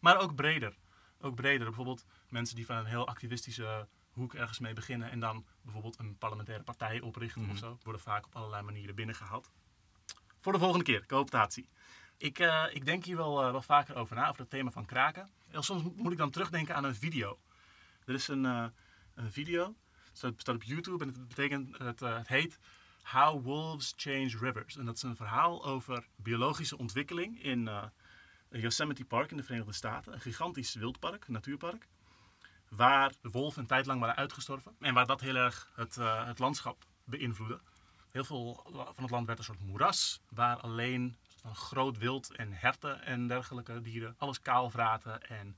maar 0.00 0.18
ook 0.18 0.34
breder. 0.34 0.76
Ook 1.20 1.34
breder. 1.34 1.66
Bijvoorbeeld 1.66 2.04
mensen 2.28 2.56
die 2.56 2.66
van 2.66 2.76
een 2.76 2.84
heel 2.84 3.06
activistische 3.06 3.88
hoek 4.10 4.34
ergens 4.34 4.58
mee 4.58 4.72
beginnen 4.72 5.10
en 5.10 5.20
dan 5.20 5.46
bijvoorbeeld 5.62 5.98
een 5.98 6.18
parlementaire 6.18 6.64
partij 6.64 7.00
oprichten 7.00 7.42
mm 7.42 7.50
of 7.50 7.56
zo, 7.58 7.78
worden 7.82 8.02
vaak 8.02 8.26
op 8.26 8.36
allerlei 8.36 8.62
manieren 8.62 8.94
binnengehaald. 8.94 9.50
Voor 10.40 10.52
de 10.52 10.58
volgende 10.58 10.84
keer, 10.84 11.06
cooptatie. 11.06 11.68
Ik, 12.18 12.38
uh, 12.38 12.64
ik 12.72 12.84
denk 12.84 13.04
hier 13.04 13.16
wel, 13.16 13.54
uh, 13.54 13.60
vaker 13.60 13.94
over 13.94 14.16
na, 14.16 14.28
over 14.28 14.40
het 14.40 14.50
thema 14.50 14.70
van 14.70 14.84
kraken. 14.84 15.30
En 15.50 15.62
soms 15.62 15.82
moet 15.94 16.12
ik 16.12 16.18
dan 16.18 16.30
terugdenken 16.30 16.74
aan 16.74 16.84
een 16.84 16.94
video. 16.94 17.38
Er 18.04 18.14
is 18.14 18.28
een, 18.28 18.44
uh, 18.44 18.66
een 19.14 19.32
video, 19.32 19.74
het 20.20 20.40
staat, 20.40 20.54
op 20.54 20.62
YouTube 20.62 21.04
en 21.04 21.10
het 21.10 21.28
betekent, 21.28 21.78
het, 21.78 22.00
het 22.00 22.28
heet 22.28 22.58
How 23.02 23.44
Wolves 23.44 23.92
Change 23.96 24.36
Rivers. 24.38 24.76
En 24.76 24.84
dat 24.84 24.96
is 24.96 25.02
een 25.02 25.16
verhaal 25.16 25.64
over 25.64 26.06
biologische 26.16 26.78
ontwikkeling 26.78 27.42
in 27.42 27.70
Yosemite 28.50 29.04
Park 29.04 29.30
in 29.30 29.36
de 29.36 29.42
Verenigde 29.42 29.72
Staten. 29.72 30.12
Een 30.12 30.20
gigantisch 30.20 30.74
wildpark, 30.74 31.28
natuurpark. 31.28 31.88
Waar 32.68 33.12
de 33.20 33.30
wolven 33.30 33.60
een 33.60 33.66
tijd 33.66 33.86
lang 33.86 34.00
waren 34.00 34.16
uitgestorven. 34.16 34.76
En 34.80 34.94
waar 34.94 35.06
dat 35.06 35.20
heel 35.20 35.34
erg 35.34 35.70
het, 35.74 35.94
het 36.00 36.38
landschap 36.38 36.84
beïnvloedde. 37.04 37.60
Heel 38.10 38.24
veel 38.24 38.60
van 38.72 39.02
het 39.02 39.10
land 39.10 39.26
werd 39.26 39.38
een 39.38 39.44
soort 39.44 39.66
moeras, 39.66 40.20
waar 40.28 40.56
alleen 40.56 41.16
van 41.46 41.56
groot 41.56 41.98
wild 41.98 42.32
en 42.32 42.52
herten 42.52 43.02
en 43.02 43.26
dergelijke 43.26 43.80
dieren 43.80 44.14
alles 44.18 44.42
kaal 44.42 44.70
vraten 44.70 45.22
en 45.28 45.56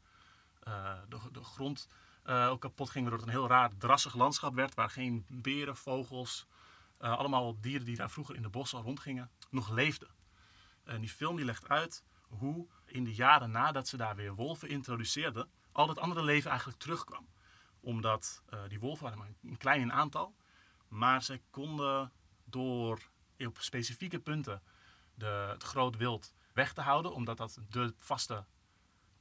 uh, 0.69 0.93
de, 1.09 1.19
de, 1.33 1.43
grond 1.43 1.89
uh, 2.25 2.49
ook 2.51 2.61
kapot 2.61 2.91
ging, 2.91 3.09
waardoor 3.09 3.27
het 3.27 3.35
een 3.35 3.41
heel 3.41 3.49
raar 3.49 3.77
drassig 3.79 4.15
landschap 4.15 4.55
werd, 4.55 4.75
waar 4.75 4.91
geen 4.91 5.25
beren, 5.29 5.77
vogels, 5.77 6.47
uh, 7.01 7.19
allemaal 7.19 7.61
dieren 7.61 7.87
die 7.87 7.97
daar 7.97 8.11
vroeger 8.11 8.35
in 8.35 8.43
de 8.43 8.49
bossen 8.49 8.81
rondgingen, 8.81 9.31
nog 9.51 9.71
leefden. 9.71 10.09
En 10.85 11.01
die 11.01 11.11
film 11.11 11.37
die 11.37 11.45
legt 11.45 11.69
uit 11.69 12.05
hoe 12.29 12.67
in 12.85 13.05
de 13.05 13.15
jaren 13.15 13.51
nadat 13.51 13.89
ze 13.89 13.97
daar 13.97 14.17
weer 14.17 14.35
wolven 14.35 14.69
introduceerden, 14.69 15.51
al 15.73 15.87
dat 15.87 15.99
andere 15.99 16.23
leven 16.23 16.51
eigenlijk 16.51 16.79
terugkwam. 16.81 17.29
Omdat 17.81 18.43
die 18.69 18.81
wolven 18.81 19.05
waren 19.05 19.19
maar 19.19 19.29
een 19.43 19.57
klein 19.57 19.81
in 19.81 19.93
aantal, 19.93 20.35
maar 20.89 21.23
ze 21.23 21.41
konden 21.51 22.13
door 22.45 23.01
op 23.39 23.59
specifieke 23.59 24.19
punten 24.19 24.63
de, 25.19 25.49
het 25.53 25.63
groot 25.63 25.97
wild 25.97 26.35
weg 26.53 26.73
te 26.73 26.81
houden, 26.81 27.13
omdat 27.13 27.37
dat 27.37 27.59
de 27.71 27.95
vaste 27.99 28.45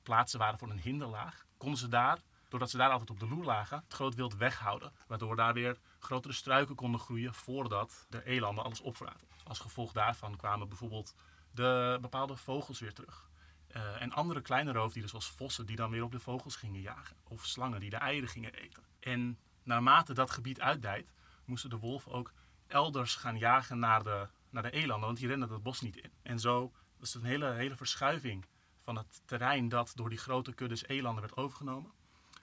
plaatsen 0.03 0.39
waren 0.39 0.59
voor 0.59 0.69
een 0.69 0.79
hinderlaag, 0.79 1.45
konden 1.57 1.79
ze 1.79 1.87
daar, 1.87 2.19
doordat 2.49 2.69
ze 2.69 2.77
daar 2.77 2.89
altijd 2.89 3.09
op 3.09 3.19
de 3.19 3.27
loer 3.27 3.45
lagen, 3.45 3.77
het 3.83 3.93
groot 3.93 4.15
wild 4.15 4.35
weghouden. 4.35 4.91
Waardoor 5.07 5.35
daar 5.35 5.53
weer 5.53 5.77
grotere 5.99 6.33
struiken 6.33 6.75
konden 6.75 6.99
groeien 6.99 7.33
voordat 7.33 8.05
de 8.09 8.25
elanden 8.25 8.63
alles 8.63 8.81
opvraten. 8.81 9.27
Als 9.43 9.59
gevolg 9.59 9.91
daarvan 9.91 10.35
kwamen 10.35 10.67
bijvoorbeeld 10.67 11.15
de 11.51 11.97
bepaalde 12.01 12.35
vogels 12.35 12.79
weer 12.79 12.93
terug. 12.93 13.29
Uh, 13.75 14.01
en 14.01 14.11
andere 14.11 14.41
kleine 14.41 14.71
roofdieren 14.71 15.09
zoals 15.09 15.29
vossen 15.29 15.65
die 15.65 15.75
dan 15.75 15.89
weer 15.89 16.03
op 16.03 16.11
de 16.11 16.19
vogels 16.19 16.55
gingen 16.55 16.81
jagen. 16.81 17.15
Of 17.23 17.45
slangen 17.45 17.79
die 17.79 17.89
de 17.89 17.95
eieren 17.95 18.29
gingen 18.29 18.53
eten. 18.53 18.83
En 18.99 19.39
naarmate 19.63 20.13
dat 20.13 20.31
gebied 20.31 20.61
uitdijt, 20.61 21.13
moesten 21.45 21.69
de 21.69 21.77
wolven 21.77 22.11
ook 22.11 22.33
elders 22.67 23.15
gaan 23.15 23.37
jagen 23.37 23.79
naar 23.79 24.03
de 24.03 24.27
naar 24.49 24.63
de 24.63 24.71
elanden, 24.71 25.05
want 25.05 25.17
die 25.17 25.27
rennen 25.27 25.49
het 25.49 25.63
bos 25.63 25.81
niet 25.81 25.95
in. 25.97 26.11
En 26.21 26.39
zo 26.39 26.71
was 26.99 27.13
het 27.13 27.23
een 27.23 27.29
hele, 27.29 27.51
hele 27.51 27.75
verschuiving 27.75 28.45
van 28.81 28.95
het 28.95 29.21
terrein 29.25 29.69
dat 29.69 29.91
door 29.95 30.09
die 30.09 30.17
grote 30.17 30.53
kuddes 30.53 30.87
elanden 30.87 31.21
werd 31.21 31.37
overgenomen. 31.37 31.91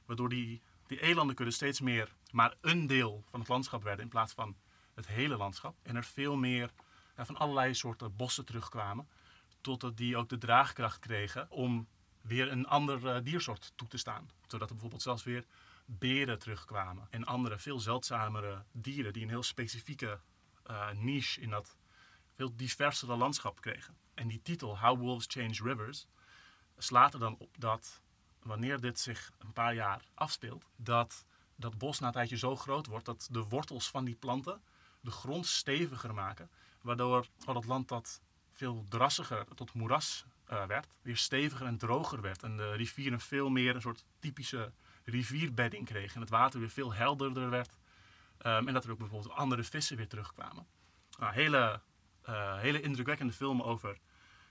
Waardoor 0.05 0.29
die, 0.29 0.63
die 0.87 1.01
elandenkuddes 1.01 1.55
steeds 1.55 1.81
meer 1.81 2.15
maar 2.31 2.55
een 2.61 2.87
deel 2.87 3.25
van 3.31 3.41
het 3.41 3.49
landschap 3.49 3.83
werden 3.83 4.05
in 4.05 4.11
plaats 4.11 4.33
van 4.33 4.57
het 4.95 5.07
hele 5.07 5.37
landschap. 5.37 5.77
En 5.83 5.97
er 5.97 6.05
veel 6.05 6.37
meer 6.37 6.71
van 7.17 7.37
allerlei 7.37 7.75
soorten 7.75 8.17
bossen 8.17 8.45
terugkwamen. 8.45 9.09
Totdat 9.61 9.97
die 9.97 10.17
ook 10.17 10.29
de 10.29 10.39
draagkracht 10.39 10.99
kregen 10.99 11.51
om 11.51 11.89
weer 12.21 12.51
een 12.53 12.67
ander 12.67 13.09
eh, 13.09 13.23
diersoort 13.23 13.73
toe 13.75 13.89
te 13.89 13.97
staan. 13.97 14.31
Zodat 14.47 14.69
er 14.69 14.75
bijvoorbeeld 14.75 15.03
zelfs 15.03 15.25
weer 15.25 15.45
beren 15.85 16.39
terugkwamen. 16.39 17.07
En 17.11 17.25
andere 17.25 17.59
veel 17.59 17.81
zeldzamere 17.81 18.65
dieren 18.73 19.13
die 19.13 19.23
een 19.23 19.29
heel 19.29 19.43
specifieke 19.43 20.21
eh, 20.63 20.91
niche 20.91 21.41
in 21.41 21.51
dat 21.51 21.77
veel 22.35 22.57
diversere 22.57 23.17
landschap 23.17 23.61
kregen. 23.61 23.97
En 24.15 24.29
die 24.29 24.43
titel, 24.43 24.79
How 24.79 24.99
Wolves 24.99 25.27
Change 25.29 25.63
Rivers, 25.63 26.07
slaat 26.79 27.15
er 27.15 27.21
dan 27.21 27.37
op 27.39 27.61
dat 27.61 28.03
wanneer 28.43 28.81
dit 28.81 29.01
zich 29.01 29.33
een 29.39 29.53
paar 29.53 29.75
jaar 29.75 30.05
afspeelt, 30.15 30.65
dat 30.77 31.25
dat 31.57 31.79
bos 31.79 31.99
na 31.99 32.07
een 32.07 32.13
tijdje 32.13 32.37
zo 32.37 32.57
groot 32.57 32.87
wordt 32.87 33.05
dat 33.05 33.29
de 33.31 33.43
wortels 33.43 33.91
van 33.91 34.05
die 34.05 34.15
planten 34.15 34.63
de 35.01 35.11
grond 35.11 35.47
steviger 35.47 36.15
maken. 36.15 36.51
Waardoor 36.81 37.27
al 37.45 37.55
het 37.55 37.65
land 37.65 37.89
dat 37.89 38.23
veel 38.53 38.87
drassiger 38.89 39.47
tot 39.55 39.75
moeras 39.75 40.25
eh, 40.45 40.67
werd, 40.67 40.99
weer 41.03 41.17
steviger 41.17 41.67
en 41.67 41.79
droger 41.79 42.21
werd. 42.21 42.43
En 42.43 42.57
de 42.57 42.73
rivieren 42.73 43.21
veel 43.21 43.49
meer 43.49 43.75
een 43.75 43.81
soort 43.81 44.05
typische 44.19 44.73
rivierbedding 45.05 45.87
kregen. 45.87 46.15
En 46.15 46.21
het 46.21 46.31
water 46.31 46.61
weer 46.61 46.71
veel 46.71 46.95
helderder 46.95 47.51
werd. 47.51 47.79
Ehm, 48.39 48.69
en 48.69 48.75
dat 48.75 48.85
er 48.85 48.91
ook 48.91 48.99
bijvoorbeeld 48.99 49.33
andere 49.33 49.65
vissen 49.65 49.97
weer 49.97 50.09
terugkwamen. 50.09 50.67
Nou, 51.19 51.33
hele, 51.33 51.81
uh, 52.29 52.59
hele 52.59 52.81
indrukwekkende 52.81 53.33
film 53.33 53.63
over 53.63 53.99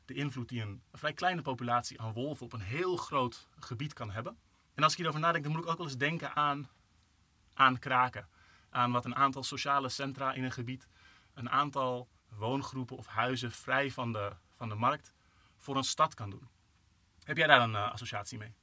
de 0.06 0.14
invloed 0.14 0.50
die 0.50 0.62
een, 0.62 0.82
vrij 0.94 1.14
kleine 1.14 1.42
populatie 1.42 2.02
aan 2.02 2.14
wolven 2.14 2.46
op 2.46 2.54
een 2.54 2.62
heel 2.62 2.98
groot 2.98 3.48
gebied 3.60 3.94
kan 3.94 4.12
hebben. 4.12 4.38
En 4.74 4.84
als 4.84 4.92
ik 4.92 4.98
hierover 4.98 5.22
nadenk, 5.22 5.44
dan 5.44 5.54
moet 5.54 5.64
ik 5.64 5.70
ook 5.70 5.78
wel 5.78 5.86
eens 5.86 5.98
denken 5.98 6.36
aan, 6.36 6.70
aan 7.54 7.80
kraken. 7.80 8.28
Aan 8.70 8.92
wat 8.92 9.06
een 9.06 9.16
aantal 9.16 9.44
sociale 9.44 9.90
centra 9.90 10.34
in 10.34 10.44
een 10.44 10.52
gebied, 10.52 10.88
een 11.34 11.50
aantal 11.50 12.08
woongroepen 12.30 12.98
of 12.98 13.08
huizen 13.08 13.52
vrij 13.52 13.92
van 13.92 14.12
de, 14.12 14.32
van 14.56 14.70
de 14.70 14.76
markt 14.76 15.14
voor 15.58 15.76
een 15.76 15.84
stad 15.84 16.14
kan 16.14 16.30
doen. 16.30 16.48
Heb 17.24 17.38
jij 17.38 17.48
daar 17.48 17.62
een 17.62 17.72
uh, 17.72 17.92
associatie 17.92 18.38
mee? 18.38 18.54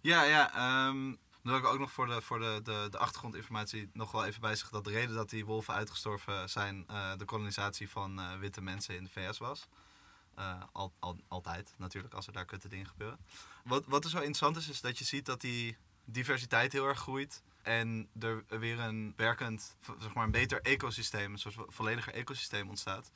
Ja, 0.00 0.22
ja. 0.22 0.86
Um, 0.88 1.18
dan 1.42 1.52
wil 1.52 1.62
ik 1.62 1.66
ook 1.66 1.78
nog 1.78 1.92
voor, 1.92 2.06
de, 2.06 2.22
voor 2.22 2.38
de, 2.38 2.60
de, 2.62 2.86
de 2.90 2.98
achtergrondinformatie 2.98 3.90
nog 3.92 4.12
wel 4.12 4.24
even 4.24 4.40
bijzeggen 4.40 4.72
dat 4.72 4.84
de 4.84 4.90
reden 4.90 5.14
dat 5.14 5.30
die 5.30 5.44
wolven 5.44 5.74
uitgestorven 5.74 6.50
zijn 6.50 6.84
uh, 6.90 7.16
de 7.16 7.24
kolonisatie 7.24 7.90
van 7.90 8.18
uh, 8.18 8.38
witte 8.38 8.62
mensen 8.62 8.96
in 8.96 9.04
de 9.04 9.10
VS 9.10 9.38
was. 9.38 9.68
Al, 10.72 10.92
al, 10.98 11.16
altijd 11.28 11.74
natuurlijk, 11.76 12.14
als 12.14 12.26
er 12.26 12.32
daar 12.32 12.44
kutte 12.44 12.68
dingen 12.68 12.86
gebeuren. 12.86 13.18
Wat, 13.64 13.84
wat 13.86 14.04
er 14.04 14.10
zo 14.10 14.16
interessant 14.16 14.56
is, 14.56 14.68
is 14.68 14.80
dat 14.80 14.98
je 14.98 15.04
ziet 15.04 15.26
dat 15.26 15.40
die 15.40 15.76
diversiteit 16.04 16.72
heel 16.72 16.86
erg 16.86 16.98
groeit. 16.98 17.42
En 17.62 18.08
er 18.20 18.44
weer 18.48 18.78
een 18.78 19.12
werkend, 19.16 19.76
zeg 19.98 20.14
maar 20.14 20.24
een 20.24 20.30
beter 20.30 20.60
ecosysteem, 20.60 21.32
een 21.32 21.38
soort 21.38 21.56
vollediger 21.68 22.12
ecosysteem 22.14 22.68
ontstaat. 22.68 23.10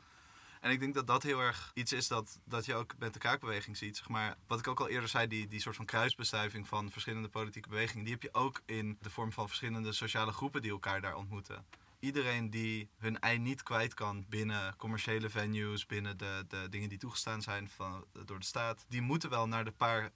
En 0.65 0.71
ik 0.71 0.81
denk 0.81 0.95
dat 0.95 1.07
dat 1.07 1.23
heel 1.23 1.41
erg 1.41 1.71
iets 1.75 1.93
is 1.93 2.09
dat, 2.09 2.41
dat 2.45 2.65
je 2.65 2.75
ook 2.75 2.95
met 2.99 3.12
de 3.12 3.19
kaakbeweging 3.19 3.77
ziet. 3.77 3.97
Zeg 3.97 4.09
maar, 4.09 4.37
wat 4.47 4.59
ik 4.59 4.69
ook 4.69 4.81
al 4.81 4.89
eerder 4.89 5.09
zei, 5.09 5.27
die, 5.27 5.49
die 5.49 5.61
soort 5.61 5.77
van 5.77 5.85
kruisbestuiving 5.85 6.69
van 6.69 6.91
verschillende 6.91 7.29
politieke 7.29 7.69
bewegingen, 7.69 8.05
die 8.05 8.12
heb 8.12 8.23
je 8.23 8.35
ook 8.35 8.62
in 8.67 8.99
de 9.01 9.11
vorm 9.11 9.33
van 9.33 9.47
verschillende 9.47 9.93
sociale 9.93 10.33
groepen 10.33 10.62
die 10.62 10.71
elkaar 10.71 11.01
daar 11.01 11.15
ontmoeten. 11.15 11.67
Iedereen 11.99 12.51
die 12.51 12.89
hun 12.99 13.21
ei 13.21 13.39
niet 13.39 13.62
kwijt 13.62 13.95
kan 13.95 14.27
binnen 14.29 14.77
commerciële 14.77 15.31
venues, 15.31 15.87
binnen 15.87 16.17
de, 16.17 16.45
de 16.49 16.69
dingen 16.69 16.89
die 16.89 16.99
toegestaan 16.99 17.43
zijn 17.43 17.69
van, 17.69 18.05
door 18.25 18.39
de 18.39 18.45
staat, 18.45 18.85
die 18.89 19.03
moeten 19.03 19.31
wel 19.31 19.49
naar 19.49 19.65
de 19.65 19.73
paar 19.73 20.11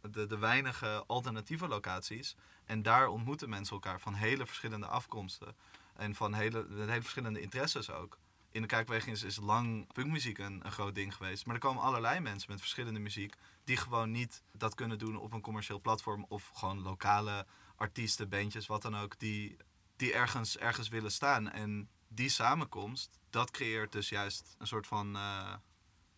de, 0.00 0.26
de 0.26 0.38
weinige 0.38 1.04
alternatieve 1.06 1.68
locaties. 1.68 2.36
En 2.64 2.82
daar 2.82 3.06
ontmoeten 3.06 3.48
mensen 3.48 3.74
elkaar 3.74 4.00
van 4.00 4.14
hele 4.14 4.46
verschillende 4.46 4.86
afkomsten. 4.86 5.56
En 5.96 6.14
van 6.14 6.34
hele, 6.34 6.66
hele 6.70 7.02
verschillende 7.02 7.40
interesses 7.40 7.90
ook. 7.90 8.18
In 8.54 8.62
de 8.62 8.68
kijkweging 8.68 9.22
is, 9.22 9.36
lang 9.36 9.92
punkmuziek 9.92 10.38
een, 10.38 10.64
een 10.64 10.72
groot 10.72 10.94
ding 10.94 11.14
geweest. 11.14 11.46
Maar 11.46 11.54
er 11.54 11.60
komen 11.60 11.82
allerlei 11.82 12.20
mensen 12.20 12.50
met 12.50 12.60
verschillende 12.60 13.00
muziek. 13.00 13.34
die 13.64 13.76
gewoon 13.76 14.10
niet 14.10 14.42
dat 14.52 14.74
kunnen 14.74 14.98
doen 14.98 15.16
op 15.16 15.32
een 15.32 15.40
commercieel 15.40 15.80
platform. 15.80 16.24
of 16.28 16.50
gewoon 16.54 16.82
lokale 16.82 17.46
artiesten, 17.76 18.28
bandjes, 18.28 18.66
wat 18.66 18.82
dan 18.82 18.96
ook. 18.96 19.18
die, 19.18 19.56
die 19.96 20.12
ergens, 20.12 20.58
ergens 20.58 20.88
willen 20.88 21.12
staan. 21.12 21.50
En 21.50 21.88
die 22.08 22.28
samenkomst, 22.28 23.18
dat 23.30 23.50
creëert 23.50 23.92
dus 23.92 24.08
juist 24.08 24.54
een 24.58 24.66
soort 24.66 24.86
van. 24.86 25.16
Uh, 25.16 25.54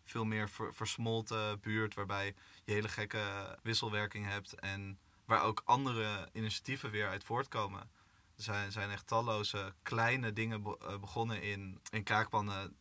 veel 0.03 0.25
meer 0.25 0.49
versmolten 0.71 1.59
buurt. 1.59 1.93
waarbij 1.93 2.35
je 2.65 2.73
hele 2.73 2.89
gekke 2.89 3.57
wisselwerking 3.63 4.25
hebt. 4.25 4.53
en 4.53 4.99
waar 5.25 5.43
ook 5.43 5.61
andere 5.65 6.29
initiatieven 6.33 6.91
weer 6.91 7.07
uit 7.07 7.23
voortkomen. 7.23 7.89
Zijn, 8.37 8.71
zijn 8.71 8.89
echt 8.89 9.07
talloze 9.07 9.73
kleine 9.83 10.33
dingen 10.33 10.63
eh, 10.63 10.97
begonnen 10.97 11.41
in, 11.41 11.79
in 11.89 12.03
kraakpannen. 12.03 12.75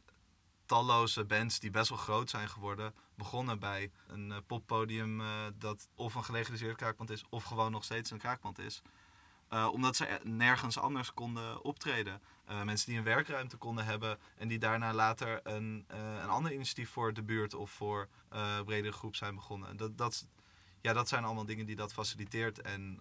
Talloze 0.66 1.24
bands 1.24 1.58
die 1.58 1.70
best 1.70 1.88
wel 1.88 1.98
groot 1.98 2.30
zijn 2.30 2.48
geworden. 2.48 2.94
Begonnen 3.14 3.58
bij 3.58 3.90
een 4.06 4.30
uh, 4.30 4.36
poppodium 4.46 5.20
uh, 5.20 5.26
dat 5.54 5.88
of 5.94 6.14
een 6.14 6.24
gelegaliseerd 6.24 6.76
kraakpand 6.76 7.10
is, 7.10 7.24
of 7.28 7.44
gewoon 7.44 7.72
nog 7.72 7.84
steeds 7.84 8.10
een 8.10 8.18
kraakpand 8.18 8.58
is. 8.58 8.82
omdat 9.72 9.96
ze 9.96 10.20
nergens 10.22 10.78
anders 10.78 11.14
konden 11.14 11.64
optreden. 11.64 12.22
mensen 12.64 12.88
die 12.88 12.98
een 12.98 13.04
werkruimte 13.04 13.56
konden 13.56 13.84
hebben 13.84 14.18
en 14.36 14.48
die 14.48 14.58
daarna 14.58 14.92
later 14.92 15.40
een, 15.42 15.84
een 15.88 16.28
ander 16.28 16.52
initiatief 16.52 16.90
voor 16.90 17.12
de 17.12 17.22
buurt 17.22 17.54
of 17.54 17.70
voor 17.70 18.08
een 18.28 18.64
bredere 18.64 18.92
groep 18.92 19.16
zijn 19.16 19.34
begonnen. 19.34 19.76
Dat, 19.76 19.98
dat, 19.98 20.26
ja, 20.80 20.92
dat 20.92 21.08
zijn 21.08 21.24
allemaal 21.24 21.46
dingen 21.46 21.66
die 21.66 21.76
dat 21.76 21.92
faciliteert. 21.92 22.60
En, 22.60 23.00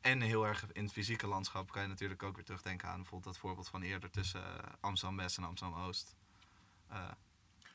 en 0.00 0.20
heel 0.20 0.46
erg 0.46 0.72
in 0.72 0.82
het 0.82 0.92
fysieke 0.92 1.26
landschap 1.26 1.70
kan 1.70 1.82
je 1.82 1.88
natuurlijk 1.88 2.22
ook 2.22 2.34
weer 2.34 2.44
terugdenken 2.44 2.88
aan 2.88 2.96
bijvoorbeeld 2.96 3.32
dat 3.32 3.42
voorbeeld 3.42 3.68
van 3.68 3.82
eerder 3.82 4.10
tussen 4.10 4.40
uh, 4.40 4.72
Amsterdam 4.80 5.16
West 5.16 5.36
en 5.36 5.44
Amsterdam 5.44 5.82
Oost. 5.82 6.14
Uh, 6.90 7.10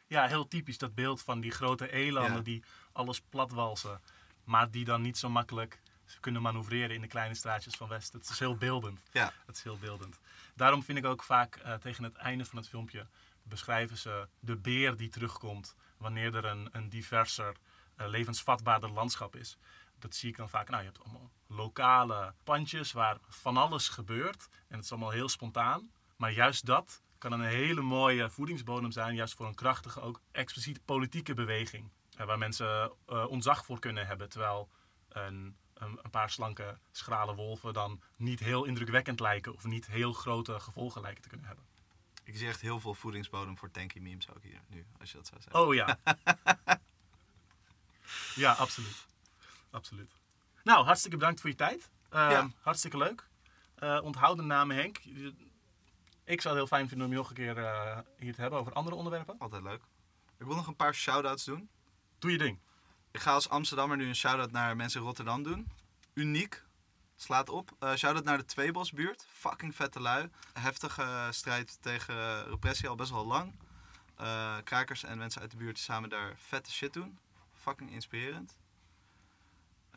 ja, 0.08 0.28
heel 0.28 0.48
typisch 0.48 0.78
dat 0.78 0.96
beeld 0.96 1.22
van 1.22 1.40
die 1.40 1.52
grote 1.52 1.92
elanden 1.92 2.44
die 2.44 2.64
alles 2.92 3.22
platwalsen, 3.22 4.02
maar 4.44 4.72
die 4.72 4.86
dan 4.86 5.02
niet 5.02 5.18
zo 5.18 5.30
makkelijk 5.30 5.80
kunnen 6.20 6.42
manoeuvreren 6.42 6.96
in 6.96 7.02
de 7.02 7.08
kleine 7.08 7.36
straatjes 7.36 7.76
van 7.76 7.88
West. 7.88 8.14
Het 8.14 8.30
is 8.30 8.40
heel 8.40 8.56
beeldend. 8.56 9.02
Ja. 9.12 9.34
Het 9.46 9.56
is 9.56 9.64
heel 9.64 9.78
beeldend. 9.78 10.20
Daarom 10.56 10.84
vind 10.84 10.98
ik 10.98 11.06
ook 11.06 11.24
vaak 11.24 11.62
uh, 11.66 11.74
tegen 11.74 12.04
het 12.04 12.16
einde 12.16 12.46
van 12.46 12.58
het 12.58 12.70
filmpje 12.70 13.08
beschrijven 13.44 13.98
ze 13.98 14.28
de 14.40 14.56
beer 14.56 14.96
die 14.96 15.10
terugkomt 15.10 15.76
wanneer 15.98 16.36
er 16.36 16.46
een, 16.46 16.70
een 16.72 16.90
diverser 16.90 17.56
uh, 17.98 18.08
levensvatbaarder 18.08 18.90
landschap 18.90 19.36
is. 19.36 19.58
Dat 20.06 20.16
zie 20.16 20.30
ik 20.30 20.38
dan 20.38 20.50
vaak. 20.50 20.70
Nou, 20.70 20.84
je 20.84 20.90
hebt 20.90 21.04
allemaal 21.04 21.32
lokale 21.48 22.34
pandjes 22.44 22.92
waar 22.92 23.18
van 23.28 23.58
alles 23.58 23.90
gebeurt. 23.90 24.50
En 24.68 24.76
het 24.76 24.84
is 24.84 24.92
allemaal 24.92 25.10
heel 25.10 25.30
spontaan. 25.30 25.92
Maar 26.16 26.32
juist 26.32 26.66
dat 26.66 27.02
kan 27.18 27.32
een 27.32 27.42
hele 27.42 27.82
mooie 27.82 28.30
voedingsbodem 28.30 28.92
zijn. 28.92 29.16
Juist 29.16 29.34
voor 29.34 29.46
een 29.46 29.56
krachtige, 29.56 30.02
ook 30.02 30.22
expliciet 30.32 30.86
politieke 30.86 31.34
beweging. 31.34 31.90
Uh, 32.20 32.26
waar 32.26 32.38
mensen 32.38 32.92
uh, 33.10 33.26
ontzag 33.30 33.66
voor 33.66 33.80
kunnen 33.80 34.08
hebben. 34.08 34.30
Terwijl 34.30 34.70
een, 35.10 35.56
een, 35.74 36.00
een, 36.04 36.10
paar 36.10 36.30
slanke, 36.30 36.78
schrale 36.92 37.36
wolven 37.36 37.74
dan 37.74 38.02
niet 38.16 38.40
heel 38.40 38.64
indrukwekkend 38.64 39.20
lijken. 39.20 39.54
Of 39.54 39.64
niet 39.64 39.86
heel 39.86 40.14
grote 40.14 40.60
gevolgen 40.60 41.02
lijken 41.02 41.22
te 41.22 41.30
kunnen 41.30 41.48
hebben. 41.48 41.66
Ik 42.24 42.38
zie 42.38 42.48
echt 42.48 42.62
heel 42.62 42.80
veel 42.80 42.94
voedingsbodem 42.94 43.58
voor 43.58 43.72
tanky 43.72 44.00
memes 44.00 44.30
ook 44.30 44.44
hier 44.44 44.62
nu, 44.68 44.86
als 45.00 45.12
je 45.12 45.18
dat 45.18 45.28
zou 45.28 45.42
zeggen. 45.42 45.62
Oh 45.62 45.74
ja. 45.74 45.98
Ja, 48.36 48.52
absoluut. 48.52 49.06
Absoluut. 49.76 50.12
Nou, 50.64 50.86
hartstikke 50.86 51.18
bedankt 51.18 51.42
voor 51.42 51.50
je 51.50 51.56
tijd. 51.56 51.90
Uh, 52.14 52.30
ja. 52.32 52.50
Hartstikke 52.62 52.98
leuk. 52.98 53.28
Uh, 53.80 54.00
onthoud 54.04 54.38
de 54.38 54.44
naam 54.44 54.72
Henk. 54.72 54.98
Ik 56.24 56.42
zou 56.42 56.56
het 56.56 56.64
heel 56.64 56.68
fijn 56.68 56.88
vinden 56.88 57.08
om 57.08 57.14
je 57.14 57.18
nog 57.18 57.30
een 57.30 57.36
keer 57.36 57.58
uh, 57.58 57.98
hier 58.18 58.34
te 58.34 58.42
hebben 58.42 58.60
over 58.60 58.74
andere 58.74 58.96
onderwerpen. 58.96 59.38
Altijd 59.38 59.64
leuk. 59.64 59.82
Ik 60.38 60.46
wil 60.46 60.56
nog 60.56 60.68
een 60.68 60.76
paar 60.76 60.96
shout-outs 60.96 61.44
doen. 61.44 61.70
Doe 62.20 62.32
je 62.32 62.38
ding. 62.38 62.60
Ik 63.12 63.20
ga 63.20 63.34
als 63.34 63.50
Amsterdammer 63.50 63.98
nu 63.98 64.08
een 64.08 64.16
shout-out 64.16 64.52
naar 64.52 64.76
mensen 64.76 65.00
in 65.00 65.06
Rotterdam 65.06 65.44
doen. 65.44 65.72
Uniek. 66.14 66.64
Slaat 67.16 67.50
op. 67.50 67.72
Uh, 67.80 67.96
shout-out 67.96 68.24
naar 68.24 68.38
de 68.38 68.46
Tweebosbuurt. 68.46 69.26
Fucking 69.32 69.76
vette 69.76 70.00
lui. 70.00 70.30
Heftige 70.54 71.28
strijd 71.32 71.78
tegen 71.82 72.46
repressie 72.46 72.90
al 72.90 72.96
best 72.96 73.12
wel 73.12 73.26
lang. 73.26 73.56
Krakers 74.64 75.04
en 75.04 75.18
mensen 75.18 75.42
uit 75.42 75.52
de 75.52 75.58
buurt 75.58 75.80
samen 75.80 76.10
daar 76.10 76.36
vette 76.38 76.72
shit 76.72 76.94
doen 76.94 77.18
fucking 77.66 77.92
inspirerend. 77.92 78.56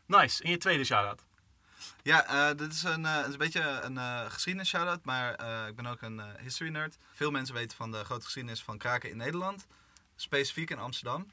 Nice. 0.09 0.43
En 0.43 0.51
je 0.51 0.57
tweede 0.57 0.85
shout-out? 0.85 1.25
Ja, 2.03 2.51
uh, 2.51 2.57
dit 2.57 2.73
is 2.73 2.83
een, 2.83 3.03
uh, 3.03 3.21
een 3.25 3.39
beetje 3.39 3.81
een 3.83 3.95
uh, 3.95 4.31
geschiedenis 4.31 4.69
shout-out, 4.69 5.05
maar 5.05 5.31
ik 5.69 5.77
ben 5.77 5.87
ook 5.87 6.03
een 6.03 6.23
history 6.41 6.71
nerd. 6.71 6.99
Veel 7.13 7.31
mensen 7.31 7.55
weten 7.55 7.77
van 7.77 7.91
de 7.91 8.05
grote 8.05 8.25
geschiedenis 8.25 8.63
van 8.63 8.79
kraken 8.79 9.11
in 9.11 9.17
Nederland, 9.17 9.67
specifiek 10.17 10.71
in 10.71 10.79
Amsterdam. 10.79 11.31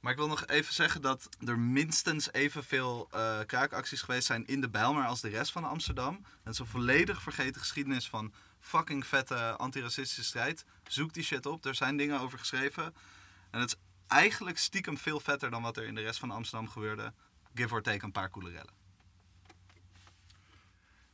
Maar 0.00 0.12
ik 0.12 0.18
wil 0.18 0.28
nog 0.28 0.46
even 0.46 0.74
zeggen 0.74 1.02
dat 1.02 1.28
er 1.44 1.58
minstens 1.58 2.32
evenveel 2.32 3.08
eh 3.10 3.40
kraakacties 3.46 4.02
geweest 4.02 4.26
zijn 4.26 4.46
in 4.46 4.60
de 4.60 4.68
Bijlmer 4.68 5.06
als 5.06 5.20
de 5.20 5.28
rest 5.28 5.52
van 5.52 5.64
Amsterdam. 5.64 6.24
Het 6.42 6.52
is 6.52 6.58
een 6.58 6.66
volledig 6.66 7.22
vergeten 7.22 7.60
geschiedenis 7.60 8.08
van 8.08 8.32
fucking 8.60 9.06
vette 9.06 9.56
antiracistische 9.56 10.24
strijd. 10.24 10.64
Zoek 10.86 11.12
die 11.12 11.22
shit 11.22 11.46
op, 11.46 11.64
er 11.64 11.74
zijn 11.74 11.96
dingen 11.96 12.20
over 12.20 12.38
geschreven. 12.38 12.94
En 13.50 13.60
het 13.60 13.68
is 13.68 13.76
eigenlijk 14.06 14.58
stiekem 14.58 14.98
veel 14.98 15.20
vetter 15.20 15.50
dan 15.50 15.62
wat 15.62 15.76
er 15.76 15.84
in 15.84 15.94
de 15.94 16.02
rest 16.02 16.18
van 16.18 16.30
Amsterdam 16.30 16.68
gebeurde. 16.68 17.12
Give 17.56 17.74
or 17.74 17.82
take 17.82 18.04
een 18.04 18.12
paar 18.12 18.30
coole 18.30 18.50
rellen. 18.50 18.74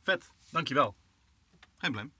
Vet, 0.01 0.31
dankjewel. 0.51 0.95
Geen 1.77 1.91
probleem. 1.91 2.13